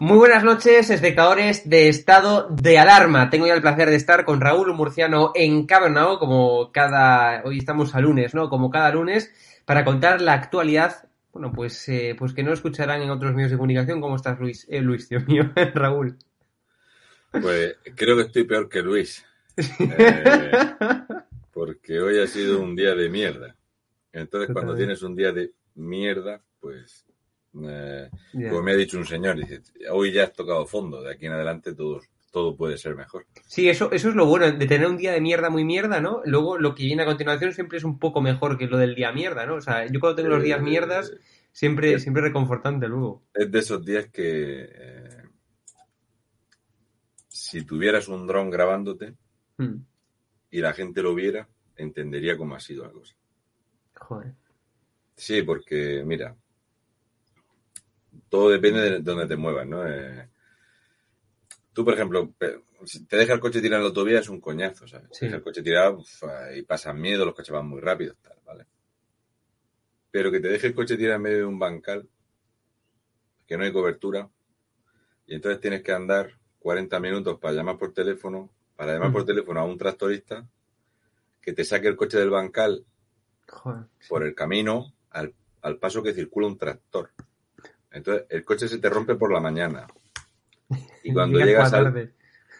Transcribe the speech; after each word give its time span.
Muy 0.00 0.16
buenas 0.16 0.42
noches, 0.44 0.88
espectadores 0.88 1.68
de 1.68 1.90
Estado 1.90 2.48
de 2.48 2.78
Alarma. 2.78 3.28
Tengo 3.28 3.46
ya 3.46 3.52
el 3.52 3.60
placer 3.60 3.90
de 3.90 3.96
estar 3.96 4.24
con 4.24 4.40
Raúl 4.40 4.72
Murciano 4.72 5.32
en 5.34 5.66
Cabernao, 5.66 6.18
como 6.18 6.72
cada, 6.72 7.42
hoy 7.44 7.58
estamos 7.58 7.94
a 7.94 8.00
lunes, 8.00 8.34
¿no? 8.34 8.48
Como 8.48 8.70
cada 8.70 8.90
lunes, 8.92 9.30
para 9.66 9.84
contar 9.84 10.22
la 10.22 10.32
actualidad, 10.32 11.06
bueno, 11.34 11.52
pues, 11.52 11.86
eh, 11.90 12.16
pues 12.18 12.32
que 12.32 12.42
no 12.42 12.54
escucharán 12.54 13.02
en 13.02 13.10
otros 13.10 13.34
medios 13.34 13.50
de 13.50 13.58
comunicación. 13.58 14.00
¿Cómo 14.00 14.16
estás, 14.16 14.40
Luis? 14.40 14.66
Eh, 14.70 14.80
Luis, 14.80 15.06
Dios 15.06 15.28
mío, 15.28 15.52
Raúl. 15.74 16.16
Pues 17.30 17.76
creo 17.94 18.16
que 18.16 18.22
estoy 18.22 18.44
peor 18.44 18.70
que 18.70 18.80
Luis. 18.80 19.22
Eh, 19.58 20.50
porque 21.52 22.00
hoy 22.00 22.20
ha 22.20 22.26
sido 22.26 22.62
un 22.62 22.74
día 22.74 22.94
de 22.94 23.10
mierda. 23.10 23.54
Entonces, 24.14 24.48
cuando 24.50 24.74
tienes 24.74 25.02
un 25.02 25.14
día 25.14 25.30
de 25.30 25.52
mierda, 25.74 26.40
pues 26.58 27.04
eh, 27.54 28.08
como 28.32 28.62
me 28.62 28.72
ha 28.72 28.76
dicho 28.76 28.98
un 28.98 29.06
señor, 29.06 29.36
dice, 29.36 29.62
hoy 29.90 30.12
ya 30.12 30.24
has 30.24 30.32
tocado 30.32 30.66
fondo, 30.66 31.02
de 31.02 31.12
aquí 31.12 31.26
en 31.26 31.32
adelante 31.32 31.74
todo, 31.74 32.00
todo 32.30 32.56
puede 32.56 32.78
ser 32.78 32.94
mejor. 32.94 33.26
Sí, 33.46 33.68
eso, 33.68 33.90
eso 33.90 34.08
es 34.08 34.14
lo 34.14 34.26
bueno, 34.26 34.50
de 34.50 34.66
tener 34.66 34.86
un 34.86 34.96
día 34.96 35.12
de 35.12 35.20
mierda 35.20 35.50
muy 35.50 35.64
mierda, 35.64 36.00
¿no? 36.00 36.22
Luego 36.24 36.58
lo 36.58 36.74
que 36.74 36.84
viene 36.84 37.02
a 37.02 37.06
continuación 37.06 37.52
siempre 37.52 37.78
es 37.78 37.84
un 37.84 37.98
poco 37.98 38.20
mejor 38.20 38.56
que 38.56 38.66
lo 38.66 38.78
del 38.78 38.94
día 38.94 39.12
mierda, 39.12 39.46
¿no? 39.46 39.56
O 39.56 39.60
sea, 39.60 39.86
yo 39.86 39.98
cuando 40.00 40.16
tengo 40.16 40.28
los 40.30 40.42
días 40.42 40.62
mierdas, 40.62 41.12
siempre, 41.52 41.94
es, 41.94 42.02
siempre 42.02 42.22
reconfortante 42.22 42.86
luego. 42.86 43.22
Es 43.34 43.50
de 43.50 43.58
esos 43.58 43.84
días 43.84 44.06
que 44.06 44.68
eh, 44.72 45.22
si 47.28 47.64
tuvieras 47.64 48.06
un 48.08 48.26
dron 48.26 48.48
grabándote 48.48 49.14
hmm. 49.58 49.76
y 50.50 50.60
la 50.60 50.72
gente 50.72 51.02
lo 51.02 51.14
viera, 51.14 51.48
entendería 51.76 52.36
cómo 52.36 52.54
ha 52.54 52.60
sido 52.60 52.84
la 52.84 52.92
cosa. 52.92 53.16
Joder. 53.94 54.34
Sí, 55.16 55.42
porque 55.42 56.02
mira, 56.06 56.34
todo 58.30 58.48
depende 58.48 58.80
de 58.80 58.98
dónde 59.00 59.26
te 59.26 59.36
muevas, 59.36 59.66
¿no? 59.66 59.86
Eh, 59.86 60.28
tú, 61.72 61.84
por 61.84 61.94
ejemplo, 61.94 62.32
si 62.84 63.04
te 63.04 63.16
deja 63.16 63.34
el 63.34 63.40
coche 63.40 63.60
tirado 63.60 63.80
en 63.80 63.82
la 63.82 63.88
autovía 63.88 64.20
es 64.20 64.28
un 64.28 64.40
coñazo, 64.40 64.86
¿sabes? 64.86 65.08
Sí. 65.12 65.26
el 65.26 65.42
coche 65.42 65.62
tirado 65.62 66.02
y 66.54 66.62
pasan 66.62 67.00
miedo, 67.00 67.24
los 67.26 67.34
coches 67.34 67.52
van 67.52 67.68
muy 67.68 67.80
rápido, 67.80 68.14
tal, 68.22 68.38
¿vale? 68.46 68.66
Pero 70.10 70.30
que 70.30 70.40
te 70.40 70.48
deje 70.48 70.68
el 70.68 70.74
coche 70.74 70.96
tirado 70.96 71.16
en 71.16 71.22
medio 71.22 71.38
de 71.38 71.44
un 71.44 71.58
bancal, 71.58 72.08
que 73.46 73.58
no 73.58 73.64
hay 73.64 73.72
cobertura, 73.72 74.30
y 75.26 75.34
entonces 75.34 75.60
tienes 75.60 75.82
que 75.82 75.92
andar 75.92 76.38
40 76.60 77.00
minutos 77.00 77.38
para 77.38 77.54
llamar 77.54 77.78
por 77.78 77.92
teléfono, 77.92 78.48
para 78.76 78.92
llamar 78.92 79.12
por 79.12 79.24
teléfono 79.24 79.60
a 79.60 79.64
un 79.64 79.76
tractorista, 79.76 80.48
que 81.40 81.52
te 81.52 81.64
saque 81.64 81.88
el 81.88 81.96
coche 81.96 82.18
del 82.18 82.30
bancal 82.30 82.84
por 84.08 84.22
el 84.22 84.34
camino 84.34 84.94
al, 85.10 85.34
al 85.62 85.78
paso 85.78 86.02
que 86.02 86.14
circula 86.14 86.46
un 86.46 86.58
tractor. 86.58 87.10
Entonces, 87.90 88.26
el 88.30 88.44
coche 88.44 88.68
se 88.68 88.78
te 88.78 88.88
rompe 88.88 89.14
por 89.14 89.32
la 89.32 89.40
mañana. 89.40 89.86
Y 91.02 91.14
cuando 91.14 91.38
llegas 91.38 91.72
al, 91.72 92.12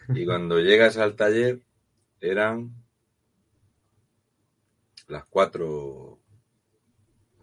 y 0.09 0.25
cuando 0.25 0.59
llegas 0.59 0.97
al 0.97 1.15
taller 1.15 1.61
eran 2.19 2.73
las 5.07 5.25
cuatro, 5.25 6.19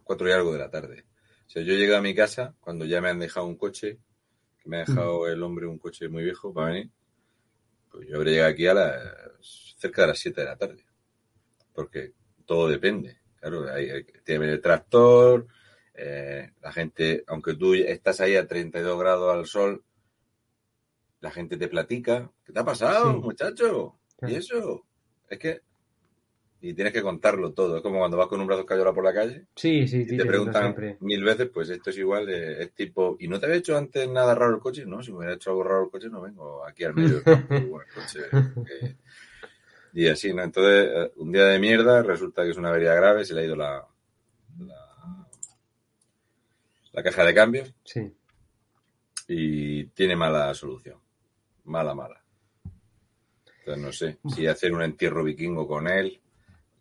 cuatro 0.03 0.29
y 0.29 0.33
algo 0.33 0.53
de 0.53 0.59
la 0.59 0.71
tarde. 0.71 1.05
O 1.47 1.51
sea, 1.51 1.63
yo 1.63 1.75
llegué 1.75 1.95
a 1.97 2.03
mi 2.03 2.15
casa 2.15 2.55
cuando 2.61 2.85
ya 2.85 3.01
me 3.01 3.09
han 3.09 3.21
dejado 3.21 3.47
un 3.47 3.57
coche, 3.57 4.01
que 4.59 4.69
me 4.69 4.79
ha 4.79 4.85
dejado 4.85 5.29
el 5.29 5.43
hombre 5.43 5.67
un 5.67 5.79
coche 5.79 6.09
muy 6.09 6.25
viejo 6.25 6.53
para 6.53 6.73
venir. 6.73 6.91
Pues 7.91 8.09
yo 8.09 8.17
habría 8.17 8.33
llegado 8.33 8.53
aquí 8.53 8.67
a 8.67 8.75
las 8.75 9.75
cerca 9.79 10.03
de 10.03 10.09
las 10.09 10.19
7 10.19 10.41
de 10.41 10.47
la 10.47 10.57
tarde. 10.57 10.85
Porque 11.73 12.13
todo 12.45 12.69
depende. 12.69 13.19
Claro, 13.37 13.73
hay, 13.73 13.89
hay, 13.89 14.05
tiene 14.25 14.53
el 14.53 14.61
tractor, 14.61 15.47
eh, 16.01 16.53
la 16.63 16.73
gente, 16.73 17.25
aunque 17.27 17.55
tú 17.55 17.75
estás 17.75 18.21
ahí 18.21 18.37
a 18.37 18.47
32 18.47 18.99
grados 19.01 19.35
al 19.35 19.47
sol, 19.47 19.83
la 21.21 21.33
gente 21.33 21.57
te 21.57 21.67
platica. 21.67 22.31
¿Qué 22.45 22.53
te 22.53 22.61
ha 22.61 22.65
pasado, 22.65 23.19
muchacho? 23.21 23.99
¿Y 24.23 24.37
eso? 24.37 24.85
Es 25.29 25.39
que. 25.39 25.61
Y 26.61 26.75
tienes 26.75 26.93
que 26.93 27.03
contarlo 27.03 27.53
todo. 27.53 27.77
Es 27.77 27.83
como 27.83 27.99
cuando 27.99 28.17
vas 28.17 28.29
con 28.29 28.41
un 28.41 28.47
brazo 28.47 28.67
cayola 28.67 28.93
por 28.93 29.05
la 29.05 29.15
calle. 29.15 29.47
Sí, 29.55 29.87
sí, 29.87 30.05
y 30.09 30.17
te 30.17 30.25
preguntan 30.25 30.75
mil 31.01 31.23
veces, 31.23 31.49
pues 31.53 31.71
esto 31.71 31.91
es 31.91 31.99
igual. 31.99 32.29
es 32.29 32.73
tipo, 32.75 33.17
¿y 33.21 33.29
no 33.29 33.39
te 33.39 33.47
había 33.47 33.59
hecho 33.59 33.77
antes 33.77 34.09
nada 34.09 34.35
raro 34.35 34.55
el 34.55 34.61
coche? 34.61 34.85
No, 34.85 35.03
si 35.03 35.13
me 35.13 35.19
hubiera 35.19 35.35
hecho 35.35 35.51
algo 35.51 35.63
raro 35.63 35.85
el 35.85 35.91
coche, 35.91 36.09
no 36.09 36.21
vengo 36.21 36.65
aquí 36.65 36.83
al 36.83 36.95
medio. 36.95 37.23
y 39.95 40.09
así, 40.09 40.35
¿no? 40.35 40.43
Entonces, 40.43 40.91
eh, 40.93 41.13
un 41.17 41.31
día 41.31 41.45
de 41.45 41.61
mierda, 41.61 42.03
resulta 42.03 42.43
que 42.43 42.51
es 42.51 42.57
una 42.57 42.71
avería 42.71 42.95
grave, 42.95 43.25
se 43.25 43.35
le 43.35 43.43
ha 43.43 43.45
ido 43.45 43.57
la 43.57 43.87
la 44.59 44.88
caja 46.93 47.25
de 47.25 47.35
cambios. 47.35 47.75
Sí. 47.85 48.13
Y 49.29 49.85
tiene 49.87 50.17
mala 50.17 50.53
solución. 50.55 50.99
Mala, 51.65 51.95
mala. 51.95 52.23
Entonces 53.59 53.85
no 53.85 53.93
sé 53.93 54.35
si 54.35 54.47
hacer 54.47 54.73
un 54.73 54.83
entierro 54.83 55.23
vikingo 55.23 55.67
con 55.69 55.89
él, 55.89 56.19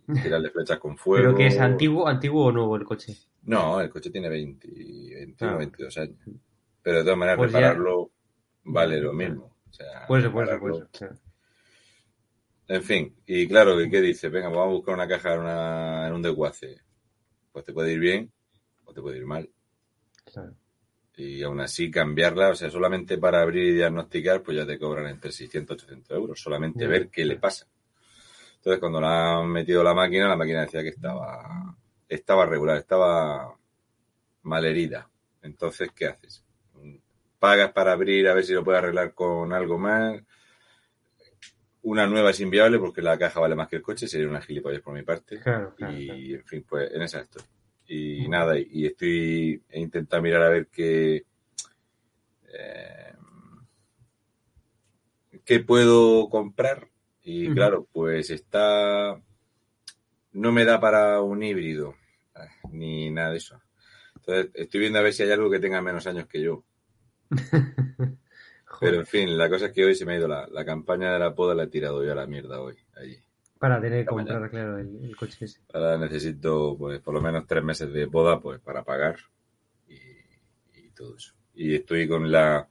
tirarle 0.23 0.49
flechas 0.49 0.79
con 0.79 0.97
fuego. 0.97 1.25
¿Pero 1.25 1.37
que 1.37 1.47
es 1.47 1.59
antiguo, 1.59 2.07
antiguo 2.07 2.45
o 2.45 2.51
nuevo 2.51 2.75
el 2.77 2.85
coche? 2.85 3.13
No, 3.43 3.81
el 3.81 3.89
coche 3.89 4.09
tiene 4.09 4.29
20, 4.29 4.67
21, 4.67 5.57
22 5.57 5.97
años. 5.97 6.17
Pero 6.81 6.97
de 6.97 7.03
todas 7.03 7.17
maneras, 7.17 7.37
pues 7.37 7.51
repararlo 7.51 8.11
vale 8.63 9.01
lo 9.01 9.13
mismo. 9.13 9.57
O 9.69 9.73
sea, 9.73 10.05
pues, 10.07 10.27
pues, 10.29 10.49
pues, 10.59 10.83
En 12.67 12.83
fin, 12.83 13.15
y 13.25 13.47
claro, 13.47 13.77
¿qué 13.77 14.01
dice? 14.01 14.29
Venga, 14.29 14.49
vamos 14.49 14.67
a 14.67 14.71
buscar 14.71 14.95
una 14.95 15.07
caja 15.07 15.35
en, 15.35 16.07
en 16.07 16.13
un 16.13 16.21
desguace. 16.21 16.81
Pues 17.51 17.65
te 17.65 17.73
puede 17.73 17.93
ir 17.93 17.99
bien 17.99 18.31
o 18.85 18.93
te 18.93 19.01
puede 19.01 19.17
ir 19.17 19.25
mal. 19.25 19.49
Y 21.17 21.41
aún 21.41 21.59
así 21.59 21.89
cambiarla, 21.89 22.49
o 22.49 22.55
sea, 22.55 22.69
solamente 22.69 23.17
para 23.17 23.41
abrir 23.41 23.69
y 23.69 23.75
diagnosticar, 23.75 24.43
pues 24.43 24.57
ya 24.57 24.67
te 24.67 24.77
cobran 24.77 25.07
entre 25.07 25.31
600 25.31 25.75
y 25.75 25.85
800 25.85 26.17
euros, 26.17 26.39
solamente 26.39 26.85
ver 26.85 27.09
qué 27.09 27.25
le 27.25 27.37
pasa. 27.37 27.65
Entonces, 28.57 28.79
cuando 28.79 29.01
la 29.01 29.39
han 29.39 29.49
metido 29.49 29.83
la 29.83 29.95
máquina, 29.95 30.27
la 30.27 30.35
máquina 30.35 30.61
decía 30.61 30.83
que 30.83 30.89
estaba, 30.89 31.75
estaba 32.07 32.45
regular, 32.45 32.77
estaba 32.77 33.55
mal 34.43 34.65
herida. 34.65 35.09
Entonces, 35.41 35.89
¿qué 35.95 36.05
haces? 36.05 36.43
Pagas 37.39 37.71
para 37.71 37.93
abrir 37.93 38.27
a 38.27 38.33
ver 38.33 38.43
si 38.43 38.53
lo 38.53 38.63
puedes 38.63 38.79
arreglar 38.79 39.13
con 39.13 39.53
algo 39.53 39.79
más. 39.79 40.21
Una 41.83 42.05
nueva 42.05 42.31
es 42.31 42.39
inviable 42.41 42.77
porque 42.77 43.01
la 43.01 43.17
caja 43.17 43.39
vale 43.39 43.55
más 43.55 43.69
que 43.69 43.77
el 43.77 43.81
coche, 43.81 44.07
sería 44.07 44.27
una 44.27 44.41
gilipollas 44.41 44.81
por 44.81 44.93
mi 44.93 45.03
parte. 45.03 45.39
y, 45.79 46.33
en 46.35 46.43
fin, 46.43 46.65
pues 46.67 46.91
en 46.91 47.01
esa 47.01 47.21
estoy 47.21 47.43
y 47.87 48.27
nada, 48.27 48.59
y 48.59 48.85
estoy 48.85 49.63
he 49.69 49.79
intentado 49.79 50.21
mirar 50.21 50.43
a 50.43 50.49
ver 50.49 50.67
qué 50.67 51.25
eh, 52.53 53.13
qué 55.45 55.59
puedo 55.61 56.29
comprar 56.29 56.89
y 57.23 57.53
claro, 57.53 57.87
pues 57.91 58.29
está 58.29 59.21
no 60.33 60.51
me 60.51 60.65
da 60.65 60.79
para 60.79 61.21
un 61.21 61.41
híbrido 61.43 61.95
ah, 62.35 62.47
ni 62.71 63.09
nada 63.09 63.31
de 63.31 63.37
eso. 63.37 63.61
Entonces 64.15 64.51
estoy 64.53 64.81
viendo 64.81 64.99
a 64.99 65.01
ver 65.01 65.13
si 65.13 65.23
hay 65.23 65.31
algo 65.31 65.49
que 65.49 65.59
tenga 65.59 65.81
menos 65.81 66.05
años 66.07 66.27
que 66.27 66.41
yo. 66.41 66.63
Pero 68.79 68.97
en 68.97 69.07
fin, 69.07 69.37
la 69.37 69.49
cosa 69.49 69.67
es 69.67 69.71
que 69.71 69.85
hoy 69.85 69.95
se 69.95 70.05
me 70.05 70.13
ha 70.13 70.17
ido 70.17 70.27
la, 70.27 70.47
la 70.47 70.65
campaña 70.65 71.11
de 71.11 71.19
la 71.19 71.33
poda, 71.33 71.55
la 71.55 71.63
he 71.63 71.67
tirado 71.67 72.03
yo 72.03 72.11
a 72.11 72.15
la 72.15 72.27
mierda 72.27 72.61
hoy, 72.61 72.75
allí. 72.95 73.17
Para 73.59 73.81
tener 73.81 74.03
que 74.03 74.09
comprar, 74.09 74.49
claro, 74.49 74.77
el, 74.77 75.15
coche 75.15 75.45
ese. 75.45 75.59
Ahora 75.73 75.97
necesito, 75.97 76.75
pues, 76.77 76.99
por 76.99 77.13
lo 77.13 77.21
menos 77.21 77.45
tres 77.47 77.63
meses 77.63 77.91
de 77.91 78.05
boda, 78.05 78.39
pues, 78.39 78.59
para 78.59 78.83
pagar 78.83 79.17
y, 79.87 80.89
todo 80.91 81.15
eso. 81.15 81.33
Y 81.55 81.75
estoy 81.75 82.07
con 82.07 82.31
la... 82.31 82.67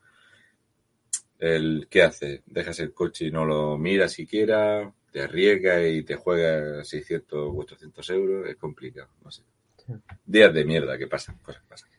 El, 1.38 1.86
¿Qué 1.90 2.02
hace? 2.02 2.42
Dejas 2.46 2.80
el 2.80 2.94
coche 2.94 3.26
y 3.26 3.30
no 3.30 3.44
lo 3.44 3.76
miras 3.76 4.12
siquiera, 4.12 4.90
te 5.10 5.22
arriesga 5.22 5.86
y 5.86 6.02
te 6.02 6.16
juega 6.16 6.82
600 6.82 7.38
o 7.38 7.58
800 7.58 8.10
euros, 8.10 8.48
es 8.48 8.56
complicado, 8.56 9.10
no 9.22 9.30
sé. 9.30 9.42
Días 10.24 10.52
de 10.52 10.64
mierda 10.64 10.98
que 10.98 11.06
pasan, 11.06 11.38
cosas 11.38 11.62
que 11.62 11.68
pasan. 11.68 11.90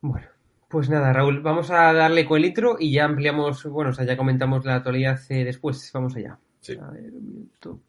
Bueno, 0.00 0.26
pues 0.68 0.88
nada, 0.88 1.12
Raúl, 1.12 1.40
vamos 1.40 1.70
a 1.70 1.92
darle 1.92 2.24
con 2.24 2.36
el 2.36 2.42
litro 2.42 2.76
y 2.78 2.92
ya 2.92 3.04
ampliamos, 3.04 3.64
bueno, 3.64 3.90
o 3.90 3.92
sea, 3.92 4.04
ya 4.04 4.16
comentamos 4.16 4.64
la 4.64 4.76
actualidad 4.76 5.20
eh, 5.28 5.44
después. 5.44 5.90
Vamos 5.92 6.16
allá. 6.16 6.38
Sí. 6.60 6.78
A 6.80 6.90
ver, 6.90 7.12
un 7.12 7.26
minuto. 7.26 7.80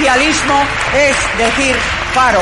Socialismo 0.00 0.54
es 0.94 1.16
decir 1.36 1.76
paro. 2.14 2.40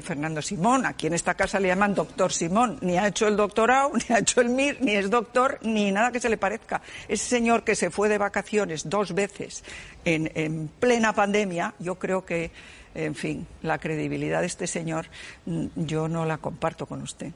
Fernando 0.00 0.42
Simón, 0.42 0.86
aquí 0.86 1.06
en 1.06 1.14
esta 1.14 1.34
casa 1.34 1.58
le 1.58 1.68
llaman 1.68 1.94
doctor 1.94 2.30
Simón, 2.30 2.78
ni 2.82 2.98
ha 2.98 3.08
hecho 3.08 3.26
el 3.26 3.36
doctorado, 3.36 3.92
ni 4.08 4.14
ha 4.14 4.18
hecho 4.18 4.40
el 4.40 4.50
MIR, 4.50 4.78
ni 4.80 4.92
es 4.94 5.10
doctor, 5.10 5.58
ni 5.62 5.90
nada 5.90 6.12
que 6.12 6.20
se 6.20 6.28
le 6.28 6.36
parezca. 6.36 6.82
Ese 7.08 7.24
señor 7.24 7.64
que 7.64 7.74
se 7.74 7.90
fue 7.90 8.08
de 8.08 8.18
vacaciones 8.18 8.88
dos 8.88 9.14
veces 9.14 9.64
en, 10.04 10.30
en 10.34 10.68
plena 10.68 11.14
pandemia, 11.14 11.74
yo 11.78 11.96
creo 11.96 12.24
que, 12.24 12.52
en 12.94 13.14
fin, 13.14 13.46
la 13.62 13.78
credibilidad 13.78 14.40
de 14.40 14.46
este 14.46 14.66
señor 14.66 15.06
mm, 15.46 15.66
yo 15.76 16.08
no 16.08 16.24
la 16.24 16.38
comparto 16.38 16.86
con 16.86 17.02
usted. 17.02 17.32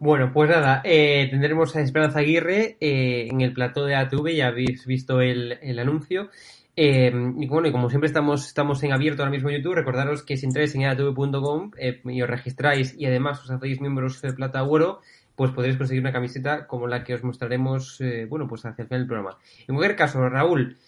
Bueno, 0.00 0.32
pues 0.32 0.48
nada, 0.48 0.80
eh, 0.84 1.26
tendremos 1.28 1.74
a 1.74 1.80
Esperanza 1.80 2.20
Aguirre 2.20 2.76
eh, 2.80 3.26
en 3.30 3.40
el 3.40 3.52
plató 3.52 3.84
de 3.84 3.96
ATV, 3.96 4.28
ya 4.36 4.46
habéis 4.46 4.86
visto 4.86 5.20
el, 5.20 5.58
anuncio. 5.80 6.30
Eh, 6.76 7.12
y 7.36 7.46
bueno, 7.48 7.66
y 7.66 7.72
como 7.72 7.88
siempre 7.88 8.06
estamos, 8.06 8.46
estamos 8.46 8.80
en 8.84 8.92
abierto 8.92 9.22
ahora 9.22 9.32
mismo 9.32 9.50
en 9.50 9.56
YouTube, 9.56 9.74
recordaros 9.74 10.22
que 10.22 10.36
si 10.36 10.46
entráis 10.46 10.72
en 10.76 10.84
atv.com 10.84 11.72
y 12.04 12.22
os 12.22 12.30
registráis 12.30 12.94
y 12.96 13.06
además 13.06 13.42
os 13.42 13.50
hacéis 13.50 13.80
miembros 13.80 14.22
de 14.22 14.32
plata 14.32 14.62
oro, 14.62 15.00
pues 15.34 15.50
podréis 15.50 15.76
conseguir 15.76 16.02
una 16.02 16.12
camiseta 16.12 16.68
como 16.68 16.86
la 16.86 17.02
que 17.02 17.14
os 17.14 17.24
mostraremos, 17.24 18.00
bueno, 18.28 18.46
pues 18.46 18.64
hacia 18.64 18.82
el 18.82 18.88
final 18.88 19.00
del 19.00 19.08
programa. 19.08 19.38
En 19.66 19.74
cualquier 19.74 19.96
caso, 19.96 20.28
Raúl, 20.28 20.78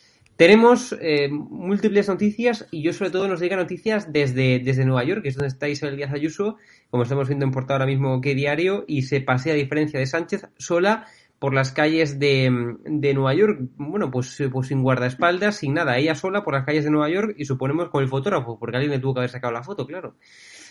tenemos 0.40 0.96
eh, 1.02 1.28
múltiples 1.28 2.08
noticias 2.08 2.66
y 2.70 2.80
yo 2.80 2.94
sobre 2.94 3.10
todo 3.10 3.28
nos 3.28 3.40
diga 3.40 3.56
noticias 3.56 4.10
desde, 4.10 4.58
desde 4.58 4.86
Nueva 4.86 5.04
York, 5.04 5.20
que 5.20 5.28
es 5.28 5.34
donde 5.34 5.48
está 5.48 5.68
Isabel 5.68 5.98
Díaz 5.98 6.14
Ayuso, 6.14 6.56
como 6.88 7.02
estamos 7.02 7.28
viendo 7.28 7.44
en 7.44 7.50
portada 7.50 7.74
ahora 7.74 7.84
mismo 7.84 8.22
que 8.22 8.34
diario, 8.34 8.86
y 8.88 9.02
se 9.02 9.20
pasea 9.20 9.52
a 9.52 9.56
diferencia 9.56 10.00
de 10.00 10.06
Sánchez 10.06 10.46
sola 10.56 11.04
por 11.38 11.52
las 11.52 11.72
calles 11.72 12.18
de, 12.18 12.50
de, 12.86 13.12
Nueva 13.12 13.34
York, 13.34 13.60
bueno, 13.76 14.10
pues, 14.10 14.42
pues 14.50 14.68
sin 14.68 14.82
guardaespaldas, 14.82 15.56
sin 15.56 15.74
nada, 15.74 15.98
ella 15.98 16.14
sola 16.14 16.42
por 16.42 16.54
las 16.54 16.64
calles 16.64 16.84
de 16.84 16.90
Nueva 16.90 17.10
York 17.10 17.34
y 17.36 17.44
suponemos 17.44 17.90
con 17.90 18.02
el 18.02 18.08
fotógrafo, 18.08 18.58
porque 18.58 18.78
alguien 18.78 18.92
le 18.92 18.98
tuvo 18.98 19.12
que 19.12 19.20
haber 19.20 19.30
sacado 19.30 19.52
la 19.52 19.62
foto, 19.62 19.86
claro. 19.86 20.16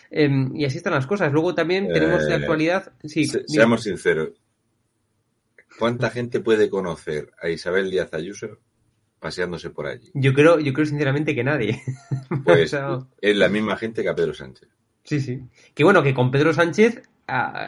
Eh, 0.10 0.48
y 0.56 0.66
así 0.66 0.78
están 0.78 0.94
las 0.94 1.06
cosas. 1.06 1.32
Luego 1.32 1.54
también 1.54 1.94
tenemos 1.94 2.26
de 2.26 2.34
actualidad. 2.34 2.92
Sí, 3.04 3.26
se, 3.26 3.44
seamos 3.48 3.84
sinceros. 3.84 4.30
¿Cuánta 5.78 6.10
gente 6.10 6.40
puede 6.40 6.72
conocer 6.72 7.30
a 7.40 7.50
Isabel 7.50 7.92
Díaz 7.92 8.12
Ayuso 8.16 8.58
paseándose 9.20 9.70
por 9.70 9.88
allí? 9.88 10.12
Yo 10.14 10.34
creo, 10.34 10.60
yo 10.60 10.74
creo 10.74 10.86
sinceramente 10.86 11.36
que 11.36 11.44
nadie. 11.44 11.82
Pues 12.44 12.76
es 13.22 13.36
la 13.36 13.50
misma 13.50 13.76
gente 13.76 14.04
que 14.04 14.10
a 14.10 14.16
Pedro 14.16 14.34
Sánchez. 14.34 14.70
Sí, 15.04 15.20
sí. 15.20 15.42
Que 15.74 15.84
bueno, 15.84 16.04
que 16.04 16.14
con 16.14 16.30
Pedro 16.32 16.54
Sánchez 16.54 17.10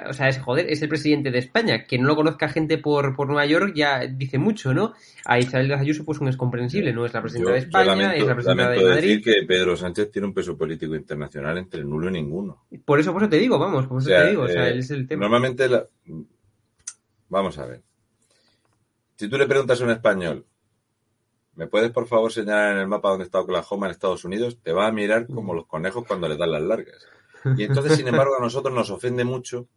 o 0.08 0.14
sea, 0.14 0.30
es 0.30 0.40
joder, 0.40 0.68
es 0.70 0.82
el 0.82 0.90
presidente 0.90 1.32
de 1.32 1.40
España. 1.40 1.86
Que 1.86 1.98
no 1.98 2.08
lo 2.08 2.16
conozca 2.16 2.50
gente 2.50 2.78
por, 2.78 3.16
por 3.16 3.28
Nueva 3.28 3.46
York 3.46 3.74
ya 3.76 4.00
dice 4.08 4.38
mucho, 4.38 4.74
¿no? 4.74 4.94
A 5.26 5.40
Isabel 5.40 5.72
Ayuso, 5.74 6.06
pues 6.06 6.20
un 6.20 6.28
es 6.28 6.38
comprensible, 6.38 6.94
no 6.94 7.06
es 7.06 7.14
la 7.14 7.22
presidenta 7.22 7.52
yo, 7.52 7.54
de 7.54 7.60
España, 7.60 7.86
lamento, 7.86 8.16
es 8.16 8.28
la 8.28 8.34
presidenta 8.36 8.70
de 8.70 8.84
Madrid. 8.84 8.96
decir 8.96 9.22
que 9.22 9.46
Pedro 9.48 9.76
Sánchez 9.76 10.12
tiene 10.12 10.28
un 10.28 10.34
peso 10.34 10.58
político 10.58 10.96
internacional 10.96 11.58
entre 11.58 11.84
nulo 11.84 12.10
y 12.10 12.14
ninguno. 12.14 12.66
Por 12.84 13.00
eso, 13.00 13.14
por 13.14 13.24
eso 13.24 13.30
te 13.30 13.38
digo, 13.38 13.60
vamos, 13.60 13.88
por 13.88 14.02
eso 14.02 14.08
o 14.08 14.12
sea, 14.12 14.24
te 14.24 14.30
digo, 14.32 14.44
o 14.44 14.48
sea, 14.48 14.70
eh, 14.70 14.78
es 14.78 14.90
el 14.92 15.08
tema. 15.08 15.22
Normalmente, 15.22 15.68
la... 15.68 15.86
vamos 17.30 17.58
a 17.58 17.66
ver. 17.66 17.82
Si 19.16 19.28
tú 19.28 19.38
le 19.38 19.46
preguntas 19.46 19.80
a 19.80 19.84
un 19.84 19.92
español, 19.92 20.46
¿me 21.56 21.68
puedes 21.68 21.92
por 21.92 22.08
favor 22.08 22.32
señalar 22.32 22.74
en 22.74 22.80
el 22.80 22.88
mapa 22.88 23.10
dónde 23.10 23.26
está 23.26 23.40
Oklahoma 23.40 23.88
en 23.88 23.92
Estados 23.92 24.26
Unidos? 24.26 24.60
Te 24.62 24.72
va 24.74 24.88
a 24.88 24.92
mirar 24.92 25.28
como 25.28 25.54
los 25.54 25.66
conejos 25.68 26.06
cuando 26.08 26.28
le 26.28 26.38
dan 26.38 26.52
las 26.52 26.62
largas. 26.62 27.06
Y 27.58 27.64
entonces, 27.64 27.98
sin 27.98 28.08
embargo, 28.08 28.36
a 28.38 28.40
nosotros 28.40 28.72
nos 28.72 28.92
ofende 28.92 29.24
mucho 29.24 29.68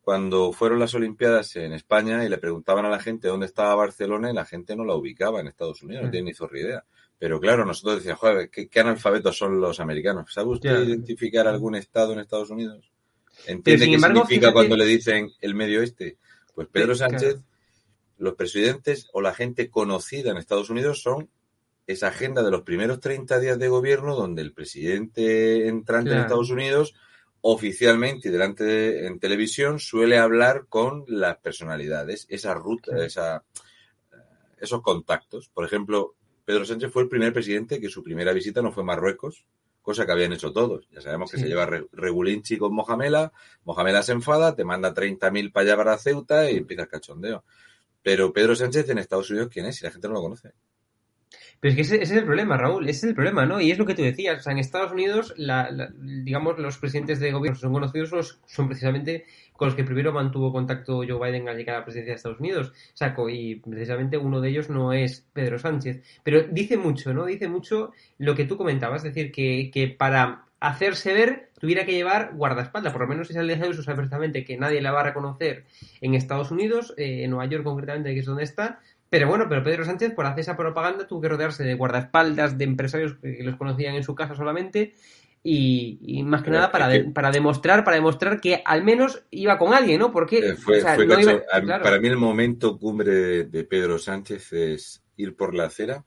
cuando 0.00 0.52
fueron 0.52 0.80
las 0.80 0.92
Olimpiadas 0.94 1.54
en 1.54 1.72
España 1.72 2.24
y 2.24 2.28
le 2.28 2.38
preguntaban 2.38 2.84
a 2.84 2.88
la 2.88 2.98
gente 2.98 3.28
dónde 3.28 3.46
estaba 3.46 3.74
Barcelona 3.76 4.30
y 4.30 4.34
la 4.34 4.44
gente 4.44 4.74
no 4.74 4.84
la 4.84 4.94
ubicaba 4.96 5.40
en 5.40 5.46
Estados 5.46 5.82
Unidos, 5.82 6.04
no 6.04 6.10
tiene 6.10 6.26
ni 6.26 6.34
zorra 6.34 6.58
idea. 6.58 6.84
Pero 7.18 7.40
claro, 7.40 7.64
nosotros 7.64 7.96
decíamos, 7.96 8.20
joder, 8.20 8.50
¿qué, 8.50 8.68
¿qué, 8.68 8.80
analfabetos 8.80 9.38
son 9.38 9.60
los 9.60 9.80
americanos? 9.80 10.32
¿Sabe 10.32 10.48
usted 10.50 10.80
identificar 10.82 11.46
algún 11.46 11.76
estado 11.76 12.12
en 12.12 12.18
Estados 12.20 12.50
Unidos? 12.50 12.90
¿Entiende 13.46 13.86
qué 13.86 13.94
embargo, 13.94 14.20
significa 14.20 14.48
fíjate- 14.48 14.54
cuando 14.54 14.76
le 14.76 14.84
dicen 14.86 15.30
el 15.40 15.54
medio 15.54 15.80
oeste? 15.80 16.18
Pues 16.54 16.68
Pedro. 16.68 16.94
Sánchez, 16.94 17.36
los 18.18 18.34
presidentes 18.34 19.08
o 19.12 19.20
la 19.20 19.34
gente 19.34 19.68
conocida 19.70 20.30
en 20.30 20.36
Estados 20.36 20.70
Unidos 20.70 21.02
son 21.02 21.28
esa 21.86 22.08
agenda 22.08 22.42
de 22.42 22.50
los 22.50 22.62
primeros 22.62 22.98
30 23.00 23.38
días 23.38 23.58
de 23.58 23.68
gobierno 23.68 24.16
donde 24.16 24.42
el 24.42 24.52
presidente 24.52 25.68
entrante 25.68 26.08
Claro. 26.10 26.20
en 26.20 26.24
Estados 26.26 26.50
Unidos 26.50 26.94
oficialmente 27.42 28.28
y 28.28 28.32
delante 28.32 28.64
de, 28.64 29.06
en 29.06 29.20
televisión 29.20 29.78
suele 29.78 30.18
hablar 30.18 30.66
con 30.68 31.04
las 31.06 31.36
personalidades, 31.38 32.26
esa 32.28 32.54
ruta, 32.54 32.90
Claro. 32.92 33.02
esa, 33.04 33.44
eh, 34.12 34.16
esos 34.60 34.82
contactos. 34.82 35.48
Por 35.48 35.64
ejemplo, 35.64 36.16
Pedro 36.44 36.64
Sánchez 36.64 36.90
fue 36.92 37.02
el 37.02 37.08
primer 37.08 37.32
presidente 37.32 37.80
que 37.80 37.88
su 37.88 38.02
primera 38.02 38.32
visita 38.32 38.62
no 38.62 38.72
fue 38.72 38.82
a 38.82 38.86
Marruecos, 38.86 39.44
cosa 39.82 40.04
que 40.06 40.12
habían 40.12 40.32
hecho 40.32 40.52
todos. 40.52 40.88
Ya 40.90 41.00
sabemos 41.00 41.30
que 41.30 41.36
Sí. 41.36 41.44
se 41.44 41.48
lleva 41.48 41.66
re- 41.66 41.86
regulinchi 41.92 42.56
con 42.58 42.74
Mohamela, 42.74 43.32
Mohamela 43.64 44.02
se 44.02 44.12
enfada, 44.12 44.56
te 44.56 44.64
manda 44.64 44.92
30.000 44.92 45.52
para 45.52 45.62
allá 45.66 45.76
para 45.76 45.98
Ceuta 45.98 46.50
y 46.50 46.56
empieza 46.56 46.82
el 46.84 46.88
cachondeo. 46.88 47.44
Pero 48.06 48.32
Pedro 48.32 48.54
Sánchez 48.56 48.88
en 48.88 48.98
Estados 48.98 49.30
Unidos, 49.30 49.50
¿quién 49.52 49.66
es? 49.66 49.76
Si 49.76 49.84
la 49.84 49.90
gente 49.90 50.08
no 50.08 50.14
lo 50.14 50.22
conoce. 50.22 50.52
Pero 51.60 51.70
es 51.70 51.76
que 51.76 51.82
ese, 51.82 52.02
es 52.02 52.10
el 52.10 52.24
problema, 52.24 52.56
Raúl, 52.56 52.84
ese 52.88 52.98
es 52.98 53.04
el 53.10 53.14
problema, 53.14 53.46
¿no? 53.46 53.60
Y 53.60 53.70
es 53.70 53.78
lo 53.78 53.86
que 53.86 53.94
tú 53.94 54.02
decías, 54.02 54.38
o 54.40 54.42
sea, 54.42 54.52
en 54.52 54.58
Estados 54.58 54.92
Unidos, 54.92 55.32
la, 55.36 55.70
la- 55.70 55.90
digamos, 55.98 56.58
los 56.58 56.78
presidentes 56.78 57.18
de 57.20 57.32
gobierno 57.32 57.58
son 57.58 57.72
conocidos 57.72 58.40
son 58.46 58.66
precisamente 58.68 59.24
con 59.54 59.68
los 59.68 59.74
que 59.74 59.84
primero 59.84 60.12
mantuvo 60.12 60.52
contacto 60.52 61.02
Joe 61.08 61.18
Biden 61.30 61.48
al 61.48 61.56
llegar 61.56 61.76
a 61.76 61.78
la 61.80 61.84
presidencia 61.84 62.12
de 62.12 62.16
Estados 62.16 62.40
Unidos. 62.40 62.68
O 62.94 62.96
sea, 62.96 63.14
co- 63.14 63.30
y 63.30 63.56
precisamente 63.56 64.18
uno 64.18 64.40
de 64.40 64.50
ellos 64.50 64.68
no 64.68 64.92
es 64.92 65.26
Pedro 65.32 65.58
Sánchez. 65.58 66.02
Pero 66.22 66.42
dice 66.50 66.76
mucho, 66.76 67.14
¿no? 67.14 67.24
Dice 67.26 67.48
mucho 67.48 67.92
lo 68.18 68.34
que 68.34 68.44
tú 68.44 68.56
comentabas, 68.58 69.04
es 69.04 69.14
decir, 69.14 69.32
que, 69.32 69.70
que 69.72 69.88
para 69.88 70.45
hacerse 70.60 71.12
ver 71.12 71.50
tuviera 71.60 71.84
que 71.84 71.92
llevar 71.92 72.32
guardaespaldas, 72.34 72.92
por 72.92 73.02
lo 73.02 73.08
menos 73.08 73.30
Isabel 73.30 73.48
de 73.48 73.54
Ayuso 73.54 73.82
sabe 73.82 73.96
perfectamente 73.96 74.44
que 74.44 74.56
nadie 74.56 74.80
la 74.80 74.92
va 74.92 75.00
a 75.00 75.04
reconocer 75.04 75.64
en 76.00 76.14
Estados 76.14 76.50
Unidos, 76.50 76.94
eh, 76.96 77.24
en 77.24 77.30
Nueva 77.30 77.46
York 77.46 77.64
concretamente, 77.64 78.12
que 78.14 78.20
es 78.20 78.26
donde 78.26 78.44
está, 78.44 78.80
pero 79.10 79.28
bueno, 79.28 79.46
pero 79.48 79.62
Pedro 79.62 79.84
Sánchez, 79.84 80.12
por 80.14 80.26
hacer 80.26 80.40
esa 80.40 80.56
propaganda, 80.56 81.06
tuvo 81.06 81.20
que 81.20 81.28
rodearse 81.28 81.62
de 81.64 81.74
guardaespaldas, 81.74 82.58
de 82.58 82.64
empresarios 82.64 83.14
que 83.22 83.38
los 83.42 83.56
conocían 83.56 83.94
en 83.94 84.02
su 84.02 84.14
casa 84.14 84.34
solamente, 84.34 84.94
y, 85.42 85.98
y 86.02 86.22
más 86.24 86.40
que 86.42 86.46
Pero 86.46 86.56
nada 86.56 86.72
para, 86.72 86.90
que- 86.90 87.02
de- 87.04 87.10
para 87.10 87.30
demostrar, 87.30 87.84
para 87.84 87.96
demostrar 87.96 88.40
que 88.40 88.62
al 88.64 88.82
menos 88.82 89.22
iba 89.30 89.56
con 89.58 89.74
alguien, 89.74 90.00
¿no? 90.00 90.10
Porque 90.10 90.54
fue, 90.56 90.78
o 90.78 90.80
sea, 90.80 90.96
fue 90.96 91.06
no 91.06 91.14
cacho- 91.14 91.30
iba- 91.30 91.42
a- 91.52 91.60
claro. 91.60 91.84
Para 91.84 92.00
mí 92.00 92.08
el 92.08 92.16
momento 92.16 92.76
cumbre 92.78 93.12
de, 93.12 93.44
de 93.44 93.64
Pedro 93.64 93.96
Sánchez 93.98 94.52
es 94.52 95.02
ir 95.16 95.36
por 95.36 95.54
la 95.54 95.66
acera 95.66 96.04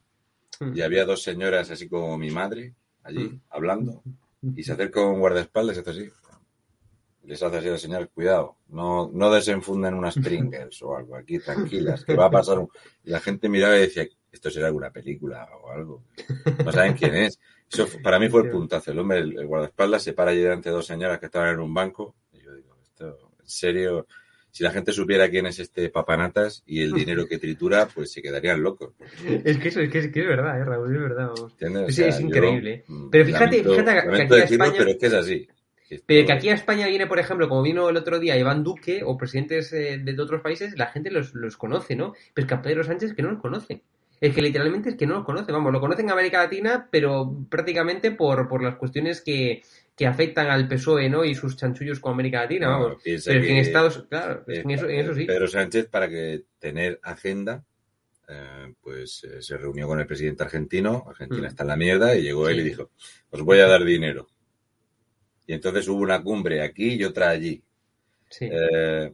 Mm. 0.60 0.76
y 0.76 0.82
había 0.82 1.06
dos 1.06 1.24
señoras 1.24 1.72
así 1.72 1.88
como 1.88 2.18
mi 2.18 2.32
madre 2.32 2.74
allí 3.04 3.24
Mm. 3.30 3.40
hablando 3.50 4.04
y 4.42 4.64
se 4.64 4.74
acerca 4.74 5.02
con 5.02 5.20
guardaespaldas 5.20 5.78
y 5.78 5.80
hace 5.80 5.90
así. 5.90 6.10
Les 7.24 7.44
hace 7.44 7.58
así 7.58 7.68
la 7.68 7.78
señal, 7.78 8.10
cuidado, 8.10 8.58
no, 8.70 9.10
no 9.14 9.32
desenfundan 9.32 9.94
unas 9.94 10.16
Pringles 10.24 10.82
o 10.82 10.96
algo, 10.96 11.16
aquí 11.16 11.40
tranquilas, 11.40 12.04
que 12.04 12.16
va 12.16 12.26
a 12.26 12.32
pasar 12.32 12.60
un... 12.60 12.70
Y 13.04 13.12
la 13.12 13.20
gente 13.20 13.50
miraba 13.50 13.78
y 13.78 13.82
decía, 13.82 14.08
esto 14.32 14.50
será 14.50 14.68
alguna 14.68 14.92
película 14.92 15.48
o 15.62 15.72
algo. 15.72 16.04
No 16.64 16.72
saben 16.72 16.94
quién 16.94 17.16
es. 17.16 17.40
Eso 17.72 17.88
para 18.04 18.20
mí 18.20 18.30
fue 18.30 18.44
el 18.44 18.50
puntazo. 18.50 18.92
El 18.92 19.00
hombre, 19.00 19.20
el, 19.20 19.38
el 19.38 19.48
guardaespaldas, 19.48 20.04
se 20.04 20.14
para 20.14 20.32
allí 20.32 20.42
delante 20.42 20.70
de 20.70 20.76
dos 20.76 20.86
señoras 20.86 21.20
que 21.20 21.28
estaban 21.28 21.54
en 21.54 21.60
un 21.60 21.74
banco. 21.74 22.16
Y 22.32 22.42
yo 22.42 22.54
digo, 22.54 22.76
esto, 22.82 23.32
en 23.40 23.48
serio, 23.48 24.08
si 24.52 24.64
la 24.64 24.72
gente 24.72 24.92
supiera 24.92 25.30
quién 25.30 25.46
es 25.46 25.60
este 25.60 25.90
papanatas 25.90 26.64
y 26.66 26.82
el 26.82 26.92
dinero 26.94 27.28
que 27.28 27.38
tritura, 27.38 27.88
pues 27.94 28.12
se 28.12 28.22
quedarían 28.22 28.62
locos. 28.62 28.94
Es 29.44 29.58
que 29.58 29.68
eso 29.70 29.80
es, 29.82 29.90
que 29.92 30.00
es, 30.00 30.08
que 30.12 30.22
es 30.22 30.28
verdad, 30.28 30.60
¿eh, 30.60 30.64
Raúl? 30.66 30.96
Es 30.96 31.02
verdad, 31.02 31.28
vamos. 31.28 31.52
¿entiendes? 31.54 31.84
O 31.84 31.88
Sí, 31.88 31.94
sea, 31.94 32.08
es 32.08 32.20
increíble. 32.20 32.84
mm, 32.88 33.10
Pero 33.10 33.26
fíjate- 33.26 33.64
lamento- 33.64 33.72
fíjate 33.72 33.92
que- 33.92 33.98
aquí 34.00 34.08
a 34.10 34.36
decirlo, 34.38 34.64
España- 34.66 34.78
pero 34.80 34.90
es 34.92 34.98
que 34.98 35.06
es 35.06 35.14
así. 35.14 35.48
Esto- 35.90 36.06
Pero 36.08 36.28
que 36.28 36.34
aquí 36.34 36.50
a 36.50 36.54
España 36.54 36.88
viene, 36.88 37.08
por 37.08 37.18
ejemplo, 37.20 37.50
como 37.50 37.64
vino 37.64 37.90
el 37.90 37.98
otro 37.98 38.20
día 38.20 38.38
Iván 38.38 38.64
Duque 38.64 39.02
o 39.04 39.18
presidentes 39.18 39.74
eh, 39.74 39.98
de 40.04 40.22
otros 40.22 40.42
países, 40.42 40.78
la 40.78 40.88
gente 40.88 41.10
los, 41.10 41.34
los 41.34 41.58
conoce, 41.58 41.96
¿no? 41.96 42.14
Pero 42.34 42.46
es 42.46 42.48
que 42.48 42.54
a 42.54 42.62
Pedro 42.62 42.84
Sánchez 42.84 43.14
que 43.16 43.24
no 43.24 43.32
los 43.32 43.42
conoce. 43.42 43.82
Es 44.22 44.36
que 44.36 44.42
literalmente 44.42 44.90
es 44.90 44.96
que 44.96 45.08
no 45.08 45.16
los 45.16 45.26
conoce. 45.26 45.52
Vamos, 45.52 45.72
lo 45.72 45.80
conocen 45.80 46.06
en 46.06 46.12
América 46.12 46.44
Latina, 46.44 46.88
pero 46.92 47.34
prácticamente 47.50 48.12
por, 48.12 48.48
por 48.50 48.62
las 48.62 48.76
cuestiones 48.76 49.22
que, 49.22 49.62
que 50.00 50.08
afectan 50.08 50.48
al 50.48 50.66
PSOE, 50.66 51.10
¿no? 51.10 51.26
Y 51.26 51.36
sus 51.36 51.58
chanchullos 51.58 52.00
con 52.00 52.14
América 52.14 52.40
Latina, 52.44 52.68
No, 52.68 52.84
vamos. 52.84 53.02
Pero 53.04 53.22
que 53.42 53.52
en 53.52 53.58
Estados, 53.58 54.06
claro, 54.10 54.46
es 54.48 54.60
Eh, 54.60 54.62
en 54.62 54.72
eso, 54.72 54.88
en 54.88 55.00
eso 55.02 55.14
sí. 55.14 55.26
Pedro 55.26 55.46
Sánchez, 55.46 55.90
para 55.90 56.08
que 56.08 56.46
tener 56.58 57.02
agenda, 57.04 57.66
eh, 58.30 58.74
pues 58.80 59.26
eh, 59.26 59.42
se 59.42 59.58
reunió 59.58 59.88
con 59.88 60.00
el 60.00 60.08
presidente 60.08 60.42
argentino. 60.44 61.04
Argentina 61.06 61.42
Mm. 61.42 61.46
está 61.52 61.64
en 61.64 61.68
la 61.68 61.76
mierda 61.76 62.16
y 62.16 62.22
llegó 62.22 62.48
él 62.48 62.62
y 62.62 62.64
dijo: 62.64 62.92
Os 63.30 63.42
voy 63.42 63.60
a 63.60 63.68
dar 63.68 63.84
dinero. 63.84 64.30
Y 65.46 65.52
entonces 65.52 65.86
hubo 65.90 66.00
una 66.02 66.24
cumbre 66.24 66.62
aquí 66.62 66.94
y 66.94 67.04
otra 67.04 67.28
allí. 67.30 67.62
Sí. 68.30 68.48
Eh, 68.50 69.14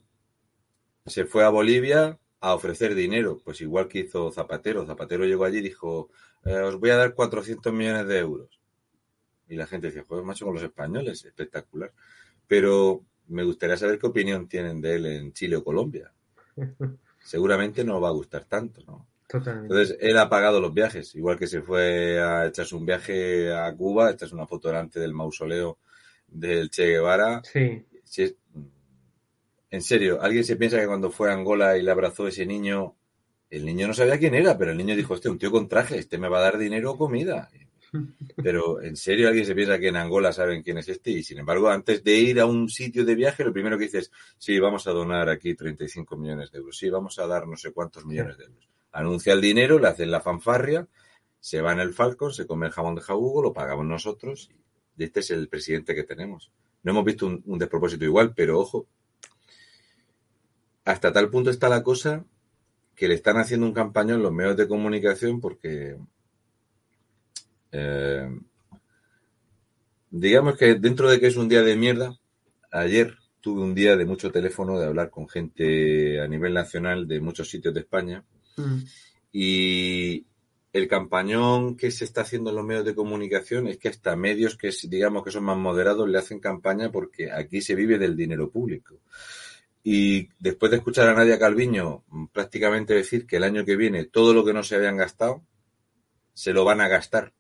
se 1.08 1.26
fue 1.26 1.44
a 1.46 1.50
Bolivia, 1.50 2.20
a 2.42 2.54
ofrecer 2.54 2.94
dinero, 2.94 3.40
pues 3.44 3.60
igual 3.62 3.88
que 3.88 4.02
hizo 4.02 4.32
Zapatero. 4.32 4.86
Zapatero 4.86 5.26
llegó 5.26 5.46
allí 5.46 5.58
y 5.58 5.62
dijo, 5.62 6.12
os 6.44 6.80
voy 6.80 6.92
a 6.92 6.98
dar 6.98 7.16
400 7.16 7.74
millones 7.74 8.06
de 8.08 8.20
euros. 8.20 8.60
Y 9.48 9.56
la 9.56 9.68
gente 9.68 9.88
decía, 9.88 10.04
joder, 10.08 10.24
macho, 10.26 10.46
con 10.46 10.56
los 10.56 10.64
españoles, 10.64 11.24
espectacular. 11.26 11.92
Pero 12.48 13.04
me 13.28 13.44
gustaría 13.44 13.78
saber 13.78 14.00
qué 14.00 14.08
opinión 14.08 14.48
tienen 14.48 14.82
de 14.82 14.96
él 14.96 15.06
en 15.06 15.34
Chile 15.34 15.56
o 15.58 15.64
Colombia. 15.64 16.12
Seguramente 17.24 17.84
no 17.84 18.00
va 18.00 18.10
a 18.10 18.14
gustar 18.14 18.46
tanto, 18.46 18.82
¿no? 18.86 19.08
Totalmente. 19.28 19.74
Entonces, 19.74 19.98
él 20.00 20.18
ha 20.20 20.30
pagado 20.30 20.60
los 20.62 20.74
viajes, 20.74 21.16
igual 21.16 21.40
que 21.40 21.48
se 21.48 21.62
fue 21.62 22.22
a 22.22 22.46
echarse 22.46 22.76
un 22.76 22.86
viaje 22.86 23.52
a 23.52 23.74
Cuba, 23.76 24.12
esta 24.12 24.26
es 24.26 24.32
una 24.32 24.46
foto 24.46 24.68
delante 24.68 25.00
del 25.00 25.14
mausoleo 25.14 25.80
del 26.28 26.70
Che 26.70 26.86
Guevara. 26.86 27.42
Sí. 27.44 27.84
Si- 28.04 28.38
en 29.72 29.82
serio, 29.82 30.22
¿alguien 30.22 30.44
se 30.44 30.56
piensa 30.56 30.80
que 30.80 30.86
cuando 30.88 31.10
fue 31.12 31.30
a 31.30 31.34
Angola 31.34 31.78
y 31.78 31.82
le 31.82 31.92
abrazó 31.92 32.28
ese 32.28 32.46
niño, 32.46 32.96
el 33.50 33.66
niño 33.66 33.88
no 33.88 33.94
sabía 33.94 34.18
quién 34.20 34.36
era, 34.36 34.58
pero 34.58 34.72
el 34.72 34.78
niño 34.78 34.96
dijo, 34.96 35.16
este 35.16 35.28
un 35.30 35.40
tío 35.40 35.52
con 35.52 35.68
traje, 35.68 35.98
este 35.98 36.18
me 36.18 36.30
va 36.30 36.38
a 36.38 36.44
dar 36.44 36.58
dinero 36.58 36.92
o 36.92 36.98
comida? 36.98 37.50
Pero 38.42 38.82
en 38.82 38.96
serio, 38.96 39.28
¿alguien 39.28 39.46
se 39.46 39.56
piensa 39.56 39.80
que 39.80 39.88
en 39.88 39.96
Angola 39.96 40.32
saben 40.34 40.62
quién 40.64 40.78
es 40.78 40.90
este? 40.90 41.12
Y 41.12 41.24
sin 41.24 41.40
embargo, 41.40 41.70
antes 41.70 42.04
de 42.04 42.16
ir 42.16 42.40
a 42.40 42.46
un 42.46 42.70
sitio 42.70 43.06
de 43.06 43.16
viaje, 43.16 43.44
lo 43.44 43.54
primero 43.54 43.78
que 43.78 43.86
dices, 43.86 44.12
sí, 44.38 44.60
vamos 44.60 44.88
a 44.88 44.92
donar 44.92 45.30
aquí 45.30 45.56
35 45.56 46.18
millones 46.18 46.52
de 46.52 46.60
euros, 46.60 46.78
sí, 46.78 46.90
vamos 46.90 47.18
a 47.20 47.28
dar 47.28 47.48
no 47.48 47.58
sé 47.58 47.72
cuántos 47.72 48.06
millones 48.06 48.38
de 48.38 48.46
euros. 48.46 48.70
Anuncia 48.92 49.34
el 49.34 49.42
dinero, 49.42 49.80
le 49.80 49.88
hacen 49.88 50.12
la 50.12 50.22
fanfarria, 50.22 50.88
se 51.40 51.62
va 51.62 51.74
en 51.74 51.80
el 51.80 51.94
Falcon, 51.94 52.34
se 52.34 52.48
come 52.48 52.68
el 52.68 52.72
jamón 52.72 52.96
de 52.96 53.02
jabugo, 53.02 53.42
lo 53.42 53.54
pagamos 53.54 53.86
nosotros 53.86 54.50
y 54.98 55.04
este 55.04 55.20
es 55.20 55.32
el 55.32 55.48
presidente 55.48 55.94
que 55.94 56.04
tenemos. 56.04 56.52
No 56.84 56.92
hemos 56.92 57.06
visto 57.06 57.26
un, 57.26 57.44
un 57.46 57.60
despropósito 57.60 58.06
igual, 58.06 58.34
pero 58.36 58.60
ojo, 58.60 58.88
hasta 60.86 61.12
tal 61.12 61.30
punto 61.30 61.50
está 61.50 61.68
la 61.68 61.84
cosa 61.84 62.24
que 62.96 63.08
le 63.08 63.16
están 63.16 63.38
haciendo 63.38 63.66
un 63.66 63.74
campañón 63.74 64.24
los 64.24 64.32
medios 64.32 64.56
de 64.56 64.68
comunicación 64.68 65.42
porque 65.42 65.98
eh, 67.76 68.30
digamos 70.10 70.58
que 70.58 70.76
dentro 70.76 71.10
de 71.10 71.20
que 71.20 71.28
es 71.28 71.36
un 71.36 71.50
día 71.50 71.62
de 71.62 71.76
mierda, 71.76 72.18
ayer 72.72 73.16
tuve 73.42 73.62
un 73.62 73.76
día 73.76 73.96
de 73.96 74.06
mucho 74.06 74.32
teléfono, 74.32 74.80
de 74.80 74.86
hablar 74.86 75.10
con 75.10 75.28
gente 75.28 76.22
a 76.22 76.28
nivel 76.28 76.54
nacional 76.54 77.08
de 77.08 77.20
muchos 77.20 77.50
sitios 77.50 77.74
de 77.74 77.82
España 77.82 78.24
Mm. 78.58 78.84
y 79.32 80.26
el 80.74 80.88
campañón 80.88 81.78
que 81.78 81.92
se 81.92 82.06
está 82.06 82.22
haciendo 82.22 82.50
en 82.50 82.58
los 82.58 82.66
medios 82.66 82.86
de 82.86 82.96
comunicación 82.96 83.68
es 83.68 83.78
que 83.78 83.90
hasta 83.90 84.16
medios 84.16 84.58
que 84.58 84.72
digamos 84.84 85.24
que 85.24 85.32
son 85.32 85.44
más 85.46 85.58
moderados 85.58 86.08
le 86.10 86.18
hacen 86.18 86.40
campaña 86.40 86.92
porque 86.92 87.32
aquí 87.32 87.62
se 87.62 87.76
vive 87.76 87.98
del 87.98 88.16
dinero 88.16 88.50
público. 88.50 89.00
Y 89.84 90.30
después 90.40 90.72
de 90.72 90.78
escuchar 90.78 91.08
a 91.08 91.14
Nadia 91.14 91.40
Calviño 91.40 92.04
prácticamente 92.34 92.94
decir 92.94 93.26
que 93.26 93.38
el 93.38 93.44
año 93.44 93.64
que 93.64 93.76
viene 93.76 94.06
todo 94.06 94.34
lo 94.34 94.44
que 94.44 94.54
no 94.54 94.64
se 94.64 94.76
habían 94.76 94.98
gastado 94.98 95.44
se 96.34 96.52
lo 96.52 96.66
van 96.66 96.82
a 96.82 96.88
gastar. 96.88 97.34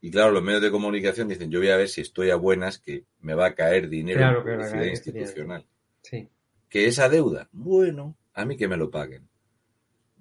Y 0.00 0.10
claro, 0.10 0.30
los 0.30 0.42
medios 0.42 0.62
de 0.62 0.70
comunicación 0.70 1.28
dicen, 1.28 1.50
yo 1.50 1.58
voy 1.58 1.70
a 1.70 1.76
ver 1.76 1.88
si 1.88 2.00
estoy 2.00 2.30
a 2.30 2.36
buenas 2.36 2.78
que 2.78 3.04
me 3.20 3.34
va 3.34 3.46
a 3.46 3.54
caer 3.54 3.88
dinero 3.88 4.18
Claro 4.18 4.38
en 4.38 4.58
publicidad 4.58 4.84
institucional. 4.84 5.66
Sí. 6.02 6.28
¿Que 6.68 6.86
esa 6.86 7.08
deuda? 7.08 7.48
Bueno, 7.52 8.16
a 8.34 8.44
mí 8.44 8.56
que 8.56 8.68
me 8.68 8.76
lo 8.76 8.90
paguen. 8.90 9.28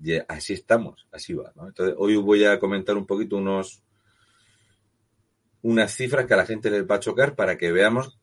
Y 0.01 0.13
así 0.27 0.54
estamos, 0.54 1.08
así 1.12 1.34
va. 1.34 1.51
¿no? 1.56 1.68
Entonces, 1.68 1.96
hoy 1.98 2.15
voy 2.15 2.46
a 2.46 2.60
comentar 2.60 2.98
un 2.98 3.06
poquito 3.06 3.38
unos 3.38 3.82
unas 5.65 5.96
cifras 5.96 6.27
que 6.27 6.34
a 6.36 6.38
la 6.38 6.46
gente 6.46 6.70
les 6.70 6.86
va 6.86 6.96
a 6.96 7.00
chocar 7.00 7.36
para 7.36 7.58
que 7.58 7.72
veamos, 7.72 8.20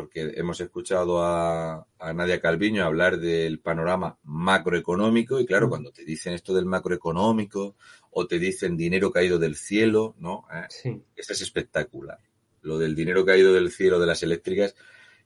porque 0.00 0.32
hemos 0.36 0.60
escuchado 0.60 1.22
a, 1.22 1.86
a 1.98 2.12
Nadia 2.12 2.40
Calviño 2.40 2.84
hablar 2.84 3.18
del 3.18 3.58
panorama 3.60 4.18
macroeconómico, 4.24 5.40
y 5.40 5.46
claro, 5.46 5.68
cuando 5.68 5.90
te 5.92 6.04
dicen 6.04 6.34
esto 6.34 6.54
del 6.54 6.66
macroeconómico, 6.66 7.76
o 8.10 8.26
te 8.26 8.38
dicen 8.38 8.76
dinero 8.76 9.10
caído 9.12 9.38
del 9.38 9.56
cielo, 9.56 10.14
¿no? 10.18 10.44
Eh, 10.52 10.64
Sí. 10.68 11.02
eso 11.16 11.32
es 11.32 11.40
espectacular. 11.42 12.18
Lo 12.62 12.78
del 12.78 12.94
dinero 12.94 13.24
caído 13.24 13.52
del 13.54 13.70
cielo 13.70 13.98
de 14.00 14.06
las 14.06 14.22
eléctricas 14.22 14.74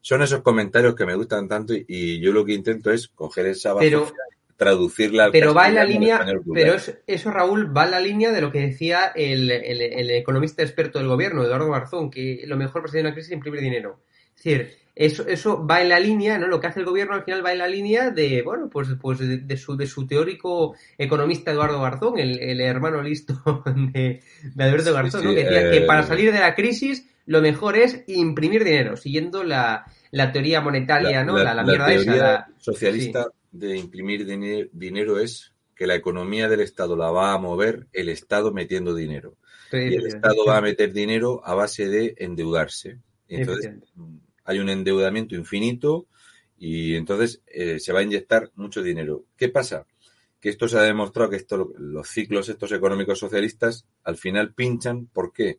son 0.00 0.22
esos 0.22 0.42
comentarios 0.42 0.94
que 0.94 1.06
me 1.06 1.14
gustan 1.14 1.48
tanto 1.48 1.74
y, 1.74 1.84
y 1.88 2.20
yo 2.20 2.32
lo 2.32 2.44
que 2.44 2.52
intento 2.52 2.90
es 2.92 3.08
coger 3.08 3.46
esa 3.46 3.74
Pero- 3.78 4.06
y 4.06 4.56
traducirla 4.56 5.24
al 5.24 5.32
Pero 5.32 5.52
va 5.52 5.66
en 5.68 5.74
la 5.74 5.84
línea, 5.84 6.24
pero 6.52 6.74
es- 6.74 6.96
eso, 7.08 7.30
Raúl, 7.32 7.76
va 7.76 7.86
en 7.86 7.90
la 7.90 8.00
línea 8.00 8.30
de 8.30 8.40
lo 8.40 8.52
que 8.52 8.60
decía 8.60 9.06
el, 9.16 9.50
el- 9.50 9.80
el 9.82 10.10
economista 10.10 10.62
experto 10.62 10.98
del 11.00 11.08
gobierno, 11.08 11.42
Eduardo 11.42 11.70
Garzón, 11.72 12.08
que 12.10 12.44
lo 12.46 12.56
mejor 12.56 12.82
para 12.82 12.92
salir 12.92 13.02
de 13.02 13.08
una 13.08 13.14
crisis 13.14 13.30
es 13.30 13.34
imprimir 13.34 13.60
dinero. 13.62 14.00
Es 14.44 14.52
decir, 14.62 14.76
eso, 14.94 15.26
eso 15.26 15.66
va 15.66 15.82
en 15.82 15.88
la 15.88 15.98
línea, 15.98 16.38
¿no? 16.38 16.46
Lo 16.46 16.60
que 16.60 16.68
hace 16.68 16.80
el 16.80 16.86
gobierno 16.86 17.14
al 17.14 17.24
final 17.24 17.44
va 17.44 17.52
en 17.52 17.58
la 17.58 17.66
línea 17.66 18.10
de, 18.10 18.42
bueno, 18.42 18.68
pues, 18.70 18.88
pues 19.00 19.18
de, 19.18 19.38
de 19.38 19.56
su, 19.56 19.76
de 19.76 19.86
su 19.86 20.06
teórico 20.06 20.76
economista 20.98 21.50
Eduardo 21.50 21.80
Garzón, 21.80 22.18
el, 22.18 22.38
el 22.40 22.60
hermano 22.60 23.02
listo 23.02 23.34
de, 23.92 24.22
de 24.54 24.64
Alberto 24.64 24.90
Sí, 24.90 24.92
Garzón, 24.94 25.20
sí, 25.22 25.26
¿no? 25.26 25.34
Que 25.34 25.42
decía 25.44 25.70
que 25.70 25.76
eh, 25.78 25.86
para 25.86 26.02
salir 26.04 26.32
de 26.32 26.38
la 26.38 26.54
crisis 26.54 27.06
lo 27.26 27.40
mejor 27.40 27.76
es 27.76 28.04
imprimir 28.06 28.62
dinero, 28.64 28.96
siguiendo 28.96 29.42
la, 29.42 29.86
la 30.10 30.30
teoría 30.30 30.60
monetaria, 30.60 31.24
¿no? 31.24 31.38
La, 31.38 31.54
la 31.54 31.64
mierda 31.64 31.92
esa. 31.92 32.04
teoría 32.04 32.22
la- 32.22 32.48
socialista 32.58 33.26
de 33.50 33.76
imprimir 33.76 34.26
dine- 34.26 34.68
dinero 34.72 35.18
es 35.18 35.52
que 35.74 35.86
la 35.88 35.94
economía 35.96 36.48
del 36.48 36.60
Estado 36.60 36.94
la 36.96 37.10
va 37.10 37.32
a 37.32 37.38
mover 37.38 37.86
el 37.92 38.08
Estado 38.10 38.52
metiendo 38.52 38.94
dinero. 38.94 39.34
Y 39.72 39.94
el 39.96 40.06
Estado 40.06 40.44
va 40.46 40.58
a 40.58 40.60
meter 40.60 40.92
dinero 40.92 41.40
a 41.44 41.54
base 41.54 41.88
de 41.88 42.14
endeudarse. 42.18 42.98
Entonces 43.28 43.72
hay 44.44 44.58
un 44.58 44.68
endeudamiento 44.68 45.34
infinito 45.34 46.06
y 46.56 46.94
entonces 46.94 47.42
eh, 47.46 47.78
se 47.80 47.92
va 47.92 48.00
a 48.00 48.04
inyectar 48.04 48.50
mucho 48.54 48.82
dinero. 48.82 49.24
¿Qué 49.36 49.48
pasa? 49.48 49.86
Que 50.40 50.50
esto 50.50 50.68
se 50.68 50.78
ha 50.78 50.82
demostrado 50.82 51.30
que 51.30 51.36
esto, 51.36 51.72
los 51.78 52.08
ciclos 52.08 52.48
estos 52.48 52.72
económicos 52.72 53.18
socialistas 53.18 53.86
al 54.04 54.16
final 54.16 54.54
pinchan. 54.54 55.06
¿Por 55.06 55.32
qué? 55.32 55.58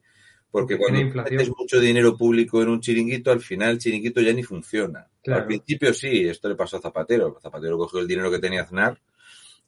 Porque 0.51 0.77
Porque 0.77 0.97
cuando 1.01 1.23
metes 1.23 1.49
mucho 1.49 1.79
dinero 1.79 2.15
público 2.15 2.61
en 2.61 2.69
un 2.69 2.79
chiringuito, 2.79 3.31
al 3.31 3.41
final 3.41 3.71
el 3.71 3.77
chiringuito 3.79 4.21
ya 4.21 4.31
ni 4.31 4.43
funciona. 4.43 5.07
Claro. 5.21 5.41
Al 5.41 5.47
principio 5.47 5.93
sí, 5.93 6.27
esto 6.29 6.47
le 6.47 6.55
pasó 6.55 6.77
a 6.77 6.81
Zapatero. 6.81 7.37
Zapatero 7.41 7.77
cogió 7.77 7.99
el 7.99 8.07
dinero 8.07 8.31
que 8.31 8.39
tenía 8.39 8.61
Aznar, 8.61 9.01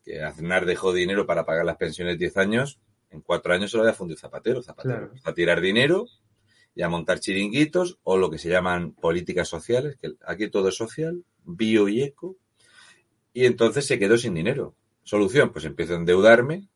que 0.04 0.22
Aznar 0.22 0.66
dejó 0.66 0.94
dinero 0.94 1.26
para 1.26 1.46
pagar 1.46 1.66
las 1.66 1.76
pensiones 1.78 2.18
10 2.18 2.38
años, 2.38 2.80
en 3.10 3.22
cuatro 3.22 3.54
años 3.54 3.72
se 3.72 3.78
lo 3.78 3.84
había 3.84 3.94
fundido 3.94 4.20
Zapatero. 4.20 4.62
Zapatero 4.62 5.10
Claro. 5.10 5.14
a 5.24 5.34
tirar 5.34 5.60
dinero 5.60 6.08
y 6.78 6.84
a 6.84 6.90
montar 6.90 7.20
chiringuitos 7.20 7.98
o 8.04 8.18
lo 8.18 8.30
que 8.30 8.38
se 8.38 8.50
llaman 8.50 8.92
políticas 8.92 9.50
sociales, 9.50 9.98
que 10.00 10.14
aquí 10.28 10.48
todo 10.48 10.70
es 10.70 10.76
social, 10.76 11.24
bio 11.44 11.90
y 11.90 12.04
eco, 12.04 12.38
y 13.34 13.46
entonces 13.46 13.88
se 13.88 13.98
quedó 13.98 14.16
sin 14.16 14.36
dinero. 14.36 14.76
Solución, 15.02 15.52
pues 15.52 15.66
empiezo 15.66 15.94
a 15.94 15.98
endeudarme 15.98 16.70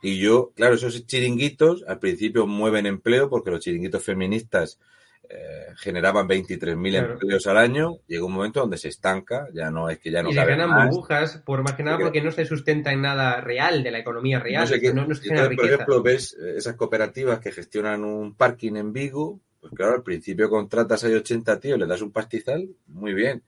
y 0.00 0.18
yo, 0.18 0.52
claro, 0.56 0.76
esos 0.76 1.06
chiringuitos 1.06 1.84
al 1.86 1.98
principio 1.98 2.46
mueven 2.46 2.86
empleo 2.86 3.28
porque 3.28 3.50
los 3.50 3.60
chiringuitos 3.60 4.02
feministas 4.02 4.80
eh, 5.28 5.66
generaban 5.76 6.28
23.000 6.28 6.90
Claro. 6.90 7.12
empleos 7.14 7.46
al 7.46 7.56
año, 7.56 7.96
llega 8.06 8.24
un 8.24 8.32
momento 8.32 8.60
donde 8.60 8.76
se 8.76 8.88
estanca, 8.88 9.48
ya 9.52 9.70
no 9.70 9.88
es 9.88 9.98
que 9.98 10.10
ya 10.10 10.22
no 10.22 10.30
y 10.30 10.34
se 10.34 10.44
ganan 10.44 10.68
más. 10.70 10.88
burbujas, 10.90 11.38
por 11.38 11.62
más 11.62 11.74
que 11.74 11.82
nada 11.82 11.98
Porque- 11.98 12.20
no 12.20 12.30
se 12.30 12.44
sustenta 12.44 12.92
en 12.92 13.00
nada 13.02 13.40
real 13.40 13.82
de 13.82 13.90
la 13.90 13.98
economía 14.00 14.38
real. 14.38 14.62
No 14.62 14.66
sé 14.66 14.80
qué. 14.80 14.92
no, 14.92 15.06
no 15.06 15.14
se 15.14 15.28
Entonces, 15.28 15.56
por 15.56 15.64
ejemplo, 15.66 16.02
ves 16.02 16.36
eh, 16.40 16.54
esas 16.58 16.76
cooperativas 16.76 17.40
que 17.40 17.52
gestionan 17.52 18.04
un 18.04 18.34
parking 18.34 18.76
en 18.76 18.92
Vigo, 18.92 19.40
pues 19.60 19.72
claro, 19.74 19.94
al 19.94 20.02
principio 20.02 20.50
contratas 20.50 21.02
ahí 21.04 21.14
80 21.14 21.58
tíos, 21.58 21.78
le 21.78 21.86
das 21.86 22.02
un 22.02 22.12
pastizal, 22.12 22.68
muy 22.86 23.14
bien. 23.14 23.42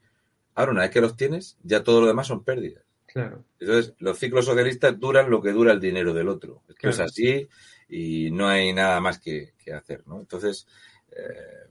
Ahora, 0.55 0.73
una 0.73 0.83
vez 0.83 0.91
que 0.91 1.03
los 1.03 1.15
tienes, 1.17 1.59
ya 1.63 1.85
todo 1.85 2.01
lo 2.01 2.07
demás 2.07 2.27
son 2.27 2.43
pérdidas. 2.43 2.83
Claro. 3.07 3.45
Entonces, 3.61 3.95
los 3.99 4.19
ciclos 4.19 4.47
socialistas 4.47 4.99
duran 4.99 5.29
lo 5.31 5.43
que 5.43 5.53
dura 5.53 5.73
el 5.73 5.81
dinero 5.81 6.15
del 6.15 6.29
otro. 6.29 6.63
Esto 6.69 6.89
es 6.89 6.97
Claro. 6.97 7.09
así 7.11 7.47
y 7.89 8.31
no 8.31 8.49
hay 8.49 8.73
nada 8.73 8.99
más 9.01 9.19
que, 9.21 9.53
que 9.63 9.73
hacer, 9.75 10.03
¿no? 10.07 10.19
Entonces, 10.21 10.67
eh, 11.13 11.66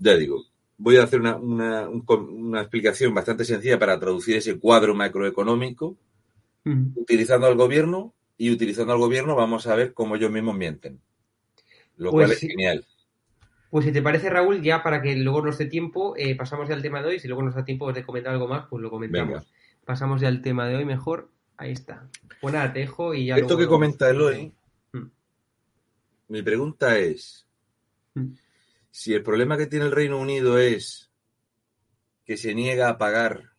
ya 0.00 0.16
digo, 0.16 0.44
voy 0.78 0.96
a 0.96 1.04
hacer 1.04 1.20
una, 1.20 1.36
una, 1.36 1.88
un 1.88 2.04
una 2.08 2.60
explicación 2.60 3.14
bastante 3.14 3.44
sencilla 3.44 3.78
para 3.78 3.98
traducir 3.98 4.36
ese 4.36 4.58
cuadro 4.58 4.94
macroeconómico 4.94 5.96
utilizando 6.96 7.46
al 7.46 7.54
gobierno 7.56 8.12
y 8.36 8.50
utilizando 8.50 8.92
al 8.92 8.98
gobierno 8.98 9.36
vamos 9.36 9.66
a 9.68 9.76
ver 9.76 9.94
cómo 9.94 10.16
ellos 10.16 10.30
mismos 10.32 10.56
mienten. 10.56 11.00
Lo 11.96 12.10
Pues 12.10 12.24
cual 12.26 12.32
es 12.32 12.38
sí. 12.40 12.48
genial. 12.48 12.84
Pues 13.70 13.84
si 13.84 13.92
te 13.92 14.02
parece, 14.02 14.30
Raúl, 14.30 14.62
ya 14.62 14.82
para 14.82 15.00
que 15.00 15.16
luego 15.16 15.42
nos 15.42 15.58
dé 15.58 15.66
tiempo, 15.66 16.14
eh, 16.16 16.34
pasamos 16.36 16.68
ya 16.68 16.74
al 16.74 16.82
tema 16.82 17.00
de 17.02 17.08
hoy. 17.08 17.20
Si 17.20 17.28
luego 17.28 17.42
nos 17.42 17.54
da 17.54 17.64
tiempo 17.64 17.92
de 17.92 18.04
comentar 18.04 18.32
algo 18.32 18.48
más, 18.48 18.66
pues 18.68 18.82
lo 18.82 18.90
comentamos. 18.90 19.34
Venga. 19.34 19.46
Pasamos 19.84 20.20
ya 20.20 20.28
al 20.28 20.42
tema 20.42 20.66
de 20.66 20.76
hoy 20.76 20.84
mejor. 20.84 21.30
Ahí 21.56 21.72
está. 21.72 22.08
Pues 22.40 22.52
nada, 22.52 22.72
te 22.72 22.80
dejo 22.80 23.14
y 23.14 23.26
ya 23.26 23.34
Esto 23.36 23.46
luego 23.48 23.58
que 23.58 23.64
lo- 23.64 23.70
comenta 23.70 24.10
Eloy, 24.10 24.52
Mm. 24.92 25.04
mi 26.28 26.42
pregunta 26.42 26.98
es, 26.98 27.46
Mm. 28.14 28.32
Si 28.96 29.12
el 29.12 29.22
problema 29.22 29.58
que 29.58 29.66
tiene 29.66 29.84
el 29.84 29.92
Reino 29.92 30.18
Unido 30.18 30.56
es 30.56 31.10
que 32.24 32.38
se 32.38 32.54
niega 32.54 32.88
a 32.88 32.96
pagar, 32.96 33.52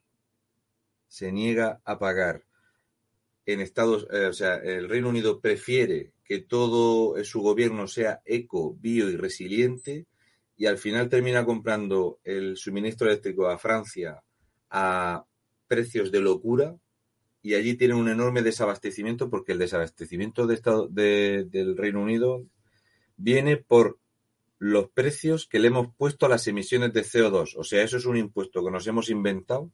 se 1.07 1.31
niega 1.31 1.79
a 1.85 1.99
pagar 1.99 2.43
en 3.45 3.61
Estados, 3.61 4.07
eh, 4.11 4.25
o 4.25 4.33
sea, 4.33 4.55
el 4.55 4.89
Reino 4.89 5.09
Unido 5.09 5.39
prefiere 5.39 6.11
que 6.23 6.39
todo 6.39 7.23
su 7.23 7.41
gobierno 7.41 7.87
sea 7.87 8.19
eco, 8.25 8.75
bio 8.79 9.11
y 9.11 9.15
resiliente 9.15 10.07
y 10.57 10.65
al 10.65 10.79
final 10.79 11.07
termina 11.07 11.45
comprando 11.45 12.19
el 12.23 12.57
suministro 12.57 13.05
eléctrico 13.07 13.47
a 13.47 13.59
Francia 13.59 14.23
a 14.71 15.23
precios 15.67 16.11
de 16.11 16.19
locura 16.19 16.75
y 17.43 17.53
allí 17.53 17.75
tienen 17.75 17.97
un 17.97 18.09
enorme 18.09 18.41
desabastecimiento 18.41 19.29
porque 19.29 19.51
el 19.51 19.59
desabastecimiento 19.59 20.47
de 20.47 20.55
estado, 20.55 20.87
del 20.87 21.77
Reino 21.77 22.01
Unido 22.01 22.43
viene 23.17 23.57
por 23.57 23.99
los 24.59 24.89
precios 24.89 25.47
que 25.47 25.59
le 25.59 25.67
hemos 25.67 25.93
puesto 25.95 26.25
a 26.25 26.29
las 26.29 26.47
emisiones 26.47 26.93
de 26.93 27.03
CO2. 27.03 27.55
O 27.57 27.63
sea, 27.63 27.83
eso 27.83 27.97
es 27.97 28.05
un 28.05 28.17
impuesto 28.17 28.63
que 28.63 28.71
nos 28.71 28.87
hemos 28.87 29.09
inventado 29.09 29.71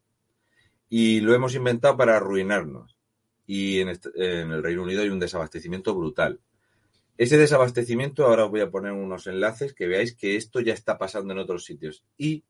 y 0.90 1.22
lo 1.22 1.34
hemos 1.34 1.56
inventado 1.56 1.96
para 1.98 2.18
arruinarnos. 2.18 2.98
Y 3.46 3.80
en, 3.80 3.90
en 4.16 4.52
el 4.52 4.64
Reino 4.64 4.84
Unido 4.84 5.02
hay 5.02 5.10
un 5.10 5.20
desabastecimiento 5.20 5.96
brutal. 5.96 6.40
Ese 7.18 7.38
desabastecimiento, 7.38 8.26
ahora 8.26 8.46
os 8.46 8.52
voy 8.52 8.62
a 8.62 8.72
poner 8.72 8.92
unos 8.92 9.28
enlaces 9.28 9.74
que 9.74 9.88
veáis 9.88 10.16
que 10.16 10.36
esto 10.36 10.60
ya 10.60 10.74
está 10.74 10.98
pasando 10.98 11.34
en 11.34 11.40
otros 11.40 11.64
sitios. 11.64 12.04
Y 12.18 12.44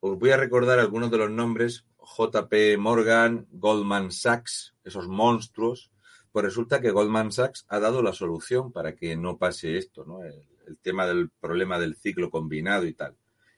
os 0.00 0.18
voy 0.18 0.30
a 0.30 0.36
recordar 0.36 0.78
algunos 0.78 1.10
de 1.10 1.18
los 1.18 1.30
nombres, 1.30 1.84
JP 2.00 2.78
Morgan, 2.78 3.46
Goldman 3.50 4.10
Sachs, 4.10 4.74
esos 4.84 5.08
monstruos, 5.08 5.90
pues 6.32 6.44
resulta 6.44 6.80
que 6.80 6.90
Goldman 6.90 7.32
Sachs 7.32 7.66
ha 7.68 7.78
dado 7.78 8.02
la 8.02 8.12
solución 8.12 8.72
para 8.72 8.94
que 8.94 9.16
no 9.16 9.36
pase 9.36 9.76
esto, 9.76 10.04
¿no? 10.04 10.22
El, 10.22 10.46
el 10.66 10.78
tema 10.78 11.06
del 11.06 11.30
problema 11.30 11.78
del 11.78 11.96
ciclo 11.96 12.30
combinado 12.30 12.86
y 12.86 12.92
tal. 12.92 13.16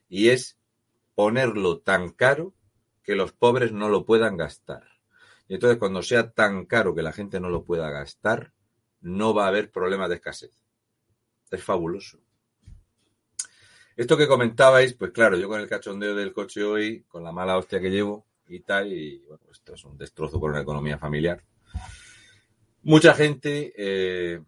Y 0.08 0.28
es 0.28 0.58
ponerlo 1.14 1.78
tan 1.78 2.10
caro 2.10 2.54
que 3.02 3.16
los 3.16 3.32
pobres 3.32 3.72
no 3.72 3.88
lo 3.88 4.04
puedan 4.04 4.36
gastar. 4.36 4.84
Y 5.48 5.54
entonces 5.54 5.78
cuando 5.78 6.02
sea 6.02 6.30
tan 6.30 6.66
caro 6.66 6.94
que 6.94 7.02
la 7.02 7.12
gente 7.12 7.40
no 7.40 7.48
lo 7.48 7.64
pueda 7.64 7.90
gastar, 7.90 8.52
no 9.00 9.34
va 9.34 9.46
a 9.46 9.48
haber 9.48 9.70
problema 9.70 10.08
de 10.08 10.16
escasez. 10.16 10.52
Es 11.50 11.64
fabuloso. 11.64 12.20
Esto 13.96 14.16
que 14.16 14.28
comentabais, 14.28 14.94
pues 14.94 15.10
claro, 15.10 15.36
yo 15.36 15.48
con 15.48 15.60
el 15.60 15.68
cachondeo 15.68 16.14
del 16.14 16.32
coche 16.32 16.62
hoy, 16.62 17.02
con 17.08 17.24
la 17.24 17.32
mala 17.32 17.56
hostia 17.56 17.80
que 17.80 17.90
llevo 17.90 18.26
y 18.46 18.60
tal, 18.60 18.92
y 18.92 19.18
bueno, 19.26 19.42
esto 19.50 19.74
es 19.74 19.84
un 19.84 19.98
destrozo 19.98 20.38
por 20.38 20.50
una 20.50 20.60
economía 20.60 20.98
familiar. 20.98 21.42
Mucha 22.82 23.14
gente, 23.14 23.72
eh, 23.76 24.40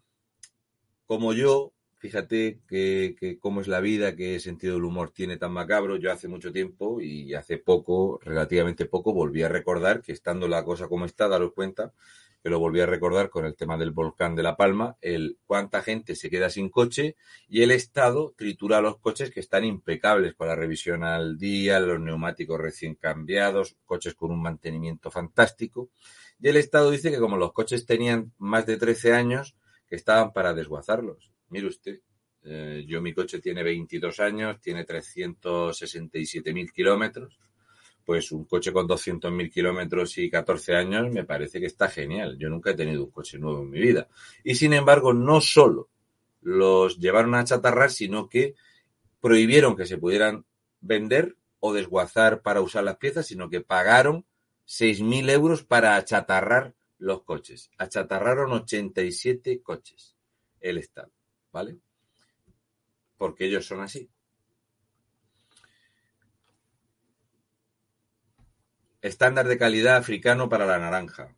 como 1.04 1.32
yo, 1.32 1.72
fíjate 2.00 2.61
que, 2.66 3.14
que, 3.19 3.38
cómo 3.38 3.61
es 3.61 3.69
la 3.69 3.80
vida, 3.80 4.16
qué 4.16 4.40
sentido 4.40 4.75
del 4.75 4.85
humor 4.85 5.11
tiene 5.12 5.37
tan 5.37 5.52
macabro. 5.52 5.97
Yo 5.97 6.11
hace 6.11 6.28
mucho 6.28 6.50
tiempo 6.50 7.00
y 7.00 7.35
hace 7.35 7.59
poco, 7.59 8.19
relativamente 8.25 8.87
poco, 8.87 9.12
volví 9.12 9.42
a 9.42 9.49
recordar 9.49 10.00
que 10.00 10.12
estando 10.12 10.49
la 10.49 10.64
cosa 10.64 10.88
como 10.88 11.04
está, 11.04 11.28
daros 11.28 11.52
cuenta, 11.52 11.92
que 12.42 12.49
lo 12.49 12.59
volví 12.59 12.80
a 12.80 12.87
recordar 12.87 13.28
con 13.28 13.45
el 13.45 13.54
tema 13.54 13.76
del 13.76 13.90
volcán 13.90 14.35
de 14.35 14.42
La 14.42 14.57
Palma, 14.57 14.97
el 15.02 15.38
cuánta 15.47 15.83
gente 15.83 16.16
se 16.16 16.30
queda 16.30 16.49
sin 16.49 16.71
coche 16.71 17.16
y 17.49 17.61
el 17.62 17.71
Estado 17.71 18.33
tritura 18.35 18.80
los 18.80 18.99
coches 18.99 19.30
que 19.30 19.40
están 19.40 19.64
impecables 19.64 20.35
con 20.35 20.49
la 20.49 20.57
revisión 20.57 21.04
al 21.04 21.37
día, 21.37 21.80
los 21.80 22.00
neumáticos 22.00 22.59
recién 22.59 22.95
cambiados, 22.95 23.76
coches 23.85 24.14
con 24.14 24.30
un 24.30 24.40
mantenimiento 24.40 25.11
fantástico. 25.11 25.90
Y 26.40 26.49
el 26.49 26.57
Estado 26.57 26.90
dice 26.90 27.11
que 27.11 27.19
como 27.19 27.37
los 27.37 27.52
coches 27.52 27.85
tenían 27.85 28.33
más 28.38 28.64
de 28.64 28.78
13 28.78 29.12
años, 29.12 29.54
que 29.87 29.97
estaban 29.97 30.33
para 30.33 30.54
desguazarlos. 30.54 31.30
Mire 31.50 31.66
usted, 31.66 32.00
eh, 32.43 32.84
yo 32.86 33.00
mi 33.00 33.13
coche 33.13 33.39
tiene 33.41 33.63
22 33.63 34.19
años, 34.21 34.60
tiene 34.60 34.86
367.000 34.86 36.73
kilómetros 36.73 37.39
pues 38.10 38.32
un 38.32 38.45
coche 38.45 38.73
con 38.73 38.89
200.000 38.89 39.52
kilómetros 39.52 40.19
y 40.19 40.28
14 40.28 40.75
años 40.75 41.13
me 41.13 41.23
parece 41.23 41.60
que 41.60 41.67
está 41.67 41.89
genial. 41.89 42.36
Yo 42.39 42.49
nunca 42.49 42.71
he 42.71 42.75
tenido 42.75 43.04
un 43.04 43.13
coche 43.13 43.39
nuevo 43.39 43.63
en 43.63 43.71
mi 43.71 43.78
vida. 43.78 44.08
Y 44.43 44.56
sin 44.56 44.73
embargo, 44.73 45.13
no 45.13 45.41
solo 45.41 45.91
los 46.41 46.99
llevaron 46.99 47.36
a 47.36 47.45
chatarrar, 47.45 47.93
sino 47.93 48.28
que 48.28 48.56
prohibieron 49.21 49.76
que 49.76 49.86
se 49.86 49.97
pudieran 49.97 50.45
vender 50.80 51.36
o 51.60 51.73
desguazar 51.73 52.43
para 52.43 52.63
usar 52.63 52.82
las 52.82 52.97
piezas, 52.97 53.26
sino 53.26 53.49
que 53.49 53.60
pagaron 53.60 54.25
6.000 54.67 55.30
euros 55.30 55.63
para 55.63 55.95
achatarrar 55.95 56.75
los 56.99 57.23
coches. 57.23 57.71
Achatarraron 57.78 58.50
87 58.50 59.63
coches 59.63 60.17
el 60.60 60.78
Estado, 60.78 61.13
¿vale? 61.52 61.78
Porque 63.17 63.47
ellos 63.47 63.67
son 63.67 63.80
así. 63.80 64.10
Estándar 69.02 69.49
de 69.49 69.58
calidad 69.58 69.97
africano 69.97 70.49
para 70.49 70.67
la 70.67 70.78
naranja. 70.78 71.34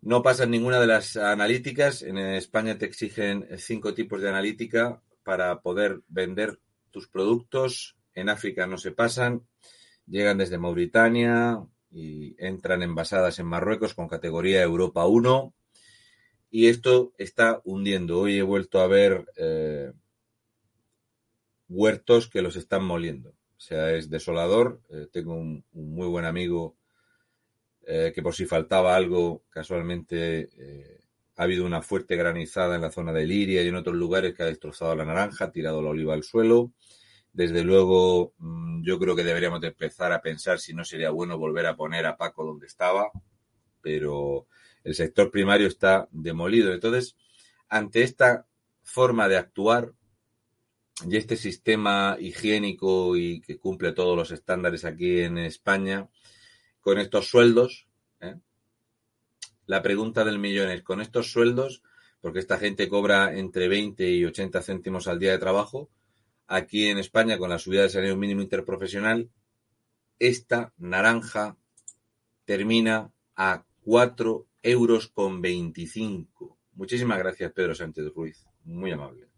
No 0.00 0.22
pasa 0.22 0.44
en 0.44 0.50
ninguna 0.50 0.80
de 0.80 0.88
las 0.88 1.16
analíticas. 1.16 2.02
En 2.02 2.18
España 2.18 2.76
te 2.76 2.86
exigen 2.86 3.46
cinco 3.58 3.94
tipos 3.94 4.20
de 4.20 4.28
analítica 4.28 5.00
para 5.22 5.60
poder 5.62 6.02
vender 6.08 6.58
tus 6.90 7.08
productos. 7.08 7.96
En 8.14 8.28
África 8.28 8.66
no 8.66 8.78
se 8.78 8.90
pasan. 8.90 9.46
Llegan 10.06 10.38
desde 10.38 10.58
Mauritania 10.58 11.64
y 11.92 12.34
entran 12.38 12.82
envasadas 12.82 13.38
en 13.38 13.46
Marruecos 13.46 13.94
con 13.94 14.08
categoría 14.08 14.62
Europa 14.62 15.06
1. 15.06 15.54
Y 16.50 16.68
esto 16.68 17.12
está 17.18 17.60
hundiendo. 17.64 18.20
Hoy 18.20 18.38
he 18.38 18.42
vuelto 18.42 18.80
a 18.80 18.86
ver 18.86 19.26
eh, 19.36 19.92
huertos 21.68 22.28
que 22.28 22.42
los 22.42 22.56
están 22.56 22.84
moliendo. 22.84 23.30
O 23.30 23.60
sea, 23.60 23.92
es 23.92 24.10
desolador. 24.10 24.80
Eh, 24.90 25.08
tengo 25.12 25.34
un, 25.34 25.64
muy 25.72 26.08
buen 26.08 26.24
amigo 26.24 26.76
eh, 27.86 28.12
que 28.14 28.22
por 28.22 28.34
si 28.34 28.46
faltaba 28.46 28.96
algo, 28.96 29.44
casualmente 29.50 30.50
ha 31.36 31.42
habido 31.44 31.64
una 31.66 31.82
fuerte 31.82 32.16
granizada 32.16 32.76
en 32.76 32.82
la 32.82 32.90
zona 32.90 33.12
de 33.12 33.26
Liria 33.26 33.62
y 33.62 33.68
en 33.68 33.76
otros 33.76 33.96
lugares 33.96 34.34
que 34.34 34.42
ha 34.42 34.46
destrozado 34.46 34.94
la 34.94 35.04
naranja, 35.04 35.46
ha 35.46 35.52
tirado 35.52 35.82
la 35.82 35.90
oliva 35.90 36.14
al 36.14 36.22
suelo. 36.22 36.72
Desde 37.32 37.62
luego, 37.64 38.34
mmm, 38.38 38.82
yo 38.84 38.98
creo 38.98 39.16
que 39.16 39.24
deberíamos 39.24 39.60
de 39.60 39.68
empezar 39.68 40.12
a 40.12 40.20
pensar 40.20 40.58
si 40.58 40.74
no 40.74 40.84
sería 40.84 41.10
bueno 41.10 41.38
volver 41.38 41.66
a 41.66 41.76
poner 41.76 42.06
a 42.06 42.16
Paco 42.16 42.44
donde 42.44 42.66
estaba, 42.66 43.10
pero 43.80 44.46
el 44.84 44.94
sector 44.94 45.30
primario 45.30 45.66
está 45.66 46.08
demolido. 46.10 46.72
Entonces, 46.72 47.16
ante 47.68 48.02
esta 48.02 48.46
forma 48.82 49.28
de 49.28 49.36
actuar, 49.36 49.92
y 51.08 51.16
este 51.16 51.36
sistema 51.36 52.16
higiénico 52.20 53.16
y 53.16 53.40
que 53.40 53.58
cumple 53.58 53.92
todos 53.92 54.16
los 54.16 54.30
estándares 54.30 54.84
aquí 54.84 55.20
en 55.20 55.38
España, 55.38 56.08
con 56.80 56.98
estos 56.98 57.28
sueldos, 57.28 57.88
¿eh? 58.20 58.36
la 59.66 59.82
pregunta 59.82 60.24
del 60.24 60.38
millón 60.38 60.70
es, 60.70 60.82
con 60.82 61.00
estos 61.00 61.30
sueldos, 61.30 61.82
porque 62.20 62.38
esta 62.38 62.58
gente 62.58 62.88
cobra 62.88 63.36
entre 63.36 63.68
20 63.68 64.08
y 64.10 64.24
80 64.24 64.62
céntimos 64.62 65.08
al 65.08 65.18
día 65.18 65.32
de 65.32 65.38
trabajo, 65.38 65.90
aquí 66.46 66.86
en 66.86 66.98
España, 66.98 67.38
con 67.38 67.50
la 67.50 67.58
subida 67.58 67.82
del 67.82 67.90
salario 67.90 68.16
mínimo 68.16 68.42
interprofesional, 68.42 69.30
esta 70.18 70.72
naranja 70.76 71.56
termina 72.44 73.12
a 73.36 73.64
4 73.82 74.46
euros 74.62 75.08
con 75.08 75.40
25. 75.40 76.58
Muchísimas 76.74 77.18
gracias, 77.18 77.52
Pedro 77.52 77.74
Sánchez 77.74 78.12
Ruiz. 78.14 78.46
Muy 78.64 78.92
amable. 78.92 79.28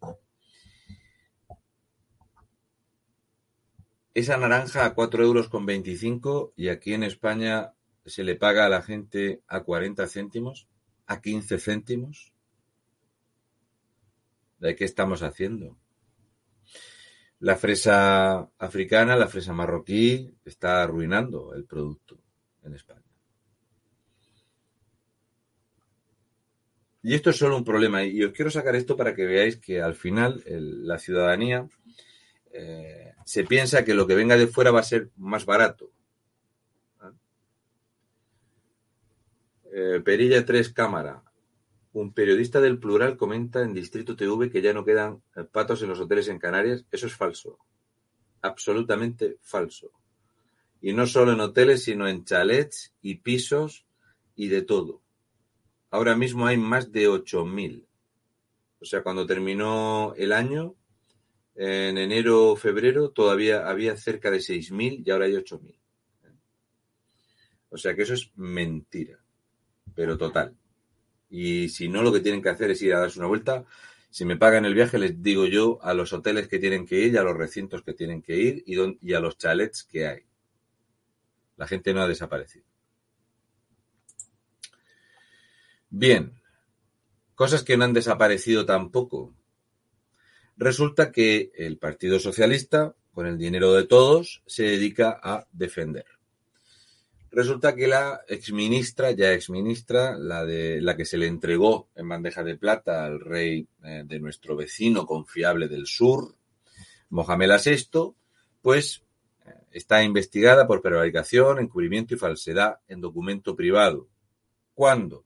esa 4.15 4.37
naranja 4.37 4.85
a 4.85 4.95
4 4.95 5.25
euros 5.25 5.49
con 5.49 5.67
25 5.67 6.55
y 6.57 6.69
aquí 6.69 6.95
en 6.95 7.03
España 7.03 7.75
se 8.07 8.23
le 8.23 8.37
paga 8.37 8.65
a 8.65 8.69
la 8.69 8.81
gente 8.81 9.43
a 9.49 9.65
40 9.65 10.07
céntimos, 10.07 10.69
a 11.07 11.21
15 11.21 11.59
céntimos. 11.59 12.33
¿De 14.59 14.77
qué 14.77 14.85
estamos 14.85 15.23
haciendo? 15.23 15.77
La 17.45 17.57
fresa 17.57 18.49
africana, 18.57 19.17
la 19.17 19.29
fresa 19.29 19.53
marroquí, 19.53 20.35
está 20.47 20.83
arruinando 20.83 21.53
el 21.53 21.67
producto 21.67 22.19
en 22.63 22.73
España. 22.73 23.03
Y 27.03 27.13
esto 27.13 27.29
es 27.29 27.37
solo 27.37 27.59
un 27.59 27.65
problema. 27.65 28.03
Y 28.03 28.25
os 28.25 28.33
quiero 28.33 28.51
sacar 28.51 28.75
esto 28.77 28.97
para 28.97 29.15
que 29.15 29.27
veáis 29.27 29.59
que 29.59 29.83
al 29.83 29.95
final 29.95 30.43
la 30.47 30.99
ciudadanía 30.99 31.69
eh, 32.51 33.13
se 33.27 33.45
piensa 33.45 33.85
que 33.85 33.93
lo 33.93 34.07
que 34.07 34.15
venga 34.15 34.39
de 34.39 34.47
fuera 34.47 34.71
va 34.71 34.81
a 34.81 34.85
ser 34.85 35.11
más 35.17 35.45
barato. 35.45 35.91
Eh, 39.71 40.01
Perilla 40.03 40.47
3 40.47 40.73
Cámara. 40.73 41.24
Un 41.95 42.13
periodista 42.13 42.61
del 42.61 42.81
plural 42.81 43.17
comenta 43.17 43.63
en 43.63 43.73
Distrito 43.73 44.17
TV 44.17 44.51
que 44.51 44.61
ya 44.61 44.73
no 44.73 44.85
quedan 44.85 45.23
patos 45.53 45.81
en 45.81 45.91
los 45.91 46.01
hoteles 46.01 46.27
en 46.27 46.41
Canarias. 46.41 46.85
Eso 46.91 47.07
es 47.07 47.15
falso. 47.15 47.61
Absolutamente 48.43 49.39
falso. 49.43 49.93
Y 50.81 50.93
no 50.93 51.07
solo 51.07 51.33
en 51.33 51.41
hoteles, 51.41 51.85
sino 51.85 52.09
en 52.09 52.25
chalets 52.25 52.93
y 53.01 53.19
pisos 53.19 53.87
y 54.35 54.49
de 54.49 54.63
todo. 54.63 55.03
Ahora 55.91 56.17
mismo 56.17 56.49
hay 56.49 56.57
más 56.57 56.91
de 56.91 57.09
8.000. 57.09 57.87
O 58.81 58.85
sea, 58.85 59.05
cuando 59.05 59.25
terminó 59.25 60.15
el 60.17 60.33
año, 60.33 60.75
en 61.55 61.97
enero 61.97 62.51
o 62.51 62.57
febrero 62.57 63.11
todavía 63.11 63.69
había 63.69 63.97
cerca 63.97 64.33
de 64.33 64.39
6.000 64.39 65.05
y 65.07 65.11
ahora 65.13 65.27
hay 65.27 65.35
8.000. 65.35 65.79
O 67.69 67.79
sea 67.79 67.95
que 67.95 68.03
eso 68.03 68.15
es 68.15 68.33
mentira, 68.37 69.25
pero 69.95 70.19
total. 70.19 70.57
Y 71.37 71.69
si 71.69 71.89
no, 71.89 72.01
lo 72.05 72.13
que 72.13 72.21
tienen 72.21 72.41
que 72.41 72.49
hacer 72.49 72.71
es 72.71 72.81
ir 72.83 72.95
a 72.95 73.01
darse 73.01 73.19
una 73.19 73.27
vuelta. 73.27 73.65
Si 74.09 74.25
me 74.25 74.37
pagan 74.37 74.67
el 74.67 74.73
viaje, 74.73 74.99
les 74.99 75.21
digo 75.21 75.47
yo 75.47 75.81
a 75.83 75.93
los 75.93 76.13
hoteles 76.13 76.47
que 76.47 76.61
tienen 76.61 76.87
que 76.87 77.01
ir 77.01 77.19
a 77.19 77.25
los 77.25 77.37
recintos 77.37 77.83
que 77.83 77.93
tienen 77.93 78.23
que 78.23 78.37
ir 78.37 78.63
y, 78.67 78.77
don, 78.77 78.97
y 79.03 79.15
a 79.15 79.21
los 79.21 79.37
chalets 79.37 79.83
que 79.83 80.07
hay. 80.07 80.23
La 81.57 81.67
gente 81.67 81.93
no 81.93 82.03
ha 82.03 82.07
desaparecido. 82.07 82.65
Bien, 85.91 86.41
cosas 87.35 87.65
que 87.65 87.77
no 87.77 87.83
han 87.83 87.95
desaparecido 87.95 88.65
tampoco. 88.65 89.35
Resulta 90.57 91.11
que 91.11 91.51
el 91.57 91.79
Partido 91.79 92.21
Socialista, 92.21 92.95
con 93.13 93.27
el 93.27 93.39
dinero 93.39 93.73
de 93.73 93.89
todos, 93.89 94.45
se 94.47 94.63
dedica 94.63 95.19
a 95.21 95.49
defender. 95.51 96.07
Resulta 97.35 97.75
que 97.75 97.89
la 97.89 98.21
exministra, 98.29 99.11
ya 99.11 99.33
exministra, 99.33 100.17
la 100.17 100.45
de 100.45 100.81
la 100.81 100.97
que 100.97 101.05
se 101.05 101.19
le 101.19 101.27
entregó 101.27 101.89
en 101.97 102.09
bandeja 102.09 102.45
de 102.45 102.57
plata 102.57 103.05
al 103.05 103.19
rey 103.19 103.67
eh, 103.83 104.05
de 104.07 104.21
nuestro 104.21 104.55
vecino 104.55 105.05
confiable 105.05 105.67
del 105.67 105.89
sur, 105.89 106.37
Mohamed 107.11 107.51
VI, 107.65 108.15
pues 108.63 109.03
eh, 109.45 109.51
está 109.73 110.05
investigada 110.05 110.69
por 110.69 110.81
prevaricación, 110.81 111.59
encubrimiento 111.59 112.15
y 112.15 112.19
falsedad 112.19 112.79
en 112.87 113.01
documento 113.01 113.57
privado. 113.57 114.09
¿Cuándo? 114.73 115.25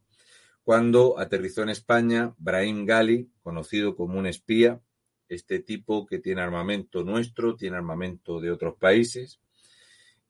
Cuando 0.64 1.18
aterrizó 1.18 1.62
en 1.62 1.68
España 1.68 2.34
Brahim 2.38 2.86
Gali, 2.86 3.28
conocido 3.42 3.94
como 3.94 4.18
un 4.18 4.26
espía, 4.26 4.80
este 5.28 5.58
tipo 5.58 6.06
que 6.06 6.20
tiene 6.20 6.40
armamento 6.40 7.04
nuestro, 7.04 7.54
tiene 7.54 7.76
armamento 7.76 8.40
de 8.40 8.50
otros 8.50 8.76
países, 8.76 9.40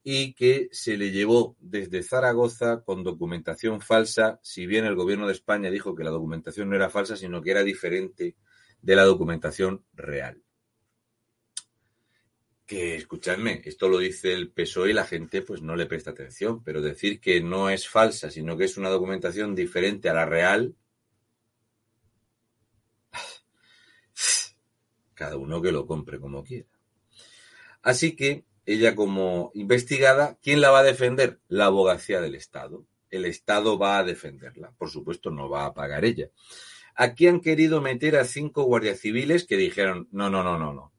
y 0.03 0.35
que 0.35 0.69
se 0.73 0.97
le 0.97 1.11
llevó 1.11 1.57
desde 1.61 2.03
Zaragoza 2.03 2.83
con 2.83 3.03
documentación 3.03 3.81
falsa, 3.81 4.39
si 4.43 4.67
bien 4.67 4.85
el 4.85 4.95
gobierno 4.95 5.27
de 5.27 5.33
España 5.33 5.71
dijo 5.71 5.95
que 5.95 6.05
la 6.05 6.11
documentación 6.11 6.71
no 6.71 6.77
era 6.77 6.91
falsa, 6.91 7.17
sino 7.17 7.43
que 7.43 7.51
era 7.51 7.63
diferente 7.63 8.37
de 8.81 8.97
la 8.97 9.05
documentación 9.05 9.85
real. 9.95 10.43
Que 12.65 12.97
escuchadme, 12.97 13.63
esto 13.65 13.89
lo 13.89 13.99
dice 13.99 14.35
el 14.35 14.51
PSOE 14.51 14.91
y 14.91 14.93
la 14.93 15.05
gente 15.05 15.43
pues 15.43 15.63
no 15.63 15.75
le 15.75 15.87
presta 15.87 16.11
atención, 16.11 16.63
pero 16.63 16.83
decir 16.83 17.21
que 17.21 17.41
no 17.41 17.71
es 17.71 17.89
falsa, 17.89 18.31
sino 18.31 18.57
que 18.57 18.65
es 18.65 18.77
una 18.77 18.91
documentación 18.91 19.55
diferente 19.55 20.09
a 20.09 20.15
la 20.15 20.27
real, 20.27 20.77
cada 25.15 25.37
uno 25.37 25.63
que 25.63 25.73
lo 25.73 25.87
compre 25.87 26.21
como 26.21 26.45
quiera. 26.45 26.69
Así 27.83 28.15
que 28.15 28.45
ella 28.69 28.95
como 28.95 29.51
investigada, 29.55 30.37
¿quién 30.43 30.61
la 30.61 30.71
va 30.71 30.81
a 30.81 30.83
defender? 30.83 31.41
La 31.49 31.65
abogacía 31.65 32.21
del 32.21 32.35
Estado. 32.35 32.85
El 33.09 33.25
Estado 33.25 33.79
va 33.79 33.97
a 33.97 34.05
defenderla. 34.05 34.75
Por 34.77 34.91
supuesto, 34.91 35.31
no 35.31 35.49
va 35.49 35.65
a 35.65 35.73
pagar 35.73 36.05
ella. 36.05 36.29
Aquí 36.95 37.29
han 37.29 37.41
querido 37.41 37.81
meter 37.81 38.17
a 38.17 38.27
cinco 38.27 38.65
guardias 38.65 39.01
civiles 39.01 39.47
que 39.47 39.57
dijeron, 39.57 40.07
no, 40.11 40.29
no, 40.29 40.45
no, 40.45 40.59
no, 40.59 40.75
no. 40.75 40.93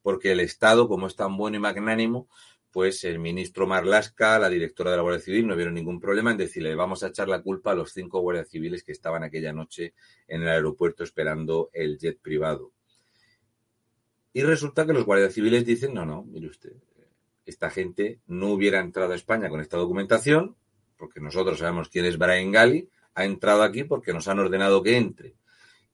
Porque 0.00 0.30
el 0.30 0.38
Estado, 0.38 0.86
como 0.86 1.08
es 1.08 1.16
tan 1.16 1.36
bueno 1.36 1.56
y 1.56 1.60
magnánimo, 1.60 2.28
pues 2.70 3.02
el 3.02 3.18
ministro 3.18 3.66
Marlasca, 3.66 4.38
la 4.38 4.48
directora 4.48 4.92
de 4.92 4.98
la 4.98 5.02
Guardia 5.02 5.24
Civil, 5.24 5.48
no 5.48 5.56
vieron 5.56 5.74
ningún 5.74 5.98
problema 5.98 6.30
en 6.30 6.36
decirle, 6.36 6.76
vamos 6.76 7.02
a 7.02 7.08
echar 7.08 7.28
la 7.28 7.42
culpa 7.42 7.72
a 7.72 7.74
los 7.74 7.92
cinco 7.92 8.20
guardias 8.20 8.48
civiles 8.48 8.84
que 8.84 8.92
estaban 8.92 9.24
aquella 9.24 9.52
noche 9.52 9.94
en 10.28 10.42
el 10.42 10.48
aeropuerto 10.48 11.02
esperando 11.02 11.68
el 11.72 11.98
jet 11.98 12.20
privado. 12.20 12.75
Y 14.36 14.42
resulta 14.42 14.84
que 14.84 14.92
los 14.92 15.06
guardias 15.06 15.32
civiles 15.32 15.64
dicen, 15.64 15.94
no, 15.94 16.04
no, 16.04 16.22
mire 16.22 16.48
usted, 16.48 16.74
esta 17.46 17.70
gente 17.70 18.20
no 18.26 18.48
hubiera 18.48 18.80
entrado 18.80 19.14
a 19.14 19.16
España 19.16 19.48
con 19.48 19.62
esta 19.62 19.78
documentación, 19.78 20.56
porque 20.98 21.20
nosotros 21.20 21.58
sabemos 21.58 21.88
quién 21.88 22.04
es 22.04 22.18
Brian 22.18 22.52
Gali, 22.52 22.86
ha 23.14 23.24
entrado 23.24 23.62
aquí 23.62 23.84
porque 23.84 24.12
nos 24.12 24.28
han 24.28 24.38
ordenado 24.38 24.82
que 24.82 24.98
entre. 24.98 25.36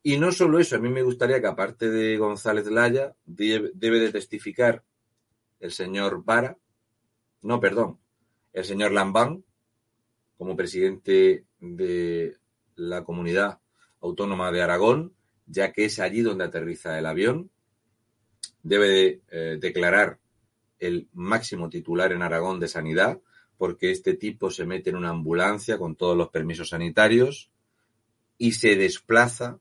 Y 0.02 0.18
no 0.18 0.32
solo 0.32 0.58
eso, 0.58 0.74
a 0.74 0.80
mí 0.80 0.88
me 0.88 1.04
gustaría 1.04 1.40
que 1.40 1.46
aparte 1.46 1.88
de 1.88 2.16
González 2.16 2.66
Laya, 2.66 3.14
debe 3.24 4.00
de 4.00 4.10
testificar 4.10 4.82
el 5.60 5.70
señor 5.70 6.24
Vara, 6.24 6.58
no, 7.42 7.60
perdón, 7.60 8.00
el 8.52 8.64
señor 8.64 8.90
Lambán, 8.90 9.44
como 10.36 10.56
presidente 10.56 11.44
de 11.60 12.36
la 12.74 13.04
comunidad 13.04 13.60
autónoma 14.00 14.50
de 14.50 14.62
Aragón, 14.62 15.14
ya 15.46 15.70
que 15.70 15.84
es 15.84 16.00
allí 16.00 16.22
donde 16.22 16.42
aterriza 16.42 16.98
el 16.98 17.06
avión, 17.06 17.52
debe 18.62 19.22
eh, 19.30 19.58
declarar 19.60 20.18
el 20.78 21.08
máximo 21.12 21.68
titular 21.68 22.12
en 22.12 22.22
Aragón 22.22 22.60
de 22.60 22.68
sanidad, 22.68 23.20
porque 23.56 23.90
este 23.90 24.14
tipo 24.14 24.50
se 24.50 24.66
mete 24.66 24.90
en 24.90 24.96
una 24.96 25.10
ambulancia 25.10 25.78
con 25.78 25.94
todos 25.94 26.16
los 26.16 26.30
permisos 26.30 26.70
sanitarios 26.70 27.50
y 28.38 28.52
se 28.52 28.74
desplaza 28.74 29.58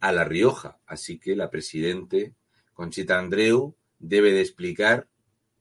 a 0.00 0.12
La 0.12 0.24
Rioja. 0.24 0.78
Así 0.86 1.18
que 1.18 1.34
la 1.34 1.50
presidente 1.50 2.34
Conchita 2.72 3.18
Andreu 3.18 3.74
debe 3.98 4.32
de 4.32 4.40
explicar 4.40 5.08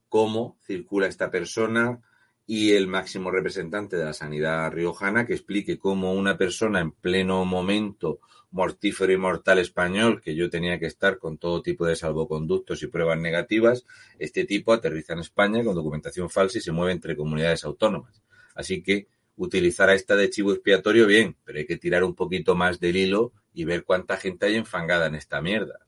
cómo 0.09 0.57
circula 0.61 1.07
esta 1.07 1.31
persona 1.31 2.01
y 2.49 2.71
el 2.71 2.87
máximo 2.87 3.29
representante 3.29 3.97
de 3.97 4.05
la 4.05 4.13
sanidad 4.13 4.71
riojana 4.71 5.27
que 5.27 5.33
explique 5.33 5.77
cómo 5.77 6.13
una 6.13 6.37
persona 6.37 6.79
en 6.79 6.91
pleno 6.91 7.43
momento 7.43 8.21
mortífero 8.51 9.11
y 9.11 9.17
mortal 9.17 9.59
español, 9.59 10.21
que 10.21 10.33
yo 10.33 10.49
tenía 10.49 10.79
que 10.79 10.85
estar 10.85 11.17
con 11.19 11.37
todo 11.37 11.61
tipo 11.61 11.85
de 11.85 11.97
salvoconductos 11.97 12.81
y 12.81 12.87
pruebas 12.87 13.19
negativas, 13.19 13.85
este 14.17 14.45
tipo 14.45 14.71
aterriza 14.71 15.11
en 15.11 15.19
España 15.19 15.61
con 15.61 15.75
documentación 15.75 16.29
falsa 16.29 16.59
y 16.59 16.61
se 16.61 16.71
mueve 16.71 16.93
entre 16.93 17.17
comunidades 17.17 17.65
autónomas. 17.65 18.23
Así 18.55 18.81
que 18.81 19.07
utilizar 19.35 19.89
a 19.89 19.93
esta 19.93 20.15
de 20.15 20.29
chivo 20.29 20.53
expiatorio 20.53 21.05
bien, 21.05 21.35
pero 21.43 21.59
hay 21.59 21.65
que 21.65 21.77
tirar 21.77 22.05
un 22.05 22.15
poquito 22.15 22.55
más 22.55 22.79
del 22.79 22.95
hilo 22.95 23.33
y 23.53 23.65
ver 23.65 23.83
cuánta 23.83 24.15
gente 24.15 24.45
hay 24.45 24.55
enfangada 24.55 25.07
en 25.07 25.15
esta 25.15 25.41
mierda. 25.41 25.85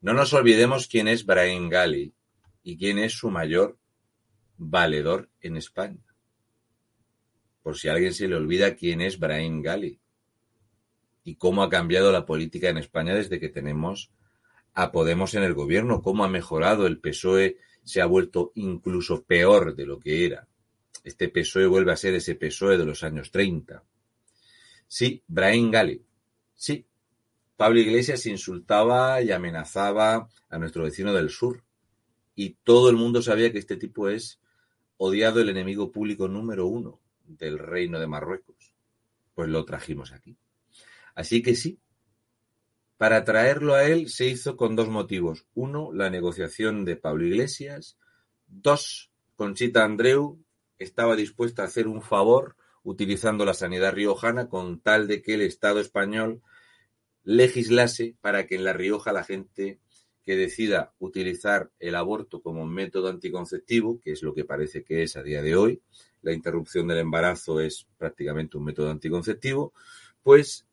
No 0.00 0.14
nos 0.14 0.32
olvidemos 0.32 0.86
quién 0.86 1.08
es 1.08 1.26
Brian 1.26 1.68
Gali 1.68 2.14
y 2.62 2.76
quién 2.78 2.98
es 2.98 3.14
su 3.14 3.30
mayor 3.30 3.76
valedor 4.56 5.28
en 5.40 5.56
España. 5.56 6.04
Por 7.62 7.78
si 7.78 7.88
alguien 7.88 8.12
se 8.12 8.28
le 8.28 8.36
olvida 8.36 8.74
quién 8.74 9.00
es 9.00 9.18
Brian 9.18 9.62
Gali 9.62 9.98
y 11.24 11.36
cómo 11.36 11.62
ha 11.62 11.70
cambiado 11.70 12.12
la 12.12 12.26
política 12.26 12.68
en 12.68 12.78
España 12.78 13.14
desde 13.14 13.40
que 13.40 13.48
tenemos 13.48 14.10
a 14.74 14.92
Podemos 14.92 15.34
en 15.34 15.44
el 15.44 15.54
gobierno, 15.54 16.02
cómo 16.02 16.24
ha 16.24 16.28
mejorado 16.28 16.86
el 16.86 16.98
PSOE, 16.98 17.58
se 17.84 18.00
ha 18.00 18.06
vuelto 18.06 18.52
incluso 18.56 19.22
peor 19.22 19.74
de 19.74 19.86
lo 19.86 20.00
que 20.00 20.26
era. 20.26 20.48
Este 21.04 21.28
PSOE 21.28 21.66
vuelve 21.66 21.92
a 21.92 21.96
ser 21.96 22.14
ese 22.14 22.34
PSOE 22.34 22.76
de 22.76 22.84
los 22.84 23.02
años 23.04 23.30
30. 23.30 23.82
Sí, 24.88 25.22
Brian 25.26 25.70
Gali. 25.70 26.02
Sí, 26.54 26.86
Pablo 27.56 27.80
Iglesias 27.80 28.26
insultaba 28.26 29.22
y 29.22 29.30
amenazaba 29.30 30.28
a 30.48 30.58
nuestro 30.58 30.84
vecino 30.84 31.12
del 31.12 31.30
sur. 31.30 31.62
Y 32.34 32.56
todo 32.64 32.90
el 32.90 32.96
mundo 32.96 33.22
sabía 33.22 33.52
que 33.52 33.58
este 33.58 33.76
tipo 33.76 34.08
es 34.08 34.40
odiado 34.96 35.40
el 35.40 35.48
enemigo 35.48 35.90
público 35.90 36.28
número 36.28 36.66
uno 36.66 37.00
del 37.24 37.58
reino 37.58 37.98
de 37.98 38.06
Marruecos. 38.06 38.74
Pues 39.34 39.48
lo 39.48 39.64
trajimos 39.64 40.12
aquí. 40.12 40.36
Así 41.14 41.42
que 41.42 41.54
sí, 41.54 41.78
para 42.96 43.24
traerlo 43.24 43.74
a 43.74 43.84
él 43.84 44.08
se 44.08 44.26
hizo 44.26 44.56
con 44.56 44.76
dos 44.76 44.88
motivos. 44.88 45.46
Uno, 45.54 45.92
la 45.92 46.10
negociación 46.10 46.84
de 46.84 46.96
Pablo 46.96 47.26
Iglesias. 47.26 47.98
Dos, 48.46 49.10
Conchita 49.36 49.84
Andreu 49.84 50.44
estaba 50.78 51.16
dispuesta 51.16 51.62
a 51.62 51.66
hacer 51.66 51.88
un 51.88 52.02
favor 52.02 52.56
utilizando 52.82 53.44
la 53.44 53.54
sanidad 53.54 53.92
riojana 53.92 54.48
con 54.48 54.80
tal 54.80 55.08
de 55.08 55.22
que 55.22 55.34
el 55.34 55.40
Estado 55.40 55.80
español 55.80 56.42
legislase 57.24 58.16
para 58.20 58.46
que 58.46 58.54
en 58.54 58.64
La 58.64 58.74
Rioja 58.74 59.12
la 59.12 59.24
gente 59.24 59.80
que 60.24 60.36
decida 60.36 60.92
utilizar 60.98 61.70
el 61.78 61.94
aborto 61.94 62.40
como 62.40 62.66
método 62.66 63.08
anticonceptivo, 63.08 64.00
que 64.00 64.12
es 64.12 64.22
lo 64.22 64.34
que 64.34 64.44
parece 64.44 64.82
que 64.82 65.02
es 65.02 65.16
a 65.16 65.22
día 65.22 65.42
de 65.42 65.56
hoy, 65.56 65.82
la 66.22 66.32
interrupción 66.32 66.88
del 66.88 66.98
embarazo 66.98 67.60
es 67.60 67.86
prácticamente 67.98 68.56
un 68.56 68.64
método 68.64 68.90
anticonceptivo, 68.90 69.74
pues 70.22 70.66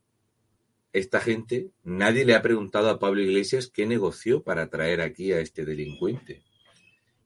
esta 0.93 1.19
gente, 1.19 1.71
nadie 1.83 2.25
le 2.25 2.35
ha 2.35 2.41
preguntado 2.41 2.89
a 2.89 2.99
Pablo 2.99 3.21
Iglesias 3.21 3.67
qué 3.67 3.85
negoció 3.85 4.43
para 4.43 4.69
traer 4.69 5.01
aquí 5.01 5.31
a 5.31 5.39
este 5.39 5.65
delincuente. 5.65 6.43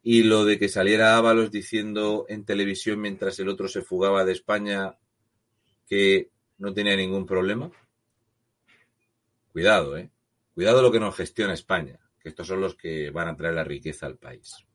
Y 0.03 0.23
lo 0.23 0.45
de 0.45 0.59
que 0.59 0.69
saliera 0.69 1.17
Ábalos 1.17 1.49
diciendo 1.49 2.25
en 2.29 2.45
televisión 2.45 3.01
mientras 3.01 3.39
el 3.39 3.49
otro 3.49 3.67
se 3.67 3.81
fugaba 3.81 4.23
de 4.23 4.33
España 4.33 4.97
que 5.87 6.29
no 6.59 6.73
tenía 6.73 6.95
ningún 6.95 7.25
problema. 7.25 7.71
Cuidado, 9.51 9.97
¿eh? 9.97 10.11
Cuidado 10.53 10.81
lo 10.81 10.91
que 10.91 10.99
nos 10.99 11.15
gestiona 11.15 11.53
España, 11.53 11.99
que 12.25 12.29
estos 12.29 12.47
son 12.47 12.59
los 12.59 12.73
que 12.73 13.11
van 13.11 13.27
a 13.27 13.37
traer 13.37 13.53
la 13.53 13.63
riqueza 13.63 14.07
al 14.07 14.17
país. 14.17 14.65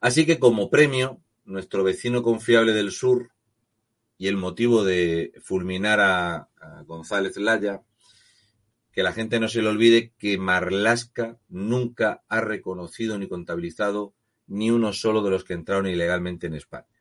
Así 0.00 0.26
que 0.26 0.40
como 0.40 0.68
premio, 0.68 1.22
nuestro 1.44 1.84
vecino 1.84 2.24
confiable 2.24 2.72
del 2.72 2.90
sur 2.90 3.30
y 4.18 4.26
el 4.26 4.36
motivo 4.36 4.82
de 4.82 5.32
fulminar 5.44 6.00
a, 6.00 6.48
González 6.86 7.36
Laya, 7.36 7.84
que 8.90 9.04
la 9.04 9.12
gente 9.12 9.38
no 9.38 9.46
se 9.46 9.62
le 9.62 9.68
olvide 9.68 10.12
que 10.18 10.38
Marlasca 10.38 11.38
nunca 11.48 12.24
ha 12.28 12.40
reconocido 12.40 13.16
ni 13.16 13.28
contabilizado 13.28 14.12
ni 14.48 14.72
uno 14.72 14.92
solo 14.92 15.22
de 15.22 15.30
los 15.30 15.44
que 15.44 15.54
entraron 15.54 15.86
ilegalmente 15.86 16.48
en 16.48 16.54
España. 16.54 17.00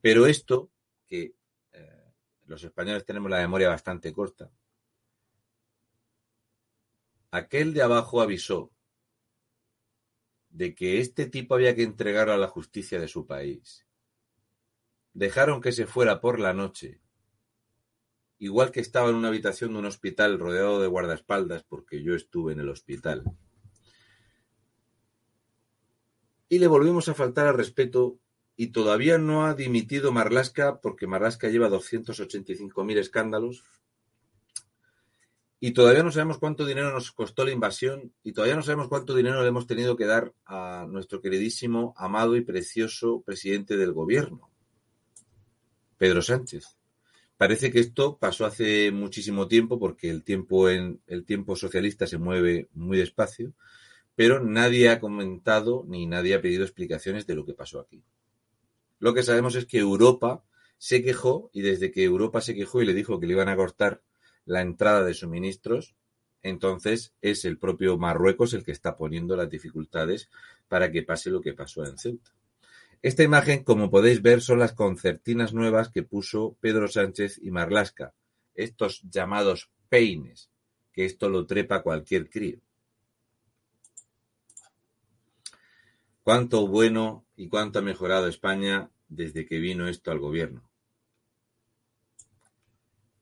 Pero 0.00 0.26
esto, 0.26 0.68
que 1.06 1.34
eh, 1.72 2.12
los 2.46 2.64
españoles 2.64 3.04
tenemos 3.04 3.30
la 3.30 3.38
memoria 3.38 3.68
bastante 3.68 4.12
corta, 4.12 4.50
aquel 7.30 7.74
de 7.74 7.82
abajo 7.82 8.20
avisó 8.20 8.72
de 10.50 10.74
que 10.74 11.00
este 11.00 11.26
tipo 11.26 11.54
había 11.54 11.74
que 11.74 11.84
entregarlo 11.84 12.32
a 12.32 12.38
la 12.38 12.48
justicia 12.48 13.00
de 13.00 13.08
su 13.08 13.26
país. 13.26 13.86
Dejaron 15.12 15.60
que 15.60 15.72
se 15.72 15.86
fuera 15.86 16.20
por 16.20 16.40
la 16.40 16.52
noche, 16.52 17.00
igual 18.38 18.72
que 18.72 18.80
estaba 18.80 19.10
en 19.10 19.16
una 19.16 19.28
habitación 19.28 19.72
de 19.72 19.78
un 19.78 19.86
hospital 19.86 20.38
rodeado 20.38 20.80
de 20.80 20.88
guardaespaldas, 20.88 21.62
porque 21.62 22.02
yo 22.02 22.14
estuve 22.14 22.52
en 22.52 22.60
el 22.60 22.68
hospital. 22.68 23.24
Y 26.48 26.58
le 26.58 26.66
volvimos 26.66 27.08
a 27.08 27.14
faltar 27.14 27.46
al 27.46 27.56
respeto 27.56 28.18
y 28.56 28.68
todavía 28.68 29.18
no 29.18 29.46
ha 29.46 29.54
dimitido 29.54 30.10
Marlaska 30.10 30.80
porque 30.80 31.06
Marlaska 31.06 31.48
lleva 31.48 31.70
285.000 31.70 32.98
escándalos 32.98 33.64
y 35.62 35.72
todavía 35.72 36.02
no 36.02 36.10
sabemos 36.10 36.38
cuánto 36.38 36.64
dinero 36.64 36.90
nos 36.90 37.12
costó 37.12 37.44
la 37.44 37.52
invasión 37.52 38.14
y 38.24 38.32
todavía 38.32 38.56
no 38.56 38.62
sabemos 38.62 38.88
cuánto 38.88 39.14
dinero 39.14 39.42
le 39.42 39.48
hemos 39.48 39.66
tenido 39.66 39.94
que 39.94 40.06
dar 40.06 40.32
a 40.46 40.86
nuestro 40.88 41.20
queridísimo, 41.20 41.92
amado 41.98 42.34
y 42.34 42.40
precioso 42.40 43.20
presidente 43.20 43.76
del 43.76 43.92
gobierno, 43.92 44.50
Pedro 45.98 46.22
Sánchez. 46.22 46.78
Parece 47.36 47.70
que 47.70 47.80
esto 47.80 48.16
pasó 48.16 48.46
hace 48.46 48.90
muchísimo 48.90 49.48
tiempo 49.48 49.78
porque 49.78 50.08
el 50.08 50.24
tiempo 50.24 50.70
en 50.70 51.02
el 51.06 51.26
tiempo 51.26 51.54
socialista 51.56 52.06
se 52.06 52.16
mueve 52.16 52.68
muy 52.72 52.96
despacio, 52.96 53.52
pero 54.14 54.42
nadie 54.42 54.88
ha 54.88 54.98
comentado 54.98 55.84
ni 55.86 56.06
nadie 56.06 56.34
ha 56.34 56.42
pedido 56.42 56.64
explicaciones 56.64 57.26
de 57.26 57.34
lo 57.34 57.44
que 57.44 57.52
pasó 57.52 57.80
aquí. 57.80 58.02
Lo 58.98 59.12
que 59.12 59.22
sabemos 59.22 59.54
es 59.56 59.66
que 59.66 59.78
Europa 59.78 60.42
se 60.78 61.02
quejó 61.02 61.50
y 61.52 61.60
desde 61.60 61.90
que 61.90 62.02
Europa 62.02 62.40
se 62.40 62.54
quejó 62.54 62.80
y 62.80 62.86
le 62.86 62.94
dijo 62.94 63.20
que 63.20 63.26
le 63.26 63.34
iban 63.34 63.48
a 63.48 63.56
cortar 63.56 64.02
la 64.46 64.60
entrada 64.60 65.04
de 65.04 65.14
suministros, 65.14 65.94
entonces 66.42 67.14
es 67.20 67.44
el 67.44 67.58
propio 67.58 67.98
Marruecos 67.98 68.54
el 68.54 68.64
que 68.64 68.72
está 68.72 68.96
poniendo 68.96 69.36
las 69.36 69.50
dificultades 69.50 70.30
para 70.68 70.90
que 70.90 71.02
pase 71.02 71.30
lo 71.30 71.40
que 71.40 71.52
pasó 71.52 71.84
en 71.84 71.98
Ceuta. 71.98 72.32
Esta 73.02 73.22
imagen, 73.22 73.64
como 73.64 73.90
podéis 73.90 74.20
ver, 74.20 74.42
son 74.42 74.58
las 74.58 74.72
concertinas 74.72 75.54
nuevas 75.54 75.88
que 75.88 76.02
puso 76.02 76.56
Pedro 76.60 76.86
Sánchez 76.86 77.38
y 77.42 77.50
Marlasca, 77.50 78.14
estos 78.54 79.02
llamados 79.10 79.70
peines, 79.88 80.50
que 80.92 81.06
esto 81.06 81.28
lo 81.28 81.46
trepa 81.46 81.82
cualquier 81.82 82.28
crío. 82.28 82.60
Cuánto 86.22 86.66
bueno 86.66 87.24
y 87.36 87.48
cuánto 87.48 87.78
ha 87.78 87.82
mejorado 87.82 88.28
España 88.28 88.90
desde 89.08 89.46
que 89.46 89.58
vino 89.58 89.88
esto 89.88 90.10
al 90.10 90.18
gobierno. 90.18 90.69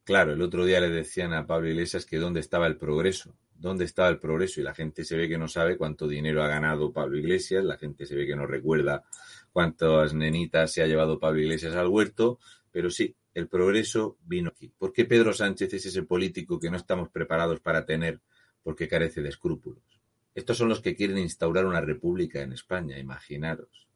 Claro, 0.08 0.32
el 0.32 0.40
otro 0.40 0.64
día 0.64 0.80
le 0.80 0.88
decían 0.88 1.34
a 1.34 1.46
Pablo 1.46 1.68
Iglesias 1.68 2.06
que 2.06 2.16
dónde 2.16 2.40
estaba 2.40 2.66
el 2.66 2.78
progreso, 2.78 3.36
dónde 3.54 3.84
estaba 3.84 4.08
el 4.08 4.18
progreso 4.18 4.58
y 4.58 4.64
la 4.64 4.72
gente 4.72 5.04
se 5.04 5.18
ve 5.18 5.28
que 5.28 5.36
no 5.36 5.48
sabe 5.48 5.76
cuánto 5.76 6.08
dinero 6.08 6.42
ha 6.42 6.48
ganado 6.48 6.94
Pablo 6.94 7.18
Iglesias, 7.18 7.62
la 7.62 7.76
gente 7.76 8.06
se 8.06 8.16
ve 8.16 8.26
que 8.26 8.34
no 8.34 8.46
recuerda 8.46 9.04
cuántas 9.52 10.14
nenitas 10.14 10.72
se 10.72 10.82
ha 10.82 10.86
llevado 10.86 11.18
Pablo 11.18 11.40
Iglesias 11.40 11.74
al 11.74 11.88
huerto, 11.88 12.38
pero 12.72 12.88
sí, 12.88 13.14
el 13.34 13.48
progreso 13.48 14.16
vino 14.24 14.48
aquí. 14.48 14.72
¿Por 14.78 14.94
qué 14.94 15.04
Pedro 15.04 15.34
Sánchez 15.34 15.74
es 15.74 15.84
ese 15.84 16.02
político 16.04 16.58
que 16.58 16.70
no 16.70 16.78
estamos 16.78 17.10
preparados 17.10 17.60
para 17.60 17.84
tener 17.84 18.18
porque 18.62 18.88
carece 18.88 19.20
de 19.20 19.28
escrúpulos? 19.28 20.00
Estos 20.34 20.56
son 20.56 20.70
los 20.70 20.80
que 20.80 20.96
quieren 20.96 21.18
instaurar 21.18 21.66
una 21.66 21.82
república 21.82 22.40
en 22.40 22.54
España, 22.54 22.98
imaginaros. 22.98 23.86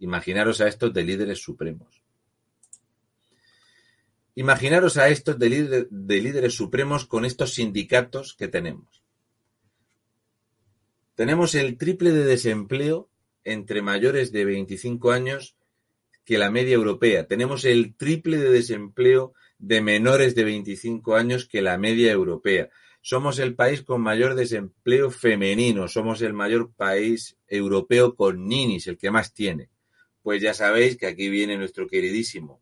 Imaginaros 0.00 0.60
a 0.62 0.66
estos 0.66 0.92
de 0.92 1.04
líderes 1.04 1.40
supremos. 1.40 1.99
Imaginaros 4.34 4.96
a 4.96 5.08
estos 5.08 5.38
de, 5.38 5.88
de 5.90 6.20
líderes 6.20 6.54
supremos 6.54 7.06
con 7.06 7.24
estos 7.24 7.54
sindicatos 7.54 8.34
que 8.34 8.48
tenemos. 8.48 9.02
Tenemos 11.14 11.54
el 11.54 11.76
triple 11.76 12.12
de 12.12 12.24
desempleo 12.24 13.10
entre 13.44 13.82
mayores 13.82 14.32
de 14.32 14.44
25 14.44 15.10
años 15.10 15.56
que 16.24 16.38
la 16.38 16.50
media 16.50 16.74
europea. 16.74 17.26
Tenemos 17.26 17.64
el 17.64 17.94
triple 17.96 18.38
de 18.38 18.50
desempleo 18.50 19.34
de 19.58 19.80
menores 19.80 20.34
de 20.34 20.44
25 20.44 21.16
años 21.16 21.46
que 21.46 21.60
la 21.60 21.76
media 21.76 22.12
europea. 22.12 22.70
Somos 23.02 23.38
el 23.38 23.54
país 23.54 23.82
con 23.82 24.00
mayor 24.00 24.34
desempleo 24.34 25.10
femenino, 25.10 25.88
somos 25.88 26.22
el 26.22 26.34
mayor 26.34 26.72
país 26.72 27.36
europeo 27.48 28.14
con 28.14 28.46
ninis, 28.46 28.86
el 28.86 28.98
que 28.98 29.10
más 29.10 29.32
tiene. 29.32 29.70
Pues 30.22 30.42
ya 30.42 30.54
sabéis 30.54 30.96
que 30.96 31.06
aquí 31.06 31.28
viene 31.28 31.56
nuestro 31.56 31.86
queridísimo. 31.86 32.60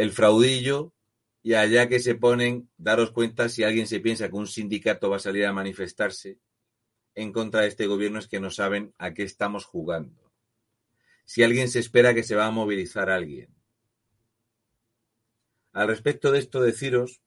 El 0.00 0.12
fraudillo, 0.12 0.94
y 1.42 1.52
allá 1.52 1.86
que 1.86 2.00
se 2.00 2.14
ponen, 2.14 2.70
daros 2.78 3.10
cuenta 3.10 3.50
si 3.50 3.64
alguien 3.64 3.86
se 3.86 4.00
piensa 4.00 4.30
que 4.30 4.36
un 4.36 4.46
sindicato 4.46 5.10
va 5.10 5.16
a 5.16 5.20
salir 5.20 5.44
a 5.44 5.52
manifestarse 5.52 6.38
en 7.14 7.34
contra 7.34 7.60
de 7.60 7.68
este 7.68 7.86
gobierno 7.86 8.18
es 8.18 8.26
que 8.26 8.40
no 8.40 8.50
saben 8.50 8.94
a 8.96 9.12
qué 9.12 9.24
estamos 9.24 9.66
jugando. 9.66 10.32
Si 11.26 11.42
alguien 11.42 11.68
se 11.68 11.80
espera 11.80 12.14
que 12.14 12.22
se 12.22 12.34
va 12.34 12.46
a 12.46 12.50
movilizar 12.50 13.10
a 13.10 13.16
alguien. 13.16 13.54
Al 15.74 15.88
respecto 15.88 16.32
de 16.32 16.38
esto, 16.38 16.62
deciros 16.62 17.20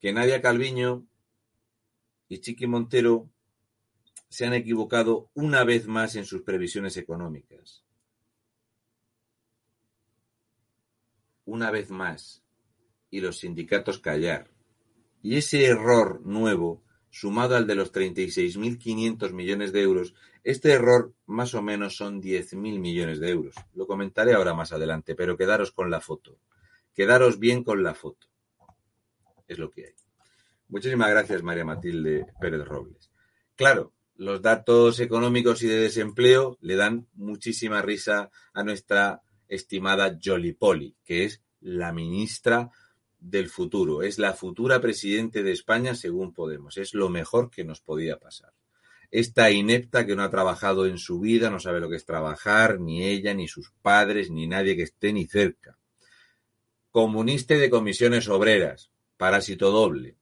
que 0.00 0.12
Nadia 0.12 0.42
Calviño 0.42 1.06
y 2.28 2.40
Chiqui 2.40 2.66
Montero 2.66 3.30
se 4.28 4.44
han 4.44 4.52
equivocado 4.52 5.30
una 5.32 5.64
vez 5.64 5.86
más 5.86 6.14
en 6.16 6.26
sus 6.26 6.42
previsiones 6.42 6.98
económicas. 6.98 7.86
Una 11.50 11.72
vez 11.72 11.90
más. 11.90 12.44
Y 13.10 13.20
los 13.20 13.40
sindicatos 13.40 13.98
callar. 13.98 14.52
Y 15.20 15.36
ese 15.36 15.64
error 15.66 16.20
nuevo, 16.24 16.84
sumado 17.10 17.56
al 17.56 17.66
de 17.66 17.74
los 17.74 17.92
36.500 17.92 19.32
millones 19.32 19.72
de 19.72 19.82
euros, 19.82 20.14
este 20.44 20.70
error 20.70 21.12
más 21.26 21.54
o 21.54 21.60
menos 21.60 21.96
son 21.96 22.22
10.000 22.22 22.78
millones 22.78 23.18
de 23.18 23.30
euros. 23.30 23.56
Lo 23.74 23.88
comentaré 23.88 24.34
ahora 24.34 24.54
más 24.54 24.72
adelante, 24.72 25.16
pero 25.16 25.36
quedaros 25.36 25.72
con 25.72 25.90
la 25.90 26.00
foto. 26.00 26.38
Quedaros 26.94 27.40
bien 27.40 27.64
con 27.64 27.82
la 27.82 27.94
foto 27.94 28.28
es 29.48 29.58
lo 29.58 29.70
que 29.72 29.86
hay. 29.86 29.94
Muchísimas 30.68 31.10
gracias, 31.10 31.42
María 31.42 31.64
Matilde 31.64 32.26
Pérez 32.40 32.64
Robles. 32.64 33.10
Claro, 33.56 33.92
los 34.14 34.40
datos 34.40 35.00
económicos 35.00 35.64
y 35.64 35.66
de 35.66 35.80
desempleo 35.80 36.56
le 36.60 36.76
dan 36.76 37.08
muchísima 37.14 37.82
risa 37.82 38.30
a 38.54 38.62
nuestra 38.62 39.22
estimada 39.50 40.18
Jolly 40.22 40.52
Poli, 40.52 40.96
que 41.04 41.24
es 41.24 41.42
la 41.60 41.92
ministra 41.92 42.70
del 43.18 43.50
futuro, 43.50 44.02
es 44.02 44.18
la 44.18 44.32
futura 44.32 44.80
presidente 44.80 45.42
de 45.42 45.52
España 45.52 45.94
según 45.94 46.32
Podemos, 46.32 46.78
es 46.78 46.94
lo 46.94 47.10
mejor 47.10 47.50
que 47.50 47.64
nos 47.64 47.80
podía 47.80 48.18
pasar. 48.18 48.54
Esta 49.10 49.50
inepta 49.50 50.06
que 50.06 50.14
no 50.14 50.22
ha 50.22 50.30
trabajado 50.30 50.86
en 50.86 50.96
su 50.96 51.18
vida, 51.18 51.50
no 51.50 51.58
sabe 51.58 51.80
lo 51.80 51.90
que 51.90 51.96
es 51.96 52.06
trabajar, 52.06 52.78
ni 52.78 53.04
ella, 53.04 53.34
ni 53.34 53.48
sus 53.48 53.72
padres, 53.82 54.30
ni 54.30 54.46
nadie 54.46 54.76
que 54.76 54.84
esté 54.84 55.12
ni 55.12 55.26
cerca. 55.26 55.76
Comunista 56.92 57.54
de 57.54 57.70
comisiones 57.70 58.28
obreras, 58.28 58.90
parásito 59.16 59.72
doble. 59.72 60.16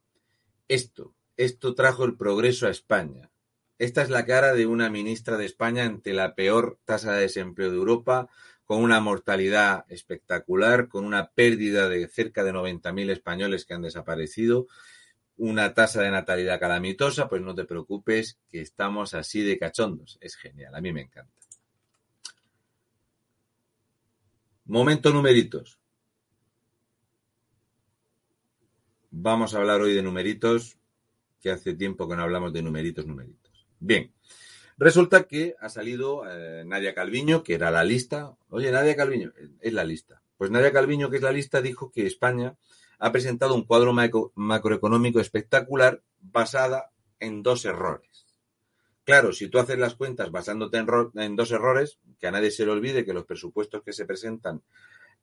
Esto, 0.69 1.15
esto 1.37 1.75
trajo 1.75 2.05
el 2.05 2.17
progreso 2.17 2.67
a 2.67 2.71
España. 2.71 3.31
Esta 3.79 4.03
es 4.03 4.11
la 4.11 4.25
cara 4.25 4.55
de 4.55 4.67
una 4.67 4.91
ministra 4.91 5.37
de 5.37 5.45
España 5.45 5.85
ante 5.85 6.13
la 6.13 6.35
peor 6.35 6.79
tasa 6.85 7.13
de 7.13 7.21
desempleo 7.21 7.71
de 7.71 7.77
Europa, 7.77 8.29
con 8.69 8.83
una 8.83 9.01
mortalidad 9.01 9.87
espectacular, 9.89 10.89
con 10.89 11.07
una 11.07 11.31
pérdida 11.31 11.89
de 11.89 12.07
cerca 12.07 12.45
de 12.45 12.53
90.000 12.53 13.11
españoles 13.11 13.65
que 13.65 13.73
han 13.73 13.81
desaparecido, 13.81 14.67
una 15.39 15.73
tasa 15.73 16.03
de 16.03 16.11
natalidad 16.11 16.61
calamitosa, 16.61 17.31
pues 17.31 17.41
no 17.41 17.55
te 17.55 17.65
preocupes 17.65 18.39
que 18.51 18.61
estamos 18.61 19.15
así 19.15 19.41
de 19.41 19.59
cachondos. 19.59 20.19
Es 20.21 20.37
genial, 20.37 20.75
a 20.75 20.83
mí 20.83 20.93
me 20.93 21.01
encanta. 21.01 21.33
Momento 24.67 25.15
numeritos. 25.15 25.79
Vamos 29.11 29.55
a 29.55 29.59
hablar 29.61 29.81
hoy 29.81 29.95
de 29.95 30.03
numeritos, 30.03 30.77
que 31.41 31.51
hace 31.51 31.73
tiempo 31.73 32.07
que 32.07 32.17
no 32.17 32.23
hablamos 32.23 32.53
de 32.53 32.61
numeritos, 32.61 33.07
numeritos. 33.07 33.67
Bien, 33.81 34.13
resulta 34.79 35.25
que 35.25 35.55
ha 35.61 35.69
salido 35.69 36.23
eh, 36.27 36.65
Nadia 36.65 36.95
Calviño, 36.95 37.43
que 37.43 37.55
era 37.55 37.71
la 37.71 37.85
lista. 37.85 38.37
Oye, 38.49 38.73
Nadia 38.73 38.97
Calviño, 38.97 39.33
es 39.61 39.73
la 39.73 39.85
lista. 39.85 40.23
Pues 40.39 40.51
Nadia 40.51 40.73
Calviño, 40.73 41.11
que 41.11 41.17
es 41.17 41.23
la 41.23 41.33
lista, 41.33 41.61
dijo 41.61 41.91
que 41.91 42.07
España 42.07 42.57
ha 42.99 43.13
presentado 43.13 43.55
un 43.55 43.65
cuadro 43.65 43.93
macroeconómico 43.93 45.21
espectacular 45.21 46.03
basada 46.21 46.91
en 47.21 47.43
dos 47.43 47.65
errores. 47.65 48.27
Claro, 49.05 49.33
si 49.33 49.49
tú 49.49 49.59
haces 49.59 49.79
las 49.79 49.95
cuentas 49.95 50.31
basándote 50.31 50.79
en, 50.79 50.87
en, 51.15 51.37
dos 51.37 51.51
errores, 51.51 51.99
que 52.19 52.27
a 52.27 52.31
nadie 52.31 52.51
se 52.51 52.65
le 52.65 52.73
olvide 52.73 53.05
que 53.05 53.15
los 53.15 53.25
presupuestos 53.25 53.83
que 53.83 53.93
se 53.93 54.05
presentan 54.05 54.63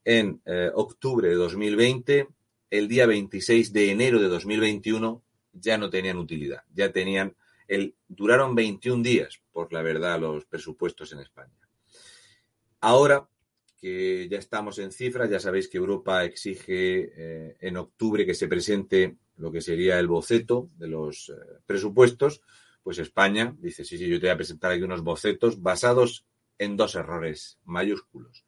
en 0.04 0.42
eh, 0.46 0.72
octubre 0.74 1.30
de 1.30 1.36
2020 1.36 2.28
el 2.72 2.88
día 2.88 3.06
26 3.06 3.74
de 3.74 3.92
enero 3.92 4.20
de 4.20 4.28
2021 4.28 5.24
ya 5.54 5.78
no 5.78 5.90
tenían 5.90 6.18
utilidad, 6.18 6.64
ya 6.74 6.92
tenían 6.92 7.36
duraron 8.08 8.56
21 8.56 9.04
días, 9.04 9.42
por 9.52 9.72
la 9.74 9.82
verdad, 9.82 10.20
los 10.20 10.46
presupuestos 10.46 11.12
en 11.14 11.20
España. 11.20 11.54
Ahora 12.82 13.28
que 13.80 14.28
ya 14.30 14.40
estamos 14.40 14.80
en 14.80 14.92
cifras, 14.92 15.30
ya 15.30 15.40
sabéis 15.40 15.68
que 15.68 15.78
Europa 15.78 16.24
exige 16.24 17.12
eh, 17.16 17.58
en 17.60 17.78
octubre 17.78 18.26
que 18.26 18.34
se 18.34 18.48
presente 18.48 19.18
lo 19.38 19.52
que 19.52 19.62
sería 19.62 20.00
el 20.00 20.08
boceto 20.08 20.70
de 20.78 20.88
los 20.88 21.30
eh, 21.30 21.34
presupuestos, 21.66 22.42
pues 22.84 23.00
España 23.00 23.56
dice, 23.60 23.84
sí, 23.84 23.98
sí, 23.98 24.08
yo 24.08 24.20
te 24.20 24.28
voy 24.28 24.34
a 24.34 24.38
presentar 24.38 24.72
aquí 24.72 24.84
unos 24.84 25.04
bocetos 25.04 25.62
basados 25.62 26.26
en 26.58 26.78
dos 26.78 26.96
errores 26.96 27.60
mayúsculos. 27.64 28.46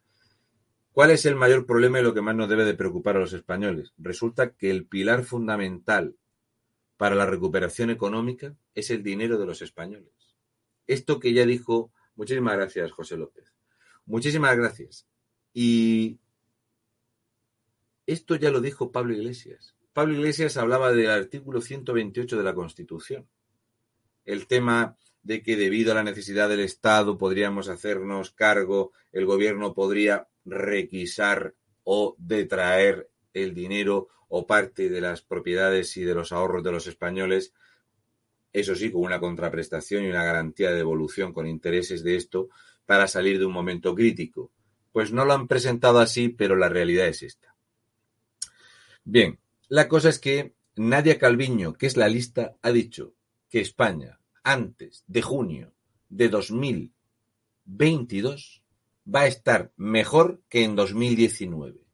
¿Cuál 0.92 1.10
es 1.10 1.26
el 1.26 1.36
mayor 1.36 1.66
problema 1.66 2.00
y 2.00 2.02
lo 2.02 2.14
que 2.14 2.22
más 2.22 2.34
nos 2.34 2.48
debe 2.48 2.64
de 2.64 2.74
preocupar 2.74 3.16
a 3.16 3.20
los 3.20 3.32
españoles? 3.32 3.92
Resulta 3.98 4.54
que 4.54 4.70
el 4.70 4.86
pilar 4.86 5.24
fundamental 5.24 6.16
para 6.98 7.14
la 7.14 7.24
recuperación 7.24 7.88
económica 7.88 8.54
es 8.74 8.90
el 8.90 9.02
dinero 9.02 9.38
de 9.38 9.46
los 9.46 9.62
españoles. 9.62 10.12
Esto 10.86 11.20
que 11.20 11.32
ya 11.32 11.46
dijo, 11.46 11.92
muchísimas 12.16 12.56
gracias, 12.56 12.90
José 12.90 13.16
López. 13.16 13.54
Muchísimas 14.04 14.56
gracias. 14.56 15.06
Y 15.54 16.18
esto 18.04 18.34
ya 18.34 18.50
lo 18.50 18.60
dijo 18.60 18.90
Pablo 18.90 19.14
Iglesias. 19.14 19.76
Pablo 19.92 20.14
Iglesias 20.14 20.56
hablaba 20.56 20.92
del 20.92 21.10
artículo 21.10 21.60
128 21.60 22.36
de 22.36 22.42
la 22.42 22.54
Constitución. 22.54 23.28
El 24.24 24.46
tema 24.46 24.96
de 25.22 25.42
que 25.42 25.56
debido 25.56 25.92
a 25.92 25.94
la 25.94 26.02
necesidad 26.02 26.48
del 26.48 26.60
Estado 26.60 27.16
podríamos 27.16 27.68
hacernos 27.68 28.32
cargo, 28.32 28.92
el 29.12 29.24
gobierno 29.24 29.72
podría 29.72 30.26
requisar 30.44 31.54
o 31.84 32.16
detraer 32.18 33.08
el 33.32 33.54
dinero 33.54 34.08
o 34.28 34.46
parte 34.46 34.88
de 34.88 35.00
las 35.00 35.22
propiedades 35.22 35.96
y 35.96 36.04
de 36.04 36.14
los 36.14 36.32
ahorros 36.32 36.62
de 36.62 36.72
los 36.72 36.86
españoles, 36.86 37.52
eso 38.52 38.74
sí, 38.74 38.90
con 38.90 39.02
una 39.02 39.20
contraprestación 39.20 40.04
y 40.04 40.08
una 40.08 40.24
garantía 40.24 40.70
de 40.70 40.76
devolución 40.76 41.32
con 41.32 41.46
intereses 41.46 42.02
de 42.02 42.16
esto 42.16 42.48
para 42.86 43.06
salir 43.06 43.38
de 43.38 43.46
un 43.46 43.52
momento 43.52 43.94
crítico. 43.94 44.50
Pues 44.92 45.12
no 45.12 45.24
lo 45.24 45.34
han 45.34 45.48
presentado 45.48 45.98
así, 45.98 46.28
pero 46.28 46.56
la 46.56 46.68
realidad 46.68 47.06
es 47.06 47.22
esta. 47.22 47.54
Bien, 49.04 49.38
la 49.68 49.88
cosa 49.88 50.08
es 50.08 50.18
que 50.18 50.54
Nadia 50.76 51.18
Calviño, 51.18 51.74
que 51.74 51.86
es 51.86 51.96
la 51.96 52.08
lista, 52.08 52.56
ha 52.62 52.70
dicho 52.70 53.14
que 53.48 53.60
España, 53.60 54.20
antes 54.42 55.04
de 55.06 55.22
junio 55.22 55.72
de 56.08 56.28
2022, 56.28 58.62
va 59.14 59.22
a 59.22 59.26
estar 59.26 59.72
mejor 59.76 60.42
que 60.48 60.64
en 60.64 60.76
2019. 60.76 61.87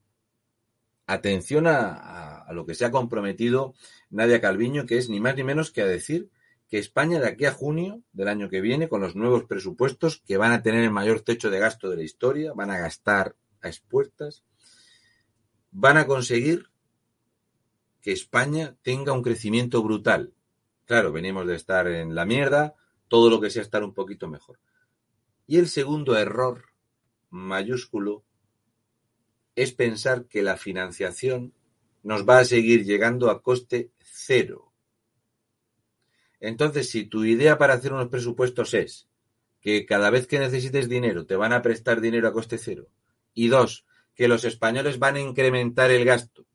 Atención 1.06 1.66
a, 1.66 2.46
lo 2.52 2.64
que 2.64 2.74
se 2.74 2.84
ha 2.84 2.90
comprometido 2.90 3.74
Nadia 4.10 4.40
Calviño, 4.40 4.86
que 4.86 4.96
es 4.96 5.08
ni 5.08 5.20
más 5.20 5.36
ni 5.36 5.44
menos 5.44 5.70
que 5.70 5.82
a 5.82 5.86
decir 5.86 6.30
que 6.68 6.78
España 6.78 7.20
de 7.20 7.28
aquí 7.28 7.44
a 7.44 7.52
junio 7.52 8.02
del 8.12 8.28
año 8.28 8.48
que 8.48 8.60
viene, 8.60 8.88
con 8.88 9.00
los 9.00 9.14
nuevos 9.14 9.44
presupuestos 9.44 10.22
que 10.26 10.36
van 10.36 10.52
a 10.52 10.62
tener 10.62 10.82
el 10.82 10.90
mayor 10.90 11.20
techo 11.20 11.50
de 11.50 11.58
gasto 11.58 11.90
de 11.90 11.96
la 11.96 12.02
historia, 12.02 12.52
van 12.54 12.70
a 12.70 12.78
gastar 12.78 13.36
a 13.60 13.68
expuertas, 13.68 14.44
van 15.70 15.98
a 15.98 16.06
conseguir 16.06 16.70
que 18.00 18.12
España 18.12 18.76
tenga 18.82 19.12
un 19.12 19.22
crecimiento 19.22 19.82
brutal. 19.82 20.32
Claro, 20.84 21.12
venimos 21.12 21.46
de 21.46 21.54
estar 21.54 21.86
en 21.88 22.14
la 22.14 22.24
mierda, 22.24 22.74
todo 23.08 23.30
lo 23.30 23.40
que 23.40 23.50
sea 23.50 23.62
estar 23.62 23.82
un 23.82 23.94
poquito 23.94 24.28
mejor. 24.28 24.58
Y 25.46 25.58
el 25.58 25.68
segundo 25.68 26.16
error 26.16 26.64
mayúsculo 27.30 28.24
es 29.56 29.72
pensar 29.72 30.26
que 30.26 30.42
la 30.42 30.56
financiación 30.56 31.52
nos 32.02 32.28
va 32.28 32.38
a 32.38 32.44
seguir 32.44 32.84
llegando 32.84 33.30
a 33.30 33.42
coste 33.42 33.90
cero. 33.98 34.72
Entonces, 36.40 36.90
si 36.90 37.04
tu 37.04 37.24
idea 37.24 37.56
para 37.56 37.74
hacer 37.74 37.92
unos 37.92 38.08
presupuestos 38.08 38.74
es 38.74 39.08
que 39.60 39.86
cada 39.86 40.10
vez 40.10 40.26
que 40.26 40.38
necesites 40.38 40.88
dinero 40.88 41.24
te 41.24 41.36
van 41.36 41.54
a 41.54 41.62
prestar 41.62 42.00
dinero 42.00 42.28
a 42.28 42.32
coste 42.32 42.58
cero, 42.58 42.88
y 43.32 43.48
dos, 43.48 43.86
que 44.14 44.28
los 44.28 44.44
españoles 44.44 44.98
van 44.98 45.16
a 45.16 45.20
incrementar 45.20 45.90
el 45.90 46.04
gasto 46.04 46.46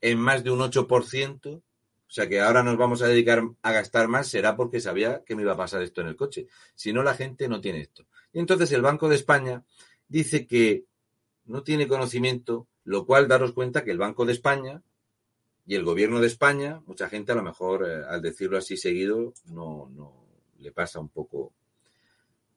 en 0.00 0.18
más 0.18 0.44
de 0.44 0.50
un 0.50 0.60
8%, 0.60 1.56
o 1.56 1.62
sea 2.06 2.28
que 2.28 2.40
ahora 2.40 2.62
nos 2.62 2.76
vamos 2.76 3.02
a 3.02 3.08
dedicar 3.08 3.42
a 3.62 3.72
gastar 3.72 4.08
más, 4.08 4.28
será 4.28 4.56
porque 4.56 4.78
sabía 4.80 5.24
que 5.24 5.34
me 5.34 5.42
iba 5.42 5.52
a 5.52 5.56
pasar 5.56 5.82
esto 5.82 6.02
en 6.02 6.08
el 6.08 6.16
coche. 6.16 6.46
Si 6.74 6.92
no, 6.92 7.02
la 7.02 7.14
gente 7.14 7.48
no 7.48 7.60
tiene 7.60 7.80
esto. 7.80 8.06
Y 8.32 8.38
entonces 8.38 8.70
el 8.72 8.82
Banco 8.82 9.08
de 9.08 9.16
España 9.16 9.64
dice 10.06 10.46
que 10.46 10.84
no 11.46 11.62
tiene 11.62 11.88
conocimiento, 11.88 12.66
lo 12.84 13.06
cual 13.06 13.28
daros 13.28 13.52
cuenta 13.52 13.84
que 13.84 13.90
el 13.90 13.98
Banco 13.98 14.24
de 14.24 14.32
España 14.32 14.82
y 15.66 15.74
el 15.74 15.84
Gobierno 15.84 16.20
de 16.20 16.26
España, 16.26 16.80
mucha 16.86 17.08
gente 17.08 17.32
a 17.32 17.34
lo 17.36 17.42
mejor 17.42 17.88
eh, 17.88 18.04
al 18.08 18.22
decirlo 18.22 18.58
así 18.58 18.76
seguido 18.76 19.32
no, 19.46 19.90
no 19.94 20.26
le 20.58 20.72
pasa 20.72 21.00
un 21.00 21.08
poco. 21.08 21.52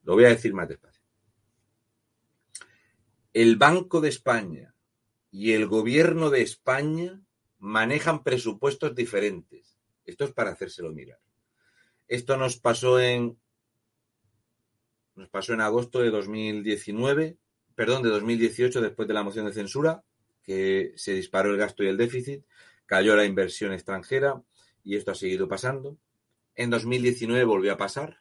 Lo 0.04 0.14
voy 0.14 0.24
a 0.24 0.28
decir 0.28 0.54
más 0.54 0.68
despacio. 0.68 1.02
El 3.32 3.56
Banco 3.56 4.00
de 4.00 4.08
España 4.08 4.74
y 5.30 5.52
el 5.52 5.66
Gobierno 5.66 6.30
de 6.30 6.42
España 6.42 7.20
manejan 7.58 8.22
presupuestos 8.22 8.94
diferentes. 8.94 9.78
Esto 10.04 10.24
es 10.24 10.32
para 10.32 10.50
hacérselo 10.50 10.90
mirar. 10.92 11.20
Esto 12.08 12.36
nos 12.36 12.56
pasó 12.56 12.98
en 12.98 13.38
nos 15.14 15.28
pasó 15.28 15.52
en 15.52 15.60
agosto 15.60 16.00
de 16.00 16.10
2019, 16.10 17.36
perdón, 17.80 18.02
de 18.02 18.10
2018, 18.10 18.82
después 18.82 19.08
de 19.08 19.14
la 19.14 19.22
moción 19.22 19.46
de 19.46 19.54
censura, 19.54 20.04
que 20.42 20.92
se 20.96 21.14
disparó 21.14 21.48
el 21.48 21.56
gasto 21.56 21.82
y 21.82 21.86
el 21.86 21.96
déficit, 21.96 22.44
cayó 22.84 23.16
la 23.16 23.24
inversión 23.24 23.72
extranjera 23.72 24.42
y 24.84 24.96
esto 24.96 25.12
ha 25.12 25.14
seguido 25.14 25.48
pasando. 25.48 25.96
En 26.54 26.68
2019 26.68 27.42
volvió 27.44 27.72
a 27.72 27.78
pasar. 27.78 28.20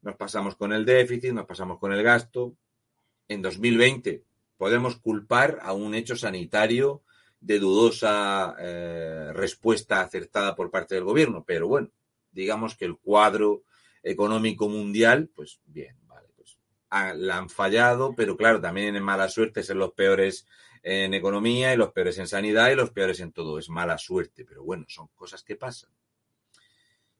Nos 0.00 0.14
pasamos 0.14 0.54
con 0.54 0.72
el 0.72 0.84
déficit, 0.84 1.32
nos 1.32 1.44
pasamos 1.44 1.80
con 1.80 1.92
el 1.92 2.04
gasto. 2.04 2.54
En 3.26 3.42
2020 3.42 4.22
podemos 4.56 4.94
culpar 4.94 5.58
a 5.62 5.72
un 5.72 5.96
hecho 5.96 6.14
sanitario 6.14 7.02
de 7.40 7.58
dudosa 7.58 8.54
eh, 8.60 9.32
respuesta 9.32 10.02
acertada 10.02 10.54
por 10.54 10.70
parte 10.70 10.94
del 10.94 11.02
gobierno, 11.02 11.42
pero 11.44 11.66
bueno, 11.66 11.90
digamos 12.30 12.76
que 12.76 12.84
el 12.84 12.96
cuadro 12.96 13.64
económico 14.04 14.68
mundial, 14.68 15.30
pues 15.34 15.58
bien, 15.66 15.96
la 17.16 17.38
han 17.38 17.48
fallado, 17.48 18.14
pero 18.14 18.36
claro, 18.36 18.60
también 18.60 18.94
en 18.94 19.02
mala 19.02 19.28
suerte 19.28 19.62
ser 19.62 19.76
los 19.76 19.92
peores 19.92 20.46
en 20.82 21.14
economía 21.14 21.72
y 21.72 21.76
los 21.76 21.92
peores 21.92 22.18
en 22.18 22.28
sanidad 22.28 22.70
y 22.70 22.76
los 22.76 22.90
peores 22.90 23.20
en 23.20 23.32
todo. 23.32 23.58
Es 23.58 23.68
mala 23.68 23.98
suerte, 23.98 24.44
pero 24.44 24.62
bueno, 24.62 24.84
son 24.88 25.08
cosas 25.14 25.42
que 25.42 25.56
pasan. 25.56 25.90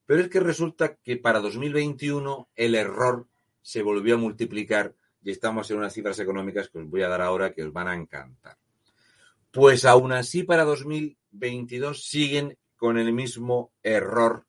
Pero 0.06 0.20
es 0.20 0.28
que 0.28 0.40
resulta 0.40 0.96
que 0.96 1.16
para 1.16 1.40
2021 1.40 2.50
el 2.54 2.74
error 2.74 3.26
se 3.62 3.82
volvió 3.82 4.14
a 4.14 4.18
multiplicar 4.18 4.94
y 5.22 5.30
estamos 5.30 5.70
en 5.70 5.78
unas 5.78 5.94
cifras 5.94 6.18
económicas 6.18 6.68
que 6.68 6.78
os 6.78 6.88
voy 6.88 7.02
a 7.02 7.08
dar 7.08 7.22
ahora 7.22 7.52
que 7.54 7.64
os 7.64 7.72
van 7.72 7.88
a 7.88 7.94
encantar. 7.94 8.58
Pues 9.50 9.87
aún 9.87 10.12
así 10.12 10.42
para 10.42 10.64
2022 10.64 12.04
siguen 12.04 12.58
con 12.76 12.98
el 12.98 13.12
mismo 13.12 13.72
error 13.82 14.46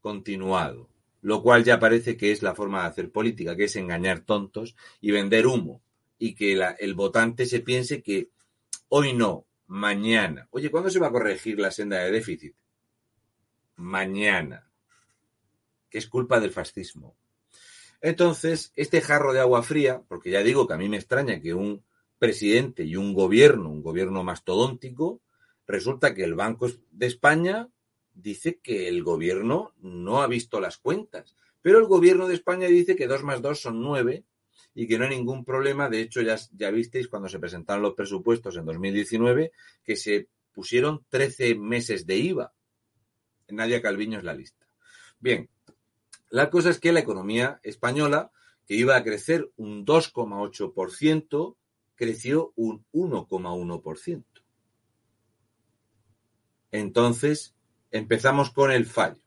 continuado 0.00 0.93
lo 1.24 1.42
cual 1.42 1.64
ya 1.64 1.80
parece 1.80 2.18
que 2.18 2.32
es 2.32 2.42
la 2.42 2.54
forma 2.54 2.82
de 2.82 2.88
hacer 2.88 3.10
política, 3.10 3.56
que 3.56 3.64
es 3.64 3.76
engañar 3.76 4.20
tontos 4.20 4.76
y 5.00 5.10
vender 5.10 5.46
humo, 5.46 5.82
y 6.18 6.34
que 6.34 6.52
el 6.78 6.94
votante 6.94 7.46
se 7.46 7.60
piense 7.60 8.02
que 8.02 8.28
hoy 8.90 9.14
no, 9.14 9.46
mañana. 9.66 10.48
Oye, 10.50 10.70
¿cuándo 10.70 10.90
se 10.90 10.98
va 10.98 11.06
a 11.06 11.12
corregir 11.12 11.58
la 11.58 11.70
senda 11.70 12.00
de 12.00 12.10
déficit? 12.10 12.54
Mañana. 13.76 14.70
Que 15.88 15.96
es 15.96 16.08
culpa 16.08 16.40
del 16.40 16.50
fascismo. 16.50 17.16
Entonces, 18.02 18.70
este 18.76 19.00
jarro 19.00 19.32
de 19.32 19.40
agua 19.40 19.62
fría, 19.62 20.02
porque 20.06 20.30
ya 20.30 20.42
digo 20.42 20.66
que 20.66 20.74
a 20.74 20.78
mí 20.78 20.90
me 20.90 20.98
extraña 20.98 21.40
que 21.40 21.54
un 21.54 21.86
presidente 22.18 22.84
y 22.84 22.96
un 22.96 23.14
gobierno, 23.14 23.70
un 23.70 23.82
gobierno 23.82 24.24
mastodóntico, 24.24 25.22
resulta 25.66 26.14
que 26.14 26.24
el 26.24 26.34
Banco 26.34 26.68
de 26.90 27.06
España 27.06 27.70
dice 28.14 28.58
que 28.62 28.88
el 28.88 29.02
gobierno 29.02 29.74
no 29.80 30.22
ha 30.22 30.26
visto 30.26 30.60
las 30.60 30.78
cuentas, 30.78 31.36
pero 31.62 31.78
el 31.78 31.86
gobierno 31.86 32.28
de 32.28 32.34
España 32.34 32.68
dice 32.68 32.96
que 32.96 33.06
2 33.06 33.22
más 33.24 33.42
2 33.42 33.60
son 33.60 33.80
9 33.80 34.24
y 34.74 34.86
que 34.86 34.98
no 34.98 35.04
hay 35.04 35.10
ningún 35.10 35.44
problema. 35.44 35.88
De 35.88 36.00
hecho, 36.00 36.20
ya, 36.22 36.36
ya 36.52 36.70
visteis 36.70 37.08
cuando 37.08 37.28
se 37.28 37.38
presentaron 37.38 37.82
los 37.82 37.94
presupuestos 37.94 38.56
en 38.56 38.66
2019 38.66 39.52
que 39.82 39.96
se 39.96 40.28
pusieron 40.52 41.04
13 41.08 41.54
meses 41.54 42.06
de 42.06 42.16
IVA. 42.16 42.52
Nadia 43.48 43.82
Calviño 43.82 44.18
es 44.18 44.24
la 44.24 44.34
lista. 44.34 44.66
Bien, 45.18 45.48
la 46.30 46.50
cosa 46.50 46.70
es 46.70 46.80
que 46.80 46.92
la 46.92 47.00
economía 47.00 47.60
española, 47.62 48.30
que 48.66 48.74
iba 48.74 48.96
a 48.96 49.04
crecer 49.04 49.50
un 49.56 49.84
2,8%, 49.84 51.56
creció 51.94 52.52
un 52.56 52.84
1,1%. 52.92 54.24
Entonces, 56.72 57.54
empezamos 57.94 58.50
con 58.50 58.72
el 58.72 58.86
fallo 58.86 59.22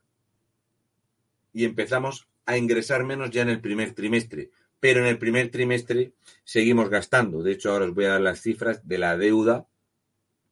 y 1.53 1.63
empezamos 1.63 2.28
a 2.45 2.57
ingresar 2.57 3.05
menos 3.05 3.32
ya 3.32 3.41
en 3.41 3.49
el 3.49 3.61
primer 3.61 3.93
trimestre. 3.93 4.51
Pero 4.80 4.99
en 4.99 5.07
el 5.07 5.18
primer 5.18 5.49
trimestre 5.49 6.13
seguimos 6.43 6.89
gastando. 6.89 7.41
De 7.41 7.53
hecho, 7.53 7.72
ahora 7.72 7.86
os 7.86 7.95
voy 7.95 8.05
a 8.05 8.09
dar 8.09 8.22
las 8.22 8.41
cifras 8.41 8.86
de 8.88 8.97
la 8.97 9.18
deuda 9.18 9.68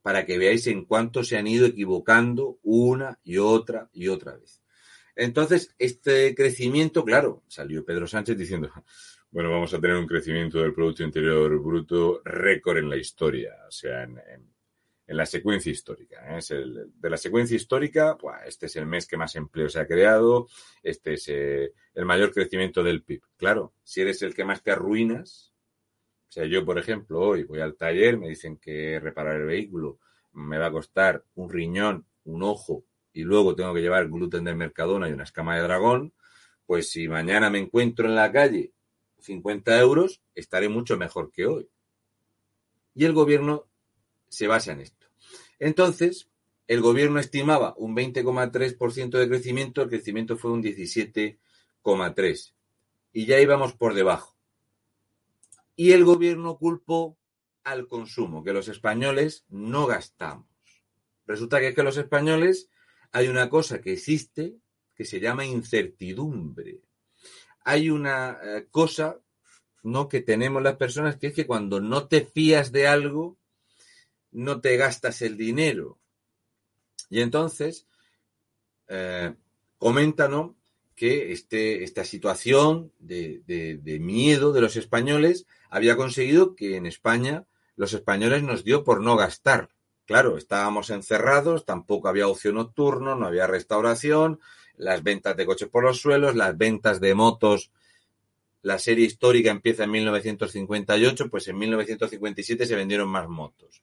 para 0.00 0.24
que 0.24 0.38
veáis 0.38 0.66
en 0.66 0.86
cuánto 0.86 1.24
se 1.24 1.36
han 1.36 1.46
ido 1.46 1.66
equivocando 1.66 2.58
una 2.62 3.20
y 3.22 3.36
otra 3.36 3.90
y 3.92 4.08
otra 4.08 4.36
vez. 4.36 4.62
Entonces, 5.14 5.74
este 5.78 6.34
crecimiento, 6.34 7.04
claro, 7.04 7.42
salió 7.48 7.84
Pedro 7.84 8.06
Sánchez 8.06 8.36
diciendo, 8.38 8.70
bueno, 9.30 9.50
vamos 9.50 9.74
a 9.74 9.80
tener 9.80 9.96
un 9.96 10.06
crecimiento 10.06 10.58
del 10.60 10.72
Producto 10.72 11.02
Interior 11.02 11.58
Bruto 11.60 12.22
récord 12.24 12.78
en 12.78 12.88
la 12.88 12.96
historia. 12.96 13.54
O 13.68 13.70
sea, 13.70 14.04
en, 14.04 14.18
la 15.08 15.26
secuencia 15.26 15.70
histórica. 15.70 16.34
¿eh? 16.34 16.38
Es 16.38 16.50
el, 16.50 16.90
de 16.94 17.10
la 17.10 17.16
secuencia 17.16 17.56
histórica, 17.56 18.16
pues, 18.18 18.36
este 18.46 18.66
es 18.66 18.76
el 18.76 18.86
mes 18.86 19.06
que 19.06 19.16
más 19.16 19.36
empleo 19.36 19.68
se 19.68 19.80
ha 19.80 19.86
creado, 19.86 20.48
este 20.82 21.14
es 21.14 21.28
eh, 21.28 21.72
el 21.94 22.04
mayor 22.04 22.32
crecimiento 22.32 22.82
del 22.82 23.02
PIB. 23.02 23.22
Claro, 23.36 23.74
si 23.84 24.00
eres 24.00 24.22
el 24.22 24.34
que 24.34 24.44
más 24.44 24.62
te 24.62 24.72
arruinas, 24.72 25.52
o 26.28 26.32
sea, 26.32 26.44
yo, 26.44 26.64
por 26.64 26.78
ejemplo, 26.78 27.20
hoy 27.20 27.44
voy 27.44 27.60
al 27.60 27.76
taller, 27.76 28.18
me 28.18 28.28
dicen 28.28 28.56
que 28.56 28.98
reparar 29.00 29.36
el 29.36 29.46
vehículo 29.46 30.00
me 30.36 30.58
va 30.58 30.66
a 30.66 30.72
costar 30.72 31.24
un 31.34 31.50
riñón, 31.50 32.06
un 32.24 32.42
ojo 32.42 32.84
y 33.12 33.22
luego 33.22 33.56
tengo 33.56 33.72
que 33.72 33.80
llevar 33.80 34.08
gluten 34.08 34.44
de 34.44 34.54
Mercadona 34.54 35.08
y 35.08 35.12
una 35.12 35.24
escama 35.24 35.56
de 35.56 35.62
dragón, 35.62 36.12
pues 36.66 36.90
si 36.90 37.08
mañana 37.08 37.48
me 37.48 37.58
encuentro 37.58 38.06
en 38.06 38.14
la 38.14 38.30
calle 38.30 38.72
50 39.20 39.80
euros, 39.80 40.20
estaré 40.34 40.68
mucho 40.68 40.98
mejor 40.98 41.32
que 41.32 41.46
hoy. 41.46 41.70
Y 42.94 43.06
el 43.06 43.14
gobierno 43.14 43.66
se 44.28 44.46
basa 44.46 44.72
en 44.72 44.80
esto. 44.80 45.06
Entonces, 45.58 46.28
el 46.66 46.80
gobierno 46.80 47.20
estimaba 47.20 47.74
un 47.76 47.94
20,3% 47.94 49.18
de 49.18 49.28
crecimiento, 49.28 49.82
el 49.82 49.88
crecimiento 49.88 50.36
fue 50.36 50.52
un 50.52 50.62
17,3%. 50.62 52.52
Y 53.12 53.26
ya 53.26 53.40
íbamos 53.40 53.72
por 53.72 53.94
debajo. 53.94 54.36
Y 55.74 55.92
el 55.92 56.04
gobierno 56.04 56.58
culpó 56.58 57.16
al 57.64 57.88
consumo, 57.88 58.44
que 58.44 58.52
los 58.52 58.68
españoles 58.68 59.44
no 59.48 59.86
gastamos. 59.86 60.46
Resulta 61.26 61.60
que 61.60 61.68
es 61.68 61.74
que 61.74 61.82
los 61.82 61.96
españoles 61.96 62.70
hay 63.12 63.28
una 63.28 63.48
cosa 63.48 63.80
que 63.80 63.92
existe 63.92 64.56
que 64.94 65.04
se 65.04 65.20
llama 65.20 65.44
incertidumbre. 65.44 66.80
Hay 67.64 67.90
una 67.90 68.38
eh, 68.42 68.66
cosa 68.70 69.18
¿no? 69.82 70.08
que 70.08 70.20
tenemos 70.20 70.62
las 70.62 70.76
personas 70.76 71.16
que 71.16 71.28
es 71.28 71.34
que 71.34 71.46
cuando 71.46 71.80
no 71.80 72.08
te 72.08 72.24
fías 72.24 72.72
de 72.72 72.86
algo, 72.86 73.36
no 74.36 74.60
te 74.60 74.76
gastas 74.76 75.22
el 75.22 75.38
dinero. 75.38 75.98
Y 77.08 77.20
entonces, 77.22 77.86
eh, 78.86 79.34
coméntanos 79.78 80.52
que 80.94 81.32
este, 81.32 81.84
esta 81.84 82.04
situación 82.04 82.92
de, 82.98 83.42
de, 83.46 83.98
miedo 83.98 84.52
de 84.52 84.60
los 84.60 84.76
españoles 84.76 85.46
había 85.70 85.96
conseguido 85.96 86.54
que 86.54 86.76
en 86.76 86.84
España 86.84 87.46
los 87.76 87.94
españoles 87.94 88.42
nos 88.42 88.62
dio 88.62 88.84
por 88.84 89.02
no 89.02 89.16
gastar. 89.16 89.70
Claro, 90.04 90.36
estábamos 90.36 90.90
encerrados, 90.90 91.64
tampoco 91.64 92.08
había 92.08 92.28
ocio 92.28 92.52
nocturno, 92.52 93.16
no 93.16 93.26
había 93.26 93.46
restauración, 93.46 94.40
las 94.76 95.02
ventas 95.02 95.34
de 95.36 95.46
coches 95.46 95.68
por 95.68 95.82
los 95.82 95.98
suelos, 95.98 96.36
las 96.36 96.56
ventas 96.58 97.00
de 97.00 97.14
motos. 97.14 97.70
La 98.60 98.78
serie 98.78 99.06
histórica 99.06 99.50
empieza 99.50 99.84
en 99.84 99.92
1958, 99.92 101.30
pues 101.30 101.48
en 101.48 101.56
1957 101.56 102.66
se 102.66 102.76
vendieron 102.76 103.08
más 103.08 103.28
motos. 103.28 103.82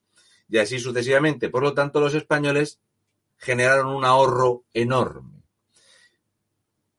Y 0.49 0.57
así 0.57 0.79
sucesivamente. 0.79 1.49
Por 1.49 1.63
lo 1.63 1.73
tanto, 1.73 1.99
los 1.99 2.13
españoles 2.13 2.79
generaron 3.37 3.87
un 3.87 4.05
ahorro 4.05 4.65
enorme. 4.73 5.43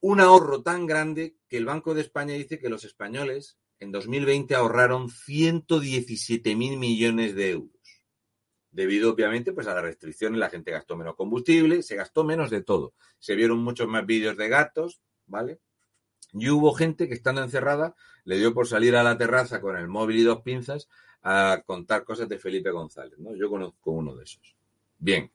Un 0.00 0.20
ahorro 0.20 0.62
tan 0.62 0.86
grande 0.86 1.36
que 1.48 1.56
el 1.56 1.64
Banco 1.64 1.94
de 1.94 2.02
España 2.02 2.34
dice 2.34 2.58
que 2.58 2.68
los 2.68 2.84
españoles 2.84 3.58
en 3.78 3.92
2020 3.92 4.54
ahorraron 4.54 5.08
117 5.08 6.54
mil 6.56 6.78
millones 6.78 7.34
de 7.34 7.50
euros 7.50 7.74
debido 8.74 9.12
obviamente 9.12 9.52
pues 9.52 9.68
a 9.68 9.74
las 9.74 9.84
restricciones, 9.84 10.38
la 10.38 10.50
gente 10.50 10.72
gastó 10.72 10.96
menos 10.96 11.14
combustible, 11.14 11.82
se 11.82 11.94
gastó 11.94 12.24
menos 12.24 12.50
de 12.50 12.62
todo. 12.62 12.92
Se 13.20 13.36
vieron 13.36 13.58
muchos 13.58 13.86
más 13.86 14.04
vídeos 14.04 14.36
de 14.36 14.48
gatos, 14.48 15.00
¿vale? 15.26 15.60
Y 16.32 16.50
hubo 16.50 16.74
gente 16.74 17.06
que 17.06 17.14
estando 17.14 17.42
encerrada 17.42 17.94
le 18.24 18.36
dio 18.36 18.52
por 18.52 18.66
salir 18.66 18.96
a 18.96 19.04
la 19.04 19.16
terraza 19.16 19.60
con 19.60 19.76
el 19.76 19.86
móvil 19.86 20.18
y 20.18 20.22
dos 20.24 20.42
pinzas 20.42 20.88
a 21.24 21.62
contar 21.66 22.04
cosas 22.04 22.28
de 22.28 22.38
Felipe 22.38 22.70
González, 22.70 23.18
¿no? 23.18 23.34
Yo 23.34 23.50
conozco 23.50 23.90
uno 23.90 24.14
de 24.14 24.24
esos. 24.24 24.54
Bien. 24.98 25.30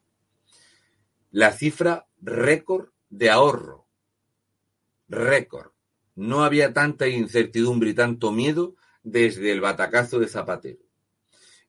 La 1.31 1.51
cifra 1.51 2.07
récord 2.21 2.89
de 3.09 3.29
ahorro. 3.29 3.87
Récord. 5.09 5.71
No 6.15 6.43
había 6.43 6.73
tanta 6.73 7.07
incertidumbre 7.07 7.89
y 7.89 7.93
tanto 7.93 8.31
miedo 8.31 8.75
desde 9.03 9.51
el 9.51 9.59
batacazo 9.59 10.19
de 10.19 10.27
Zapatero. 10.27 10.79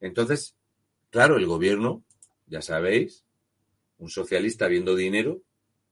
Entonces, 0.01 0.55
Claro, 1.11 1.37
el 1.37 1.47
gobierno, 1.47 2.05
ya 2.47 2.63
sabéis, 2.63 3.25
un 3.99 4.09
socialista 4.09 4.69
viendo 4.69 4.95
dinero, 4.95 5.43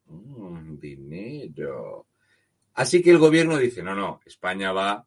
mm, 0.06 0.78
dinero. 0.78 2.06
Así 2.74 3.02
que 3.02 3.10
el 3.10 3.18
gobierno 3.18 3.58
dice, 3.58 3.82
no, 3.82 3.96
no, 3.96 4.20
España 4.24 4.70
va 4.70 5.06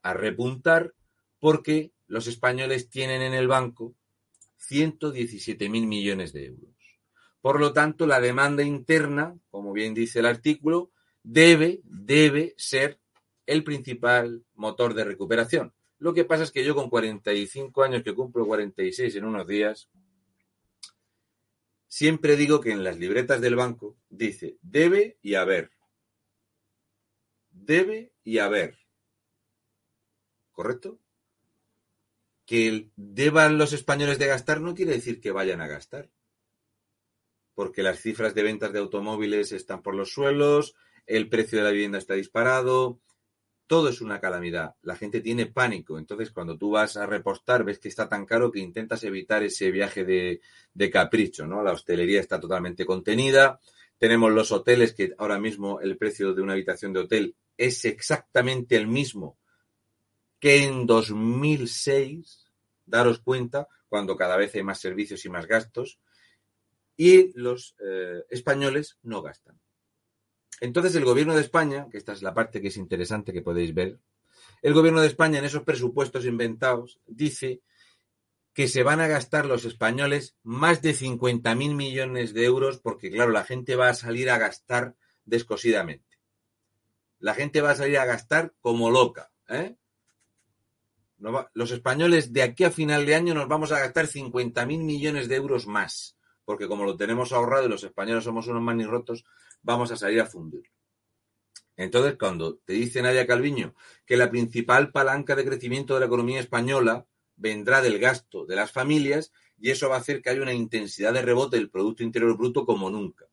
a 0.00 0.14
repuntar 0.14 0.94
porque 1.38 1.92
los 2.12 2.26
españoles 2.26 2.90
tienen 2.90 3.22
en 3.22 3.32
el 3.32 3.48
banco 3.48 3.94
117 4.58 5.70
mil 5.70 5.86
millones 5.86 6.34
de 6.34 6.44
euros. 6.44 6.76
Por 7.40 7.58
lo 7.58 7.72
tanto, 7.72 8.06
la 8.06 8.20
demanda 8.20 8.62
interna, 8.62 9.34
como 9.48 9.72
bien 9.72 9.94
dice 9.94 10.18
el 10.18 10.26
artículo, 10.26 10.90
debe, 11.22 11.80
debe 11.84 12.54
ser 12.58 13.00
el 13.46 13.64
principal 13.64 14.44
motor 14.52 14.92
de 14.92 15.04
recuperación. 15.04 15.72
Lo 15.96 16.12
que 16.12 16.26
pasa 16.26 16.42
es 16.42 16.50
que 16.50 16.62
yo 16.62 16.74
con 16.74 16.90
45 16.90 17.82
años, 17.82 18.02
que 18.02 18.14
cumplo 18.14 18.44
46 18.44 19.16
en 19.16 19.24
unos 19.24 19.46
días, 19.46 19.88
siempre 21.88 22.36
digo 22.36 22.60
que 22.60 22.72
en 22.72 22.84
las 22.84 22.98
libretas 22.98 23.40
del 23.40 23.56
banco 23.56 23.96
dice 24.10 24.58
debe 24.60 25.16
y 25.22 25.36
haber. 25.36 25.70
Debe 27.52 28.12
y 28.22 28.36
haber. 28.36 28.76
¿Correcto? 30.52 30.98
Que 32.52 32.90
deban 32.96 33.56
los 33.56 33.72
españoles 33.72 34.18
de 34.18 34.26
gastar 34.26 34.60
no 34.60 34.74
quiere 34.74 34.92
decir 34.92 35.22
que 35.22 35.30
vayan 35.30 35.62
a 35.62 35.68
gastar. 35.68 36.10
Porque 37.54 37.82
las 37.82 37.98
cifras 37.98 38.34
de 38.34 38.42
ventas 38.42 38.74
de 38.74 38.78
automóviles 38.78 39.52
están 39.52 39.80
por 39.80 39.94
los 39.94 40.12
suelos, 40.12 40.74
el 41.06 41.30
precio 41.30 41.56
de 41.56 41.64
la 41.64 41.70
vivienda 41.70 41.96
está 41.96 42.12
disparado, 42.12 43.00
todo 43.66 43.88
es 43.88 44.02
una 44.02 44.20
calamidad. 44.20 44.76
La 44.82 44.96
gente 44.96 45.22
tiene 45.22 45.46
pánico. 45.46 45.96
Entonces, 45.96 46.30
cuando 46.30 46.58
tú 46.58 46.72
vas 46.72 46.98
a 46.98 47.06
repostar, 47.06 47.64
ves 47.64 47.78
que 47.78 47.88
está 47.88 48.06
tan 48.06 48.26
caro 48.26 48.52
que 48.52 48.60
intentas 48.60 49.02
evitar 49.04 49.42
ese 49.42 49.70
viaje 49.70 50.04
de, 50.04 50.90
capricho, 50.90 51.46
¿no? 51.46 51.62
La 51.62 51.72
hostelería 51.72 52.20
está 52.20 52.38
totalmente 52.38 52.84
contenida. 52.84 53.60
Tenemos 53.96 54.30
los 54.30 54.52
hoteles 54.52 54.92
que 54.92 55.14
ahora 55.16 55.38
mismo 55.38 55.80
el 55.80 55.96
precio 55.96 56.34
de 56.34 56.42
una 56.42 56.52
habitación 56.52 56.92
de 56.92 57.00
hotel 57.00 57.34
es 57.56 57.86
exactamente 57.86 58.76
el 58.76 58.88
mismo 58.88 59.38
que 60.38 60.64
en 60.64 60.86
2006. 60.86 62.41
Daros 62.92 63.20
cuenta 63.20 63.68
cuando 63.88 64.16
cada 64.16 64.36
vez 64.36 64.54
hay 64.54 64.62
más 64.62 64.78
servicios 64.78 65.24
y 65.24 65.30
más 65.30 65.46
gastos. 65.46 65.98
Y 66.94 67.32
los 67.32 67.74
eh, 67.82 68.22
españoles 68.28 68.98
no 69.02 69.22
gastan. 69.22 69.58
Entonces 70.60 70.94
el 70.94 71.06
gobierno 71.06 71.34
de 71.34 71.40
España, 71.40 71.88
que 71.90 71.96
esta 71.96 72.12
es 72.12 72.22
la 72.22 72.34
parte 72.34 72.60
que 72.60 72.68
es 72.68 72.76
interesante 72.76 73.32
que 73.32 73.40
podéis 73.40 73.72
ver, 73.72 73.98
el 74.60 74.74
gobierno 74.74 75.00
de 75.00 75.06
España 75.06 75.38
en 75.38 75.46
esos 75.46 75.62
presupuestos 75.62 76.26
inventados 76.26 77.00
dice 77.06 77.62
que 78.52 78.68
se 78.68 78.82
van 78.82 79.00
a 79.00 79.08
gastar 79.08 79.46
los 79.46 79.64
españoles 79.64 80.36
más 80.42 80.82
de 80.82 80.94
50.000 80.94 81.74
millones 81.74 82.34
de 82.34 82.44
euros 82.44 82.78
porque, 82.78 83.10
claro, 83.10 83.32
la 83.32 83.44
gente 83.44 83.74
va 83.74 83.88
a 83.88 83.94
salir 83.94 84.28
a 84.28 84.36
gastar 84.36 84.96
descosidamente. 85.24 86.18
La 87.18 87.32
gente 87.32 87.62
va 87.62 87.70
a 87.70 87.76
salir 87.76 87.96
a 87.96 88.04
gastar 88.04 88.54
como 88.60 88.90
loca. 88.90 89.32
¿eh? 89.48 89.76
Los 91.54 91.70
españoles 91.70 92.32
de 92.32 92.42
aquí 92.42 92.64
a 92.64 92.70
final 92.70 93.06
de 93.06 93.14
año 93.14 93.34
nos 93.34 93.48
vamos 93.48 93.72
a 93.72 93.78
gastar 93.78 94.06
50.000 94.06 94.66
millones 94.82 95.28
de 95.28 95.36
euros 95.36 95.66
más 95.66 96.16
porque 96.44 96.68
como 96.68 96.84
lo 96.84 96.96
tenemos 96.96 97.32
ahorrado 97.32 97.66
y 97.66 97.70
los 97.70 97.84
españoles 97.84 98.24
somos 98.24 98.46
unos 98.46 98.62
manirrotos, 98.62 99.24
vamos 99.62 99.90
a 99.92 99.96
salir 99.96 100.20
a 100.20 100.26
fundir. 100.26 100.70
Entonces, 101.76 102.16
cuando 102.18 102.56
te 102.56 102.74
dice 102.74 103.02
Nadia 103.02 103.26
Calviño 103.26 103.74
que 104.04 104.16
la 104.16 104.30
principal 104.30 104.90
palanca 104.90 105.34
de 105.34 105.44
crecimiento 105.44 105.94
de 105.94 106.00
la 106.00 106.06
economía 106.06 106.40
española 106.40 107.06
vendrá 107.36 107.80
del 107.80 107.98
gasto 107.98 108.44
de 108.44 108.56
las 108.56 108.70
familias 108.70 109.32
y 109.58 109.70
eso 109.70 109.88
va 109.88 109.96
a 109.96 110.00
hacer 110.00 110.20
que 110.20 110.30
haya 110.30 110.42
una 110.42 110.52
intensidad 110.52 111.14
de 111.14 111.22
rebote 111.22 111.56
del 111.56 111.70
Producto 111.70 112.02
Interior 112.02 112.36
Bruto 112.36 112.66
como 112.66 112.90
nunca. 112.90 113.26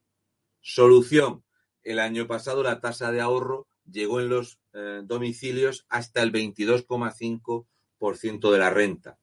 Solución. 0.61 1.43
El 1.83 1.99
año 1.99 2.27
pasado 2.27 2.63
la 2.63 2.79
tasa 2.79 3.11
de 3.11 3.21
ahorro 3.21 3.67
llegó 3.89 4.19
en 4.19 4.29
los 4.29 4.59
eh, 4.73 5.01
domicilios 5.03 5.85
hasta 5.89 6.21
el 6.21 6.31
22,5% 6.31 7.65
de 7.99 8.57
la 8.57 8.69
renta. 8.69 9.19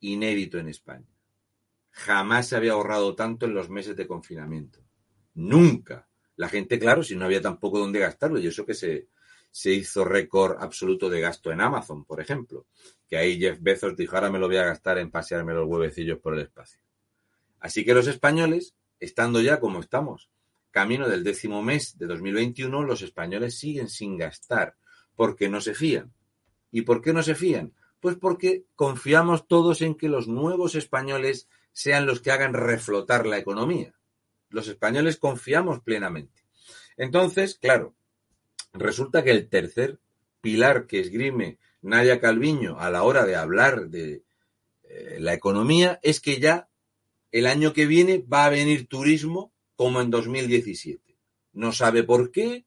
Inédito 0.00 0.58
en 0.58 0.68
España. 0.68 1.06
Jamás 1.90 2.48
se 2.48 2.56
había 2.56 2.72
ahorrado 2.72 3.14
tanto 3.14 3.46
en 3.46 3.54
los 3.54 3.68
meses 3.70 3.96
de 3.96 4.06
confinamiento. 4.06 4.80
Nunca. 5.34 6.08
La 6.36 6.48
gente, 6.48 6.78
claro, 6.78 7.02
si 7.02 7.16
no 7.16 7.26
había 7.26 7.42
tampoco 7.42 7.78
dónde 7.78 7.98
gastarlo, 7.98 8.38
y 8.38 8.46
eso 8.46 8.64
que 8.64 8.74
se, 8.74 9.08
se 9.50 9.72
hizo 9.72 10.04
récord 10.04 10.56
absoluto 10.60 11.10
de 11.10 11.20
gasto 11.20 11.52
en 11.52 11.60
Amazon, 11.60 12.04
por 12.04 12.20
ejemplo, 12.20 12.66
que 13.08 13.16
ahí 13.16 13.38
Jeff 13.38 13.58
Bezos 13.60 13.96
dijo, 13.96 14.16
ahora 14.16 14.30
me 14.30 14.38
lo 14.38 14.46
voy 14.46 14.56
a 14.56 14.64
gastar 14.64 14.98
en 14.98 15.10
pasearme 15.10 15.52
los 15.52 15.68
huevecillos 15.68 16.18
por 16.18 16.34
el 16.34 16.40
espacio. 16.40 16.80
Así 17.58 17.84
que 17.84 17.94
los 17.94 18.06
españoles, 18.06 18.74
estando 19.00 19.40
ya 19.40 19.60
como 19.60 19.80
estamos, 19.80 20.30
camino 20.70 21.08
del 21.08 21.24
décimo 21.24 21.62
mes 21.62 21.98
de 21.98 22.06
2021, 22.06 22.84
los 22.84 23.02
españoles 23.02 23.58
siguen 23.58 23.88
sin 23.88 24.16
gastar, 24.16 24.76
porque 25.14 25.48
no 25.48 25.60
se 25.60 25.74
fían. 25.74 26.12
¿Y 26.70 26.82
por 26.82 27.02
qué 27.02 27.12
no 27.12 27.22
se 27.22 27.34
fían? 27.34 27.74
Pues 28.00 28.16
porque 28.16 28.64
confiamos 28.74 29.46
todos 29.46 29.82
en 29.82 29.94
que 29.94 30.08
los 30.08 30.26
nuevos 30.26 30.74
españoles 30.74 31.48
sean 31.72 32.06
los 32.06 32.20
que 32.20 32.30
hagan 32.30 32.54
reflotar 32.54 33.26
la 33.26 33.38
economía. 33.38 33.94
Los 34.48 34.68
españoles 34.68 35.16
confiamos 35.16 35.80
plenamente. 35.80 36.42
Entonces, 36.96 37.54
claro, 37.54 37.94
resulta 38.72 39.22
que 39.22 39.30
el 39.30 39.48
tercer 39.48 40.00
pilar 40.40 40.86
que 40.86 41.00
esgrime 41.00 41.58
Nadia 41.82 42.20
Calviño 42.20 42.78
a 42.78 42.90
la 42.90 43.02
hora 43.02 43.24
de 43.24 43.36
hablar 43.36 43.88
de 43.88 44.22
eh, 44.82 45.18
la 45.20 45.34
economía 45.34 46.00
es 46.02 46.20
que 46.20 46.40
ya 46.40 46.68
el 47.32 47.46
año 47.46 47.72
que 47.72 47.86
viene 47.86 48.18
va 48.18 48.46
a 48.46 48.50
venir 48.50 48.88
turismo 48.88 49.52
como 49.76 50.00
en 50.00 50.10
2017. 50.10 51.16
No 51.52 51.72
sabe 51.72 52.02
por 52.02 52.30
qué, 52.32 52.64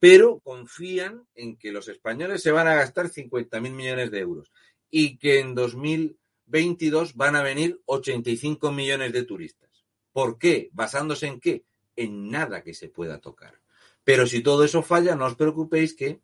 pero 0.00 0.40
confían 0.40 1.26
en 1.34 1.56
que 1.56 1.72
los 1.72 1.88
españoles 1.88 2.42
se 2.42 2.52
van 2.52 2.68
a 2.68 2.74
gastar 2.74 3.10
50.000 3.10 3.70
millones 3.72 4.10
de 4.10 4.20
euros 4.20 4.52
y 4.90 5.18
que 5.18 5.40
en 5.40 5.54
2022 5.54 7.14
van 7.14 7.36
a 7.36 7.42
venir 7.42 7.80
85 7.86 8.72
millones 8.72 9.12
de 9.12 9.24
turistas. 9.24 9.84
¿Por 10.12 10.38
qué? 10.38 10.70
¿Basándose 10.72 11.26
en 11.26 11.40
qué? 11.40 11.64
En 11.96 12.30
nada 12.30 12.62
que 12.62 12.74
se 12.74 12.88
pueda 12.88 13.20
tocar. 13.20 13.60
Pero 14.04 14.26
si 14.26 14.42
todo 14.42 14.64
eso 14.64 14.82
falla, 14.82 15.14
no 15.16 15.26
os 15.26 15.34
preocupéis 15.34 15.94
que, 15.94 16.20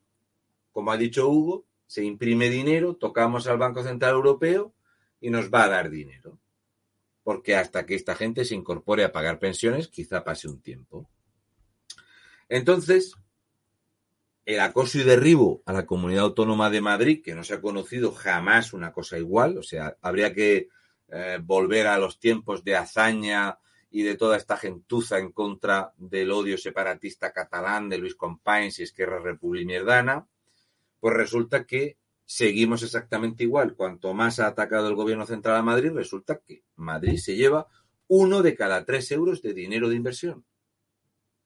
como 0.72 0.92
ha 0.92 0.96
dicho 0.96 1.28
Hugo, 1.28 1.66
se 1.86 2.04
imprime 2.04 2.48
dinero, 2.48 2.96
tocamos 2.96 3.46
al 3.46 3.58
Banco 3.58 3.82
Central 3.82 4.14
Europeo 4.14 4.74
y 5.20 5.30
nos 5.30 5.52
va 5.52 5.64
a 5.64 5.68
dar 5.68 5.90
dinero. 5.90 6.38
Porque 7.22 7.56
hasta 7.56 7.84
que 7.86 7.94
esta 7.94 8.14
gente 8.14 8.44
se 8.44 8.54
incorpore 8.54 9.04
a 9.04 9.12
pagar 9.12 9.38
pensiones, 9.38 9.88
quizá 9.88 10.24
pase 10.24 10.48
un 10.48 10.60
tiempo. 10.60 11.10
Entonces, 12.48 13.14
el 14.44 14.60
acoso 14.60 14.98
y 14.98 15.04
derribo 15.04 15.62
a 15.64 15.72
la 15.72 15.86
comunidad 15.86 16.24
autónoma 16.24 16.70
de 16.70 16.80
Madrid, 16.80 17.22
que 17.22 17.34
no 17.34 17.44
se 17.44 17.54
ha 17.54 17.60
conocido 17.60 18.12
jamás 18.12 18.72
una 18.72 18.92
cosa 18.92 19.18
igual, 19.18 19.58
o 19.58 19.62
sea, 19.62 19.96
habría 20.02 20.34
que 20.34 20.68
eh, 21.08 21.38
volver 21.42 21.86
a 21.86 21.98
los 21.98 22.18
tiempos 22.18 22.64
de 22.64 22.76
hazaña 22.76 23.58
y 23.90 24.02
de 24.02 24.16
toda 24.16 24.36
esta 24.36 24.56
gentuza 24.56 25.18
en 25.18 25.30
contra 25.30 25.92
del 25.96 26.32
odio 26.32 26.58
separatista 26.58 27.32
catalán 27.32 27.88
de 27.88 27.98
Luis 27.98 28.16
Companys 28.16 28.80
y 28.80 28.82
Esquerra 28.82 29.20
Republicana, 29.20 30.26
pues 30.98 31.14
resulta 31.14 31.64
que 31.64 31.96
seguimos 32.24 32.82
exactamente 32.82 33.44
igual. 33.44 33.76
Cuanto 33.76 34.12
más 34.14 34.40
ha 34.40 34.48
atacado 34.48 34.88
el 34.88 34.94
gobierno 34.94 35.26
central 35.26 35.56
a 35.56 35.62
Madrid, 35.62 35.92
resulta 35.92 36.40
que 36.44 36.64
Madrid 36.76 37.18
se 37.18 37.36
lleva 37.36 37.68
uno 38.08 38.42
de 38.42 38.54
cada 38.54 38.84
tres 38.84 39.10
euros 39.12 39.42
de 39.42 39.54
dinero 39.54 39.88
de 39.88 39.96
inversión. 39.96 40.44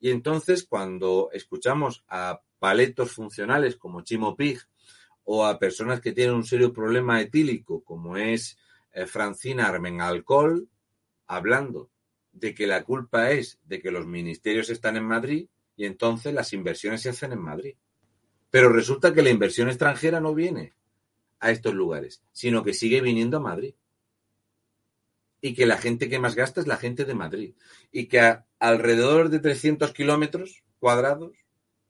Y 0.00 0.10
entonces, 0.10 0.64
cuando 0.64 1.28
escuchamos 1.32 2.04
a 2.08 2.40
paletos 2.58 3.12
funcionales 3.12 3.76
como 3.76 4.02
Chimo 4.02 4.36
Pig 4.36 4.60
o 5.24 5.44
a 5.44 5.58
personas 5.58 6.00
que 6.00 6.12
tienen 6.12 6.34
un 6.34 6.44
serio 6.44 6.72
problema 6.72 7.20
etílico 7.20 7.82
como 7.84 8.16
es 8.16 8.58
eh, 8.92 9.06
Francina 9.06 9.68
Armenalcol, 9.68 10.68
hablando 11.26 11.90
de 12.32 12.54
que 12.54 12.66
la 12.66 12.84
culpa 12.84 13.30
es 13.30 13.58
de 13.64 13.80
que 13.80 13.90
los 13.90 14.06
ministerios 14.06 14.70
están 14.70 14.96
en 14.96 15.04
Madrid 15.04 15.48
y 15.76 15.84
entonces 15.84 16.32
las 16.32 16.52
inversiones 16.52 17.02
se 17.02 17.10
hacen 17.10 17.32
en 17.32 17.40
Madrid. 17.40 17.74
Pero 18.50 18.70
resulta 18.70 19.12
que 19.12 19.22
la 19.22 19.30
inversión 19.30 19.68
extranjera 19.68 20.20
no 20.20 20.34
viene 20.34 20.72
a 21.40 21.50
estos 21.50 21.74
lugares, 21.74 22.22
sino 22.32 22.64
que 22.64 22.74
sigue 22.74 23.00
viniendo 23.00 23.36
a 23.36 23.40
Madrid. 23.40 23.74
Y 25.40 25.54
que 25.54 25.66
la 25.66 25.78
gente 25.78 26.08
que 26.08 26.18
más 26.18 26.34
gasta 26.34 26.60
es 26.60 26.66
la 26.66 26.78
gente 26.78 27.04
de 27.04 27.14
Madrid. 27.14 27.54
Y 27.92 28.06
que 28.06 28.20
a 28.20 28.46
alrededor 28.58 29.28
de 29.28 29.38
300 29.38 29.92
kilómetros 29.92 30.64
cuadrados 30.80 31.32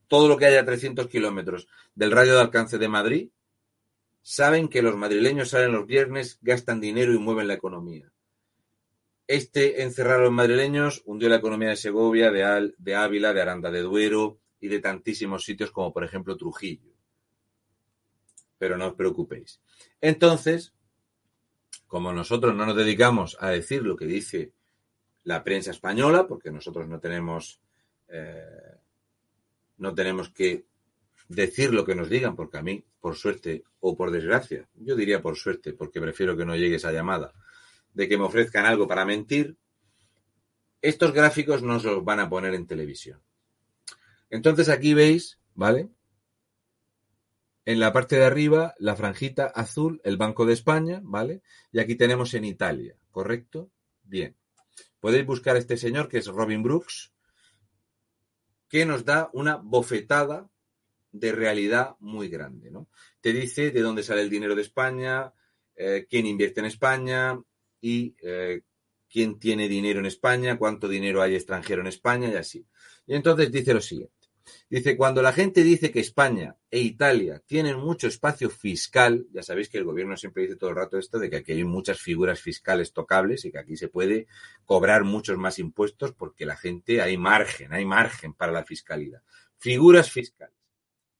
todo 0.09 0.27
lo 0.27 0.35
que 0.35 0.47
haya 0.47 0.65
300 0.65 1.07
kilómetros 1.07 1.69
del 1.95 2.11
radio 2.11 2.33
de 2.33 2.41
alcance 2.41 2.77
de 2.77 2.89
Madrid, 2.89 3.29
saben 4.21 4.67
que 4.67 4.81
los 4.81 4.97
madrileños 4.97 5.49
salen 5.49 5.71
los 5.71 5.85
viernes, 5.85 6.39
gastan 6.41 6.81
dinero 6.81 7.13
y 7.13 7.19
mueven 7.19 7.47
la 7.47 7.53
economía. 7.53 8.11
Este 9.27 9.83
encerrar 9.83 10.19
a 10.19 10.23
los 10.23 10.31
madrileños 10.31 11.03
hundió 11.05 11.29
la 11.29 11.35
economía 11.35 11.69
de 11.69 11.75
Segovia, 11.77 12.31
de, 12.31 12.73
de 12.77 12.95
Ávila, 12.95 13.33
de 13.33 13.41
Aranda 13.41 13.71
de 13.71 13.81
Duero 13.81 14.39
y 14.59 14.67
de 14.67 14.79
tantísimos 14.79 15.45
sitios 15.45 15.71
como 15.71 15.93
por 15.93 16.03
ejemplo 16.03 16.35
Trujillo. 16.35 16.91
Pero 18.57 18.75
no 18.75 18.87
os 18.87 18.95
preocupéis. 18.95 19.61
Entonces, 20.01 20.73
como 21.87 22.11
nosotros 22.11 22.55
no 22.55 22.65
nos 22.65 22.75
dedicamos 22.75 23.37
a 23.39 23.49
decir 23.51 23.83
lo 23.83 23.95
que 23.95 24.05
dice 24.05 24.53
la 25.23 25.43
prensa 25.43 25.69
española, 25.69 26.27
porque 26.27 26.49
nosotros 26.49 26.87
no 26.87 26.99
tenemos 26.99 27.61
eh, 28.07 28.78
no 29.79 29.95
tenemos 29.95 30.29
que 30.29 30.65
decir 31.27 31.73
lo 31.73 31.85
que 31.85 31.95
nos 31.95 32.09
digan, 32.09 32.35
porque 32.35 32.57
a 32.57 32.61
mí, 32.61 32.83
por 32.99 33.15
suerte 33.15 33.63
o 33.79 33.95
por 33.95 34.11
desgracia, 34.11 34.67
yo 34.75 34.95
diría 34.95 35.21
por 35.21 35.37
suerte, 35.37 35.73
porque 35.73 36.01
prefiero 36.01 36.35
que 36.37 36.45
no 36.45 36.55
llegue 36.55 36.75
esa 36.75 36.91
llamada, 36.91 37.33
de 37.93 38.07
que 38.07 38.17
me 38.17 38.25
ofrezcan 38.25 38.65
algo 38.65 38.87
para 38.87 39.05
mentir, 39.05 39.57
estos 40.81 41.13
gráficos 41.13 41.61
no 41.61 41.79
se 41.79 41.87
los 41.87 42.03
van 42.03 42.19
a 42.19 42.29
poner 42.29 42.53
en 42.53 42.67
televisión. 42.67 43.21
Entonces 44.29 44.69
aquí 44.69 44.93
veis, 44.93 45.39
¿vale? 45.55 45.89
En 47.65 47.79
la 47.79 47.93
parte 47.93 48.17
de 48.17 48.25
arriba, 48.25 48.73
la 48.79 48.95
franjita 48.95 49.45
azul, 49.45 50.01
el 50.03 50.17
Banco 50.17 50.45
de 50.45 50.53
España, 50.53 51.01
¿vale? 51.03 51.41
Y 51.71 51.79
aquí 51.79 51.95
tenemos 51.95 52.33
en 52.33 52.45
Italia, 52.45 52.95
¿correcto? 53.11 53.69
Bien. 54.03 54.35
Podéis 54.99 55.25
buscar 55.25 55.55
a 55.55 55.59
este 55.59 55.77
señor 55.77 56.09
que 56.09 56.17
es 56.17 56.27
Robin 56.27 56.63
Brooks, 56.63 57.11
que 58.69 58.85
nos 58.85 59.03
da 59.03 59.29
una 59.33 59.55
bofetada 59.55 60.47
de 61.11 61.31
realidad 61.31 61.95
muy 61.99 62.29
grande. 62.29 62.71
¿no? 62.71 62.87
Te 63.19 63.33
dice 63.33 63.71
de 63.71 63.81
dónde 63.81 64.03
sale 64.03 64.21
el 64.21 64.29
dinero 64.29 64.55
de 64.55 64.61
España, 64.61 65.33
eh, 65.75 66.05
quién 66.09 66.25
invierte 66.25 66.59
en 66.59 66.67
España 66.67 67.41
y 67.81 68.15
eh, 68.21 68.61
quién 69.09 69.39
tiene 69.39 69.67
dinero 69.67 69.99
en 69.99 70.05
España, 70.05 70.57
cuánto 70.57 70.87
dinero 70.87 71.21
hay 71.21 71.35
extranjero 71.35 71.81
en 71.81 71.87
España 71.87 72.29
y 72.29 72.35
así. 72.35 72.65
Y 73.07 73.15
entonces 73.15 73.51
dice 73.51 73.73
lo 73.73 73.81
siguiente. 73.81 74.18
Dice, 74.69 74.95
cuando 74.95 75.21
la 75.21 75.33
gente 75.33 75.63
dice 75.63 75.91
que 75.91 75.99
España 75.99 76.55
e 76.69 76.79
Italia 76.79 77.41
tienen 77.45 77.77
mucho 77.77 78.07
espacio 78.07 78.49
fiscal, 78.49 79.25
ya 79.31 79.41
sabéis 79.41 79.69
que 79.69 79.77
el 79.77 79.83
gobierno 79.83 80.15
siempre 80.15 80.43
dice 80.43 80.55
todo 80.55 80.69
el 80.69 80.75
rato 80.75 80.97
esto 80.97 81.17
de 81.17 81.29
que 81.29 81.37
aquí 81.37 81.53
hay 81.53 81.63
muchas 81.63 81.99
figuras 81.99 82.39
fiscales 82.39 82.93
tocables 82.93 83.45
y 83.45 83.51
que 83.51 83.59
aquí 83.59 83.77
se 83.77 83.87
puede 83.87 84.27
cobrar 84.65 85.03
muchos 85.03 85.37
más 85.37 85.59
impuestos 85.59 86.13
porque 86.13 86.45
la 86.45 86.55
gente 86.55 87.01
hay 87.01 87.17
margen, 87.17 87.73
hay 87.73 87.85
margen 87.85 88.33
para 88.33 88.51
la 88.51 88.63
fiscalidad. 88.63 89.23
Figuras 89.57 90.11
fiscales. 90.11 90.55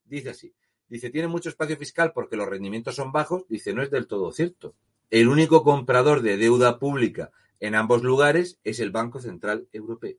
Dice 0.05 0.29
así. 0.29 0.53
Dice, 0.87 1.09
tiene 1.09 1.27
mucho 1.27 1.49
espacio 1.49 1.77
fiscal 1.77 2.11
porque 2.13 2.37
los 2.37 2.47
rendimientos 2.47 2.95
son 2.95 3.11
bajos. 3.11 3.47
Dice, 3.47 3.73
no 3.73 3.83
es 3.83 3.91
del 3.91 4.07
todo 4.07 4.31
cierto. 4.31 4.75
El 5.09 5.27
único 5.27 5.63
comprador 5.63 6.21
de 6.21 6.37
deuda 6.37 6.79
pública 6.79 7.31
en 7.59 7.75
ambos 7.75 8.03
lugares 8.03 8.59
es 8.63 8.79
el 8.79 8.91
Banco 8.91 9.19
Central 9.19 9.67
Europeo 9.73 10.17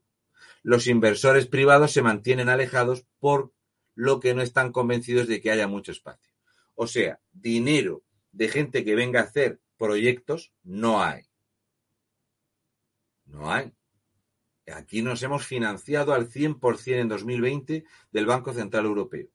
los 0.63 0.87
inversores 0.87 1.47
privados 1.47 1.91
se 1.91 2.01
mantienen 2.01 2.49
alejados 2.49 3.05
por 3.19 3.51
lo 3.95 4.19
que 4.19 4.33
no 4.33 4.41
están 4.41 4.71
convencidos 4.71 5.27
de 5.27 5.41
que 5.41 5.51
haya 5.51 5.67
mucho 5.67 5.91
espacio. 5.91 6.33
O 6.75 6.87
sea, 6.87 7.19
dinero 7.31 8.03
de 8.31 8.47
gente 8.47 8.83
que 8.83 8.95
venga 8.95 9.19
a 9.19 9.23
hacer 9.23 9.59
proyectos 9.77 10.53
no 10.63 11.03
hay. 11.03 11.23
No 13.25 13.51
hay. 13.51 13.73
Aquí 14.71 15.01
nos 15.01 15.21
hemos 15.23 15.45
financiado 15.45 16.13
al 16.13 16.29
100% 16.29 16.99
en 16.99 17.07
2020 17.07 17.83
del 18.11 18.25
Banco 18.25 18.53
Central 18.53 18.85
Europeo. 18.85 19.27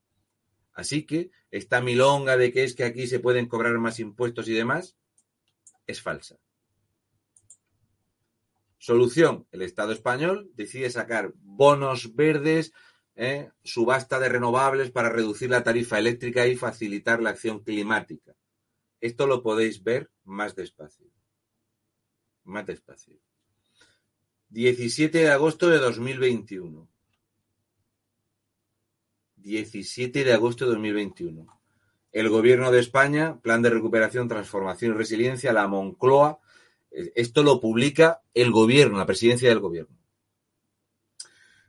Así 0.73 1.05
que 1.05 1.31
esta 1.51 1.81
milonga 1.81 2.37
de 2.37 2.53
que 2.53 2.65
es 2.65 2.75
que 2.75 2.85
aquí 2.85 3.07
se 3.07 3.21
pueden 3.21 3.47
cobrar 3.47 3.77
más 3.79 3.99
impuestos 3.99 4.49
y 4.49 4.53
demás 4.53 4.97
es 5.87 6.03
falsa. 6.03 6.37
Solución, 8.79 9.47
el 9.53 9.63
Estado 9.63 9.93
español 9.93 10.51
decide 10.55 10.91
sacar 10.91 11.33
bonos 11.37 12.15
verdes, 12.15 12.73
¿eh? 13.15 13.51
subasta 13.65 14.19
de 14.19 14.29
renovables 14.29 14.91
para 14.91 15.09
reducir 15.09 15.51
la 15.51 15.65
tarifa 15.65 15.99
eléctrica 15.99 16.47
y 16.47 16.57
facilitar 16.57 17.21
la 17.21 17.31
acción 17.31 17.61
climática. 17.61 18.35
Esto 19.01 19.27
lo 19.27 19.43
podéis 19.43 19.83
ver 19.83 20.11
más 20.25 20.55
despacio. 20.55 21.07
Más 22.45 22.67
despacio. 22.67 23.19
17 24.51 25.19
de 25.19 25.31
agosto 25.31 25.69
de 25.69 25.79
2021. 25.79 26.89
17 29.37 30.25
de 30.25 30.33
agosto 30.33 30.67
de 30.67 30.73
2021. 30.73 31.47
El 32.13 32.29
Gobierno 32.29 32.71
de 32.71 32.81
España, 32.81 33.41
Plan 33.41 33.63
de 33.63 33.71
Recuperación, 33.71 34.29
Transformación 34.29 34.93
y 34.93 34.97
Resiliencia, 34.97 35.53
la 35.53 35.67
Moncloa, 35.67 36.41
esto 37.15 37.43
lo 37.43 37.61
publica 37.61 38.23
el 38.33 38.51
gobierno, 38.51 38.99
la 38.99 39.07
presidencia 39.07 39.49
del 39.49 39.61
gobierno. 39.61 39.97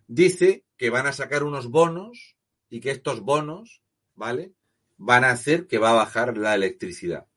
Dice 0.07 0.63
que 0.77 0.89
van 0.89 1.05
a 1.05 1.11
sacar 1.11 1.43
unos 1.43 1.67
bonos 1.67 2.37
y 2.69 2.79
que 2.79 2.91
estos 2.91 3.21
bonos, 3.21 3.81
¿vale? 4.15 4.53
Van 4.95 5.25
a 5.25 5.31
hacer 5.31 5.67
que 5.67 5.79
va 5.79 5.91
a 5.91 5.95
bajar 5.95 6.37
la 6.37 6.55
electricidad. 6.55 7.27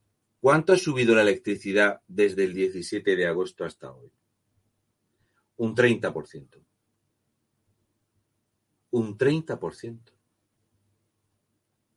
¿Cuánto 0.40 0.72
ha 0.72 0.78
subido 0.78 1.14
la 1.14 1.22
electricidad 1.22 2.00
desde 2.06 2.44
el 2.44 2.54
17 2.54 3.16
de 3.16 3.26
agosto 3.26 3.64
hasta 3.64 3.92
hoy? 3.92 4.10
Un 5.56 5.74
30%. 5.74 6.62
Un 8.92 9.18
30%. 9.18 9.98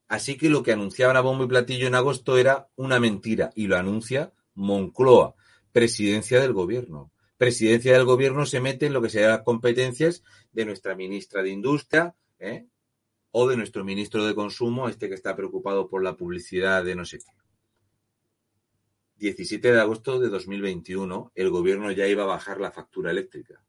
Así 0.08 0.38
que 0.38 0.50
lo 0.50 0.64
que 0.64 0.74
anunciaban 0.74 1.18
a 1.18 1.22
bombo 1.22 1.46
y 1.46 1.48
platillo 1.48 1.88
en 1.88 1.96
agosto 1.96 2.38
era 2.38 2.70
una 2.76 3.00
mentira 3.00 3.52
y 3.56 3.68
lo 3.68 3.78
anuncia 3.78 4.34
Moncloa 4.56 5.36
presidencia 5.74 6.40
del 6.40 6.54
gobierno. 6.54 7.12
Presidencia 7.38 7.94
del 7.94 8.06
gobierno 8.06 8.46
se 8.46 8.62
mete 8.62 8.86
en 8.86 8.94
lo 8.94 9.02
que 9.02 9.10
sean 9.10 9.32
las 9.32 9.42
competencias 9.42 10.24
de 10.54 10.66
nuestra 10.66 10.96
ministra 10.96 11.44
de 11.44 11.50
Industria 11.50 12.16
¿eh? 12.40 12.68
o 13.32 13.48
de 13.50 13.58
nuestro 13.58 13.84
ministro 13.84 14.26
de 14.26 14.36
Consumo, 14.36 14.88
este 14.88 15.10
que 15.10 15.16
está 15.16 15.36
preocupado 15.36 15.90
por 15.90 16.04
la 16.04 16.16
publicidad 16.16 16.86
de 16.86 16.96
no 16.96 17.04
sé 17.04 17.20
qué. 17.20 17.26
17 19.18 19.74
de 19.74 19.80
agosto 19.80 20.20
de 20.20 20.30
2021, 20.30 21.32
el 21.36 21.50
gobierno 21.50 21.92
ya 21.92 22.08
iba 22.08 22.24
a 22.24 22.28
bajar 22.28 22.60
la 22.60 22.72
factura 22.72 23.12
eléctrica. 23.12 23.64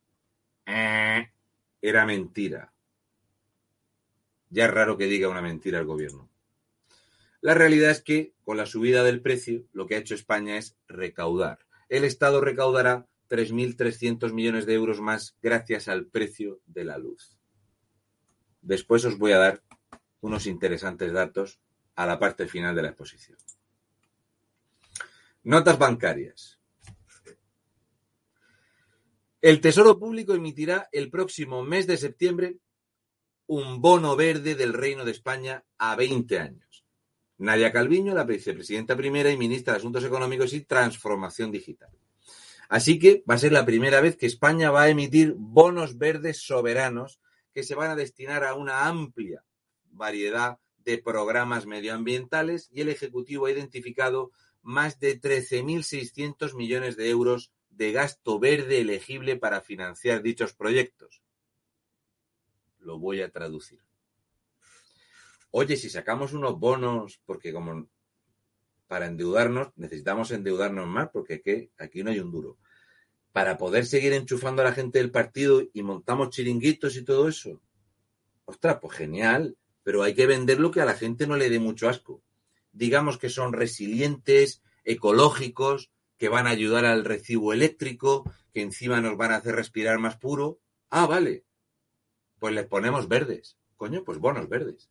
Era 0.67 2.07
mentira. 2.07 2.73
Ya 4.51 4.67
es 4.67 4.71
raro 4.71 4.97
que 4.97 5.07
diga 5.07 5.29
una 5.29 5.43
mentira 5.43 5.79
el 5.79 5.87
gobierno. 5.87 6.31
La 7.41 7.55
realidad 7.55 7.91
es 7.91 8.03
que 8.03 8.33
con 8.43 8.57
la 8.57 8.67
subida 8.67 9.05
del 9.05 9.21
precio 9.21 9.65
lo 9.73 9.87
que 9.87 9.95
ha 9.95 9.99
hecho 9.99 10.15
España 10.15 10.57
es 10.57 10.77
recaudar. 10.89 11.59
El 11.95 12.03
Estado 12.03 12.41
recaudará 12.41 13.07
3.300 13.29 14.33
millones 14.33 14.67
de 14.67 14.75
euros 14.75 15.01
más 15.01 15.37
gracias 15.41 15.87
al 15.87 16.07
precio 16.07 16.61
de 16.67 16.83
la 16.83 16.99
luz. 16.99 17.39
Después 18.63 19.05
os 19.05 19.17
voy 19.17 19.31
a 19.31 19.39
dar 19.39 19.63
unos 20.21 20.47
interesantes 20.47 21.13
datos 21.13 21.61
a 21.95 22.05
la 22.05 22.19
parte 22.19 22.49
final 22.49 22.75
de 22.75 22.83
la 22.83 22.89
exposición. 22.89 23.39
Notas 25.45 25.79
bancarias. 25.79 26.59
El 29.41 29.61
Tesoro 29.61 29.97
Público 29.97 30.35
emitirá 30.35 30.89
el 30.91 31.11
próximo 31.11 31.63
mes 31.63 31.87
de 31.87 31.97
septiembre 31.97 32.59
un 33.47 33.81
bono 33.81 34.17
verde 34.17 34.57
del 34.57 34.73
Reino 34.73 35.05
de 35.05 35.13
España 35.13 35.65
a 35.79 35.95
20 35.95 36.41
años. 36.41 36.74
Nadia 37.39 37.73
Calviño, 37.73 38.15
la 38.15 38.25
vicepresidenta 38.25 38.97
primera 38.97 39.31
y 39.31 39.37
ministra 39.37 39.73
de 39.73 39.79
Asuntos 39.79 40.05
Económicos 40.05 40.53
y 40.53 40.61
Transformación 40.63 41.51
Digital. 41.51 41.91
Así 42.69 42.99
que 42.99 43.23
va 43.29 43.35
a 43.35 43.39
ser 43.39 43.53
la 43.53 43.67
primera 43.67 44.01
vez 44.01 44.17
que 44.17 44.27
España 44.27 44.71
va 44.71 44.83
a 44.83 44.89
emitir 44.89 45.35
bonos 45.37 45.99
verdes 45.99 46.41
soberanos 46.43 47.21
que 47.53 47.63
se 47.63 47.75
van 47.75 47.91
a 47.91 47.97
destinar 47.97 48.45
a 48.45 48.55
una 48.55 48.87
amplia 48.87 49.45
variedad 49.91 50.59
de 50.85 50.99
programas 50.99 51.67
medioambientales 51.67 52.69
y 52.73 52.81
el 52.81 52.89
Ejecutivo 52.89 53.47
ha 53.47 53.53
identificado 53.53 54.33
más 54.63 54.99
de 54.99 55.21
13.600 55.21 56.55
millones 56.55 56.97
de 56.97 57.11
euros 57.11 57.53
de 57.71 57.93
gasto 57.93 58.39
verde 58.39 58.81
elegible 58.81 59.37
para 59.37 59.61
financiar 59.61 60.23
dichos 60.23 60.55
proyectos. 60.55 61.23
Lo 62.79 62.99
voy 62.99 63.21
a 63.23 63.31
traducir. 63.31 63.84
Oye, 65.57 65.77
si 65.77 65.89
sacamos 65.89 66.33
unos 66.33 66.59
bonos, 66.59 67.21
porque 67.25 67.53
como 67.53 67.89
para 68.89 69.07
endeudarnos, 69.07 69.69
necesitamos 69.77 70.33
endeudarnos 70.33 70.89
más, 70.89 71.11
porque 71.13 71.71
aquí 71.79 72.03
no 72.03 72.11
hay 72.11 72.19
un 72.19 72.33
duro 72.33 72.59
para 73.31 73.57
poder 73.57 73.87
seguir 73.87 74.15
enchufando 74.15 74.63
a 74.63 74.65
la 74.65 74.73
gente 74.73 74.99
del 74.99 75.13
partido 75.13 75.63
y 75.73 75.85
montamos 75.85 76.31
chiringuitos 76.31 76.97
y 76.97 77.05
todo 77.05 77.29
eso. 77.29 77.61
Ostras, 78.47 78.79
pues 78.83 78.97
genial, 78.97 79.57
pero 79.85 80.03
hay 80.03 80.15
que 80.15 80.27
vender 80.27 80.59
lo 80.59 80.73
que 80.73 80.81
a 80.81 80.85
la 80.85 80.95
gente 80.95 81.29
no 81.29 81.37
le 81.37 81.49
dé 81.49 81.61
mucho 81.61 81.89
asco. 81.89 82.21
Digamos 82.73 83.17
que 83.17 83.29
son 83.29 83.53
resilientes, 83.53 84.61
ecológicos, 84.83 85.93
que 86.19 86.29
van 86.29 86.49
a 86.49 86.51
ayudar 86.51 86.85
al 86.85 87.05
recibo 87.05 87.53
eléctrico, 87.53 88.29
que 88.53 88.63
encima 88.63 89.01
nos 89.01 89.17
van 89.17 89.31
a 89.31 89.37
hacer 89.37 89.55
respirar 89.55 90.01
más 90.01 90.17
puro. 90.17 90.59
Ah, 90.91 91.07
vale. 91.07 91.45
Pues 92.41 92.53
les 92.55 92.67
ponemos 92.67 93.07
verdes. 93.07 93.57
Coño, 93.77 94.03
pues 94.03 94.19
bonos 94.19 94.49
verdes. 94.49 94.91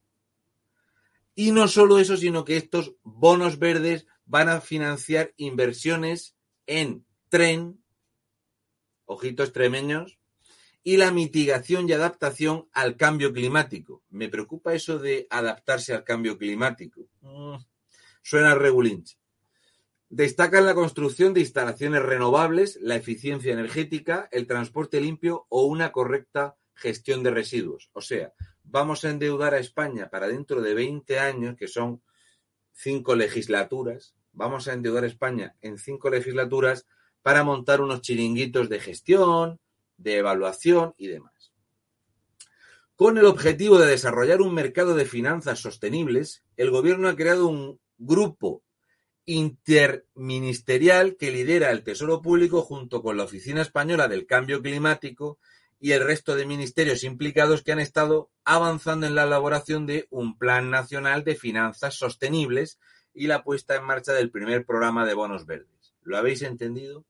Y 1.36 1.52
no 1.52 1.68
solo 1.68 2.00
eso, 2.00 2.18
sino 2.18 2.46
que 2.46 2.58
estos 2.58 2.96
bonos 3.04 3.58
verdes 3.58 4.06
van 4.26 4.50
a 4.50 4.62
financiar 4.62 5.34
inversiones 5.38 6.36
en 6.68 7.06
tren, 7.30 7.84
ojitos 9.06 9.48
extremeños, 9.48 10.20
y 10.84 10.98
la 10.98 11.12
mitigación 11.12 11.88
y 11.88 11.94
adaptación 11.94 12.68
al 12.74 12.98
cambio 12.98 13.32
climático. 13.32 14.04
Me 14.10 14.30
preocupa 14.30 14.74
eso 14.74 15.00
de 15.00 15.28
adaptarse 15.30 15.94
al 15.94 16.04
cambio 16.04 16.38
climático. 16.38 17.08
Mm, 17.22 17.56
suena 18.22 18.54
regulinche. 18.54 19.18
Destacan 20.10 20.66
la 20.66 20.76
construcción 20.76 21.34
de 21.34 21.40
instalaciones 21.40 22.04
renovables, 22.04 22.78
la 22.82 22.96
eficiencia 22.96 23.54
energética, 23.54 24.28
el 24.32 24.46
transporte 24.46 25.02
limpio 25.02 25.48
o 25.50 25.66
una 25.66 25.92
correcta 25.92 26.56
gestión 26.76 27.24
de 27.24 27.32
residuos. 27.32 27.90
O 27.94 28.02
sea, 28.02 28.34
vamos 28.64 29.05
a 29.05 29.09
endeudar 29.09 29.53
a 29.53 29.59
España 29.59 30.09
para 30.09 30.28
dentro 30.28 30.61
de 30.61 30.74
20 30.74 31.20
años, 31.20 31.55
que 31.55 31.68
son 31.68 32.01
cinco 32.74 33.16
legislaturas, 33.16 34.16
vamos 34.32 34.68
a 34.68 34.74
endeudar 34.74 35.03
a 35.03 35.07
España 35.07 35.55
en 35.61 35.78
cinco 35.78 36.09
legislaturas 36.09 36.88
para 37.22 37.43
montar 37.43 37.82
unos 37.82 38.01
chiringuitos 38.01 38.70
de 38.70 38.80
gestión, 38.80 39.59
de 39.97 40.18
evaluación 40.18 40.93
y 40.97 41.07
demás. 41.07 41.53
Con 42.95 43.18
el 43.18 43.26
objetivo 43.26 43.80
de 43.80 43.88
desarrollar 43.88 44.41
un 44.41 44.53
mercado 44.53 44.95
de 44.95 45.05
finanzas 45.05 45.59
sostenibles, 45.59 46.43
el 46.57 46.70
Gobierno 46.70 47.09
ha 47.09 47.16
creado 47.16 47.47
un 47.47 47.80
grupo 47.97 48.64
interministerial 49.26 51.16
que 51.16 51.32
lidera 51.32 51.72
el 51.72 51.84
Tesoro 51.84 52.22
Público 52.22 52.61
junto 52.61 53.01
con 53.01 53.18
la 53.18 53.24
Oficina 53.24 53.61
Española 53.61 54.07
del 54.07 54.26
Cambio 54.26 54.61
Climático 54.61 55.39
y 55.84 55.92
el 55.92 56.04
resto 56.04 56.36
de 56.36 56.46
ministerios 56.46 57.04
implicados 57.04 57.62
que 57.62 57.74
han 57.74 57.80
estado 57.80 58.32
avanzando 58.46 59.06
en 59.06 59.16
la 59.16 59.24
elaboración 59.24 59.86
de 59.86 60.08
un 60.10 60.38
Plan 60.38 60.72
Nacional 60.72 61.24
de 61.24 61.36
Finanzas 61.36 61.96
Sostenibles 61.96 62.80
y 63.14 63.28
la 63.28 63.44
puesta 63.44 63.76
en 63.76 63.84
marcha 63.84 64.14
del 64.14 64.32
primer 64.32 64.66
programa 64.66 65.06
de 65.06 65.14
bonos 65.14 65.46
verdes. 65.46 65.94
¿Lo 66.02 66.18
habéis 66.18 66.42
entendido? 66.42 67.06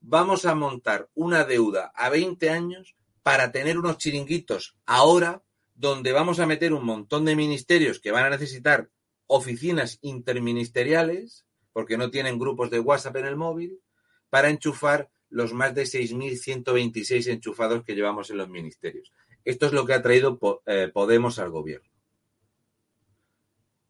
vamos 0.00 0.46
a 0.46 0.54
montar 0.54 1.08
una 1.14 1.44
deuda 1.44 1.92
a 1.94 2.08
20 2.08 2.50
años 2.50 2.96
para 3.22 3.52
tener 3.52 3.78
unos 3.78 3.98
chiringuitos 3.98 4.76
ahora 4.86 5.42
donde 5.74 6.12
vamos 6.12 6.40
a 6.40 6.46
meter 6.46 6.72
un 6.72 6.84
montón 6.84 7.24
de 7.24 7.36
ministerios 7.36 8.00
que 8.00 8.10
van 8.10 8.24
a 8.24 8.30
necesitar 8.30 8.90
oficinas 9.26 9.98
interministeriales, 10.02 11.46
porque 11.72 11.96
no 11.96 12.10
tienen 12.10 12.38
grupos 12.38 12.70
de 12.70 12.80
WhatsApp 12.80 13.16
en 13.16 13.26
el 13.26 13.36
móvil, 13.36 13.80
para 14.28 14.50
enchufar 14.50 15.10
los 15.30 15.54
más 15.54 15.74
de 15.74 15.84
6.126 15.84 17.30
enchufados 17.30 17.84
que 17.84 17.94
llevamos 17.94 18.30
en 18.30 18.36
los 18.36 18.48
ministerios. 18.48 19.12
Esto 19.44 19.66
es 19.66 19.72
lo 19.72 19.86
que 19.86 19.94
ha 19.94 20.02
traído 20.02 20.38
eh, 20.66 20.90
Podemos 20.92 21.38
al 21.38 21.50
gobierno. 21.50 21.88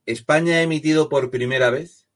España 0.06 0.56
ha 0.56 0.62
emitido 0.62 1.08
por 1.08 1.30
primera 1.30 1.70
vez 1.70 2.06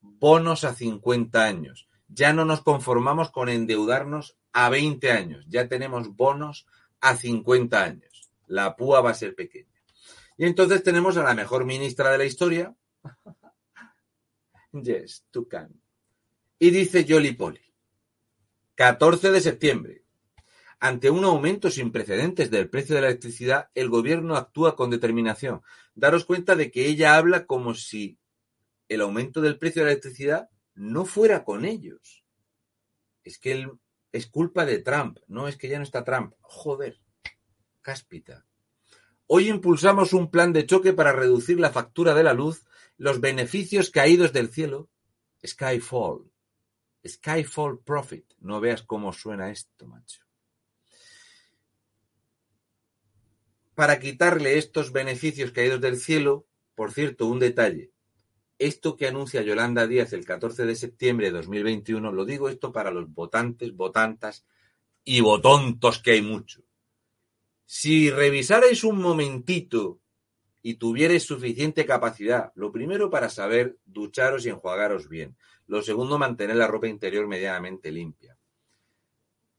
bonos 0.00 0.64
a 0.64 0.74
50 0.74 1.44
años 1.44 1.88
ya 2.08 2.32
no 2.32 2.44
nos 2.44 2.62
conformamos 2.62 3.30
con 3.30 3.48
endeudarnos 3.48 4.36
a 4.52 4.70
20 4.70 5.12
años, 5.12 5.44
ya 5.48 5.68
tenemos 5.68 6.16
bonos 6.16 6.66
a 7.00 7.16
50 7.16 7.84
años. 7.84 8.30
La 8.46 8.76
púa 8.76 9.02
va 9.02 9.10
a 9.10 9.14
ser 9.14 9.34
pequeña. 9.34 9.68
Y 10.36 10.46
entonces 10.46 10.82
tenemos 10.82 11.16
a 11.16 11.22
la 11.22 11.34
mejor 11.34 11.64
ministra 11.64 12.10
de 12.10 12.18
la 12.18 12.24
historia. 12.24 12.74
yes, 14.72 15.26
tú 15.30 15.46
can. 15.46 15.80
Y 16.58 16.70
dice 16.70 17.04
Jolly 17.08 17.32
Polly. 17.32 17.60
14 18.78 19.32
de 19.32 19.40
septiembre. 19.40 20.04
Ante 20.78 21.10
un 21.10 21.24
aumento 21.24 21.68
sin 21.68 21.90
precedentes 21.90 22.48
del 22.48 22.70
precio 22.70 22.94
de 22.94 23.00
la 23.00 23.08
electricidad, 23.08 23.70
el 23.74 23.88
gobierno 23.88 24.36
actúa 24.36 24.76
con 24.76 24.88
determinación. 24.88 25.62
Daros 25.96 26.24
cuenta 26.24 26.54
de 26.54 26.70
que 26.70 26.86
ella 26.86 27.16
habla 27.16 27.44
como 27.44 27.74
si 27.74 28.20
el 28.88 29.00
aumento 29.00 29.40
del 29.40 29.58
precio 29.58 29.82
de 29.82 29.86
la 29.86 29.92
electricidad 29.94 30.48
no 30.76 31.06
fuera 31.06 31.42
con 31.42 31.64
ellos. 31.64 32.24
Es 33.24 33.40
que 33.40 33.68
es 34.12 34.28
culpa 34.28 34.64
de 34.64 34.78
Trump. 34.78 35.18
No, 35.26 35.48
es 35.48 35.56
que 35.56 35.68
ya 35.68 35.78
no 35.78 35.82
está 35.82 36.04
Trump. 36.04 36.34
Joder, 36.40 37.00
cáspita. 37.80 38.46
Hoy 39.26 39.48
impulsamos 39.48 40.12
un 40.12 40.30
plan 40.30 40.52
de 40.52 40.66
choque 40.66 40.92
para 40.92 41.10
reducir 41.10 41.58
la 41.58 41.72
factura 41.72 42.14
de 42.14 42.22
la 42.22 42.32
luz, 42.32 42.64
los 42.96 43.20
beneficios 43.20 43.90
caídos 43.90 44.32
del 44.32 44.50
cielo. 44.50 44.88
Skyfall. 45.44 46.30
Skyfall 47.08 47.80
Profit. 47.80 48.34
No 48.40 48.60
veas 48.60 48.82
cómo 48.82 49.12
suena 49.12 49.50
esto, 49.50 49.86
macho. 49.86 50.22
Para 53.74 53.98
quitarle 53.98 54.58
estos 54.58 54.92
beneficios 54.92 55.52
caídos 55.52 55.80
del 55.80 55.98
cielo, 55.98 56.46
por 56.74 56.92
cierto, 56.92 57.26
un 57.26 57.38
detalle 57.38 57.92
esto 58.58 58.96
que 58.96 59.06
anuncia 59.06 59.42
Yolanda 59.42 59.86
Díaz 59.86 60.12
el 60.12 60.24
14 60.24 60.66
de 60.66 60.74
septiembre 60.74 61.26
de 61.26 61.32
2021, 61.32 62.12
lo 62.12 62.24
digo 62.24 62.48
esto 62.48 62.72
para 62.72 62.90
los 62.90 63.12
votantes, 63.12 63.74
votantas 63.74 64.44
y 65.04 65.20
votontos 65.20 66.00
que 66.00 66.12
hay 66.12 66.22
mucho. 66.22 66.62
Si 67.64 68.10
revisarais 68.10 68.82
un 68.82 69.00
momentito 69.00 70.00
y 70.60 70.74
tuvierais 70.74 71.22
suficiente 71.22 71.86
capacidad, 71.86 72.52
lo 72.56 72.72
primero 72.72 73.10
para 73.10 73.30
saber 73.30 73.78
ducharos 73.84 74.44
y 74.44 74.48
enjuagaros 74.48 75.08
bien. 75.08 75.36
Lo 75.68 75.82
segundo, 75.82 76.18
mantener 76.18 76.56
la 76.56 76.66
ropa 76.66 76.88
interior 76.88 77.28
medianamente 77.28 77.92
limpia. 77.92 78.36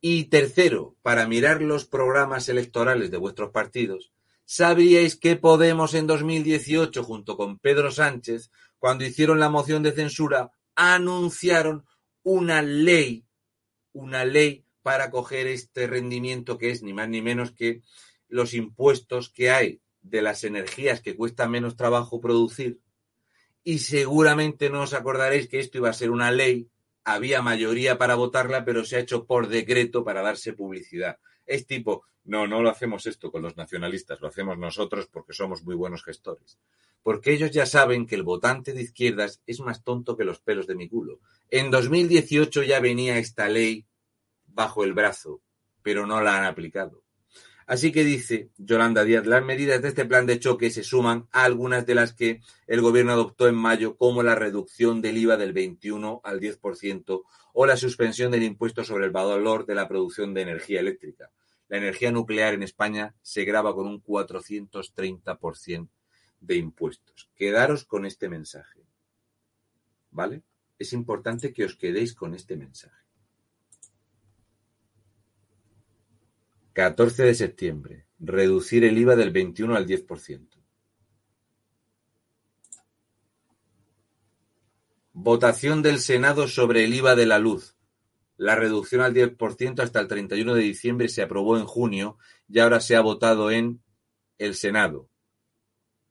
Y 0.01 0.25
tercero, 0.25 0.95
para 1.01 1.27
mirar 1.27 1.61
los 1.61 1.85
programas 1.85 2.49
electorales 2.49 3.11
de 3.11 3.17
vuestros 3.17 3.51
partidos, 3.51 4.11
sabríais 4.43 5.15
que 5.15 5.35
Podemos 5.35 5.93
en 5.93 6.07
2018, 6.07 7.03
junto 7.03 7.37
con 7.37 7.59
Pedro 7.59 7.91
Sánchez, 7.91 8.49
cuando 8.79 9.05
hicieron 9.05 9.39
la 9.39 9.49
moción 9.49 9.83
de 9.83 9.91
censura, 9.91 10.51
anunciaron 10.75 11.85
una 12.23 12.61
ley, 12.61 13.25
una 13.93 14.25
ley 14.25 14.65
para 14.81 15.11
coger 15.11 15.47
este 15.47 15.85
rendimiento 15.85 16.57
que 16.57 16.71
es 16.71 16.81
ni 16.81 16.93
más 16.93 17.07
ni 17.07 17.21
menos 17.21 17.51
que 17.51 17.81
los 18.27 18.53
impuestos 18.53 19.29
que 19.29 19.51
hay 19.51 19.81
de 20.01 20.21
las 20.21 20.43
energías 20.43 21.01
que 21.01 21.15
cuesta 21.15 21.47
menos 21.47 21.75
trabajo 21.75 22.19
producir. 22.19 22.79
Y 23.69 23.77
seguramente 23.77 24.71
no 24.71 24.81
os 24.81 24.95
acordaréis 24.95 25.47
que 25.47 25.59
esto 25.59 25.77
iba 25.77 25.91
a 25.91 25.93
ser 26.01 26.09
una 26.09 26.31
ley, 26.31 26.71
había 27.03 27.43
mayoría 27.43 27.99
para 27.99 28.15
votarla, 28.15 28.65
pero 28.65 28.83
se 28.83 28.95
ha 28.95 28.99
hecho 28.99 29.27
por 29.27 29.47
decreto 29.47 30.03
para 30.03 30.23
darse 30.23 30.53
publicidad. 30.53 31.19
Es 31.45 31.67
tipo, 31.67 32.03
no, 32.23 32.47
no 32.47 32.63
lo 32.63 32.71
hacemos 32.71 33.05
esto 33.05 33.31
con 33.31 33.43
los 33.43 33.57
nacionalistas, 33.57 34.21
lo 34.21 34.27
hacemos 34.27 34.57
nosotros 34.57 35.05
porque 35.05 35.33
somos 35.33 35.61
muy 35.63 35.75
buenos 35.75 36.03
gestores. 36.03 36.57
Porque 37.03 37.31
ellos 37.31 37.51
ya 37.51 37.67
saben 37.67 38.07
que 38.07 38.15
el 38.15 38.23
votante 38.23 38.73
de 38.73 38.81
izquierdas 38.81 39.39
es 39.45 39.59
más 39.59 39.83
tonto 39.83 40.17
que 40.17 40.25
los 40.25 40.39
pelos 40.39 40.65
de 40.65 40.73
mi 40.73 40.89
culo. 40.89 41.19
En 41.51 41.69
2018 41.69 42.63
ya 42.63 42.79
venía 42.79 43.19
esta 43.19 43.49
ley 43.49 43.85
bajo 44.47 44.83
el 44.83 44.93
brazo, 44.93 45.41
pero 45.83 46.07
no 46.07 46.21
la 46.21 46.39
han 46.39 46.45
aplicado. 46.45 47.03
Así 47.69 47.91
que 47.91 48.03
dice 48.03 48.49
Yolanda 48.57 49.03
Díaz, 49.03 49.27
las 49.27 49.45
medidas 49.45 49.79
de 49.79 49.89
este 49.89 50.03
plan 50.03 50.25
de 50.25 50.39
choque 50.39 50.71
se 50.71 50.81
suman 50.81 51.27
a 51.31 51.43
algunas 51.43 51.85
de 51.85 51.93
las 51.93 52.13
que 52.13 52.41
el 52.65 52.81
gobierno 52.81 53.11
adoptó 53.11 53.47
en 53.47 53.53
mayo, 53.53 53.95
como 53.95 54.23
la 54.23 54.33
reducción 54.33 55.03
del 55.03 55.19
IVA 55.19 55.37
del 55.37 55.53
21 55.53 56.19
al 56.23 56.39
10% 56.39 57.21
o 57.53 57.65
la 57.67 57.77
suspensión 57.77 58.31
del 58.31 58.41
impuesto 58.41 58.83
sobre 58.83 59.05
el 59.05 59.11
valor 59.11 59.67
de 59.67 59.75
la 59.75 59.87
producción 59.87 60.33
de 60.33 60.41
energía 60.41 60.79
eléctrica. 60.79 61.29
La 61.67 61.77
energía 61.77 62.11
nuclear 62.11 62.55
en 62.55 62.63
España 62.63 63.13
se 63.21 63.45
graba 63.45 63.75
con 63.75 63.85
un 63.85 64.01
430% 64.01 65.89
de 66.39 66.55
impuestos. 66.55 67.29
Quedaros 67.35 67.85
con 67.85 68.07
este 68.07 68.29
mensaje. 68.29 68.87
¿Vale? 70.09 70.41
Es 70.79 70.91
importante 70.91 71.53
que 71.53 71.65
os 71.65 71.75
quedéis 71.75 72.15
con 72.15 72.33
este 72.33 72.57
mensaje. 72.57 73.08
14 76.73 77.23
de 77.23 77.35
septiembre. 77.35 78.05
Reducir 78.19 78.83
el 78.83 78.97
IVA 78.97 79.15
del 79.15 79.31
21 79.31 79.75
al 79.75 79.87
10%. 79.87 80.47
Votación 85.13 85.81
del 85.81 85.99
Senado 85.99 86.47
sobre 86.47 86.85
el 86.85 86.93
IVA 86.93 87.15
de 87.15 87.25
la 87.25 87.39
luz. 87.39 87.75
La 88.37 88.55
reducción 88.55 89.01
al 89.01 89.13
10% 89.13 89.81
hasta 89.81 89.99
el 89.99 90.07
31 90.07 90.53
de 90.53 90.61
diciembre 90.61 91.09
se 91.09 91.21
aprobó 91.21 91.57
en 91.57 91.65
junio 91.65 92.17
y 92.47 92.59
ahora 92.59 92.79
se 92.79 92.95
ha 92.95 93.01
votado 93.01 93.51
en 93.51 93.81
el 94.37 94.55
Senado. 94.55 95.09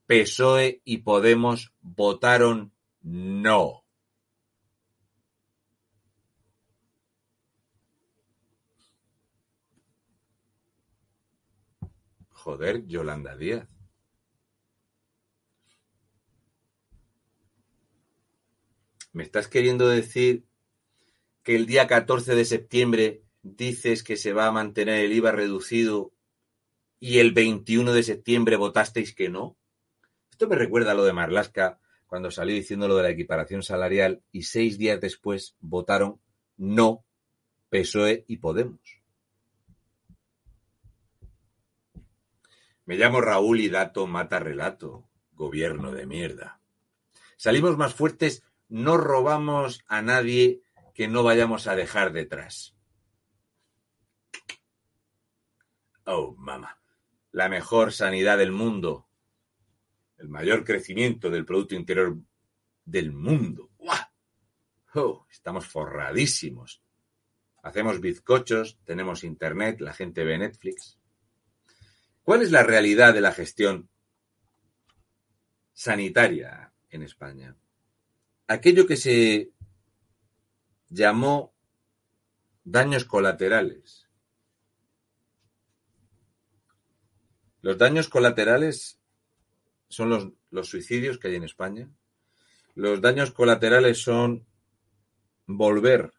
PSOE 0.06 0.82
y 0.84 0.98
Podemos 0.98 1.72
votaron 1.80 2.74
no. 3.00 3.84
Joder, 12.48 12.86
Yolanda 12.86 13.36
Díaz. 13.36 13.68
¿Me 19.12 19.22
estás 19.22 19.48
queriendo 19.48 19.86
decir 19.86 20.46
que 21.42 21.56
el 21.56 21.66
día 21.66 21.86
14 21.86 22.34
de 22.34 22.46
septiembre 22.46 23.22
dices 23.42 24.02
que 24.02 24.16
se 24.16 24.32
va 24.32 24.46
a 24.46 24.50
mantener 24.50 25.04
el 25.04 25.12
IVA 25.12 25.32
reducido 25.32 26.14
y 26.98 27.18
el 27.18 27.32
21 27.32 27.92
de 27.92 28.02
septiembre 28.02 28.56
votasteis 28.56 29.14
que 29.14 29.28
no? 29.28 29.58
Esto 30.30 30.48
me 30.48 30.56
recuerda 30.56 30.92
a 30.92 30.94
lo 30.94 31.04
de 31.04 31.12
Marlasca 31.12 31.78
cuando 32.06 32.30
salió 32.30 32.54
diciendo 32.54 32.88
lo 32.88 32.96
de 32.96 33.02
la 33.02 33.10
equiparación 33.10 33.62
salarial 33.62 34.22
y 34.32 34.44
seis 34.44 34.78
días 34.78 35.02
después 35.02 35.54
votaron 35.60 36.18
no 36.56 37.04
PSOE 37.68 38.24
y 38.26 38.38
Podemos. 38.38 38.97
Me 42.88 42.96
llamo 42.96 43.20
Raúl 43.20 43.60
y 43.60 43.68
dato 43.68 44.06
mata 44.06 44.38
relato. 44.38 45.10
Gobierno 45.32 45.92
de 45.92 46.06
mierda. 46.06 46.58
Salimos 47.36 47.76
más 47.76 47.92
fuertes, 47.92 48.42
no 48.66 48.96
robamos 48.96 49.84
a 49.88 50.00
nadie 50.00 50.62
que 50.94 51.06
no 51.06 51.22
vayamos 51.22 51.66
a 51.66 51.76
dejar 51.76 52.14
detrás. 52.14 52.74
Oh, 56.04 56.34
mamá. 56.38 56.80
La 57.30 57.50
mejor 57.50 57.92
sanidad 57.92 58.38
del 58.38 58.52
mundo. 58.52 59.06
El 60.16 60.30
mayor 60.30 60.64
crecimiento 60.64 61.28
del 61.28 61.44
Producto 61.44 61.74
Interior 61.74 62.16
del 62.86 63.12
mundo. 63.12 63.68
Oh, 64.94 65.26
estamos 65.30 65.66
forradísimos. 65.66 66.82
Hacemos 67.62 68.00
bizcochos, 68.00 68.78
tenemos 68.84 69.24
internet, 69.24 69.78
la 69.82 69.92
gente 69.92 70.24
ve 70.24 70.38
Netflix. 70.38 70.97
¿Cuál 72.28 72.42
es 72.42 72.50
la 72.50 72.62
realidad 72.62 73.14
de 73.14 73.22
la 73.22 73.32
gestión 73.32 73.88
sanitaria 75.72 76.74
en 76.90 77.02
España? 77.02 77.56
Aquello 78.46 78.86
que 78.86 78.98
se 78.98 79.52
llamó 80.90 81.54
daños 82.64 83.06
colaterales. 83.06 84.10
Los 87.62 87.78
daños 87.78 88.10
colaterales 88.10 89.00
son 89.88 90.10
los, 90.10 90.28
los, 90.50 90.68
suicidios 90.68 91.16
que 91.16 91.28
hay 91.28 91.36
en 91.36 91.44
España. 91.44 91.88
Los 92.74 93.00
daños 93.00 93.30
colaterales 93.30 94.02
son 94.02 94.46
volver. 95.46 96.12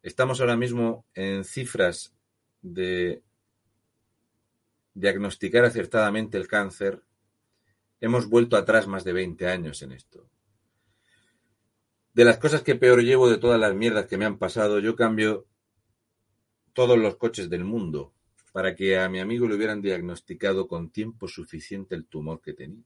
Estamos 0.00 0.40
ahora 0.40 0.56
mismo 0.56 1.06
en 1.12 1.42
cifras 1.42 2.14
de 2.62 3.24
diagnosticar 4.94 5.64
acertadamente 5.64 6.36
el 6.38 6.48
cáncer, 6.48 7.02
hemos 8.00 8.28
vuelto 8.28 8.56
atrás 8.56 8.86
más 8.86 9.04
de 9.04 9.12
20 9.12 9.46
años 9.48 9.82
en 9.82 9.92
esto. 9.92 10.28
De 12.14 12.24
las 12.24 12.38
cosas 12.38 12.62
que 12.62 12.74
peor 12.74 13.02
llevo 13.02 13.30
de 13.30 13.38
todas 13.38 13.60
las 13.60 13.74
mierdas 13.74 14.06
que 14.06 14.18
me 14.18 14.24
han 14.24 14.38
pasado, 14.38 14.80
yo 14.80 14.96
cambio 14.96 15.46
todos 16.72 16.98
los 16.98 17.16
coches 17.16 17.48
del 17.48 17.64
mundo 17.64 18.12
para 18.52 18.74
que 18.74 18.98
a 18.98 19.08
mi 19.08 19.20
amigo 19.20 19.46
le 19.46 19.54
hubieran 19.54 19.80
diagnosticado 19.80 20.66
con 20.66 20.90
tiempo 20.90 21.28
suficiente 21.28 21.94
el 21.94 22.06
tumor 22.06 22.40
que 22.40 22.54
tenía. 22.54 22.84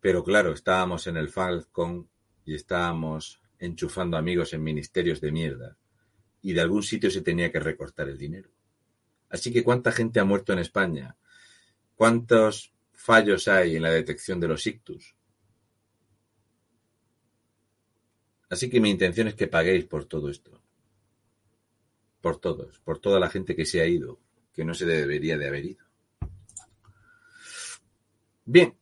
Pero 0.00 0.22
claro, 0.22 0.52
estábamos 0.52 1.06
en 1.06 1.16
el 1.16 1.28
Falcon 1.28 2.08
y 2.44 2.54
estábamos 2.54 3.40
enchufando 3.58 4.16
amigos 4.16 4.52
en 4.52 4.62
ministerios 4.62 5.20
de 5.20 5.32
mierda 5.32 5.78
y 6.42 6.52
de 6.52 6.60
algún 6.60 6.82
sitio 6.82 7.10
se 7.10 7.22
tenía 7.22 7.50
que 7.50 7.60
recortar 7.60 8.08
el 8.08 8.18
dinero. 8.18 8.50
Así 9.34 9.52
que 9.52 9.64
¿cuánta 9.64 9.90
gente 9.90 10.20
ha 10.20 10.24
muerto 10.24 10.52
en 10.52 10.60
España? 10.60 11.16
¿Cuántos 11.96 12.72
fallos 12.92 13.48
hay 13.48 13.74
en 13.74 13.82
la 13.82 13.90
detección 13.90 14.38
de 14.38 14.46
los 14.46 14.64
ictus? 14.64 15.16
Así 18.48 18.70
que 18.70 18.80
mi 18.80 18.90
intención 18.90 19.26
es 19.26 19.34
que 19.34 19.48
paguéis 19.48 19.86
por 19.86 20.04
todo 20.04 20.30
esto. 20.30 20.62
Por 22.20 22.36
todos, 22.36 22.78
por 22.78 23.00
toda 23.00 23.18
la 23.18 23.28
gente 23.28 23.56
que 23.56 23.66
se 23.66 23.80
ha 23.80 23.86
ido, 23.88 24.20
que 24.52 24.64
no 24.64 24.72
se 24.72 24.86
debería 24.86 25.36
de 25.36 25.48
haber 25.48 25.64
ido. 25.64 25.84
Bien, 28.44 28.78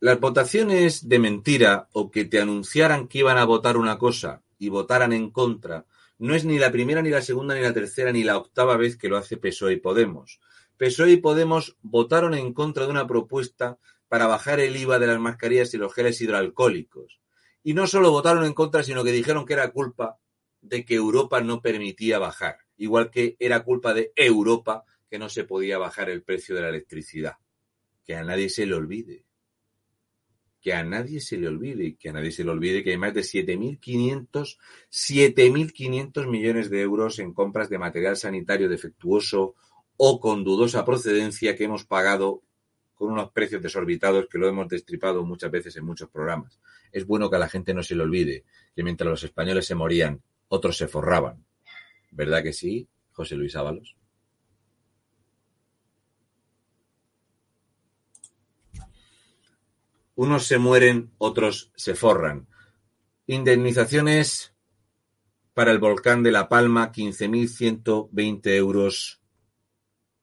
las 0.00 0.18
votaciones 0.18 1.08
de 1.08 1.20
mentira 1.20 1.88
o 1.92 2.10
que 2.10 2.24
te 2.24 2.40
anunciaran 2.40 3.06
que 3.06 3.18
iban 3.18 3.38
a 3.38 3.44
votar 3.44 3.76
una 3.76 3.96
cosa 3.96 4.42
y 4.58 4.70
votaran 4.70 5.12
en 5.12 5.30
contra 5.30 5.86
no 6.18 6.34
es 6.34 6.44
ni 6.44 6.58
la 6.58 6.70
primera, 6.70 7.02
ni 7.02 7.10
la 7.10 7.22
segunda, 7.22 7.54
ni 7.54 7.60
la 7.60 7.72
tercera, 7.72 8.12
ni 8.12 8.22
la 8.22 8.36
octava 8.36 8.76
vez 8.76 8.96
que 8.96 9.08
lo 9.08 9.16
hace 9.16 9.36
PSOE 9.36 9.74
y 9.74 9.76
Podemos. 9.76 10.40
PSOE 10.76 11.12
y 11.12 11.16
Podemos 11.16 11.76
votaron 11.82 12.34
en 12.34 12.52
contra 12.52 12.84
de 12.84 12.90
una 12.90 13.06
propuesta 13.06 13.78
para 14.08 14.26
bajar 14.26 14.60
el 14.60 14.76
IVA 14.76 14.98
de 14.98 15.08
las 15.08 15.18
mascarillas 15.18 15.74
y 15.74 15.78
los 15.78 15.92
geles 15.92 16.20
hidroalcohólicos. 16.20 17.20
Y 17.62 17.74
no 17.74 17.86
solo 17.86 18.10
votaron 18.10 18.44
en 18.44 18.52
contra, 18.52 18.82
sino 18.82 19.02
que 19.02 19.12
dijeron 19.12 19.44
que 19.44 19.54
era 19.54 19.70
culpa 19.70 20.18
de 20.60 20.84
que 20.84 20.94
Europa 20.94 21.40
no 21.40 21.60
permitía 21.60 22.18
bajar, 22.18 22.58
igual 22.76 23.10
que 23.10 23.36
era 23.38 23.64
culpa 23.64 23.92
de 23.92 24.12
Europa 24.14 24.84
que 25.10 25.18
no 25.18 25.28
se 25.28 25.44
podía 25.44 25.78
bajar 25.78 26.10
el 26.10 26.22
precio 26.22 26.54
de 26.54 26.62
la 26.62 26.68
electricidad. 26.68 27.34
Que 28.04 28.14
a 28.14 28.22
nadie 28.22 28.48
se 28.50 28.66
le 28.66 28.74
olvide 28.74 29.23
que 30.64 30.72
a 30.72 30.82
nadie 30.82 31.20
se 31.20 31.36
le 31.36 31.48
olvide, 31.48 31.94
que 31.96 32.08
a 32.08 32.14
nadie 32.14 32.32
se 32.32 32.42
le 32.42 32.50
olvide 32.50 32.82
que 32.82 32.92
hay 32.92 32.96
más 32.96 33.12
de 33.12 33.20
7.500 33.20 34.56
7.500 34.90 36.26
millones 36.26 36.70
de 36.70 36.80
euros 36.80 37.18
en 37.18 37.34
compras 37.34 37.68
de 37.68 37.76
material 37.76 38.16
sanitario 38.16 38.70
defectuoso 38.70 39.56
o 39.98 40.18
con 40.20 40.42
dudosa 40.42 40.86
procedencia 40.86 41.54
que 41.54 41.64
hemos 41.64 41.84
pagado 41.84 42.40
con 42.94 43.12
unos 43.12 43.30
precios 43.32 43.60
desorbitados 43.60 44.26
que 44.26 44.38
lo 44.38 44.48
hemos 44.48 44.66
destripado 44.68 45.22
muchas 45.22 45.50
veces 45.50 45.76
en 45.76 45.84
muchos 45.84 46.08
programas. 46.08 46.58
Es 46.92 47.06
bueno 47.06 47.28
que 47.28 47.36
a 47.36 47.40
la 47.40 47.50
gente 47.50 47.74
no 47.74 47.82
se 47.82 47.94
le 47.94 48.02
olvide 48.02 48.44
que 48.74 48.82
mientras 48.82 49.10
los 49.10 49.22
españoles 49.22 49.66
se 49.66 49.74
morían, 49.74 50.22
otros 50.48 50.78
se 50.78 50.88
forraban. 50.88 51.44
¿Verdad 52.10 52.42
que 52.42 52.54
sí, 52.54 52.88
José 53.12 53.36
Luis 53.36 53.54
Ábalos? 53.54 53.96
Unos 60.16 60.46
se 60.46 60.58
mueren, 60.58 61.10
otros 61.18 61.72
se 61.74 61.94
forran. 61.94 62.46
Indemnizaciones 63.26 64.54
para 65.54 65.70
el 65.70 65.78
volcán 65.78 66.22
de 66.22 66.32
La 66.32 66.48
Palma, 66.48 66.92
15.120 66.92 68.56
euros 68.56 69.20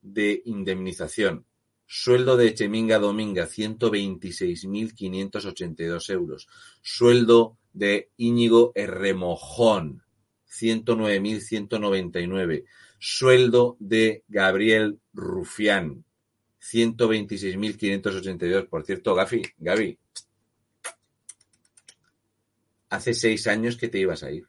de 0.02 0.42
indemnización. 0.46 1.46
Sueldo 1.86 2.36
de 2.38 2.48
Echeminga 2.48 2.98
Dominga, 3.00 3.48
126.582 3.48 6.10
euros. 6.10 6.48
Sueldo 6.82 7.58
de 7.74 8.12
Íñigo 8.16 8.72
Herremojón, 8.76 10.04
109.199. 10.50 12.64
Sueldo 12.98 13.76
de 13.80 14.24
Gabriel 14.28 15.00
Rufián, 15.14 16.06
126.582. 16.62 18.68
Por 18.68 18.86
cierto, 18.86 19.16
Gafi, 19.16 19.42
Gaby, 19.58 19.98
hace 22.90 23.14
seis 23.14 23.48
años 23.48 23.78
que 23.78 23.88
te 23.88 24.00
ibas 24.00 24.24
a 24.24 24.32
ir. 24.32 24.48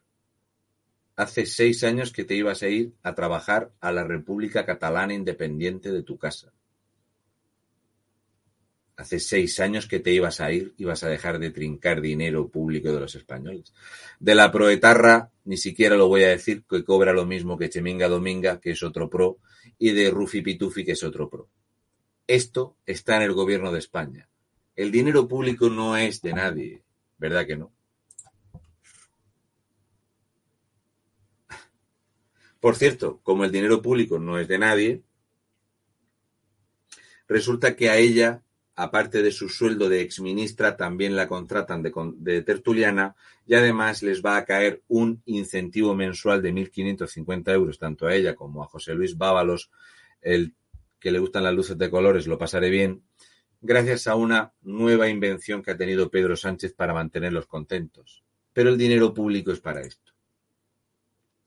Hace 1.17 1.47
seis 1.47 1.85
años 1.85 2.13
que 2.13 2.25
te 2.25 2.35
ibas 2.35 2.63
a 2.63 2.69
ir 2.69 2.93
a 3.03 3.15
trabajar 3.15 3.73
a 3.81 3.93
la 3.93 4.05
República 4.05 4.65
Catalana 4.65 5.15
Independiente 5.15 5.93
de 5.93 6.03
tu 6.03 6.19
casa. 6.19 6.53
Hace 8.97 9.21
seis 9.21 9.61
años 9.61 9.87
que 9.87 10.01
te 10.01 10.13
ibas 10.13 10.41
a 10.41 10.53
ir, 10.53 10.75
ibas 10.77 11.03
a 11.03 11.09
dejar 11.09 11.39
de 11.39 11.51
trincar 11.51 12.01
dinero 12.01 12.49
público 12.49 12.93
de 12.93 13.01
los 13.01 13.15
españoles. 13.15 13.73
De 14.21 14.35
la 14.35 14.53
proetarra, 14.53 15.31
ni 15.45 15.57
siquiera 15.57 15.97
lo 15.97 16.09
voy 16.09 16.25
a 16.25 16.29
decir, 16.29 16.65
que 16.69 16.85
cobra 16.85 17.13
lo 17.13 17.27
mismo 17.27 17.59
que 17.59 17.71
Cheminga 17.71 18.09
Dominga, 18.09 18.61
que 18.61 18.73
es 18.73 18.83
otro 18.83 19.09
pro, 19.09 19.39
y 19.79 19.93
de 19.93 20.11
Rufi 20.11 20.43
Pitufi, 20.43 20.85
que 20.85 20.93
es 20.93 21.03
otro 21.03 21.29
pro. 21.29 21.49
Esto 22.27 22.77
está 22.87 23.17
en 23.17 23.23
el 23.23 23.33
gobierno 23.33 23.73
de 23.73 23.79
España. 23.79 24.29
El 24.77 24.91
dinero 24.91 25.29
público 25.29 25.69
no 25.69 25.97
es 25.97 26.23
de 26.23 26.33
nadie, 26.33 26.83
¿verdad 27.19 27.47
que 27.47 27.57
no? 27.57 27.73
Por 32.61 32.77
cierto, 32.77 33.21
como 33.23 33.45
el 33.45 33.51
dinero 33.51 33.83
público 33.83 34.19
no 34.19 34.39
es 34.39 34.47
de 34.49 34.59
nadie, 34.59 35.03
resulta 37.27 37.75
que 37.75 37.91
a 37.91 37.97
ella 37.97 38.43
aparte 38.75 39.23
de 39.23 39.33
su 39.33 39.49
sueldo 39.49 39.89
de 39.89 40.01
exministra, 40.01 40.77
también 40.77 41.15
la 41.15 41.29
contratan 41.29 41.83
de, 41.83 42.43
tertuliana 42.43 43.15
y 43.47 43.55
además 43.55 44.03
les 44.03 44.23
va 44.23 44.37
a 44.37 44.45
caer 44.45 44.83
un 44.89 45.23
incentivo 45.27 45.95
mensual 45.95 46.41
de 46.43 46.53
1.550 46.53 47.53
euros, 47.53 47.79
tanto 47.79 48.07
a 48.07 48.15
ella 48.15 48.35
como 48.35 48.63
a 48.63 48.67
José 48.67 48.95
Luis 48.95 49.17
Bábalos, 49.17 49.71
el 50.21 50.55
que 51.03 51.11
le 51.11 51.19
gustan 51.19 51.43
las 51.43 51.55
luces 51.55 51.77
de 51.77 51.91
colores, 51.91 52.29
lo 52.29 52.39
pasaré 52.39 52.71
bien, 52.71 53.03
gracias 53.61 54.07
a 54.07 54.15
una 54.15 54.53
nueva 54.63 55.09
invención 55.09 55.61
que 55.61 55.73
ha 55.73 55.77
tenido 55.77 56.11
Pedro 56.11 56.37
Sánchez 56.37 56.75
para 56.75 56.95
mantenerlos 56.95 57.47
contentos. 57.47 58.23
Pero 58.53 58.71
el 58.71 58.79
dinero 58.79 59.13
público 59.13 59.51
es 59.51 59.61
para 59.61 59.81
esto. 59.81 60.13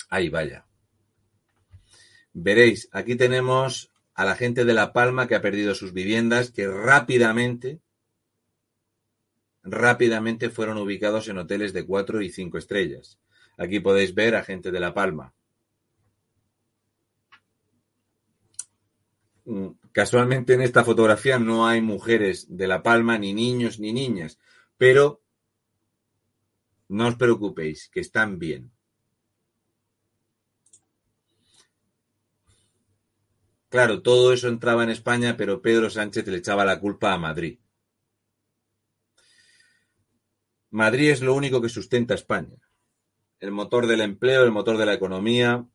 Ahí 0.10 0.28
vaya. 0.28 0.66
Veréis, 2.34 2.90
aquí 2.92 3.16
tenemos 3.16 3.92
a 4.14 4.26
la 4.26 4.36
gente 4.36 4.66
de 4.66 4.74
La 4.74 4.92
Palma 4.92 5.28
que 5.28 5.36
ha 5.36 5.42
perdido 5.42 5.74
sus 5.74 5.94
viviendas, 5.94 6.52
que 6.52 6.68
rápidamente, 6.68 7.80
rápidamente 9.64 10.50
fueron 10.50 10.78
ubicados 10.78 11.30
en 11.30 11.38
hoteles 11.38 11.72
de 11.72 11.86
cuatro 11.86 12.22
y 12.22 12.30
cinco 12.30 12.58
estrellas. 12.58 13.20
Aquí 13.58 13.80
podéis 13.80 14.14
ver 14.14 14.36
a 14.36 14.44
gente 14.44 14.72
de 14.72 14.80
La 14.82 14.94
Palma. 14.94 15.34
Casualmente 19.92 20.54
en 20.54 20.62
esta 20.62 20.84
fotografía 20.84 21.40
no 21.40 21.68
hay 21.68 21.82
mujeres 21.82 22.48
de 22.50 22.68
La 22.68 22.82
Palma, 22.84 23.18
ni 23.18 23.34
niños, 23.34 23.80
ni 23.80 23.94
niñas, 23.94 24.40
pero 24.78 25.22
no 26.90 27.08
os 27.08 27.16
preocupéis, 27.16 27.90
que 27.90 28.00
están 28.00 28.40
bien. 28.40 28.72
Claro, 33.70 34.02
todo 34.02 34.32
eso 34.32 34.48
entraba 34.48 34.84
en 34.84 34.90
España, 34.90 35.36
pero 35.36 35.62
Pedro 35.62 35.90
Sánchez 35.90 36.28
le 36.28 36.38
echaba 36.38 36.64
la 36.64 36.80
culpa 36.80 37.14
a 37.14 37.18
Madrid. 37.18 37.60
Madrid 40.70 41.12
es 41.12 41.22
lo 41.22 41.34
único 41.34 41.62
que 41.62 41.70
sustenta 41.70 42.14
España. 42.14 42.58
El 43.40 43.52
motor 43.52 43.88
del 43.88 44.02
empleo, 44.02 44.44
el 44.44 44.52
motor 44.52 44.78
de 44.78 44.86
la 44.86 44.94
economía, 44.94 45.68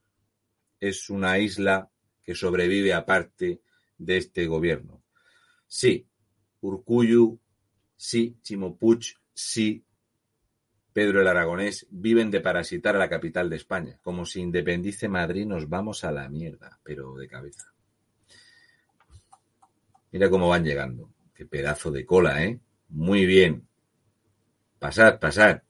es 0.79 1.11
una 1.11 1.39
isla 1.39 1.91
que 2.31 2.37
sobrevive 2.37 2.95
aparte 2.95 3.61
de 3.99 4.17
este 4.17 4.47
gobierno. 4.47 5.03
Sí, 5.67 6.07
Urcuyu, 6.61 7.41
sí, 7.97 8.37
Chimopuch, 8.41 9.17
sí, 9.35 9.85
Pedro 10.93 11.23
el 11.23 11.27
Aragonés 11.27 11.89
viven 11.91 12.31
de 12.31 12.41
parasitar 12.41 12.95
a 12.95 13.01
la 13.01 13.09
capital 13.09 13.51
de 13.51 13.57
España. 13.57 13.99
Como 14.01 14.25
si 14.27 14.43
independice 14.43 15.09
Madrid 15.09 15.45
nos 15.45 15.69
vamos 15.69 16.05
a 16.05 16.13
la 16.13 16.29
mierda, 16.29 16.79
pero 16.85 17.17
de 17.17 17.27
cabeza. 17.27 17.75
Mira 20.13 20.31
cómo 20.31 20.49
van 20.49 20.65
llegando. 20.65 21.13
Qué 21.35 21.47
pedazo 21.47 21.91
de 21.91 22.07
cola, 22.07 22.45
¿eh? 22.45 22.61
Muy 22.91 23.27
bien. 23.27 23.67
Pasad, 24.79 25.19
pasad. 25.19 25.63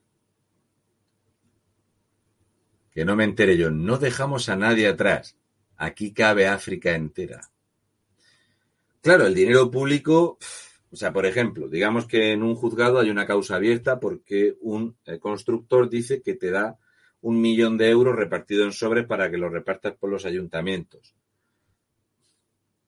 Que 2.93 3.07
no 3.07 3.17
me 3.17 3.25
entere 3.25 3.57
yo. 3.57 3.71
No 3.71 3.97
dejamos 3.97 4.51
a 4.51 4.57
nadie 4.57 4.89
atrás. 4.89 5.40
Aquí 5.83 6.13
cabe 6.13 6.47
África 6.47 6.95
entera. 6.95 7.41
Claro, 9.01 9.27
el 9.27 9.35
dinero 9.35 9.71
público, 9.71 10.37
o 10.91 10.97
sea, 10.97 11.11
por 11.11 11.25
ejemplo, 11.25 11.69
digamos 11.69 12.07
que 12.07 12.33
en 12.33 12.43
un 12.43 12.55
juzgado 12.55 12.99
hay 12.99 13.09
una 13.09 13.27
causa 13.27 13.57
abierta 13.57 13.99
porque 13.99 14.59
un 14.61 14.99
eh, 15.07 15.19
constructor 15.19 15.89
dice 15.89 16.21
que 16.21 16.35
te 16.35 16.51
da 16.51 16.79
un 17.23 17.41
millón 17.41 17.79
de 17.79 17.89
euros 17.89 18.15
repartido 18.15 18.65
en 18.65 18.73
sobres 18.73 19.07
para 19.07 19.31
que 19.31 19.39
lo 19.39 19.49
repartas 19.49 19.95
por 19.95 20.11
los 20.11 20.27
ayuntamientos. 20.27 21.15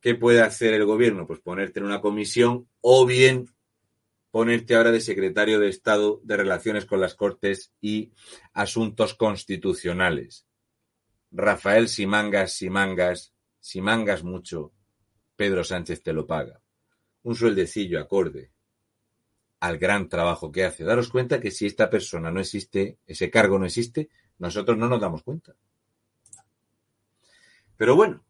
¿Qué 0.03 0.15
puede 0.15 0.43
hacer 0.43 0.75
el 0.75 0.85
gobierno? 0.85 1.27
Pues 1.27 1.41
ponerte 1.41 1.81
en 1.81 1.87
una 1.87 2.03
comisión 2.03 2.69
o 2.83 3.07
bien 3.07 3.49
ponerte 4.31 4.75
ahora 4.75 4.93
de 4.93 5.01
secretario 5.01 5.59
de 5.59 5.71
Estado 5.71 6.21
de 6.25 6.37
Relaciones 6.37 6.85
con 6.85 7.01
las 7.01 7.15
Cortes 7.15 7.73
y 7.81 8.13
Asuntos 8.53 9.15
Constitucionales. 9.15 10.47
Rafael 11.33 11.89
Simangas, 11.89 12.53
Simangas, 12.53 13.33
Simangas 13.59 14.23
mucho, 14.23 14.73
Pedro 15.35 15.65
Sánchez 15.65 16.03
te 16.03 16.13
lo 16.13 16.27
paga. 16.27 16.61
Un 17.23 17.35
sueldecillo 17.35 18.01
acorde 18.01 18.51
al 19.61 19.79
gran 19.79 20.09
trabajo 20.09 20.51
que 20.51 20.65
hace. 20.65 20.85
Daros 20.85 21.09
cuenta 21.09 21.41
que 21.41 21.51
si 21.51 21.67
esta 21.67 21.89
persona 21.89 22.31
no 22.31 22.41
existe, 22.41 22.99
ese 23.07 23.31
cargo 23.31 23.59
no 23.59 23.67
existe, 23.67 24.11
nosotros 24.39 24.77
no 24.77 24.89
nos 24.89 25.01
damos 25.01 25.23
cuenta. 25.23 25.55
Pero 27.77 27.97
bueno, 27.97 28.25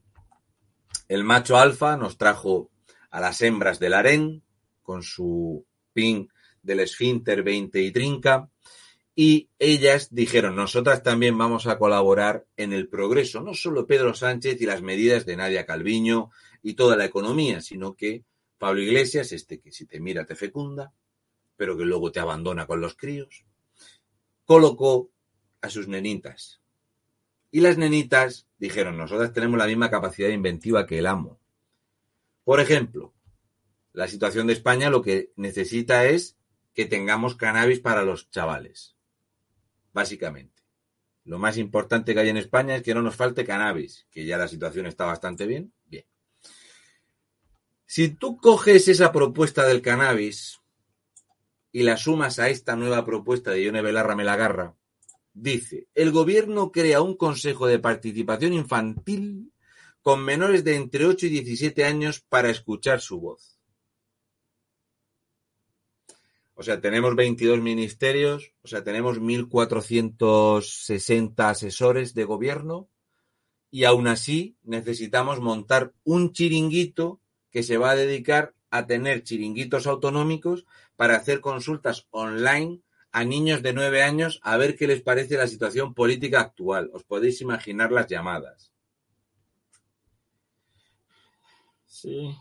el 1.09 1.25
macho 1.25 1.57
alfa 1.57 1.97
nos 1.97 2.19
trajo 2.19 2.71
a 3.11 3.21
las 3.21 3.41
hembras 3.43 3.79
del 3.79 3.95
harén 3.95 4.43
con 4.83 5.03
su 5.03 5.67
pin 5.93 6.31
del 6.63 6.81
esfínter 6.81 7.43
20 7.43 7.83
y 7.83 7.91
trinca 7.91 8.49
y 9.15 9.51
ellas 9.59 10.09
dijeron, 10.11 10.57
nosotras 10.57 11.03
también 11.03 11.37
vamos 11.37 11.67
a 11.67 11.79
colaborar 11.79 12.47
en 12.57 12.73
el 12.73 12.89
progreso, 12.89 13.43
no 13.43 13.55
solo 13.55 13.87
Pedro 13.87 14.15
Sánchez 14.15 14.61
y 14.61 14.67
las 14.67 14.83
medidas 14.83 15.27
de 15.27 15.37
Nadia 15.37 15.67
Calviño 15.67 16.31
y 16.63 16.75
toda 16.75 16.97
la 16.97 17.05
economía, 17.05 17.61
sino 17.61 17.95
que 17.95 18.25
Pablo 18.59 18.81
Iglesias, 18.81 19.33
este 19.33 19.61
que 19.61 19.73
si 19.73 19.87
te 19.87 20.01
mira 20.01 20.25
te 20.25 20.35
fecunda, 20.35 20.95
pero 21.57 21.77
que 21.77 21.85
luego 21.85 22.11
te 22.11 22.21
abandona 22.21 22.67
con 22.67 22.81
los 22.81 22.95
críos, 22.95 23.45
colocó 24.45 25.11
a 25.61 25.69
sus 25.69 25.89
nenitas 25.89 26.63
y 27.51 27.61
las 27.61 27.77
nenitas 27.77 28.49
dijeron, 28.59 28.97
nosotras 28.97 29.33
tenemos 29.35 29.59
la 29.59 29.67
misma 29.67 29.91
capacidad 29.91 30.31
inventiva 30.31 30.87
que 30.87 30.99
el 30.99 31.07
amo. 31.07 31.39
Por 32.45 32.61
ejemplo, 32.61 33.13
la 33.93 34.09
situación 34.09 34.47
de 34.47 34.55
España 34.55 34.89
lo 34.89 35.03
que 35.03 35.33
necesita 35.37 36.07
es 36.07 36.39
que 36.73 36.87
tengamos 36.87 37.37
cannabis 37.37 37.81
para 37.81 38.05
los 38.05 38.31
chavales. 38.31 38.97
Básicamente. 39.93 40.63
Lo 41.25 41.39
más 41.39 41.57
importante 41.57 42.15
que 42.15 42.21
hay 42.21 42.29
en 42.31 42.37
España 42.37 42.77
es 42.77 42.83
que 42.83 42.95
no 42.95 43.03
nos 43.03 43.15
falte 43.15 43.45
cannabis, 43.45 44.07
que 44.11 44.25
ya 44.25 44.39
la 44.39 44.49
situación 44.49 44.87
está 44.87 45.05
bastante 45.05 45.47
bien. 45.47 45.73
Bien. 45.87 46.05
Si 47.87 48.09
tú 48.09 48.39
coges 48.39 48.89
esa 48.89 49.13
propuesta 49.13 49.65
del 49.65 49.83
cannabis 49.83 50.61
y 51.71 51.83
la 51.83 51.97
sumas 51.97 52.39
a 52.39 52.49
esta 52.49 52.75
nueva 52.75 53.05
propuesta 53.05 53.51
de 53.51 53.63
Ione 53.63 53.83
Belarra 53.83 54.17
Melagarra, 54.17 54.75
dice, 55.33 55.87
el 55.95 56.11
gobierno 56.11 56.73
crea 56.73 57.03
un 57.03 57.17
consejo 57.17 57.67
de 57.67 57.79
participación 57.79 58.53
infantil 58.55 59.53
con 60.01 60.25
menores 60.25 60.65
de 60.65 60.75
entre 60.75 61.07
8 61.07 61.27
y 61.27 61.29
17 61.29 61.85
años 61.85 62.21
para 62.21 62.51
escuchar 62.51 63.01
su 63.01 63.21
voz. 63.21 63.52
O 66.55 66.63
sea, 66.63 66.81
tenemos 66.81 67.17
22 67.17 67.61
ministerios, 67.61 68.53
o 68.63 68.69
sea, 68.69 68.85
tenemos 68.85 69.19
1.460 69.19 71.49
asesores 71.49 72.15
de 72.15 72.25
gobierno 72.25 72.89
y 73.71 73.85
aún 73.85 74.07
así 74.07 74.59
necesitamos 74.63 75.41
montar 75.41 75.95
un 76.05 76.33
chiringuito 76.33 77.21
que 77.51 77.63
se 77.63 77.79
va 77.79 77.93
a 77.93 77.97
dedicar 77.97 78.53
a 78.71 78.87
tener 78.87 79.23
chiringuitos 79.23 79.87
autonómicos 79.87 80.67
para 80.97 81.17
hacer 81.17 81.41
consultas 81.41 82.07
online 82.11 82.83
a 83.13 83.25
niños 83.25 83.63
de 83.63 83.75
nueve 83.75 84.03
años 84.03 84.41
a 84.43 84.57
ver 84.57 84.77
qué 84.77 84.87
les 84.87 85.03
parece 85.03 85.37
la 85.37 85.47
situación 85.47 85.95
política 85.95 86.41
actual. 86.41 86.91
Os 86.93 87.05
podéis 87.05 87.41
imaginar 87.41 87.93
las 87.93 88.07
llamadas. 88.07 88.73
Sí. 91.87 92.35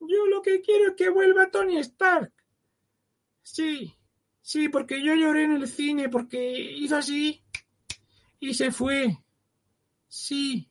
Yo 0.00 0.26
lo 0.26 0.42
que 0.42 0.60
quiero 0.60 0.88
es 0.88 0.94
que 0.96 1.08
vuelva 1.08 1.50
Tony 1.50 1.78
Stark. 1.78 2.32
Sí, 3.52 3.92
sí, 4.40 4.68
porque 4.68 5.02
yo 5.04 5.16
lloré 5.16 5.42
en 5.42 5.56
el 5.56 5.66
cine 5.66 6.08
porque 6.08 6.52
hizo 6.52 6.96
así 6.96 7.42
y 8.38 8.54
se 8.54 8.70
fue. 8.70 9.18
Sí, 10.06 10.70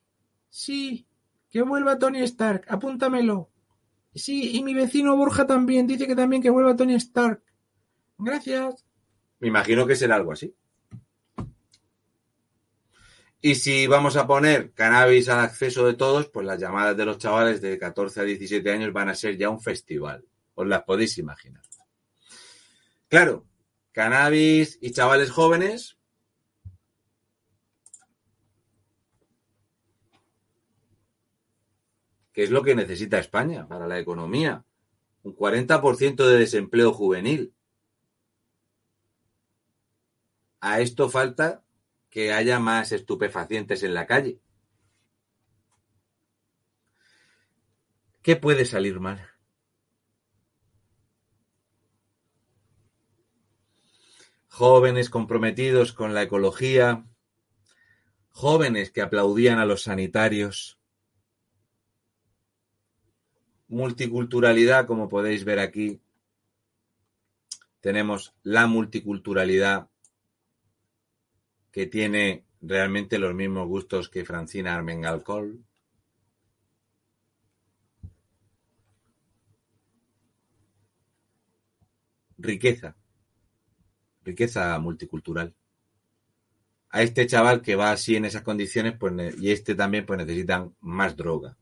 sí, 0.50 1.06
que 1.50 1.62
vuelva 1.62 2.00
Tony 2.00 2.22
Stark, 2.22 2.64
apúntamelo. 2.70 3.50
Sí, 4.16 4.56
y 4.56 4.64
mi 4.64 4.74
vecino 4.74 5.18
Borja 5.18 5.46
también 5.46 5.88
dice 5.88 6.08
que 6.08 6.16
también 6.16 6.42
que 6.42 6.50
vuelva 6.50 6.76
Tony 6.76 6.96
Stark. 6.96 7.44
Gracias. 8.18 8.86
Me 9.40 9.50
imagino 9.50 9.86
que 9.86 9.98
será 9.98 10.16
algo 10.16 10.32
así. 10.32 10.56
Y 13.42 13.56
si 13.56 13.88
vamos 13.88 14.16
a 14.16 14.26
poner 14.26 14.72
cannabis 14.72 15.28
al 15.28 15.40
acceso 15.40 15.86
de 15.86 15.96
todos, 15.96 16.28
pues 16.28 16.46
las 16.46 16.60
llamadas 16.60 16.96
de 16.96 17.06
los 17.06 17.18
chavales 17.18 17.60
de 17.62 17.78
14 17.78 18.22
a 18.22 18.24
17 18.24 18.72
años 18.72 18.94
van 18.94 19.10
a 19.10 19.16
ser 19.16 19.38
ya 19.38 19.50
un 19.50 19.60
festival. 19.60 20.26
Os 20.56 20.66
las 20.66 20.84
podéis 20.84 21.18
imaginar. 21.18 21.69
Claro, 23.10 23.44
cannabis 23.92 24.78
y 24.82 24.92
chavales 24.92 25.32
jóvenes. 25.32 25.98
¿Qué 32.32 32.44
es 32.44 32.52
lo 32.52 32.62
que 32.62 32.76
necesita 32.76 33.18
España 33.18 33.68
para 33.68 33.88
la 33.88 33.98
economía? 33.98 34.64
Un 35.24 35.36
40% 35.36 36.28
de 36.28 36.38
desempleo 36.38 36.94
juvenil. 36.94 37.56
A 40.62 40.80
esto 40.80 41.10
falta 41.10 41.64
que 42.12 42.32
haya 42.32 42.60
más 42.60 42.92
estupefacientes 42.92 43.82
en 43.82 43.96
la 43.96 44.06
calle. 44.06 44.40
¿Qué 48.22 48.36
puede 48.36 48.66
salir 48.66 49.00
mal? 49.00 49.39
Jóvenes 54.60 55.10
comprometidos 55.10 55.94
con 55.94 56.14
la 56.14 56.24
ecología, 56.24 57.06
jóvenes 58.28 58.92
que 58.92 59.02
aplaudían 59.02 59.58
a 59.58 59.66
los 59.66 59.84
sanitarios, 59.84 60.78
multiculturalidad, 63.70 64.86
como 64.86 65.08
podéis 65.08 65.46
ver 65.46 65.60
aquí. 65.60 66.02
Tenemos 67.80 68.36
la 68.44 68.68
multiculturalidad 68.68 69.88
que 71.72 71.86
tiene 71.86 72.44
realmente 72.60 73.18
los 73.18 73.34
mismos 73.34 73.66
gustos 73.66 74.10
que 74.10 74.26
Francina 74.26 74.76
Armengalcol. 74.76 75.64
Riqueza, 82.38 82.98
riqueza 84.24 84.78
multicultural. 84.80 85.54
A 86.92 87.02
este 87.04 87.28
chaval 87.28 87.62
que 87.62 87.76
va 87.76 87.92
así 87.92 88.16
en 88.16 88.26
esas 88.26 88.42
condiciones, 88.42 88.96
pues, 88.98 89.40
y 89.40 89.52
este 89.52 89.76
también, 89.76 90.06
pues 90.06 90.18
necesitan 90.18 90.76
más 90.82 91.16
droga. 91.16 91.58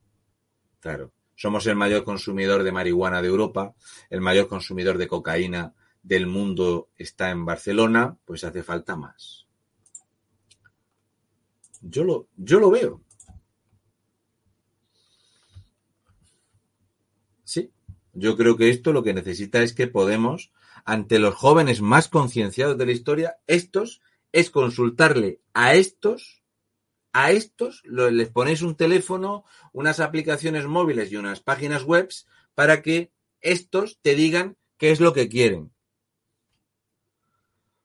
Claro. 0.80 1.12
Somos 1.34 1.66
el 1.66 1.76
mayor 1.76 2.02
consumidor 2.02 2.62
de 2.62 2.72
marihuana 2.72 3.22
de 3.22 3.28
Europa, 3.28 3.74
el 4.10 4.20
mayor 4.20 4.48
consumidor 4.48 4.98
de 4.98 5.06
cocaína 5.06 5.74
del 6.02 6.26
mundo 6.26 6.88
está 6.96 7.30
en 7.30 7.44
Barcelona, 7.44 8.16
pues 8.24 8.42
hace 8.44 8.62
falta 8.62 8.96
más. 8.96 9.46
Yo 11.80 12.02
lo, 12.04 12.28
yo 12.36 12.58
lo 12.58 12.70
veo. 12.70 13.02
Sí, 17.44 17.70
yo 18.12 18.36
creo 18.36 18.56
que 18.56 18.70
esto 18.70 18.92
lo 18.92 19.02
que 19.02 19.14
necesita 19.14 19.62
es 19.62 19.72
que 19.72 19.86
Podemos, 19.86 20.50
ante 20.88 21.18
los 21.18 21.34
jóvenes 21.34 21.82
más 21.82 22.08
concienciados 22.08 22.78
de 22.78 22.86
la 22.86 22.92
historia, 22.92 23.36
estos 23.46 24.00
es 24.32 24.50
consultarle 24.50 25.42
a 25.52 25.74
estos, 25.74 26.42
a 27.12 27.30
estos, 27.30 27.82
les 27.84 28.30
ponéis 28.30 28.62
un 28.62 28.74
teléfono, 28.74 29.44
unas 29.74 30.00
aplicaciones 30.00 30.64
móviles 30.64 31.12
y 31.12 31.16
unas 31.16 31.40
páginas 31.40 31.84
web 31.84 32.08
para 32.54 32.80
que 32.80 33.12
estos 33.42 33.98
te 34.00 34.14
digan 34.14 34.56
qué 34.78 34.90
es 34.90 35.00
lo 35.00 35.12
que 35.12 35.28
quieren. 35.28 35.72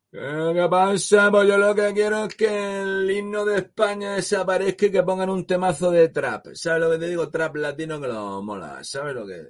¿Qué 0.09 0.67
pasa? 0.71 1.29
Pues 1.29 1.47
yo 1.49 1.57
lo 1.57 1.75
que 1.75 1.91
quiero 1.93 2.23
es 2.23 2.35
que 2.35 2.81
el 2.83 3.11
himno 3.11 3.43
de 3.43 3.57
España 3.57 4.13
desaparezca 4.13 4.85
y 4.85 4.91
que 4.91 5.03
pongan 5.03 5.29
un 5.29 5.45
temazo 5.45 5.91
de 5.91 6.07
trap. 6.07 6.53
¿Sabes 6.53 6.81
lo 6.81 6.91
que 6.91 6.99
te 6.99 7.09
digo? 7.09 7.29
Trap 7.29 7.57
latino 7.57 7.99
que 7.99 8.07
lo 8.07 8.41
mola. 8.41 8.81
¿Sabes 8.81 9.13
lo 9.13 9.27
que? 9.27 9.43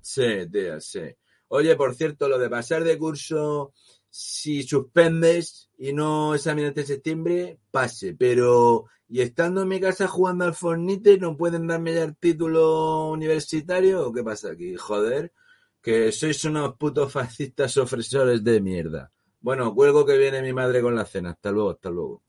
Sí, 0.00 0.50
tía, 0.50 0.80
sí. 0.80 1.02
Oye, 1.48 1.76
por 1.76 1.94
cierto, 1.94 2.28
lo 2.28 2.38
de 2.38 2.50
pasar 2.50 2.82
de 2.82 2.98
curso, 2.98 3.72
si 4.10 4.62
suspendes 4.62 5.70
y 5.78 5.92
no 5.92 6.34
examinas 6.34 6.74
de 6.74 6.84
septiembre, 6.84 7.60
pase. 7.70 8.14
Pero, 8.14 8.86
y 9.08 9.20
estando 9.20 9.62
en 9.62 9.68
mi 9.68 9.80
casa 9.80 10.08
jugando 10.08 10.44
al 10.44 10.54
Fornite, 10.54 11.18
¿no 11.18 11.36
pueden 11.36 11.66
darme 11.66 11.94
ya 11.94 12.04
el 12.04 12.16
título 12.16 13.10
universitario? 13.10 14.08
¿O 14.08 14.12
qué 14.12 14.24
pasa 14.24 14.50
aquí? 14.50 14.74
Joder, 14.74 15.32
que 15.80 16.10
sois 16.10 16.44
unos 16.44 16.74
putos 16.76 17.12
fascistas 17.12 17.76
ofrecedores 17.76 18.42
de 18.42 18.60
mierda. 18.60 19.12
Bueno, 19.40 19.72
cuelgo 19.72 20.04
que 20.04 20.18
viene 20.18 20.42
mi 20.42 20.52
madre 20.52 20.82
con 20.82 20.96
la 20.96 21.04
cena. 21.04 21.30
Hasta 21.30 21.52
luego, 21.52 21.70
hasta 21.70 21.90
luego. 21.90 22.24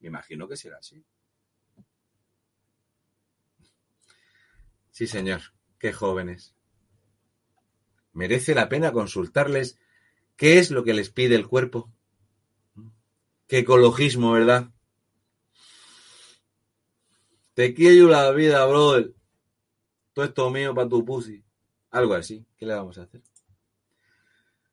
Me 0.00 0.08
imagino 0.08 0.48
que 0.48 0.56
será 0.56 0.78
así. 0.78 1.04
Sí, 4.90 5.06
señor. 5.06 5.42
Qué 5.78 5.92
jóvenes. 5.92 6.55
Merece 8.16 8.54
la 8.54 8.68
pena 8.68 8.92
consultarles 8.92 9.78
qué 10.36 10.58
es 10.58 10.70
lo 10.70 10.82
que 10.82 10.94
les 10.94 11.10
pide 11.10 11.36
el 11.36 11.46
cuerpo. 11.46 11.92
Qué 13.46 13.58
ecologismo, 13.58 14.32
¿verdad? 14.32 14.70
Te 17.54 17.74
quiero 17.74 18.08
la 18.08 18.30
vida, 18.32 18.64
brother. 18.66 19.14
Todo 20.12 20.24
esto 20.24 20.50
mío 20.50 20.74
para 20.74 20.88
tu 20.88 21.04
pussy. 21.04 21.44
Algo 21.90 22.14
así. 22.14 22.44
¿Qué 22.56 22.66
le 22.66 22.74
vamos 22.74 22.98
a 22.98 23.02
hacer? 23.02 23.22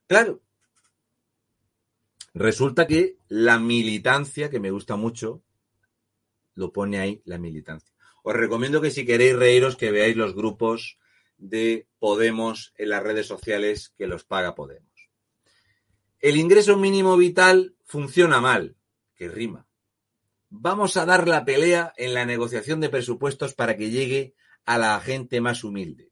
Claro, 0.08 0.42
Resulta 2.34 2.88
que 2.88 3.18
la 3.28 3.60
militancia, 3.60 4.50
que 4.50 4.60
me 4.60 4.72
gusta 4.72 4.96
mucho, 4.96 5.44
lo 6.56 6.74
pone 6.74 7.00
ahí, 7.00 7.22
la 7.26 7.38
militancia. 7.38 7.94
Os 8.24 8.36
recomiendo 8.36 8.82
que 8.82 8.90
si 8.90 9.06
queréis 9.06 9.36
reíros, 9.36 9.76
que 9.76 9.92
veáis 9.92 10.16
los 10.16 10.34
grupos 10.34 10.98
de 11.38 11.88
Podemos 12.00 12.74
en 12.78 12.90
las 12.90 13.04
redes 13.04 13.28
sociales 13.28 13.94
que 13.98 14.08
los 14.08 14.24
paga 14.24 14.56
Podemos. 14.56 15.10
El 16.20 16.38
ingreso 16.38 16.78
mínimo 16.78 17.18
vital 17.18 17.76
funciona 17.84 18.40
mal, 18.40 18.78
que 19.16 19.28
rima. 19.28 19.68
Vamos 20.50 20.98
a 20.98 21.06
dar 21.06 21.28
la 21.28 21.46
pelea 21.46 21.94
en 21.98 22.14
la 22.14 22.26
negociación 22.26 22.80
de 22.80 22.90
presupuestos 22.90 23.54
para 23.54 23.76
que 23.76 23.90
llegue 23.90 24.36
a 24.66 24.78
la 24.78 25.00
gente 25.00 25.42
más 25.42 25.64
humilde. 25.64 26.12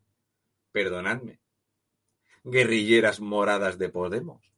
Perdonadme. 0.72 1.40
Guerrilleras 2.44 3.20
moradas 3.20 3.78
de 3.78 3.90
Podemos 3.90 4.52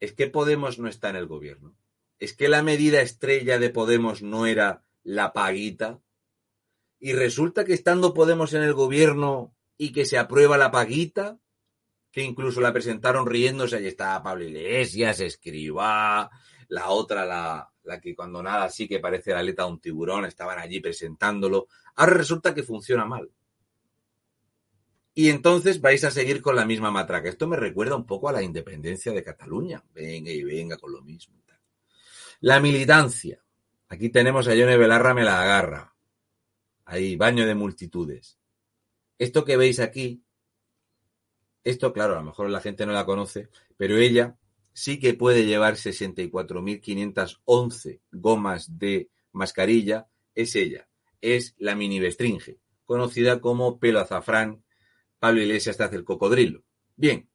es 0.00 0.14
que 0.14 0.26
Podemos 0.26 0.78
no 0.78 0.88
está 0.88 1.10
en 1.10 1.16
el 1.16 1.26
gobierno. 1.26 1.76
Es 2.18 2.34
que 2.34 2.48
la 2.48 2.62
medida 2.62 3.02
estrella 3.02 3.58
de 3.58 3.70
Podemos 3.70 4.22
no 4.22 4.46
era 4.46 4.82
la 5.02 5.32
paguita. 5.32 6.00
Y 7.00 7.14
resulta 7.14 7.64
que 7.64 7.72
estando 7.72 8.14
Podemos 8.14 8.52
en 8.52 8.62
el 8.62 8.74
gobierno 8.74 9.54
y 9.76 9.92
que 9.92 10.04
se 10.04 10.18
aprueba 10.18 10.58
la 10.58 10.70
paguita, 10.70 11.38
que 12.12 12.22
incluso 12.22 12.60
la 12.60 12.72
presentaron 12.72 13.26
riéndose, 13.26 13.76
ahí 13.76 13.86
estaba 13.86 14.22
Pablo 14.22 14.44
Iglesias, 14.44 15.20
Escriba, 15.20 16.30
la 16.68 16.88
otra, 16.90 17.24
la, 17.24 17.70
la 17.84 18.00
que 18.00 18.14
cuando 18.14 18.42
nada 18.42 18.68
sí 18.68 18.86
que 18.86 19.00
parece 19.00 19.32
la 19.32 19.40
aleta 19.40 19.64
de 19.64 19.70
un 19.70 19.80
tiburón, 19.80 20.26
estaban 20.26 20.58
allí 20.58 20.80
presentándolo. 20.80 21.68
Ahora 21.96 22.14
resulta 22.14 22.54
que 22.54 22.62
funciona 22.62 23.04
mal. 23.04 23.30
Y 25.14 25.30
entonces 25.30 25.80
vais 25.80 26.04
a 26.04 26.10
seguir 26.10 26.40
con 26.40 26.54
la 26.54 26.64
misma 26.64 26.90
matraca. 26.90 27.28
Esto 27.28 27.48
me 27.48 27.56
recuerda 27.56 27.96
un 27.96 28.06
poco 28.06 28.28
a 28.28 28.32
la 28.32 28.42
independencia 28.42 29.12
de 29.12 29.24
Cataluña. 29.24 29.82
Venga 29.92 30.30
y 30.30 30.44
venga 30.44 30.76
con 30.76 30.92
lo 30.92 31.02
mismo. 31.02 31.40
La 32.42 32.58
militancia. 32.58 33.44
Aquí 33.88 34.08
tenemos 34.08 34.48
a 34.48 34.54
Yone 34.54 34.78
Belarra 34.78 35.12
me 35.12 35.24
la 35.24 35.42
agarra. 35.42 35.94
Ahí, 36.90 37.14
baño 37.14 37.46
de 37.46 37.54
multitudes. 37.54 38.36
Esto 39.16 39.44
que 39.44 39.56
veis 39.56 39.78
aquí, 39.78 40.24
esto 41.62 41.92
claro, 41.92 42.14
a 42.14 42.16
lo 42.18 42.24
mejor 42.24 42.50
la 42.50 42.60
gente 42.60 42.84
no 42.84 42.92
la 42.92 43.06
conoce, 43.06 43.48
pero 43.76 43.96
ella 43.96 44.36
sí 44.72 44.98
que 44.98 45.14
puede 45.14 45.46
llevar 45.46 45.76
64.511 45.76 48.00
gomas 48.10 48.76
de 48.76 49.08
mascarilla. 49.30 50.08
Es 50.34 50.56
ella. 50.56 50.88
Es 51.20 51.54
la 51.58 51.76
mini 51.76 52.00
bestringe, 52.00 52.58
conocida 52.86 53.40
como 53.40 53.78
pelo 53.78 54.00
azafrán 54.00 54.64
Pablo 55.20 55.42
Iglesias 55.42 55.76
te 55.76 55.84
hace 55.84 55.94
el 55.94 56.04
cocodrilo. 56.04 56.64
Bien, 56.96 57.30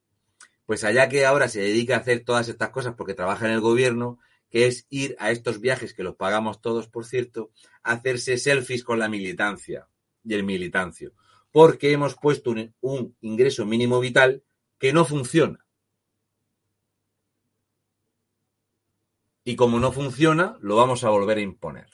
Pues 0.66 0.84
allá 0.84 1.08
que 1.08 1.24
ahora 1.24 1.48
se 1.48 1.60
dedica 1.60 1.94
a 1.94 2.00
hacer 2.00 2.24
todas 2.24 2.50
estas 2.50 2.68
cosas 2.68 2.94
porque 2.94 3.14
trabaja 3.14 3.46
en 3.46 3.52
el 3.52 3.62
gobierno, 3.62 4.18
que 4.50 4.66
es 4.66 4.86
ir 4.90 5.16
a 5.18 5.30
estos 5.30 5.60
viajes 5.60 5.94
que 5.94 6.02
los 6.02 6.16
pagamos 6.16 6.60
todos, 6.60 6.88
por 6.88 7.04
cierto, 7.04 7.50
a 7.82 7.92
hacerse 7.92 8.38
selfies 8.38 8.84
con 8.84 8.98
la 8.98 9.08
militancia 9.08 9.88
y 10.24 10.34
el 10.34 10.44
militancio. 10.44 11.12
Porque 11.50 11.92
hemos 11.92 12.14
puesto 12.14 12.50
un, 12.50 12.74
un 12.80 13.16
ingreso 13.20 13.64
mínimo 13.64 14.00
vital 14.00 14.42
que 14.78 14.92
no 14.92 15.04
funciona. 15.04 15.64
Y 19.44 19.56
como 19.56 19.78
no 19.78 19.92
funciona, 19.92 20.58
lo 20.60 20.76
vamos 20.76 21.04
a 21.04 21.10
volver 21.10 21.38
a 21.38 21.42
imponer. 21.42 21.88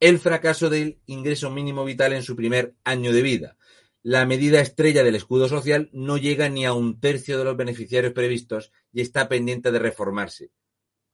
El 0.00 0.18
fracaso 0.18 0.70
del 0.70 1.00
ingreso 1.06 1.50
mínimo 1.50 1.84
vital 1.84 2.12
en 2.12 2.22
su 2.22 2.36
primer 2.36 2.74
año 2.84 3.12
de 3.12 3.22
vida 3.22 3.58
la 4.02 4.24
medida 4.24 4.60
estrella 4.60 5.02
del 5.02 5.16
escudo 5.16 5.48
social 5.48 5.90
no 5.92 6.18
llega 6.18 6.48
ni 6.48 6.64
a 6.64 6.72
un 6.72 7.00
tercio 7.00 7.36
de 7.36 7.44
los 7.44 7.56
beneficiarios 7.56 8.12
previstos 8.12 8.72
y 8.92 9.00
está 9.00 9.28
pendiente 9.28 9.70
de 9.72 9.78
reformarse. 9.78 10.50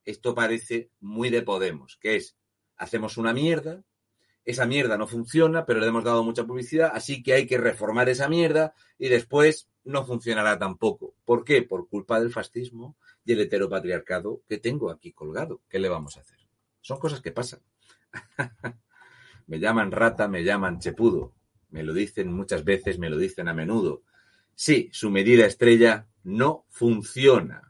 Esto 0.05 0.35
parece 0.35 0.91
muy 1.01 1.31
de 1.31 1.43
Podemos, 1.43 1.97
que 2.01 2.17
es, 2.17 2.37
hacemos 2.77 3.17
una 3.17 3.33
mierda, 3.33 3.83
esa 4.45 4.67
mierda 4.67 4.99
no 4.99 5.07
funciona, 5.07 5.65
pero 5.65 5.81
le 5.81 5.87
hemos 5.87 6.05
dado 6.05 6.23
mucha 6.23 6.45
publicidad, 6.45 6.91
así 6.95 7.23
que 7.23 7.33
hay 7.33 7.47
que 7.47 7.57
reformar 7.57 8.09
esa 8.11 8.29
mierda 8.29 8.75
y 8.99 9.09
después 9.09 9.71
no 9.85 10.05
funcionará 10.05 10.59
tampoco. 10.59 11.15
¿Por 11.25 11.45
qué? 11.45 11.63
Por 11.63 11.89
culpa 11.89 12.21
del 12.21 12.31
fascismo 12.31 12.97
y 13.25 13.33
el 13.33 13.41
heteropatriarcado 13.41 14.43
que 14.47 14.59
tengo 14.59 14.91
aquí 14.91 15.13
colgado. 15.13 15.63
¿Qué 15.69 15.79
le 15.79 15.89
vamos 15.89 16.17
a 16.17 16.21
hacer? 16.21 16.39
Son 16.83 16.99
cosas 16.99 17.23
que 17.23 17.33
pasan. 17.33 17.61
me 19.47 19.59
llaman 19.59 19.91
rata, 19.91 20.29
me 20.29 20.45
llaman 20.45 20.79
chepudo, 20.79 21.35
me 21.71 21.83
lo 21.83 21.95
dicen 21.95 22.31
muchas 22.31 22.65
veces, 22.65 22.99
me 22.99 23.09
lo 23.09 23.17
dicen 23.17 23.49
a 23.49 23.55
menudo. 23.55 24.03
Sí, 24.55 24.91
su 24.93 25.11
medida 25.11 25.47
estrella 25.47 26.07
no 26.23 26.67
funciona. 26.69 27.64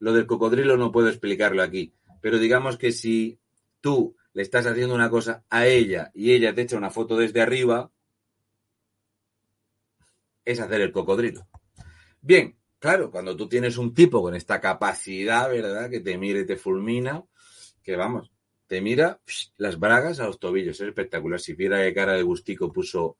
Lo 0.00 0.12
del 0.12 0.26
cocodrilo 0.26 0.76
no 0.76 0.90
puedo 0.90 1.08
explicarlo 1.08 1.62
aquí, 1.62 1.94
pero 2.20 2.38
digamos 2.38 2.76
que 2.76 2.90
si 2.90 3.38
tú 3.80 4.16
le 4.32 4.42
estás 4.42 4.66
haciendo 4.66 4.94
una 4.94 5.10
cosa 5.10 5.44
a 5.48 5.66
ella 5.66 6.10
y 6.14 6.32
ella 6.32 6.54
te 6.54 6.62
echa 6.62 6.76
una 6.76 6.90
foto 6.90 7.16
desde 7.16 7.40
arriba, 7.40 7.92
es 10.44 10.58
hacer 10.58 10.80
el 10.80 10.90
cocodrilo. 10.90 11.46
Bien, 12.20 12.56
claro, 12.78 13.10
cuando 13.10 13.36
tú 13.36 13.48
tienes 13.48 13.78
un 13.78 13.94
tipo 13.94 14.20
con 14.22 14.34
esta 14.34 14.60
capacidad, 14.60 15.48
¿verdad? 15.48 15.88
Que 15.88 16.00
te 16.00 16.18
mire 16.18 16.44
te 16.44 16.56
fulmina, 16.56 17.24
que 17.82 17.96
vamos, 17.96 18.32
te 18.70 18.80
mira 18.80 19.20
las 19.56 19.80
bragas 19.80 20.20
a 20.20 20.26
los 20.26 20.38
tobillos. 20.38 20.80
Es 20.80 20.86
espectacular. 20.86 21.40
Si 21.40 21.54
viera 21.54 21.82
qué 21.82 21.92
cara 21.92 22.12
de 22.12 22.22
gustico 22.22 22.72
puso 22.72 23.18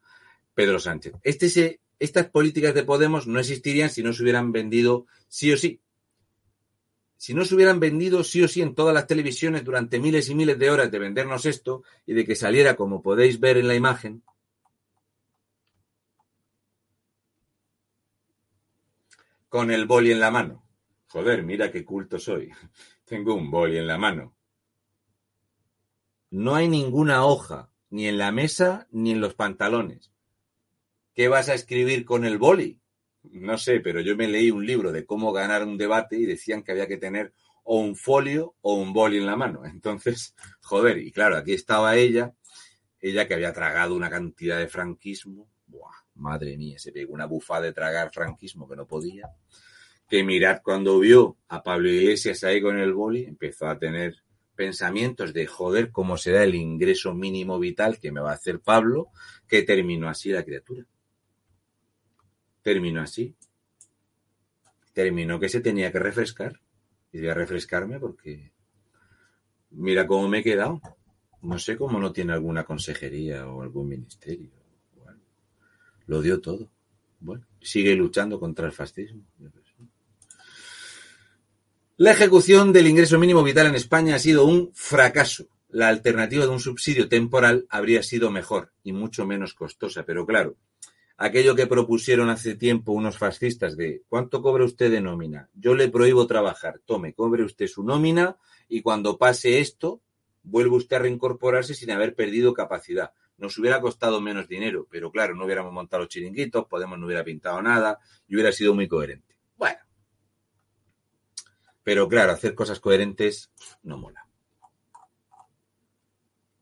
Pedro 0.55 0.79
Sánchez. 0.79 1.15
Este 1.23 1.81
estas 1.99 2.31
políticas 2.31 2.73
de 2.73 2.85
Podemos 2.85 3.27
no 3.27 3.41
existirían 3.41 3.91
si 3.91 4.03
no 4.03 4.13
se 4.13 4.23
hubieran 4.23 4.53
vendido 4.53 5.07
sí 5.27 5.53
o 5.53 5.57
sí. 5.57 5.81
Si 7.21 7.35
no 7.35 7.45
se 7.45 7.55
hubieran 7.55 7.81
vendido 7.81 8.25
sí 8.25 8.43
o 8.43 8.49
sí 8.49 8.63
en 8.63 8.75
todas 8.75 8.95
las 8.95 9.07
televisiones 9.07 9.63
durante 9.63 10.01
miles 10.01 10.31
y 10.31 10.35
miles 10.35 10.59
de 10.59 10.71
horas 10.71 10.91
de 10.91 10.99
vendernos 10.99 11.45
esto 11.45 11.83
y 12.07 12.15
de 12.15 12.25
que 12.25 12.35
saliera, 12.35 12.77
como 12.77 13.03
podéis 13.03 13.39
ver 13.39 13.59
en 13.59 13.69
la 13.69 13.75
imagen, 13.75 14.23
con 19.51 19.71
el 19.71 19.85
boli 19.85 20.13
en 20.13 20.21
la 20.21 20.31
mano. 20.31 20.65
Joder, 21.09 21.43
mira 21.43 21.71
qué 21.71 21.85
culto 21.85 22.19
soy. 22.19 22.51
Tengo 23.05 23.35
un 23.35 23.51
boli 23.51 23.77
en 23.77 23.87
la 23.87 23.99
mano. 23.99 24.35
No 26.31 26.55
hay 26.55 26.69
ninguna 26.69 27.27
hoja, 27.27 27.71
ni 27.91 28.09
en 28.09 28.17
la 28.17 28.33
mesa 28.33 28.89
ni 28.93 29.11
en 29.11 29.21
los 29.21 29.35
pantalones. 29.35 30.11
¿Qué 31.13 31.29
vas 31.29 31.51
a 31.51 31.55
escribir 31.55 32.07
con 32.07 32.25
el 32.25 32.39
boli? 32.39 32.81
No 33.23 33.59
sé, 33.59 33.81
pero 33.81 34.01
yo 34.01 34.17
me 34.17 34.29
leí 34.29 34.51
un 34.51 34.65
libro 34.65 34.93
de 34.93 35.05
cómo 35.05 35.33
ganar 35.33 35.65
un 35.65 35.77
debate 35.77 36.17
y 36.17 36.25
decían 36.25 36.63
que 36.63 36.73
había 36.73 36.87
que 36.87 36.97
tener 36.97 37.33
o 37.65 37.79
un 37.79 37.95
folio 37.95 38.57
o 38.63 38.75
un 38.75 38.93
boli 38.93 39.19
en 39.19 39.27
la 39.27 39.37
mano. 39.37 39.65
Entonces, 39.67 40.35
joder, 40.61 40.99
y 40.99 41.13
claro, 41.13 41.37
aquí 41.37 41.53
estaba 41.53 41.97
ella, 41.97 42.35
ella 43.01 43.27
que 43.27 43.35
había 43.35 43.53
tragado 43.53 43.95
una 43.95 44.11
cantidad 44.11 44.59
de 44.59 44.69
franquismo. 44.69 45.49
Buah, 45.67 45.95
madre 46.15 46.57
mía, 46.57 46.79
se 46.79 46.93
pegó 46.93 47.15
una 47.15 47.27
bufada 47.27 47.63
de 47.63 47.73
tragar 47.73 48.11
franquismo 48.13 48.69
que 48.69 48.77
no 48.77 48.87
podía. 48.87 49.29
Que 50.09 50.25
mirad 50.25 50.61
cuando 50.65 50.99
vio 50.99 51.37
a 51.49 51.63
Pablo 51.63 51.89
Iglesias 51.89 52.43
ahí 52.43 52.61
con 52.61 52.79
el 52.79 52.93
boli, 52.93 53.25
empezó 53.25 53.69
a 53.69 53.79
tener 53.79 54.17
pensamientos 54.57 55.33
de 55.33 55.47
joder 55.47 55.91
cómo 55.93 56.17
será 56.17 56.43
el 56.43 56.55
ingreso 56.55 57.15
mínimo 57.15 57.59
vital 57.59 57.99
que 57.99 58.11
me 58.11 58.21
va 58.21 58.33
a 58.33 58.35
hacer 58.35 58.61
Pablo, 58.61 59.09
que 59.47 59.63
terminó 59.63 60.09
así 60.09 60.31
la 60.31 60.45
criatura. 60.45 60.85
Terminó 62.63 63.03
así. 63.03 63.35
Terminó 64.93 65.39
que 65.41 65.49
se 65.49 65.61
tenía 65.61 65.91
que 65.93 65.99
refrescar. 65.99 66.61
Y 67.13 67.19
voy 67.19 67.29
a 67.29 67.35
refrescarme 67.35 67.99
porque 67.99 68.53
mira 69.71 70.07
cómo 70.07 70.29
me 70.29 70.39
he 70.39 70.43
quedado. 70.43 70.81
No 71.43 71.59
sé 71.59 71.77
cómo 71.77 71.99
no 71.99 72.13
tiene 72.13 72.33
alguna 72.33 72.65
consejería 72.65 73.49
o 73.49 73.63
algún 73.63 73.89
ministerio. 73.89 74.51
lo 76.07 76.23
dio 76.23 76.41
todo. 76.41 76.71
Bueno, 77.21 77.47
sigue 77.61 77.95
luchando 77.95 78.41
contra 78.41 78.67
el 78.67 78.73
fascismo. 78.73 79.25
La 81.97 82.13
ejecución 82.13 82.73
del 82.73 82.87
ingreso 82.87 83.19
mínimo 83.19 83.43
vital 83.43 83.67
en 83.67 83.75
España 83.75 84.15
ha 84.15 84.19
sido 84.19 84.47
un 84.47 84.71
fracaso. 84.75 85.49
La 85.69 85.89
alternativa 85.89 86.47
de 86.47 86.51
un 86.51 86.59
subsidio 86.59 87.09
temporal 87.09 87.67
habría 87.69 88.03
sido 88.03 88.31
mejor 88.31 88.73
y 88.83 88.93
mucho 88.93 89.27
menos 89.27 89.53
costosa, 89.53 90.05
pero 90.05 90.25
claro, 90.27 90.57
aquello 91.21 91.55
que 91.55 91.67
propusieron 91.67 92.31
hace 92.31 92.55
tiempo 92.55 92.93
unos 92.93 93.19
fascistas 93.19 93.77
de 93.77 94.03
¿cuánto 94.09 94.41
cobra 94.41 94.65
usted 94.65 94.91
de 94.91 95.03
nómina? 95.03 95.51
Yo 95.53 95.75
le 95.75 95.91
prohíbo 95.91 96.27
trabajar, 96.27 96.81
tome, 96.87 97.13
cobre 97.13 97.45
usted 97.45 97.67
su 97.67 97.85
nómina 97.85 98.39
y 98.69 98.81
cuando 98.81 99.19
pase 99.19 99.61
esto, 99.61 100.01
vuelve 100.43 100.77
usted 100.77 100.97
a 100.97 101.01
reincorporarse 101.01 101.75
sin 101.75 101.91
haber 101.91 102.15
perdido 102.15 102.55
capacidad. 102.55 103.13
Nos 103.37 103.59
hubiera 103.59 103.83
costado 103.83 104.23
menos 104.23 104.49
dinero, 104.49 104.87
pero 104.91 105.13
claro, 105.13 105.35
no 105.35 105.45
hubiéramos 105.45 105.75
montado 105.75 106.05
los 106.05 106.09
chiringuitos, 106.09 106.67
Podemos 106.67 106.99
no 106.99 107.05
hubiera 107.05 107.23
pintado 107.23 107.61
nada 107.61 107.99
y 108.27 108.35
hubiera 108.35 108.51
sido 108.51 108.75
muy 108.75 108.89
coherente. 108.89 109.37
Bueno, 109.57 109.79
pero 111.83 112.09
claro, 112.09 112.33
hacer 112.33 112.55
cosas 112.55 112.81
coherentes 112.81 113.51
no 113.83 113.99
mola. 113.99 114.27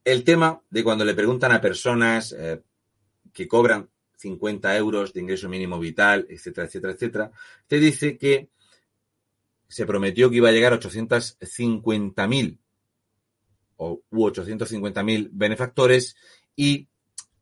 El 0.02 0.24
tema 0.24 0.60
de 0.68 0.82
cuando 0.82 1.04
le 1.04 1.14
preguntan 1.14 1.52
a 1.52 1.60
personas 1.60 2.32
eh, 2.32 2.60
que 3.32 3.46
cobran 3.46 3.88
50 4.18 4.76
euros 4.76 5.12
de 5.12 5.20
ingreso 5.20 5.48
mínimo 5.48 5.78
vital, 5.78 6.26
etcétera, 6.28 6.66
etcétera, 6.66 6.92
etcétera, 6.92 7.30
te 7.66 7.78
dice 7.78 8.18
que 8.18 8.48
se 9.68 9.86
prometió 9.86 10.28
que 10.28 10.36
iba 10.36 10.48
a 10.48 10.52
llegar 10.52 10.72
a 10.72 10.80
850.000 10.80 12.58
o 13.76 14.02
u 14.10 14.26
850.000 14.26 15.28
benefactores 15.32 16.16
y 16.56 16.88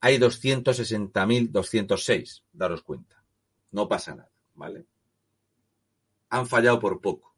hay 0.01 0.19
260.206, 0.19 2.43
daros 2.53 2.83
cuenta. 2.83 3.25
No 3.71 3.89
pasa 3.89 4.15
nada, 4.15 4.31
¿vale? 4.55 4.85
Han 6.29 6.47
fallado 6.47 6.79
por 6.79 7.01
poco. 7.01 7.35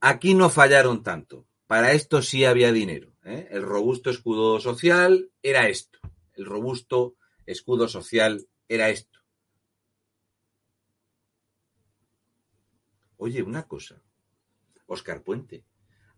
Aquí 0.00 0.32
no 0.34 0.48
fallaron 0.50 1.02
tanto. 1.02 1.46
Para 1.66 1.92
esto 1.92 2.22
sí 2.22 2.44
había 2.44 2.72
dinero. 2.72 3.12
¿eh? 3.24 3.48
El 3.50 3.62
robusto 3.62 4.10
escudo 4.10 4.60
social 4.60 5.30
era 5.42 5.68
esto. 5.68 5.98
El 6.34 6.46
robusto 6.46 7.16
escudo 7.46 7.88
social 7.88 8.46
era 8.68 8.90
esto. 8.90 9.20
Oye, 13.16 13.42
una 13.42 13.66
cosa. 13.66 14.02
Oscar 14.86 15.22
Puente, 15.22 15.64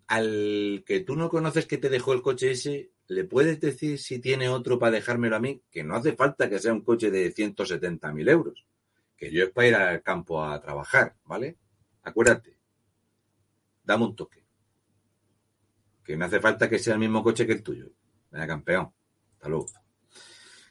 al 0.09 0.83
que 0.87 1.01
tú 1.01 1.15
no 1.15 1.29
conoces 1.29 1.67
que 1.67 1.79
te 1.79 1.89
dejó 1.89 2.13
el 2.13 2.23
coche 2.23 2.51
ese, 2.51 2.91
¿le 3.07 3.25
puedes 3.25 3.61
decir 3.61 3.99
si 3.99 4.19
tiene 4.19 4.49
otro 4.49 4.79
para 4.79 4.93
dejármelo 4.93 5.37
a 5.37 5.41
mí? 5.41 5.63
Que 5.71 5.85
no 5.85 5.95
hace 5.95 6.17
falta 6.17 6.49
que 6.51 6.59
sea 6.59 6.73
un 6.73 6.83
coche 6.83 7.11
de 7.11 7.33
170.000 7.33 8.29
euros. 8.29 8.67
Que 9.17 9.31
yo 9.31 9.45
es 9.45 9.51
para 9.51 9.69
ir 9.69 9.75
al 9.75 10.03
campo 10.03 10.43
a 10.43 10.61
trabajar, 10.61 11.17
¿vale? 11.25 11.57
Acuérdate 12.03 12.57
dame 13.87 14.05
un 14.05 14.17
toque. 14.17 14.45
Que 16.05 16.17
no 16.17 16.25
hace 16.25 16.41
falta 16.41 16.69
que 16.69 16.79
sea 16.79 16.95
el 16.95 17.01
mismo 17.01 17.23
coche 17.23 17.47
que 17.47 17.53
el 17.53 17.63
tuyo. 17.63 17.91
Venga, 18.31 18.47
campeón. 18.47 18.93
Hasta 19.35 19.49
luego. 19.49 19.67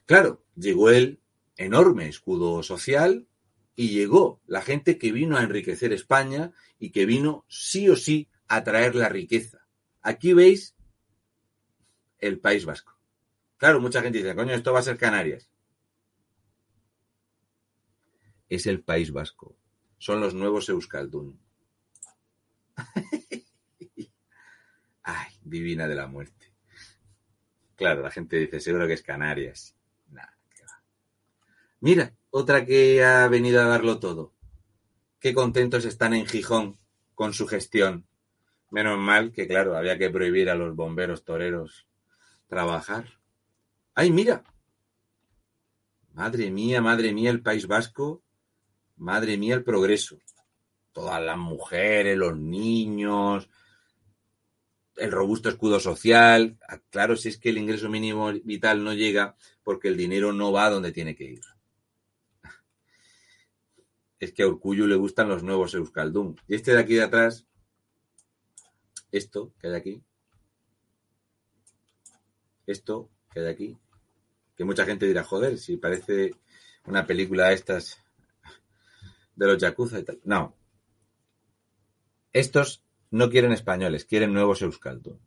Claro, 0.06 0.44
llegó 0.56 0.90
el 0.90 1.20
enorme 1.58 2.08
escudo 2.08 2.62
social 2.64 3.28
y 3.76 3.90
llegó 3.90 4.42
la 4.46 4.62
gente 4.62 4.98
que 4.98 5.12
vino 5.12 5.38
a 5.38 5.44
enriquecer 5.44 5.94
España 5.94 6.54
y 6.80 6.92
que 6.92 7.06
vino 7.06 7.46
sí 7.48 7.90
o 7.90 7.96
sí 7.96 8.30
a 8.48 8.64
traer 8.64 8.96
la 8.96 9.10
riqueza. 9.10 9.68
Aquí 10.02 10.34
veis 10.34 10.76
el 12.20 12.40
País 12.40 12.66
Vasco. 12.66 12.98
Claro, 13.58 13.82
mucha 13.82 14.02
gente 14.02 14.20
dice, 14.20 14.36
coño, 14.36 14.54
esto 14.54 14.72
va 14.74 14.80
a 14.80 14.84
ser 14.84 14.98
Canarias. 14.98 15.50
Es 18.48 18.68
el 18.68 18.84
País 18.84 19.12
Vasco. 19.12 19.58
Son 19.98 20.20
los 20.20 20.34
nuevos 20.34 20.70
Euskaldun. 20.70 21.40
Ay, 25.04 25.32
divina 25.44 25.88
de 25.88 25.96
la 25.96 26.08
muerte. 26.08 26.54
Claro, 27.76 28.02
la 28.02 28.12
gente 28.12 28.38
dice, 28.38 28.60
seguro 28.60 28.88
que 28.88 28.94
es 28.94 29.02
Canarias. 29.02 29.75
Mira, 31.86 32.16
otra 32.32 32.66
que 32.66 33.04
ha 33.04 33.28
venido 33.28 33.62
a 33.62 33.66
darlo 33.66 34.00
todo. 34.00 34.34
qué 35.20 35.36
contentos 35.36 35.86
están 35.86 36.16
en 36.16 36.26
Gijón 36.26 36.80
con 37.14 37.32
su 37.32 37.46
gestión. 37.46 38.08
Menos 38.72 38.98
mal 38.98 39.32
que, 39.32 39.48
claro, 39.48 39.78
había 39.78 39.96
que 40.00 40.10
prohibir 40.10 40.50
a 40.50 40.56
los 40.56 40.76
bomberos 40.76 41.24
toreros 41.24 41.86
trabajar. 42.48 43.20
¡Ay, 43.94 44.10
mira! 44.10 44.44
Madre 46.14 46.50
mía, 46.50 46.82
madre 46.82 47.14
mía, 47.14 47.30
el 47.30 47.44
País 47.44 47.68
Vasco. 47.68 48.24
Madre 48.98 49.38
mía, 49.38 49.54
el 49.54 49.64
progreso. 49.64 50.18
Todas 50.92 51.22
las 51.22 51.38
mujeres, 51.38 52.18
los 52.18 52.36
niños, 52.36 53.48
el 54.96 55.12
robusto 55.12 55.50
escudo 55.50 55.80
social. 55.80 56.58
Ah, 56.68 56.80
claro, 56.90 57.16
si 57.16 57.30
es 57.30 57.38
que 57.38 57.50
el 57.50 57.60
ingreso 57.60 57.90
mínimo 57.90 58.32
vital 58.44 58.84
no 58.84 58.96
llega 58.96 59.36
porque 59.64 59.88
el 59.88 59.98
dinero 59.98 60.34
no 60.34 60.52
va 60.52 60.72
donde 60.72 60.92
tiene 60.92 61.16
que 61.16 61.26
ir. 61.26 61.42
Es 64.20 64.32
que 64.34 64.44
a 64.44 64.48
Urcuyo 64.48 64.88
le 64.88 64.96
gustan 64.96 65.30
los 65.30 65.44
nuevos 65.44 65.74
Euskaldun. 65.74 66.40
Y 66.48 66.56
este 66.56 66.74
de 66.74 66.80
aquí 66.80 66.96
de 66.96 67.04
atrás, 67.04 67.46
esto 69.12 69.54
que 69.60 69.68
hay 69.68 69.76
aquí, 69.76 70.04
esto 72.66 73.10
que 73.32 73.42
hay 73.42 73.48
aquí, 73.48 73.78
que 74.56 74.64
mucha 74.64 74.86
gente 74.86 75.06
dirá, 75.06 75.24
joder, 75.24 75.58
si 75.58 75.78
parece 75.78 76.32
una 76.86 77.06
película 77.06 77.50
de 77.50 77.56
estas 77.56 78.00
de 79.36 79.48
los 79.48 79.58
Yakuza 79.58 80.00
y 80.00 80.04
tal. 80.04 80.20
No. 80.24 80.56
Estos 82.34 82.84
no 83.12 83.30
quieren 83.30 83.52
españoles, 83.52 84.06
quieren 84.06 84.34
nuevos 84.34 84.62
Euskaldun. 84.62 85.20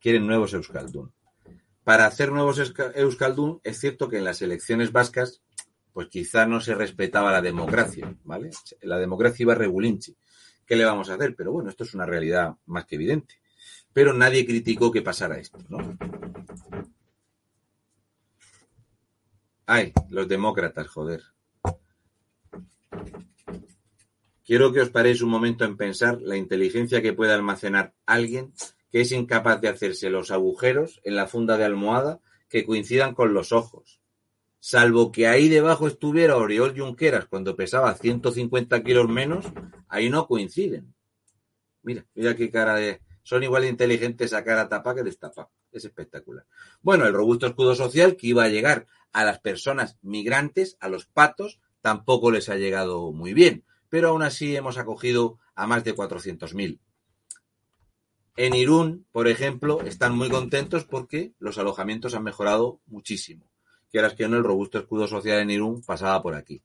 Quieren 0.00 0.26
nuevos 0.26 0.54
Euskaldun. 0.54 1.12
Para 1.84 2.06
hacer 2.06 2.30
nuevos 2.32 2.58
Euskaldun, 2.94 3.60
es 3.64 3.78
cierto 3.78 4.08
que 4.08 4.18
en 4.18 4.24
las 4.24 4.42
elecciones 4.42 4.92
vascas, 4.92 5.42
pues 5.98 6.10
quizá 6.10 6.46
no 6.46 6.60
se 6.60 6.76
respetaba 6.76 7.32
la 7.32 7.42
democracia, 7.42 8.14
¿vale? 8.22 8.50
La 8.82 8.98
democracia 8.98 9.42
iba 9.42 9.56
regulinchi. 9.56 10.16
¿Qué 10.64 10.76
le 10.76 10.84
vamos 10.84 11.10
a 11.10 11.14
hacer? 11.14 11.34
Pero 11.34 11.50
bueno, 11.50 11.70
esto 11.70 11.82
es 11.82 11.92
una 11.92 12.06
realidad 12.06 12.54
más 12.66 12.86
que 12.86 12.94
evidente. 12.94 13.40
Pero 13.92 14.14
nadie 14.14 14.46
criticó 14.46 14.92
que 14.92 15.02
pasara 15.02 15.40
esto, 15.40 15.58
¿no? 15.68 15.98
Ay, 19.66 19.92
los 20.08 20.28
demócratas, 20.28 20.86
joder. 20.86 21.24
Quiero 24.44 24.72
que 24.72 24.82
os 24.82 24.90
paréis 24.90 25.20
un 25.20 25.30
momento 25.30 25.64
en 25.64 25.76
pensar 25.76 26.22
la 26.22 26.36
inteligencia 26.36 27.02
que 27.02 27.12
puede 27.12 27.32
almacenar 27.32 27.92
alguien 28.06 28.52
que 28.92 29.00
es 29.00 29.10
incapaz 29.10 29.60
de 29.60 29.68
hacerse 29.68 30.10
los 30.10 30.30
agujeros 30.30 31.00
en 31.02 31.16
la 31.16 31.26
funda 31.26 31.56
de 31.56 31.64
almohada 31.64 32.20
que 32.48 32.64
coincidan 32.64 33.16
con 33.16 33.34
los 33.34 33.50
ojos. 33.50 33.98
Salvo 34.60 35.12
que 35.12 35.26
ahí 35.26 35.48
debajo 35.48 35.86
estuviera 35.86 36.36
Oriol 36.36 36.78
Junqueras 36.78 37.26
cuando 37.26 37.56
pesaba 37.56 37.94
150 37.94 38.82
kilos 38.82 39.08
menos, 39.08 39.46
ahí 39.88 40.10
no 40.10 40.26
coinciden. 40.26 40.94
Mira, 41.82 42.06
mira 42.14 42.34
qué 42.34 42.50
cara 42.50 42.74
de... 42.74 43.00
Son 43.22 43.42
igual 43.42 43.62
de 43.62 43.68
inteligentes 43.68 44.32
a 44.32 44.42
cara 44.42 44.68
tapa 44.68 44.94
que 44.94 45.02
destapa. 45.02 45.50
Es 45.70 45.84
espectacular. 45.84 46.46
Bueno, 46.80 47.06
el 47.06 47.12
robusto 47.12 47.46
escudo 47.46 47.74
social 47.74 48.16
que 48.16 48.28
iba 48.28 48.44
a 48.44 48.48
llegar 48.48 48.86
a 49.12 49.24
las 49.24 49.38
personas 49.38 49.98
migrantes, 50.02 50.76
a 50.80 50.88
los 50.88 51.06
patos, 51.06 51.60
tampoco 51.82 52.30
les 52.30 52.48
ha 52.48 52.56
llegado 52.56 53.12
muy 53.12 53.34
bien 53.34 53.64
pero 53.88 54.08
aún 54.08 54.22
así 54.22 54.54
hemos 54.56 54.78
acogido 54.78 55.38
a 55.54 55.66
más 55.66 55.84
de 55.84 55.94
400.000. 55.94 56.78
En 58.36 58.54
Irún, 58.54 59.06
por 59.10 59.26
ejemplo, 59.26 59.80
están 59.82 60.16
muy 60.16 60.28
contentos 60.28 60.84
porque 60.84 61.32
los 61.38 61.58
alojamientos 61.58 62.14
han 62.14 62.22
mejorado 62.22 62.80
muchísimo. 62.86 63.50
Quieras 63.90 64.14
que 64.14 64.28
no, 64.28 64.36
el 64.36 64.44
robusto 64.44 64.78
escudo 64.78 65.06
social 65.06 65.40
en 65.40 65.50
Irún 65.50 65.82
pasaba 65.82 66.22
por 66.22 66.34
aquí. 66.34 66.62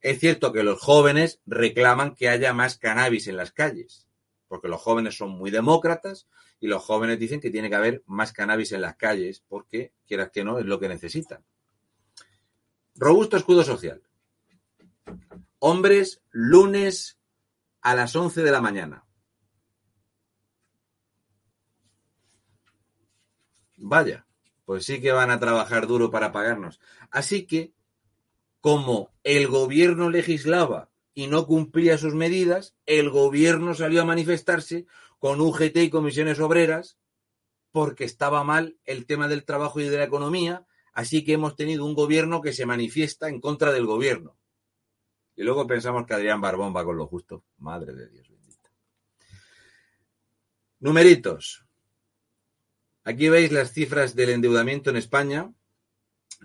Es 0.00 0.18
cierto 0.18 0.52
que 0.52 0.62
los 0.62 0.80
jóvenes 0.80 1.40
reclaman 1.46 2.14
que 2.14 2.28
haya 2.28 2.52
más 2.52 2.78
cannabis 2.78 3.28
en 3.28 3.36
las 3.36 3.52
calles, 3.52 4.08
porque 4.48 4.68
los 4.68 4.80
jóvenes 4.80 5.16
son 5.16 5.30
muy 5.30 5.50
demócratas 5.50 6.26
y 6.58 6.68
los 6.68 6.82
jóvenes 6.82 7.18
dicen 7.18 7.40
que 7.40 7.50
tiene 7.50 7.68
que 7.68 7.76
haber 7.76 8.02
más 8.06 8.32
cannabis 8.32 8.72
en 8.72 8.82
las 8.82 8.96
calles 8.96 9.42
porque, 9.48 9.92
quieras 10.06 10.30
que 10.30 10.44
no, 10.44 10.58
es 10.58 10.66
lo 10.66 10.78
que 10.78 10.88
necesitan. 10.88 11.44
Robusto 12.94 13.36
escudo 13.36 13.62
social. 13.62 14.02
Hombres, 15.58 16.22
lunes 16.30 17.18
a 17.82 17.94
las 17.94 18.14
11 18.16 18.42
de 18.42 18.50
la 18.50 18.60
mañana. 18.60 19.04
Vaya, 23.76 24.26
pues 24.70 24.84
sí 24.84 25.00
que 25.00 25.10
van 25.10 25.32
a 25.32 25.40
trabajar 25.40 25.88
duro 25.88 26.12
para 26.12 26.30
pagarnos. 26.30 26.78
Así 27.10 27.44
que, 27.44 27.72
como 28.60 29.10
el 29.24 29.48
gobierno 29.48 30.10
legislaba 30.10 30.92
y 31.12 31.26
no 31.26 31.48
cumplía 31.48 31.98
sus 31.98 32.14
medidas, 32.14 32.76
el 32.86 33.10
gobierno 33.10 33.74
salió 33.74 34.00
a 34.00 34.04
manifestarse 34.04 34.86
con 35.18 35.40
UGT 35.40 35.76
y 35.78 35.90
comisiones 35.90 36.38
obreras 36.38 36.98
porque 37.72 38.04
estaba 38.04 38.44
mal 38.44 38.78
el 38.84 39.06
tema 39.06 39.26
del 39.26 39.44
trabajo 39.44 39.80
y 39.80 39.88
de 39.88 39.98
la 39.98 40.04
economía, 40.04 40.64
así 40.92 41.24
que 41.24 41.32
hemos 41.32 41.56
tenido 41.56 41.84
un 41.84 41.94
gobierno 41.94 42.40
que 42.40 42.52
se 42.52 42.64
manifiesta 42.64 43.28
en 43.28 43.40
contra 43.40 43.72
del 43.72 43.86
gobierno. 43.86 44.36
Y 45.34 45.42
luego 45.42 45.66
pensamos 45.66 46.06
que 46.06 46.14
Adrián 46.14 46.40
Barbón 46.40 46.72
va 46.76 46.84
con 46.84 46.96
lo 46.96 47.08
justo. 47.08 47.42
Madre 47.58 47.92
de 47.92 48.08
Dios 48.08 48.28
bendita. 48.28 48.70
Numeritos. 50.78 51.64
Aquí 53.04 53.28
veis 53.28 53.50
las 53.50 53.72
cifras 53.72 54.14
del 54.14 54.30
endeudamiento 54.30 54.90
en 54.90 54.96
España. 54.96 55.52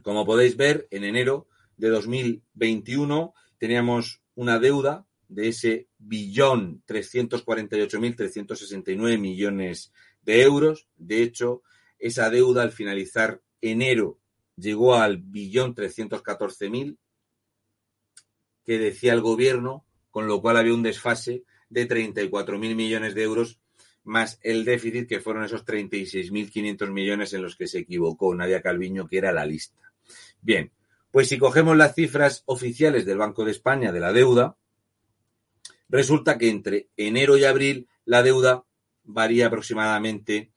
Como 0.04 0.26
podéis 0.26 0.58
ver, 0.58 0.88
en 0.90 1.04
enero 1.04 1.48
de 1.78 1.90
2021 1.90 3.36
teníamos 3.58 4.22
una 4.36 4.58
deuda 4.60 5.06
de 5.28 5.50
ese 5.50 5.90
billón 5.98 6.82
348.369 6.88 9.20
millones 9.20 9.92
de 10.22 10.44
euros. 10.44 10.88
De 10.96 11.24
hecho, 11.24 11.64
esa 12.00 12.30
deuda 12.30 12.64
al 12.64 12.72
finalizar 12.72 13.42
enero 13.62 14.22
llegó 14.56 14.96
al 14.96 15.18
billón 15.18 15.76
314.000 15.76 16.98
que 18.64 18.80
decía 18.80 19.12
el 19.14 19.20
gobierno, 19.22 19.86
con 20.10 20.28
lo 20.28 20.42
cual 20.42 20.58
había 20.58 20.74
un 20.74 20.84
desfase 20.84 21.44
de 21.70 21.88
34.000 21.88 22.76
millones 22.76 23.14
de 23.14 23.24
euros 23.24 23.60
más 24.06 24.40
el 24.44 24.64
déficit 24.64 25.08
que 25.08 25.20
fueron 25.20 25.44
esos 25.44 25.66
36.500 25.66 26.90
millones 26.92 27.34
en 27.34 27.42
los 27.42 27.56
que 27.56 27.68
se 27.68 27.80
equivocó 27.80 28.34
Nadia 28.34 28.62
Calviño, 28.62 29.08
que 29.08 29.18
era 29.18 29.34
la 29.34 29.46
lista. 29.46 29.92
Bien, 30.42 30.72
pues 31.12 31.28
si 31.28 31.38
cogemos 31.38 31.76
las 31.76 31.96
cifras 31.96 32.44
oficiales 32.46 33.06
del 33.06 33.18
Banco 33.18 33.44
de 33.44 33.52
España 33.52 33.92
de 33.92 34.00
la 34.00 34.14
deuda, 34.14 34.58
resulta 35.90 36.38
que 36.38 36.50
entre 36.50 36.90
enero 36.96 37.38
y 37.38 37.46
abril 37.46 37.88
la 38.06 38.22
deuda 38.22 38.64
varía 39.04 39.48
aproximadamente 39.48 40.52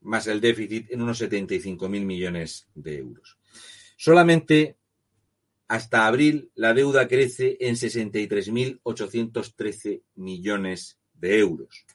más 0.00 0.26
el 0.26 0.40
déficit 0.40 0.90
en 0.90 1.02
unos 1.02 1.20
75.000 1.20 1.88
millones 2.04 2.68
de 2.74 2.98
euros. 2.98 3.38
Solamente 3.96 4.76
hasta 5.72 6.06
abril 6.06 6.52
la 6.54 6.74
deuda 6.74 7.08
crece 7.08 7.56
en 7.58 7.76
63.813 7.76 10.02
millones 10.16 10.98
de 11.14 11.38
euros. 11.38 11.86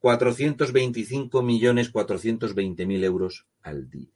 425 0.00 1.40
millones 1.44 1.90
420 1.90 2.84
mil 2.84 3.04
euros 3.04 3.46
al 3.62 3.88
día. 3.88 4.10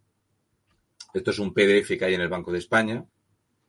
Esto 1.13 1.33
es 1.33 1.39
un 1.39 1.53
PDF 1.53 1.99
que 1.99 2.05
hay 2.07 2.15
en 2.15 2.23
el 2.23 2.31
Banco 2.31 2.51
de 2.51 2.61
España. 2.61 3.05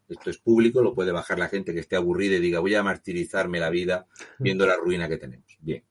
Esto 0.09 0.29
es 0.29 0.37
público, 0.37 0.81
lo 0.81 0.93
puede 0.93 1.11
bajar 1.11 1.37
la 1.39 1.49
gente 1.49 1.73
que 1.73 1.81
esté 1.81 1.95
aburrida 1.95 2.37
y 2.37 2.39
diga, 2.39 2.59
voy 2.59 2.75
a 2.75 2.83
martirizarme 2.83 3.59
la 3.59 3.69
vida 3.69 4.07
viendo 4.39 4.65
la 4.65 4.77
ruina 4.77 5.07
que 5.09 5.17
tenemos. 5.17 5.57
Bien. 5.59 5.83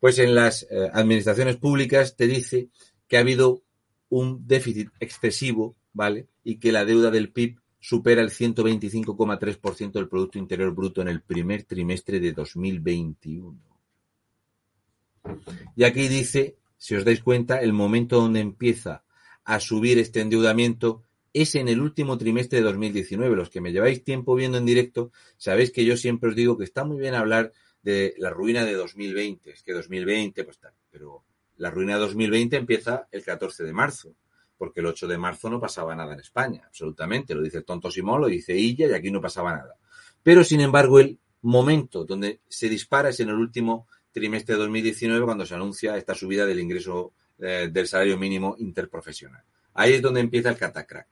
Pues 0.00 0.18
en 0.18 0.34
las 0.34 0.64
eh, 0.70 0.90
administraciones 0.92 1.56
públicas 1.56 2.16
te 2.16 2.26
dice 2.26 2.68
que 3.06 3.16
ha 3.16 3.20
habido 3.20 3.62
un 4.08 4.46
déficit 4.46 4.90
excesivo, 5.00 5.76
¿vale? 5.92 6.28
Y 6.44 6.56
que 6.56 6.72
la 6.72 6.84
deuda 6.84 7.10
del 7.10 7.30
PIB 7.30 7.58
supera 7.80 8.22
el 8.22 8.30
125,3% 8.30 9.92
del 9.92 10.08
Producto 10.08 10.38
Interior 10.38 10.74
Bruto 10.74 11.02
en 11.02 11.08
el 11.08 11.22
primer 11.22 11.64
trimestre 11.64 12.20
de 12.20 12.32
2021. 12.32 13.58
Y 15.76 15.84
aquí 15.84 16.08
dice, 16.08 16.56
si 16.76 16.94
os 16.94 17.04
dais 17.04 17.22
cuenta, 17.22 17.60
el 17.60 17.72
momento 17.72 18.20
donde 18.20 18.40
empieza 18.40 19.04
a 19.44 19.60
subir 19.60 19.98
este 19.98 20.20
endeudamiento 20.20 21.04
es 21.32 21.54
en 21.54 21.68
el 21.68 21.80
último 21.80 22.18
trimestre 22.18 22.58
de 22.58 22.64
2019. 22.64 23.36
Los 23.36 23.50
que 23.50 23.60
me 23.60 23.72
lleváis 23.72 24.04
tiempo 24.04 24.34
viendo 24.34 24.58
en 24.58 24.66
directo, 24.66 25.12
sabéis 25.36 25.70
que 25.70 25.84
yo 25.84 25.96
siempre 25.96 26.30
os 26.30 26.36
digo 26.36 26.56
que 26.56 26.64
está 26.64 26.84
muy 26.84 26.98
bien 26.98 27.14
hablar 27.14 27.52
de 27.82 28.14
la 28.18 28.30
ruina 28.30 28.64
de 28.64 28.74
2020. 28.74 29.50
Es 29.50 29.62
que 29.62 29.72
2020, 29.72 30.44
pues 30.44 30.58
tal, 30.58 30.72
pero 30.90 31.24
la 31.56 31.70
ruina 31.70 31.94
de 31.94 32.00
2020 32.00 32.56
empieza 32.56 33.08
el 33.10 33.22
14 33.22 33.64
de 33.64 33.72
marzo 33.72 34.14
porque 34.58 34.80
el 34.80 34.86
8 34.86 35.06
de 35.06 35.18
marzo 35.18 35.48
no 35.48 35.60
pasaba 35.60 35.94
nada 35.94 36.12
en 36.12 36.20
España, 36.20 36.64
absolutamente. 36.66 37.34
Lo 37.34 37.42
dice 37.42 37.62
tonto 37.62 37.90
Simón, 37.90 38.20
lo 38.20 38.26
dice 38.26 38.56
Illa 38.56 38.88
y 38.88 38.92
aquí 38.92 39.10
no 39.10 39.20
pasaba 39.20 39.52
nada. 39.52 39.76
Pero, 40.22 40.42
sin 40.42 40.60
embargo, 40.60 40.98
el 40.98 41.18
momento 41.42 42.04
donde 42.04 42.40
se 42.48 42.68
dispara 42.68 43.10
es 43.10 43.20
en 43.20 43.28
el 43.28 43.36
último 43.36 43.86
trimestre 44.10 44.56
de 44.56 44.62
2019 44.62 45.24
cuando 45.24 45.46
se 45.46 45.54
anuncia 45.54 45.96
esta 45.96 46.14
subida 46.14 46.44
del 46.44 46.58
ingreso 46.58 47.12
eh, 47.38 47.68
del 47.70 47.86
salario 47.86 48.18
mínimo 48.18 48.56
interprofesional. 48.58 49.44
Ahí 49.74 49.92
es 49.94 50.02
donde 50.02 50.20
empieza 50.20 50.50
el 50.50 50.56
catacrack. 50.56 51.06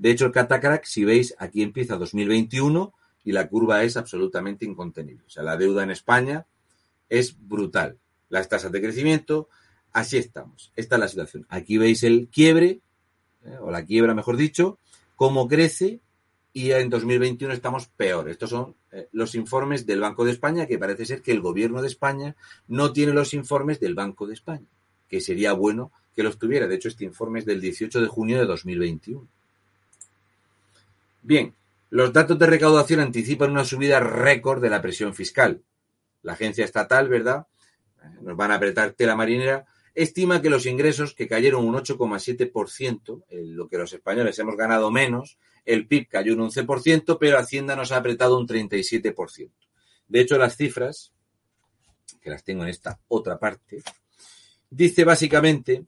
De 0.00 0.10
hecho, 0.10 0.24
el 0.24 0.32
catacrack, 0.32 0.86
si 0.86 1.04
veis, 1.04 1.34
aquí 1.38 1.60
empieza 1.60 1.98
2021 1.98 2.94
y 3.22 3.32
la 3.32 3.48
curva 3.48 3.84
es 3.84 3.98
absolutamente 3.98 4.64
incontenible. 4.64 5.26
O 5.26 5.28
sea, 5.28 5.42
la 5.42 5.58
deuda 5.58 5.82
en 5.82 5.90
España 5.90 6.46
es 7.10 7.36
brutal. 7.38 7.98
Las 8.30 8.48
tasas 8.48 8.72
de 8.72 8.80
crecimiento, 8.80 9.50
así 9.92 10.16
estamos. 10.16 10.72
Esta 10.74 10.94
es 10.96 11.00
la 11.00 11.08
situación. 11.08 11.44
Aquí 11.50 11.76
veis 11.76 12.02
el 12.02 12.28
quiebre 12.28 12.80
¿eh? 13.44 13.58
o 13.60 13.70
la 13.70 13.84
quiebra, 13.84 14.14
mejor 14.14 14.38
dicho, 14.38 14.78
cómo 15.16 15.46
crece 15.46 16.00
y 16.54 16.70
en 16.70 16.88
2021 16.88 17.52
estamos 17.52 17.88
peor. 17.88 18.30
Estos 18.30 18.48
son 18.48 18.76
eh, 18.92 19.10
los 19.12 19.34
informes 19.34 19.84
del 19.84 20.00
Banco 20.00 20.24
de 20.24 20.30
España, 20.30 20.64
que 20.64 20.78
parece 20.78 21.04
ser 21.04 21.20
que 21.20 21.32
el 21.32 21.42
gobierno 21.42 21.82
de 21.82 21.88
España 21.88 22.36
no 22.68 22.94
tiene 22.94 23.12
los 23.12 23.34
informes 23.34 23.80
del 23.80 23.94
Banco 23.94 24.26
de 24.26 24.32
España, 24.32 24.66
que 25.10 25.20
sería 25.20 25.52
bueno 25.52 25.92
que 26.16 26.22
los 26.22 26.38
tuviera. 26.38 26.66
De 26.66 26.76
hecho, 26.76 26.88
este 26.88 27.04
informe 27.04 27.40
es 27.40 27.44
del 27.44 27.60
18 27.60 28.00
de 28.00 28.08
junio 28.08 28.38
de 28.38 28.46
2021. 28.46 29.28
Bien, 31.22 31.54
los 31.90 32.12
datos 32.12 32.38
de 32.38 32.46
recaudación 32.46 33.00
anticipan 33.00 33.50
una 33.50 33.64
subida 33.64 34.00
récord 34.00 34.62
de 34.62 34.70
la 34.70 34.80
presión 34.80 35.14
fiscal. 35.14 35.62
La 36.22 36.32
agencia 36.32 36.64
estatal, 36.64 37.08
¿verdad? 37.08 37.46
Nos 38.22 38.36
van 38.36 38.52
a 38.52 38.56
apretar 38.56 38.92
tela 38.92 39.16
marinera 39.16 39.66
estima 39.94 40.40
que 40.40 40.50
los 40.50 40.66
ingresos 40.66 41.14
que 41.14 41.28
cayeron 41.28 41.66
un 41.66 41.74
8,7%, 41.74 43.24
lo 43.30 43.68
que 43.68 43.78
los 43.78 43.92
españoles 43.92 44.38
hemos 44.38 44.56
ganado 44.56 44.90
menos, 44.90 45.38
el 45.64 45.86
PIB 45.86 46.08
cayó 46.08 46.34
un 46.34 46.50
11%, 46.50 47.18
pero 47.18 47.38
Hacienda 47.38 47.76
nos 47.76 47.92
ha 47.92 47.96
apretado 47.96 48.38
un 48.38 48.46
37%. 48.46 49.50
De 50.08 50.20
hecho, 50.20 50.38
las 50.38 50.56
cifras, 50.56 51.12
que 52.20 52.30
las 52.30 52.44
tengo 52.44 52.62
en 52.62 52.70
esta 52.70 53.00
otra 53.08 53.38
parte, 53.38 53.82
dice 54.68 55.04
básicamente 55.04 55.84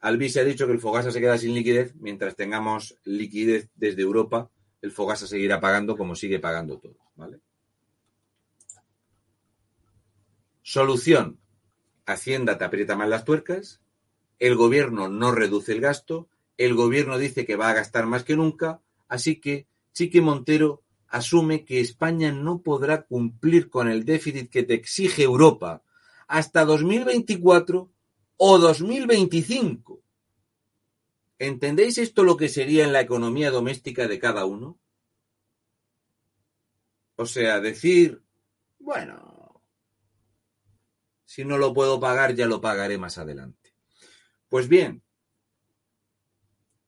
Albi 0.01 0.29
se 0.29 0.41
ha 0.41 0.45
dicho 0.45 0.67
que 0.67 0.73
el 0.73 0.81
Fogasa 0.81 1.11
se 1.11 1.21
queda 1.21 1.39
sin 1.39 1.55
liquidez. 1.55 1.95
Mientras 1.97 2.37
tengamos 2.37 2.97
liquidez 3.05 3.69
desde 3.75 4.03
Europa, 4.03 4.51
el 4.81 4.93
Fogasa 4.93 5.27
seguirá 5.27 5.61
pagando 5.61 5.97
como 5.97 6.15
sigue 6.15 6.39
pagando 6.39 6.79
todo. 6.79 6.97
¿vale? 7.17 7.41
Solución. 10.63 11.39
Hacienda 12.07 12.59
te 12.59 12.65
aprieta 12.65 12.97
más 12.97 13.09
las 13.09 13.25
tuercas. 13.25 13.81
El 14.39 14.55
gobierno 14.55 15.09
no 15.09 15.33
reduce 15.33 15.73
el 15.73 15.81
gasto. 15.81 16.29
El 16.57 16.75
gobierno 16.75 17.19
dice 17.19 17.45
que 17.45 17.57
va 17.57 17.71
a 17.71 17.75
gastar 17.75 18.07
más 18.07 18.25
que 18.25 18.37
nunca. 18.37 18.81
Así 19.09 19.41
que 19.41 19.67
Chiqui 19.93 20.21
Montero 20.21 20.83
asume 21.09 21.65
que 21.65 21.81
España 21.81 22.33
no 22.33 22.63
podrá 22.63 23.03
cumplir 23.03 23.69
con 23.69 23.89
el 23.89 24.05
déficit 24.05 24.51
que 24.51 24.63
te 24.63 24.75
exige 24.75 25.23
Europa 25.23 25.83
hasta 26.27 26.65
2024 26.67 27.91
o 28.39 28.59
2025. 28.59 30.03
¿Entendéis 31.39 31.99
esto 31.99 32.25
lo 32.25 32.37
que 32.37 32.49
sería 32.49 32.85
en 32.85 32.93
la 32.93 33.01
economía 33.01 33.51
doméstica 33.51 34.09
de 34.09 34.19
cada 34.19 34.45
uno? 34.45 34.79
O 37.17 37.27
sea, 37.27 37.61
decir, 37.61 38.23
bueno, 38.79 39.63
si 41.25 41.45
no 41.45 41.59
lo 41.59 41.75
puedo 41.75 42.01
pagar, 42.01 42.35
ya 42.35 42.47
lo 42.47 42.61
pagaré 42.61 42.97
más 42.97 43.19
adelante. 43.19 43.75
Pues 44.49 44.69
bien, 44.69 45.03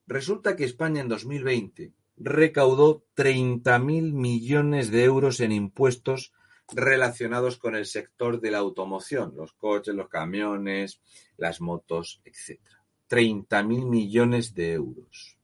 resulta 0.06 0.56
que 0.56 0.64
España 0.64 1.00
en 1.00 1.08
2020 1.08 1.92
recaudó 2.16 3.04
30.000 3.16 4.12
millones 4.12 4.90
de 4.90 5.04
euros 5.04 5.40
en 5.40 5.52
impuestos 5.52 6.32
relacionados 6.72 7.56
con 7.56 7.74
el 7.74 7.86
sector 7.86 8.40
de 8.40 8.50
la 8.50 8.58
automoción, 8.58 9.34
los 9.36 9.52
coches, 9.52 9.94
los 9.94 10.08
camiones, 10.08 11.00
las 11.36 11.60
motos, 11.60 12.20
etc. 12.24 12.60
30.000 13.08 13.88
millones 13.88 14.54
de 14.54 14.72
euros. 14.72 15.40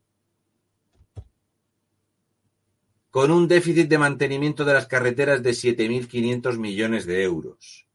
con 3.17 3.31
un 3.31 3.49
déficit 3.49 3.89
de 3.89 3.97
mantenimiento 3.97 4.67
de 4.67 4.75
las 4.75 4.89
carreteras 4.89 5.43
de 5.43 5.53
7.500 5.53 6.59
millones 6.59 7.07
de 7.07 7.23
euros. 7.23 7.89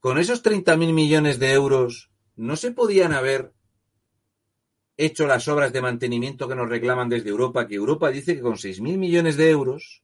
Con 0.00 0.18
esos 0.18 0.42
30.000 0.42 0.92
millones 0.92 1.38
de 1.38 1.52
euros, 1.52 2.10
¿no 2.34 2.56
se 2.56 2.72
podían 2.72 3.12
haber 3.12 3.52
hecho 4.96 5.28
las 5.28 5.46
obras 5.46 5.72
de 5.72 5.80
mantenimiento 5.80 6.48
que 6.48 6.56
nos 6.56 6.68
reclaman 6.68 7.08
desde 7.08 7.30
Europa? 7.30 7.68
Que 7.68 7.76
Europa 7.76 8.10
dice 8.10 8.34
que 8.34 8.40
con 8.40 8.54
6.000 8.54 8.98
millones 8.98 9.36
de 9.36 9.50
euros 9.50 10.02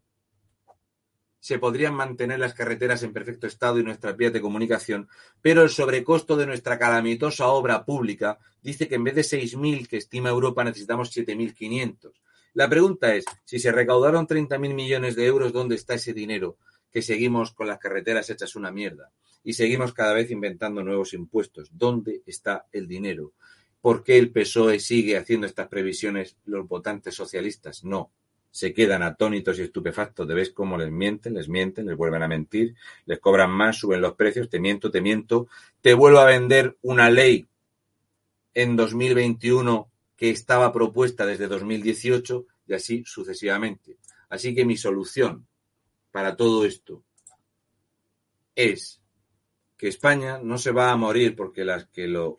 se 1.46 1.60
podrían 1.60 1.94
mantener 1.94 2.40
las 2.40 2.54
carreteras 2.54 3.04
en 3.04 3.12
perfecto 3.12 3.46
estado 3.46 3.78
y 3.78 3.84
nuestras 3.84 4.16
vías 4.16 4.32
de 4.32 4.40
comunicación, 4.40 5.08
pero 5.40 5.62
el 5.62 5.70
sobrecosto 5.70 6.36
de 6.36 6.44
nuestra 6.44 6.76
calamitosa 6.76 7.46
obra 7.46 7.84
pública 7.84 8.40
dice 8.60 8.88
que 8.88 8.96
en 8.96 9.04
vez 9.04 9.14
de 9.14 9.20
6.000 9.20 9.86
que 9.86 9.98
estima 9.98 10.28
Europa 10.28 10.64
necesitamos 10.64 11.16
7.500. 11.16 12.14
La 12.54 12.68
pregunta 12.68 13.14
es, 13.14 13.24
si 13.44 13.60
se 13.60 13.70
recaudaron 13.70 14.26
30.000 14.26 14.74
millones 14.74 15.14
de 15.14 15.24
euros, 15.24 15.52
¿dónde 15.52 15.76
está 15.76 15.94
ese 15.94 16.12
dinero? 16.12 16.56
Que 16.90 17.00
seguimos 17.00 17.52
con 17.52 17.68
las 17.68 17.78
carreteras 17.78 18.28
hechas 18.28 18.56
una 18.56 18.72
mierda 18.72 19.12
y 19.44 19.52
seguimos 19.52 19.92
cada 19.92 20.14
vez 20.14 20.32
inventando 20.32 20.82
nuevos 20.82 21.14
impuestos. 21.14 21.68
¿Dónde 21.70 22.22
está 22.26 22.66
el 22.72 22.88
dinero? 22.88 23.34
¿Por 23.80 24.02
qué 24.02 24.18
el 24.18 24.32
PSOE 24.32 24.80
sigue 24.80 25.16
haciendo 25.16 25.46
estas 25.46 25.68
previsiones 25.68 26.38
los 26.44 26.66
votantes 26.66 27.14
socialistas? 27.14 27.84
No, 27.84 28.10
se 28.56 28.72
quedan 28.72 29.02
atónitos 29.02 29.58
y 29.58 29.62
estupefactos 29.64 30.26
de 30.26 30.32
ver 30.32 30.54
cómo 30.54 30.78
les 30.78 30.90
mienten, 30.90 31.34
les 31.34 31.46
mienten, 31.46 31.84
les 31.84 31.94
vuelven 31.94 32.22
a 32.22 32.26
mentir, 32.26 32.74
les 33.04 33.18
cobran 33.18 33.50
más, 33.50 33.76
suben 33.76 34.00
los 34.00 34.14
precios, 34.14 34.48
te 34.48 34.58
miento, 34.58 34.90
te 34.90 35.02
miento, 35.02 35.46
te 35.82 35.92
vuelvo 35.92 36.20
a 36.20 36.24
vender 36.24 36.78
una 36.80 37.10
ley 37.10 37.46
en 38.54 38.74
2021 38.74 39.90
que 40.16 40.30
estaba 40.30 40.72
propuesta 40.72 41.26
desde 41.26 41.48
2018 41.48 42.46
y 42.68 42.72
así 42.72 43.02
sucesivamente. 43.04 43.98
Así 44.30 44.54
que 44.54 44.64
mi 44.64 44.78
solución 44.78 45.46
para 46.10 46.34
todo 46.34 46.64
esto 46.64 47.04
es 48.54 49.02
que 49.76 49.88
España 49.88 50.40
no 50.42 50.56
se 50.56 50.72
va 50.72 50.92
a 50.92 50.96
morir 50.96 51.36
porque 51.36 51.66
las 51.66 51.88
que 51.88 52.06
lo 52.06 52.38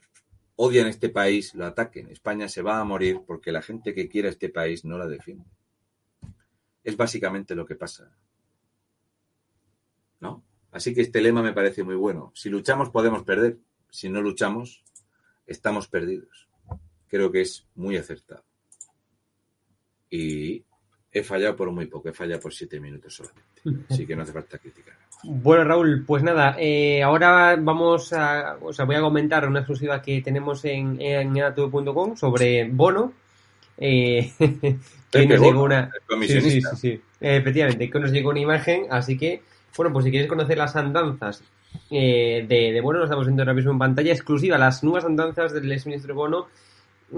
odian 0.56 0.88
este 0.88 1.10
país 1.10 1.54
lo 1.54 1.68
ataquen. 1.68 2.10
España 2.10 2.50
se 2.50 2.64
va 2.64 2.80
a 2.80 2.84
morir 2.84 3.22
porque 3.28 3.52
la 3.52 3.62
gente 3.62 3.94
que 3.94 4.10
quiera 4.10 4.30
este 4.30 4.50
país 4.50 4.84
no 4.84 4.98
la 4.98 5.06
defiende. 5.06 5.46
Es 6.88 6.96
básicamente 6.96 7.54
lo 7.54 7.66
que 7.66 7.76
pasa. 7.76 8.10
¿No? 10.22 10.42
Así 10.72 10.96
que 10.96 11.02
este 11.02 11.20
lema 11.20 11.44
me 11.44 11.52
parece 11.52 11.84
muy 11.84 11.96
bueno. 11.96 12.32
Si 12.34 12.50
luchamos 12.50 12.92
podemos 12.92 13.24
perder. 13.24 13.58
Si 13.90 14.08
no 14.08 14.22
luchamos, 14.22 14.86
estamos 15.46 15.90
perdidos. 15.90 16.48
Creo 17.10 17.30
que 17.30 17.42
es 17.42 17.68
muy 17.76 17.98
acertado. 17.98 18.46
Y 20.10 20.64
he 21.12 21.24
fallado 21.24 21.58
por 21.58 21.70
muy 21.72 21.88
poco, 21.88 22.08
he 22.08 22.14
fallado 22.14 22.40
por 22.40 22.54
siete 22.54 22.80
minutos 22.80 23.16
solamente. 23.16 23.84
Así 23.94 24.08
que 24.08 24.16
no 24.16 24.24
hace 24.24 24.32
falta 24.32 24.58
criticar. 24.58 24.96
Bueno, 25.24 25.66
Raúl, 25.66 26.06
pues 26.06 26.24
nada, 26.24 26.56
eh, 26.58 27.04
ahora 27.04 27.58
vamos 27.58 28.14
a, 28.14 28.60
o 28.62 28.72
sea, 28.72 28.86
voy 28.86 28.96
a 28.96 29.02
comentar 29.02 29.46
una 29.46 29.60
exclusiva 29.60 30.02
que 30.02 30.22
tenemos 30.22 30.64
en, 30.64 31.02
en 31.02 31.36
sobre 32.16 32.70
Bono, 32.70 33.12
eh, 33.78 34.32
que 35.12 35.26
nos 35.28 35.42
llegó 35.42 35.64
una... 35.64 35.92
Sí, 36.22 36.42
sí, 36.42 36.62
sí, 36.76 37.02
efectivamente, 37.20 37.90
que 37.90 38.00
nos 38.00 38.12
llegó 38.12 38.30
una 38.30 38.40
imagen, 38.40 38.88
así 38.90 39.18
que, 39.18 39.42
bueno, 39.76 39.94
pues 39.94 40.06
si 40.06 40.12
quieres 40.12 40.28
conocer 40.28 40.58
las 40.58 40.76
andanzas 40.76 41.44
eh, 41.92 42.46
de, 42.48 42.82
Bono, 42.82 43.00
lo 43.00 43.06
estamos 43.06 43.26
viendo 43.26 43.44
ahora 43.44 43.54
mismo 43.54 43.72
en 43.72 43.80
pantalla 43.80 44.12
exclusiva, 44.12 44.58
las 44.58 44.84
nuevas 44.84 45.06
andanzas 45.06 45.54
del 45.54 45.72
exministro 45.72 46.16
Bono, 46.16 46.48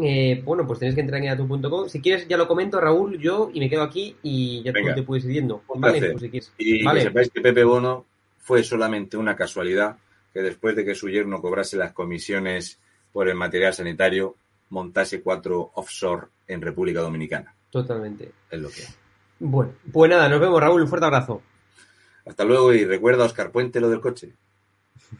eh, 0.02 0.42
bueno, 0.46 0.68
pues 0.68 0.80
tenéis 0.80 0.96
que 0.96 1.02
entrar 1.02 1.22
en 1.22 1.30
atu.com. 1.30 1.90
Si 1.90 2.00
quieres, 2.00 2.28
ya 2.28 2.38
lo 2.38 2.48
comento, 2.48 2.80
Raúl, 2.80 3.18
yo, 3.18 3.50
y 3.52 3.60
me 3.60 3.70
quedo 3.70 3.82
aquí 3.82 4.16
y 4.22 4.62
ya 4.64 4.72
te 4.72 5.04
puedes 5.04 5.26
ir 5.26 5.32
viendo. 5.32 5.64
Vale, 5.76 6.12
pues 6.12 6.22
si 6.22 6.30
quieres. 6.30 6.54
Y 6.58 6.84
que 6.84 7.02
sepáis 7.02 7.30
que 7.32 7.42
Pepe 7.42 7.64
Bono 7.64 8.06
fue 8.38 8.64
solamente 8.64 9.18
una 9.18 9.36
casualidad 9.36 9.98
que 10.32 10.42
después 10.42 10.76
de 10.76 10.86
que 10.86 10.94
su 10.94 11.10
yerno 11.10 11.42
cobrase 11.42 11.76
las 11.76 11.92
comisiones 11.92 12.80
por 13.12 13.28
el 13.28 13.36
material 13.36 13.74
sanitario, 13.74 14.36
montase 14.70 15.22
cuatro 15.22 15.72
offshore 15.74 16.28
en 16.50 16.62
República 16.62 17.00
Dominicana. 17.00 17.56
Totalmente. 17.70 18.32
Es 18.50 18.60
lo 18.60 18.70
que 18.70 18.84
Bueno, 19.40 19.72
pues 19.92 20.10
nada, 20.10 20.28
nos 20.28 20.40
vemos, 20.40 20.60
Raúl. 20.60 20.82
Un 20.82 20.88
fuerte 20.88 21.06
abrazo. 21.06 21.42
Hasta 22.26 22.44
luego 22.44 22.74
y 22.74 22.84
recuerda, 22.84 23.26
Oscar 23.26 23.52
Puente, 23.52 23.80
lo 23.80 23.90
del 23.90 24.02
coche. 24.02 24.34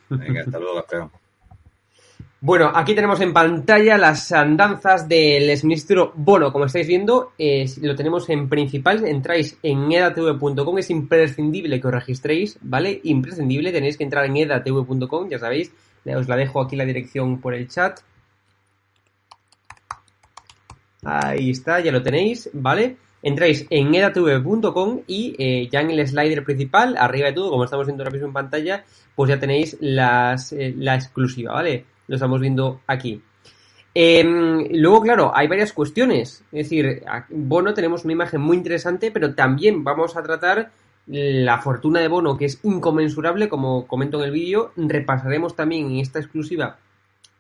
Venga, 0.10 0.42
hasta 0.42 0.60
luego, 0.60 0.80
hasta 0.80 1.10
Bueno, 2.42 2.72
aquí 2.74 2.94
tenemos 2.94 3.22
en 3.22 3.34
pantalla 3.34 3.98
las 3.98 4.32
andanzas 4.32 5.08
del 5.08 5.50
exministro 5.50 6.12
Bono. 6.16 6.52
Como 6.52 6.66
estáis 6.66 6.88
viendo, 6.88 7.34
lo 7.38 7.96
tenemos 7.96 8.30
en 8.30 8.50
principal. 8.50 9.06
Entráis 9.08 9.58
en 9.64 9.92
edatv.com. 9.92 10.78
Es 10.78 10.90
imprescindible 10.90 11.80
que 11.80 11.88
os 11.88 11.94
registréis, 11.94 12.58
¿vale? 12.62 13.00
Imprescindible. 13.04 13.72
Tenéis 13.72 13.98
que 13.98 14.04
entrar 14.04 14.26
en 14.26 14.38
edatv.com, 14.38 15.30
ya 15.30 15.40
sabéis. 15.40 15.72
Os 16.06 16.28
la 16.28 16.36
dejo 16.36 16.62
aquí 16.62 16.76
la 16.76 16.86
dirección 16.86 17.40
por 17.40 17.54
el 17.54 17.68
chat. 17.68 18.00
Ahí 21.04 21.52
está, 21.52 21.80
ya 21.80 21.92
lo 21.92 22.04
tenéis, 22.04 22.50
¿vale? 22.54 22.98
Entráis 23.22 23.66
en 23.70 23.94
edatv.com 23.94 25.02
y 25.08 25.36
eh, 25.38 25.68
ya 25.72 25.82
en 25.82 25.92
el 25.92 26.08
slider 26.08 26.44
principal, 26.44 26.96
arriba 26.98 27.28
de 27.28 27.34
todo, 27.34 27.50
como 27.50 27.64
estamos 27.64 27.86
viendo 27.86 28.04
ahora 28.04 28.12
mismo 28.12 28.28
en 28.28 28.34
pantalla, 28.34 28.84
pues 29.16 29.30
ya 29.30 29.40
tenéis 29.40 29.78
las, 29.82 30.54
eh, 30.54 30.74
la 30.78 30.96
exclusiva, 30.96 31.54
¿vale? 31.54 31.86
Lo 32.08 32.16
estamos 32.16 32.40
viendo 32.40 32.82
aquí. 32.88 33.22
Em, 33.94 34.68
luego, 34.72 35.02
claro, 35.02 35.32
hay 35.36 35.48
varias 35.48 35.74
cuestiones. 35.74 36.44
Es 36.52 36.70
decir, 36.70 37.04
Bono 37.30 37.74
tenemos 37.74 38.04
una 38.04 38.14
imagen 38.14 38.42
muy 38.42 38.56
interesante, 38.56 39.12
pero 39.12 39.34
también 39.36 39.84
vamos 39.84 40.16
a 40.16 40.24
tratar 40.24 40.72
la 41.08 41.58
fortuna 41.58 42.00
de 42.00 42.08
Bono, 42.08 42.38
que 42.38 42.46
es 42.46 42.60
inconmensurable, 42.64 43.50
como 43.50 43.88
comento 43.88 44.20
en 44.20 44.26
el 44.26 44.32
vídeo. 44.32 44.72
Repasaremos 44.78 45.56
también 45.56 45.88
en 45.88 45.98
esta 45.98 46.20
exclusiva, 46.20 46.78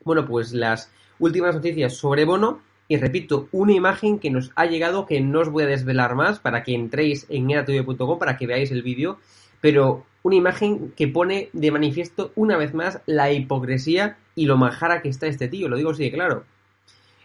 bueno, 0.03 0.25
pues 0.25 0.53
las 0.53 0.91
últimas 1.19 1.55
noticias 1.55 1.95
sobre 1.95 2.25
Bono 2.25 2.61
y 2.89 2.97
repito, 2.97 3.47
una 3.51 3.71
imagen 3.71 4.17
que 4.17 4.31
nos 4.31 4.51
ha 4.55 4.65
llegado 4.65 5.05
que 5.05 5.21
no 5.21 5.41
os 5.41 5.49
voy 5.49 5.63
a 5.63 5.67
desvelar 5.67 6.15
más 6.15 6.39
para 6.39 6.63
que 6.63 6.73
entréis 6.73 7.27
en 7.29 7.49
edatv.com 7.51 8.17
para 8.17 8.35
que 8.35 8.47
veáis 8.47 8.71
el 8.71 8.81
vídeo, 8.81 9.19
pero 9.61 10.05
una 10.23 10.35
imagen 10.35 10.91
que 10.97 11.07
pone 11.07 11.49
de 11.53 11.71
manifiesto 11.71 12.31
una 12.35 12.57
vez 12.57 12.73
más 12.73 12.99
la 13.05 13.31
hipocresía 13.31 14.17
y 14.33 14.47
lo 14.47 14.57
majara 14.57 15.03
que 15.03 15.09
está 15.09 15.27
este 15.27 15.47
tío, 15.47 15.69
lo 15.69 15.77
digo 15.77 15.91
así 15.91 16.03
de 16.03 16.11
claro. 16.11 16.45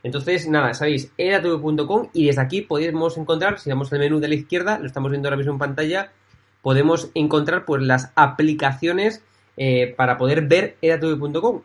Entonces, 0.02 0.46
nada, 0.46 0.74
sabéis, 0.74 1.10
edatv.com 1.16 2.10
y 2.12 2.26
desde 2.26 2.42
aquí 2.42 2.60
podemos 2.60 3.16
encontrar, 3.16 3.58
si 3.58 3.70
damos 3.70 3.90
al 3.90 4.00
menú 4.00 4.20
de 4.20 4.28
la 4.28 4.34
izquierda, 4.34 4.78
lo 4.78 4.86
estamos 4.86 5.10
viendo 5.10 5.28
ahora 5.28 5.38
mismo 5.38 5.54
en 5.54 5.58
pantalla, 5.58 6.12
podemos 6.60 7.10
encontrar 7.14 7.64
pues 7.64 7.82
las 7.82 8.12
aplicaciones 8.16 9.22
eh, 9.56 9.94
para 9.96 10.16
poder 10.16 10.42
ver 10.42 10.76
edatv.com 10.82 11.62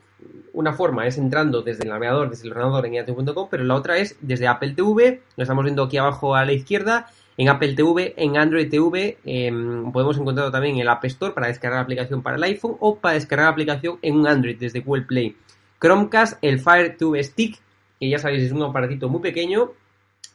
una 0.53 0.74
forma 0.74 1.07
es 1.07 1.18
entrando 1.18 1.61
desde 1.61 1.84
el 1.84 1.90
navegador, 1.90 2.30
desde 2.30 2.48
el 2.48 2.52
ordenador 2.52 2.86
en 2.86 2.94
iatv.com, 2.94 3.48
pero 3.49 3.64
la 3.64 3.76
otra 3.76 3.98
es 3.98 4.18
desde 4.22 4.48
Apple 4.48 4.74
TV, 4.74 5.22
lo 5.36 5.44
estamos 5.44 5.64
viendo 5.64 5.84
aquí 5.84 5.98
abajo 5.98 6.36
a 6.36 6.45
la 6.45 6.53
izquierda, 6.53 7.07
en 7.38 7.48
Apple 7.48 7.74
TV, 7.74 8.14
en 8.18 8.38
Android 8.38 8.70
TV, 8.70 9.18
em, 9.24 9.91
podemos 9.94 10.18
encontrarlo 10.18 10.52
también 10.52 10.78
el 10.78 10.90
App 10.90 11.06
Store 11.06 11.34
para 11.34 11.48
descargar 11.48 11.78
la 11.78 11.84
aplicación 11.84 12.22
para 12.22 12.36
el 12.36 12.44
iPhone 12.44 12.76
o 12.80 12.98
para 12.98 13.14
descargar 13.16 13.45
la 13.45 13.52
aplicación 13.52 13.98
en 14.02 14.16
un 14.16 14.28
Android 14.28 14.57
desde 14.60 14.82
Google 14.82 15.03
Play. 15.03 15.38
Chromecast, 15.80 16.38
el 16.41 16.60
Fire 16.60 16.98
TV 16.98 17.24
Stick, 17.24 17.57
que 17.98 18.10
ya 18.10 18.20
sabéis 18.20 18.44
es 18.44 18.52
un 18.52 18.64
aparatito 18.64 19.07
muy 19.07 19.22
pequeño 19.22 19.72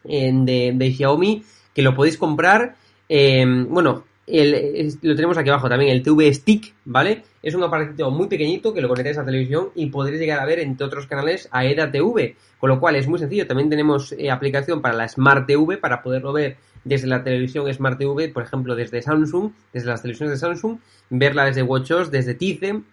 de, 0.02 0.72
de, 0.74 0.92
Xiaomi, 0.92 1.44
que 1.74 1.82
lo 1.82 1.94
podéis 1.94 2.16
comprar, 2.16 2.76
em, 3.08 3.68
bueno, 3.68 4.04
lo 4.26 5.14
tenemos 5.14 5.36
aquí 5.36 5.50
abajo 5.50 5.68
también, 5.68 5.90
el 5.90 6.02
TV 6.02 6.32
Stick, 6.32 6.74
¿vale? 6.84 7.22
Es 7.42 7.54
un 7.54 7.62
aparatito 7.62 8.10
muy 8.10 8.26
pequeñito 8.26 8.72
que 8.72 8.80
lo 8.80 8.88
conectáis 8.88 9.18
a 9.18 9.24
televisión 9.24 9.68
y 9.74 9.86
podréis 9.86 10.20
llegar 10.20 10.40
a 10.40 10.46
ver 10.46 10.60
entre 10.60 10.86
otros 10.86 11.06
canales 11.06 11.48
a 11.50 11.64
EDA 11.66 11.90
TV, 11.90 12.36
con 12.58 12.70
lo 12.70 12.80
cual 12.80 12.96
es 12.96 13.06
muy 13.06 13.18
sencillo. 13.18 13.46
También 13.46 13.68
tenemos 13.68 14.12
eh, 14.12 14.30
aplicación 14.30 14.80
para 14.80 14.94
la 14.94 15.08
Smart 15.08 15.46
TV 15.46 15.76
para 15.76 16.02
poderlo 16.02 16.32
ver 16.32 16.56
desde 16.84 17.06
la 17.06 17.22
televisión 17.22 17.72
Smart 17.72 17.98
TV, 17.98 18.28
por 18.28 18.42
ejemplo, 18.42 18.74
desde 18.74 19.02
Samsung, 19.02 19.52
desde 19.72 19.88
las 19.88 20.02
televisiones 20.02 20.32
de 20.32 20.38
Samsung, 20.38 20.78
verla 21.10 21.44
desde 21.44 21.62
WatchOS, 21.62 22.10
desde 22.10 22.34
Tizen. 22.34 22.84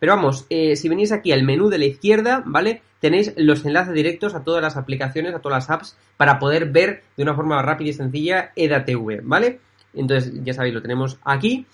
Pero 0.00 0.16
vamos, 0.16 0.46
eh, 0.48 0.76
si 0.76 0.88
venís 0.88 1.12
aquí 1.12 1.30
al 1.30 1.44
menú 1.44 1.68
de 1.68 1.78
la 1.78 1.84
izquierda, 1.84 2.42
¿vale? 2.46 2.82
Tenéis 3.00 3.32
los 3.36 3.64
enlaces 3.64 3.94
directos 3.94 4.34
a 4.34 4.42
todas 4.42 4.62
las 4.62 4.76
aplicaciones, 4.76 5.34
a 5.34 5.40
todas 5.40 5.58
las 5.58 5.70
apps, 5.70 5.96
para 6.16 6.38
poder 6.38 6.70
ver 6.70 7.02
de 7.16 7.22
una 7.22 7.34
forma 7.34 7.60
rápida 7.62 7.90
y 7.90 7.92
sencilla 7.92 8.52
EDA 8.56 8.84
TV, 8.84 9.20
¿vale? 9.22 9.60
Entonces, 9.94 10.32
ya 10.44 10.52
sabéis, 10.52 10.74
lo 10.74 10.82
tenemos 10.82 11.18
aquí. 11.24 11.66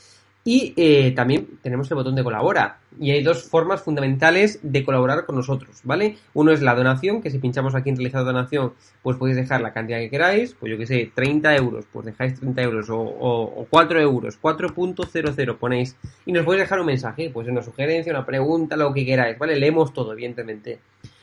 Y 0.46 0.72
eh, 0.76 1.10
también 1.10 1.58
tenemos 1.60 1.90
el 1.90 1.96
botón 1.96 2.14
de 2.14 2.22
colabora. 2.22 2.78
Y 3.00 3.10
hay 3.10 3.20
dos 3.20 3.42
formas 3.42 3.82
fundamentales 3.82 4.60
de 4.62 4.84
colaborar 4.84 5.26
con 5.26 5.34
nosotros, 5.34 5.80
¿vale? 5.82 6.18
Uno 6.34 6.52
es 6.52 6.62
la 6.62 6.76
donación, 6.76 7.20
que 7.20 7.30
si 7.30 7.38
pinchamos 7.40 7.74
aquí 7.74 7.90
en 7.90 7.96
realizar 7.96 8.24
donación, 8.24 8.72
pues 9.02 9.16
podéis 9.16 9.38
dejar 9.38 9.60
la 9.60 9.72
cantidad 9.72 9.98
que 9.98 10.08
queráis. 10.08 10.54
Pues 10.54 10.70
yo 10.70 10.78
que 10.78 10.86
sé, 10.86 11.10
30 11.12 11.56
euros, 11.56 11.84
pues 11.92 12.06
dejáis 12.06 12.38
30 12.38 12.62
euros. 12.62 12.88
O, 12.90 13.00
o 13.00 13.66
4 13.68 14.00
euros, 14.00 14.38
4.00 14.40 15.56
ponéis. 15.58 15.96
Y 16.24 16.32
nos 16.32 16.44
podéis 16.44 16.62
dejar 16.62 16.78
un 16.78 16.86
mensaje, 16.86 17.28
pues 17.30 17.48
una 17.48 17.60
sugerencia, 17.60 18.12
una 18.12 18.24
pregunta, 18.24 18.76
lo 18.76 18.94
que 18.94 19.04
queráis, 19.04 19.36
¿vale? 19.36 19.58
Leemos 19.58 19.92
todo, 19.92 20.12
evidentemente. 20.12 20.78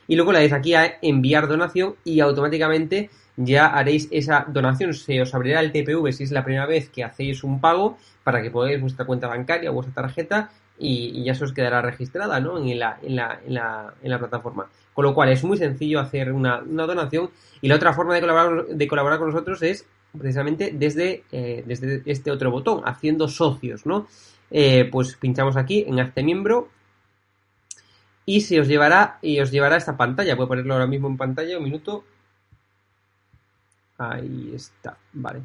Y 0.06 0.18
luego 0.18 0.34
le 0.34 0.40
dais 0.40 0.52
aquí 0.52 0.74
a 0.74 0.98
enviar 1.02 1.48
donación 1.48 1.96
y 2.04 2.20
automáticamente 2.20 3.10
ya 3.38 3.68
haréis 3.68 4.08
esa 4.12 4.46
donación. 4.48 4.94
Se 4.94 5.22
os 5.22 5.34
abrirá 5.34 5.60
el 5.60 5.72
TPV 5.72 6.12
si 6.12 6.24
es 6.24 6.32
la 6.32 6.44
primera 6.44 6.66
vez 6.66 6.90
que 6.90 7.04
hacéis 7.04 7.44
un 7.44 7.60
pago 7.60 7.98
para 8.24 8.42
que 8.42 8.52
podáis 8.52 8.80
vuestra 8.82 9.06
cuenta 9.06 9.28
bancaria 9.28 9.72
o 9.72 9.74
vuestra 9.74 9.94
tarjeta 9.94 10.52
y, 10.78 11.24
ya 11.24 11.36
se 11.36 11.44
os 11.44 11.54
quedará 11.54 11.82
registrada 11.82 12.40
¿no? 12.40 12.58
en, 12.58 12.80
la, 12.80 13.00
en, 13.02 13.16
la, 13.16 13.40
en, 13.46 13.54
la, 13.54 13.94
en 14.02 14.10
la 14.10 14.20
plataforma. 14.20 14.68
Con 14.94 15.06
lo 15.06 15.14
cual 15.14 15.30
es 15.30 15.44
muy 15.44 15.58
sencillo 15.58 16.00
hacer 16.00 16.32
una, 16.32 16.60
una 16.60 16.86
donación 16.86 17.30
y 17.62 17.68
la 17.68 17.76
otra 17.76 17.94
forma 17.94 18.16
de 18.16 18.22
colaborar, 18.22 18.66
de 18.68 18.88
colaborar 18.88 19.20
con 19.20 19.30
nosotros 19.30 19.62
es 19.64 19.86
precisamente 20.18 20.72
desde, 20.74 21.24
eh, 21.32 21.64
desde 21.66 22.04
este 22.06 22.32
otro 22.32 22.52
botón, 22.52 22.82
haciendo 22.86 23.28
socios, 23.28 23.86
¿no? 23.86 24.08
Eh, 24.52 24.88
pues 24.92 25.16
pinchamos 25.16 25.58
aquí 25.58 25.84
en 25.88 26.00
Hazte 26.00 26.22
Miembro 26.22 26.70
y 28.26 28.42
se 28.42 28.60
os 28.60 28.68
llevará 28.68 29.18
y 29.22 29.40
os 29.40 29.52
llevará 29.52 29.78
esta 29.78 29.98
pantalla. 29.98 30.36
Voy 30.36 30.46
a 30.46 30.48
ponerlo 30.48 30.74
ahora 30.74 30.88
mismo 30.88 31.08
en 31.08 31.18
pantalla, 31.18 31.58
un 31.58 31.64
minuto. 31.64 32.04
Ahí 34.12 34.52
está, 34.56 34.98
vale. 35.14 35.42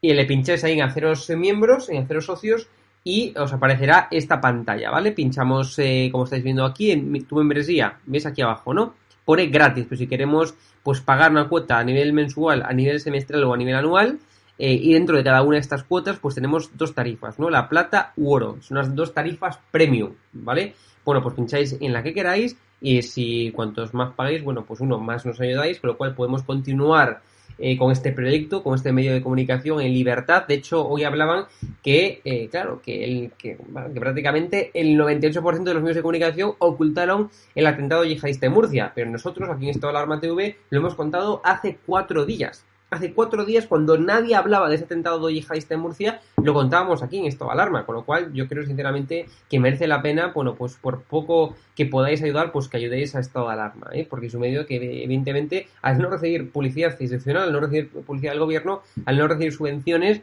Y 0.00 0.12
le 0.12 0.24
pincháis 0.24 0.64
ahí 0.64 0.72
en 0.72 0.82
haceros 0.82 1.28
miembros, 1.30 1.88
en 1.88 2.02
haceros 2.02 2.26
socios 2.26 2.68
y 3.04 3.34
os 3.36 3.52
aparecerá 3.52 4.08
esta 4.10 4.40
pantalla, 4.40 4.90
¿vale? 4.90 5.12
Pinchamos, 5.12 5.78
eh, 5.78 6.08
como 6.12 6.24
estáis 6.24 6.44
viendo 6.44 6.64
aquí, 6.64 6.90
en 6.90 7.24
tu 7.24 7.36
membresía, 7.36 7.98
ves 8.06 8.26
aquí 8.26 8.42
abajo, 8.42 8.74
¿no? 8.74 8.94
Pone 9.24 9.46
gratis, 9.46 9.86
pero 9.88 9.98
si 9.98 10.06
queremos 10.06 10.54
pues 10.82 11.00
pagar 11.00 11.30
una 11.30 11.48
cuota 11.48 11.78
a 11.78 11.84
nivel 11.84 12.12
mensual, 12.12 12.62
a 12.62 12.72
nivel 12.72 13.00
semestral 13.00 13.44
o 13.44 13.54
a 13.54 13.56
nivel 13.56 13.74
anual, 13.74 14.18
eh, 14.58 14.74
y 14.74 14.92
dentro 14.92 15.16
de 15.16 15.24
cada 15.24 15.42
una 15.42 15.56
de 15.56 15.60
estas 15.60 15.84
cuotas, 15.84 16.18
pues 16.18 16.34
tenemos 16.34 16.76
dos 16.76 16.94
tarifas, 16.94 17.38
¿no? 17.38 17.48
La 17.48 17.68
plata 17.68 18.12
u 18.16 18.30
oro. 18.30 18.58
Son 18.60 18.76
unas 18.76 18.94
dos 18.94 19.14
tarifas 19.14 19.58
premium, 19.70 20.12
¿vale? 20.32 20.74
Bueno, 21.04 21.22
pues 21.22 21.34
pincháis 21.34 21.76
en 21.80 21.92
la 21.92 22.02
que 22.02 22.12
queráis 22.12 22.56
y 22.80 23.00
si 23.02 23.52
cuantos 23.52 23.94
más 23.94 24.12
pagáis, 24.14 24.42
bueno, 24.42 24.64
pues 24.64 24.80
uno 24.80 24.98
más 24.98 25.24
nos 25.24 25.40
ayudáis, 25.40 25.80
con 25.80 25.88
lo 25.88 25.96
cual 25.96 26.14
podemos 26.14 26.42
continuar 26.42 27.22
eh, 27.60 27.76
con 27.76 27.92
este 27.92 28.12
proyecto, 28.12 28.62
con 28.62 28.74
este 28.74 28.92
medio 28.92 29.12
de 29.12 29.22
comunicación 29.22 29.80
en 29.80 29.92
libertad. 29.92 30.46
De 30.46 30.54
hecho, 30.54 30.86
hoy 30.86 31.04
hablaban 31.04 31.44
que, 31.82 32.20
eh, 32.24 32.48
claro, 32.48 32.80
que, 32.82 33.04
el, 33.04 33.32
que, 33.38 33.58
prácticamente 33.94 34.70
el 34.74 34.98
98% 34.98 35.62
de 35.64 35.74
los 35.74 35.82
medios 35.82 35.96
de 35.96 36.02
comunicación 36.02 36.54
ocultaron 36.58 37.30
el 37.54 37.66
atentado 37.66 38.04
yihadista 38.04 38.46
de 38.46 38.50
Murcia. 38.50 38.92
Pero 38.94 39.10
nosotros, 39.10 39.48
aquí 39.50 39.64
en 39.64 39.70
Esto 39.70 39.88
Alarma 39.88 40.20
TV, 40.20 40.56
lo 40.70 40.78
hemos 40.78 40.94
contado 40.94 41.40
hace 41.44 41.78
cuatro 41.86 42.24
días 42.24 42.64
hace 42.90 43.14
cuatro 43.14 43.44
días, 43.44 43.66
cuando 43.66 43.96
nadie 43.96 44.34
hablaba 44.34 44.68
de 44.68 44.74
ese 44.74 44.84
atentado 44.84 45.26
de 45.26 45.34
yihadista 45.34 45.74
en 45.74 45.80
Murcia, 45.80 46.20
lo 46.42 46.52
contábamos 46.52 47.02
aquí 47.02 47.18
en 47.18 47.26
Esto 47.26 47.50
Alarma, 47.50 47.86
con 47.86 47.94
lo 47.94 48.04
cual 48.04 48.32
yo 48.32 48.48
creo 48.48 48.64
sinceramente 48.64 49.26
que 49.48 49.60
merece 49.60 49.86
la 49.86 50.02
pena, 50.02 50.32
bueno, 50.34 50.54
pues 50.56 50.74
por 50.74 51.02
poco 51.02 51.54
que 51.76 51.86
podáis 51.86 52.22
ayudar, 52.22 52.52
pues 52.52 52.68
que 52.68 52.76
ayudéis 52.76 53.14
a 53.14 53.20
Estado 53.20 53.46
de 53.46 53.52
Alarma, 53.52 53.88
¿eh? 53.92 54.06
porque 54.08 54.26
es 54.26 54.34
un 54.34 54.40
medio 54.40 54.66
que 54.66 54.76
evidentemente, 55.04 55.68
al 55.82 55.98
no 55.98 56.10
recibir 56.10 56.50
publicidad 56.50 56.90
institucional, 57.00 57.44
al 57.44 57.52
no 57.52 57.60
recibir 57.60 57.88
publicidad 57.90 58.32
del 58.32 58.40
gobierno, 58.40 58.82
al 59.06 59.16
no 59.16 59.28
recibir 59.28 59.52
subvenciones, 59.52 60.22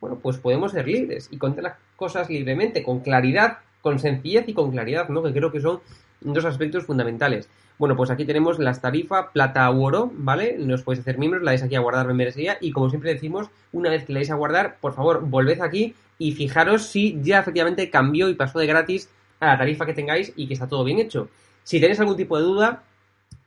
bueno, 0.00 0.18
pues 0.22 0.38
podemos 0.38 0.72
ser 0.72 0.86
libres 0.86 1.28
y 1.30 1.38
contar 1.38 1.64
las 1.64 1.76
cosas 1.96 2.28
libremente, 2.28 2.82
con 2.82 3.00
claridad, 3.00 3.58
con 3.80 3.98
sencillez 3.98 4.48
y 4.48 4.54
con 4.54 4.70
claridad, 4.70 5.08
¿no? 5.08 5.22
Que 5.22 5.32
creo 5.32 5.50
que 5.50 5.60
son 5.60 5.80
dos 6.20 6.44
aspectos 6.44 6.84
fundamentales. 6.84 7.48
Bueno, 7.78 7.96
pues 7.96 8.10
aquí 8.10 8.24
tenemos 8.24 8.58
las 8.58 8.80
tarifas 8.80 9.26
plata 9.32 9.70
u 9.70 9.84
oro, 9.84 10.10
¿vale? 10.12 10.56
Nos 10.58 10.82
podéis 10.82 11.00
hacer 11.00 11.16
miembros, 11.16 11.44
la 11.44 11.52
dais 11.52 11.62
aquí 11.62 11.76
a 11.76 11.80
guardar 11.80 12.08
membresía 12.08 12.58
y 12.60 12.72
como 12.72 12.90
siempre 12.90 13.14
decimos, 13.14 13.50
una 13.72 13.88
vez 13.88 14.04
que 14.04 14.12
la 14.12 14.18
dais 14.18 14.32
a 14.32 14.34
guardar, 14.34 14.78
por 14.80 14.94
favor, 14.94 15.24
volved 15.24 15.60
aquí 15.60 15.94
y 16.18 16.32
fijaros 16.32 16.86
si 16.86 17.20
ya 17.22 17.38
efectivamente 17.38 17.88
cambió 17.88 18.28
y 18.28 18.34
pasó 18.34 18.58
de 18.58 18.66
gratis 18.66 19.08
a 19.38 19.46
la 19.46 19.58
tarifa 19.58 19.86
que 19.86 19.94
tengáis 19.94 20.32
y 20.34 20.48
que 20.48 20.54
está 20.54 20.66
todo 20.66 20.82
bien 20.82 20.98
hecho. 20.98 21.28
Si 21.62 21.80
tenéis 21.80 22.00
algún 22.00 22.16
tipo 22.16 22.36
de 22.36 22.42
duda, 22.42 22.82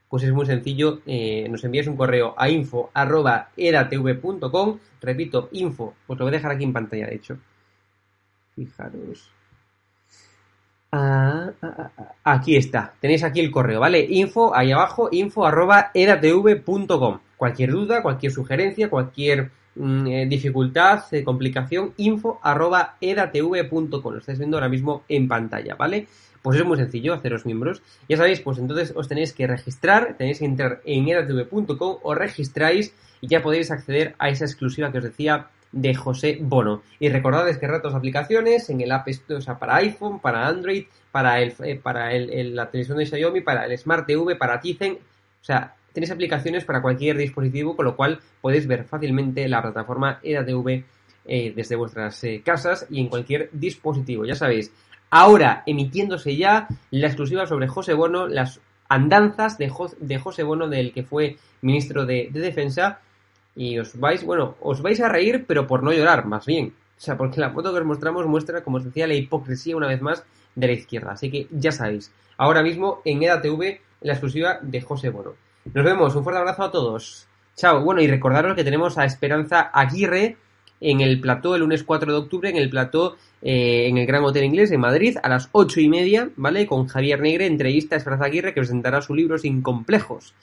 pues 0.08 0.24
es 0.24 0.32
muy 0.32 0.46
sencillo, 0.46 1.02
eh, 1.06 1.48
nos 1.50 1.66
envías 1.66 1.88
un 1.88 1.98
correo 1.98 2.34
a 2.38 2.50
info.edatv.com, 2.50 4.80
repito, 5.02 5.50
info, 5.52 5.94
os 6.08 6.18
lo 6.18 6.26
voy 6.26 6.34
a 6.34 6.38
dejar 6.38 6.52
aquí 6.52 6.64
en 6.64 6.74
pantalla, 6.74 7.08
de 7.08 7.16
hecho. 7.16 7.38
Fijaros. 8.56 9.41
Aquí 12.24 12.56
está. 12.56 12.94
Tenéis 13.00 13.24
aquí 13.24 13.40
el 13.40 13.52
correo, 13.52 13.80
¿vale? 13.80 14.06
Info, 14.10 14.56
ahí 14.56 14.72
abajo, 14.72 15.10
info 15.12 15.46
arroba 15.46 15.92
edatv.com. 15.94 17.20
Cualquier 17.38 17.72
duda, 17.72 18.02
cualquier 18.02 18.32
sugerencia, 18.32 18.90
cualquier 18.90 19.52
mm, 19.76 20.08
eh, 20.08 20.26
dificultad, 20.28 21.04
eh, 21.12 21.24
complicación, 21.24 21.94
info 21.98 22.40
arroba 22.44 22.98
edatv.com. 23.02 24.14
Lo 24.14 24.20
estáis 24.20 24.38
viendo 24.38 24.58
ahora 24.58 24.70
mismo 24.70 25.04
en 25.10 25.28
pantalla, 25.28 25.76
¿vale? 25.76 26.08
Pues 26.42 26.60
es 26.60 26.66
muy 26.66 26.78
sencillo, 26.78 27.14
haceros 27.14 27.46
miembros. 27.46 27.82
Ya 28.10 28.18
sabéis, 28.18 28.42
pues 28.42 28.58
entonces 28.58 28.94
os 28.96 29.08
tenéis 29.08 29.34
que 29.34 29.48
registrar, 29.48 30.16
tenéis 30.18 30.40
que 30.40 30.46
entrar 30.46 30.82
en 30.86 31.08
edatv.com, 31.08 31.98
os 32.02 32.18
registráis 32.18 32.94
y 33.22 33.28
ya 33.28 33.42
podéis 33.42 33.72
acceder 33.72 34.16
a 34.18 34.30
esa 34.30 34.46
exclusiva 34.46 34.92
que 34.92 34.98
os 34.98 35.04
decía 35.04 35.48
de 35.72 35.96
José 35.96 36.38
Bono. 36.42 36.84
Y 37.00 37.10
recordad 37.10 37.46
descargar 37.46 37.82
dos 37.82 37.96
aplicaciones 37.96 38.70
en 38.70 38.82
el 38.82 38.92
App 38.92 39.08
Store, 39.08 39.40
o 39.40 39.42
sea, 39.42 39.58
para 39.58 39.76
iPhone, 39.78 40.20
para 40.20 40.48
Android, 40.48 40.86
para 41.12 41.42
el, 41.42 41.54
eh, 41.64 41.80
para 41.82 42.14
el, 42.14 42.56
la 42.56 42.70
televisión 42.70 42.98
de 42.98 43.06
Xiaomi, 43.06 43.42
para 43.42 43.66
el 43.66 43.78
Smart 43.78 44.06
TV, 44.06 44.36
para 44.36 44.60
Tizen. 44.60 44.94
O 44.94 45.44
sea, 45.44 45.76
tenéis 45.94 46.12
aplicaciones 46.12 46.66
para 46.66 46.82
cualquier 46.82 47.18
dispositivo, 47.18 47.76
con 47.76 47.86
lo 47.86 47.96
cual 47.96 48.20
podéis 48.42 48.68
ver 48.68 48.86
fácilmente 48.86 49.48
la 49.48 49.62
plataforma 49.62 50.20
EDATV 50.24 50.84
eh, 51.26 51.54
desde 51.56 51.76
vuestras 51.76 52.24
eh, 52.24 52.42
casas 52.44 52.86
y 52.90 53.00
en 53.00 53.08
cualquier 53.08 53.50
dispositivo. 53.52 54.26
Ya 54.26 54.36
sabéis, 54.36 54.72
ahora 55.10 55.64
emitiéndose 55.66 56.36
ya 56.36 56.68
la 56.92 57.08
exclusiva 57.08 57.46
sobre 57.46 57.68
José 57.68 57.94
Bono, 57.94 58.28
las 58.28 58.60
andanzas 58.90 59.58
de 59.58 59.70
José 59.70 60.44
Bono, 60.44 60.68
del 60.68 60.92
que 60.92 61.04
fue 61.04 61.38
ministro 61.62 62.06
de 62.06 62.30
Defensa 62.32 63.00
y 63.56 63.78
os 63.80 64.00
vais, 64.00 64.24
bueno, 64.24 64.56
os 64.62 64.82
vais 64.82 65.00
a 65.02 65.10
reír, 65.10 65.46
pero 65.48 65.68
por 65.68 65.84
no 65.84 65.92
llorar, 65.92 66.26
más 66.26 66.46
bien. 66.46 66.74
O 66.98 67.02
sea, 67.02 67.18
porque 67.18 67.42
la 67.42 67.52
foto 67.52 67.74
que 67.74 67.80
os 67.80 67.86
mostramos 67.86 68.26
muestra, 68.28 68.64
como 68.64 68.78
os 68.78 68.86
decía, 68.86 69.08
la 69.08 69.16
hipocresía 69.16 69.76
una 69.76 69.88
vez 69.88 70.02
más 70.02 70.24
de 70.56 70.68
la 70.68 70.74
izquierda. 70.74 71.12
Así 71.14 71.32
que 71.32 71.48
ya 71.52 71.72
sabéis, 71.72 72.12
ahora 72.38 72.64
mismo 72.64 73.02
en 73.06 73.24
EDATV, 73.24 73.80
la 74.02 74.14
exclusiva 74.14 74.60
de 74.62 74.82
José 74.82 75.10
Bono. 75.10 75.34
Nos 75.74 75.86
vemos, 75.86 76.16
un 76.16 76.24
fuerte 76.24 76.40
abrazo 76.40 76.64
a 76.64 76.72
todos. 76.72 77.28
Chao. 77.56 77.84
Bueno, 77.84 78.02
y 78.02 78.08
recordaros 78.08 78.56
que 78.56 78.64
tenemos 78.64 78.98
a 78.98 79.06
Esperanza 79.06 79.70
Aguirre 79.74 80.38
en 80.80 81.02
el 81.02 81.22
plató 81.22 81.54
el 81.56 81.62
lunes 81.62 81.84
4 81.84 82.12
de 82.12 82.18
octubre, 82.18 82.50
en 82.50 82.58
el 82.58 82.70
plató 82.70 83.18
eh, 83.42 83.88
en 83.88 83.98
el 83.98 84.08
Gran 84.08 84.24
Hotel 84.24 84.46
Inglés 84.46 84.72
en 84.72 84.80
Madrid 84.80 85.18
a 85.22 85.30
las 85.30 85.50
ocho 85.52 85.80
y 85.80 85.88
media, 85.88 86.30
¿vale? 86.36 86.66
Con 86.66 86.88
Javier 86.88 87.22
Negre, 87.22 87.46
entrevista 87.46 87.96
a 87.96 87.98
Esperanza 88.00 88.26
Aguirre, 88.26 88.54
que 88.54 88.62
presentará 88.62 89.02
su 89.02 89.14
libro 89.14 89.38
Sin 89.38 89.62
Complejos. 89.62 90.34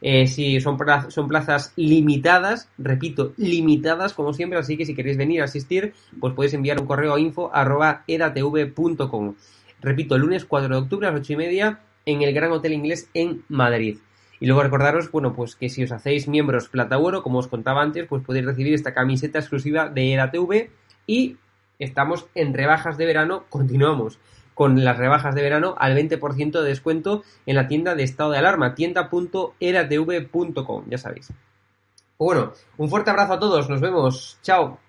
Eh, 0.00 0.26
si 0.26 0.60
son, 0.60 0.78
son 1.08 1.28
plazas 1.28 1.72
limitadas, 1.76 2.68
repito, 2.78 3.32
limitadas 3.36 4.14
como 4.14 4.32
siempre, 4.32 4.58
así 4.58 4.76
que 4.76 4.84
si 4.84 4.94
queréis 4.94 5.16
venir 5.16 5.40
a 5.40 5.44
asistir, 5.44 5.94
pues 6.20 6.34
podéis 6.34 6.54
enviar 6.54 6.80
un 6.80 6.86
correo 6.86 7.14
a 7.14 7.20
info 7.20 7.50
arroba 7.52 8.04
edatv.com. 8.06 9.34
Repito, 9.80 10.18
lunes 10.18 10.44
4 10.44 10.68
de 10.68 10.76
octubre 10.76 11.06
a 11.06 11.12
las 11.12 11.20
8 11.20 11.32
y 11.32 11.36
media 11.36 11.80
en 12.06 12.22
el 12.22 12.32
Gran 12.32 12.52
Hotel 12.52 12.72
Inglés 12.72 13.10
en 13.14 13.42
Madrid. 13.48 13.98
Y 14.40 14.46
luego 14.46 14.62
recordaros, 14.62 15.10
bueno, 15.10 15.34
pues 15.34 15.56
que 15.56 15.68
si 15.68 15.82
os 15.82 15.92
hacéis 15.92 16.28
miembros 16.28 16.68
plata 16.68 16.98
oro, 16.98 17.22
como 17.22 17.40
os 17.40 17.48
contaba 17.48 17.82
antes, 17.82 18.06
pues 18.06 18.22
podéis 18.24 18.46
recibir 18.46 18.74
esta 18.74 18.94
camiseta 18.94 19.40
exclusiva 19.40 19.88
de 19.88 20.14
EDATV 20.14 20.70
y 21.06 21.36
estamos 21.78 22.26
en 22.34 22.54
rebajas 22.54 22.98
de 22.98 23.06
verano, 23.06 23.44
continuamos 23.48 24.18
con 24.58 24.84
las 24.84 24.98
rebajas 24.98 25.34
de 25.36 25.42
verano 25.42 25.76
al 25.78 25.96
20% 25.96 26.50
de 26.50 26.68
descuento 26.68 27.22
en 27.46 27.54
la 27.54 27.68
tienda 27.68 27.94
de 27.94 28.02
estado 28.02 28.32
de 28.32 28.38
alarma, 28.38 28.74
tienda.eratv.com, 28.74 30.84
ya 30.88 30.98
sabéis. 30.98 31.32
Bueno, 32.18 32.52
un 32.76 32.90
fuerte 32.90 33.10
abrazo 33.10 33.34
a 33.34 33.38
todos, 33.38 33.70
nos 33.70 33.80
vemos, 33.80 34.36
chao. 34.42 34.80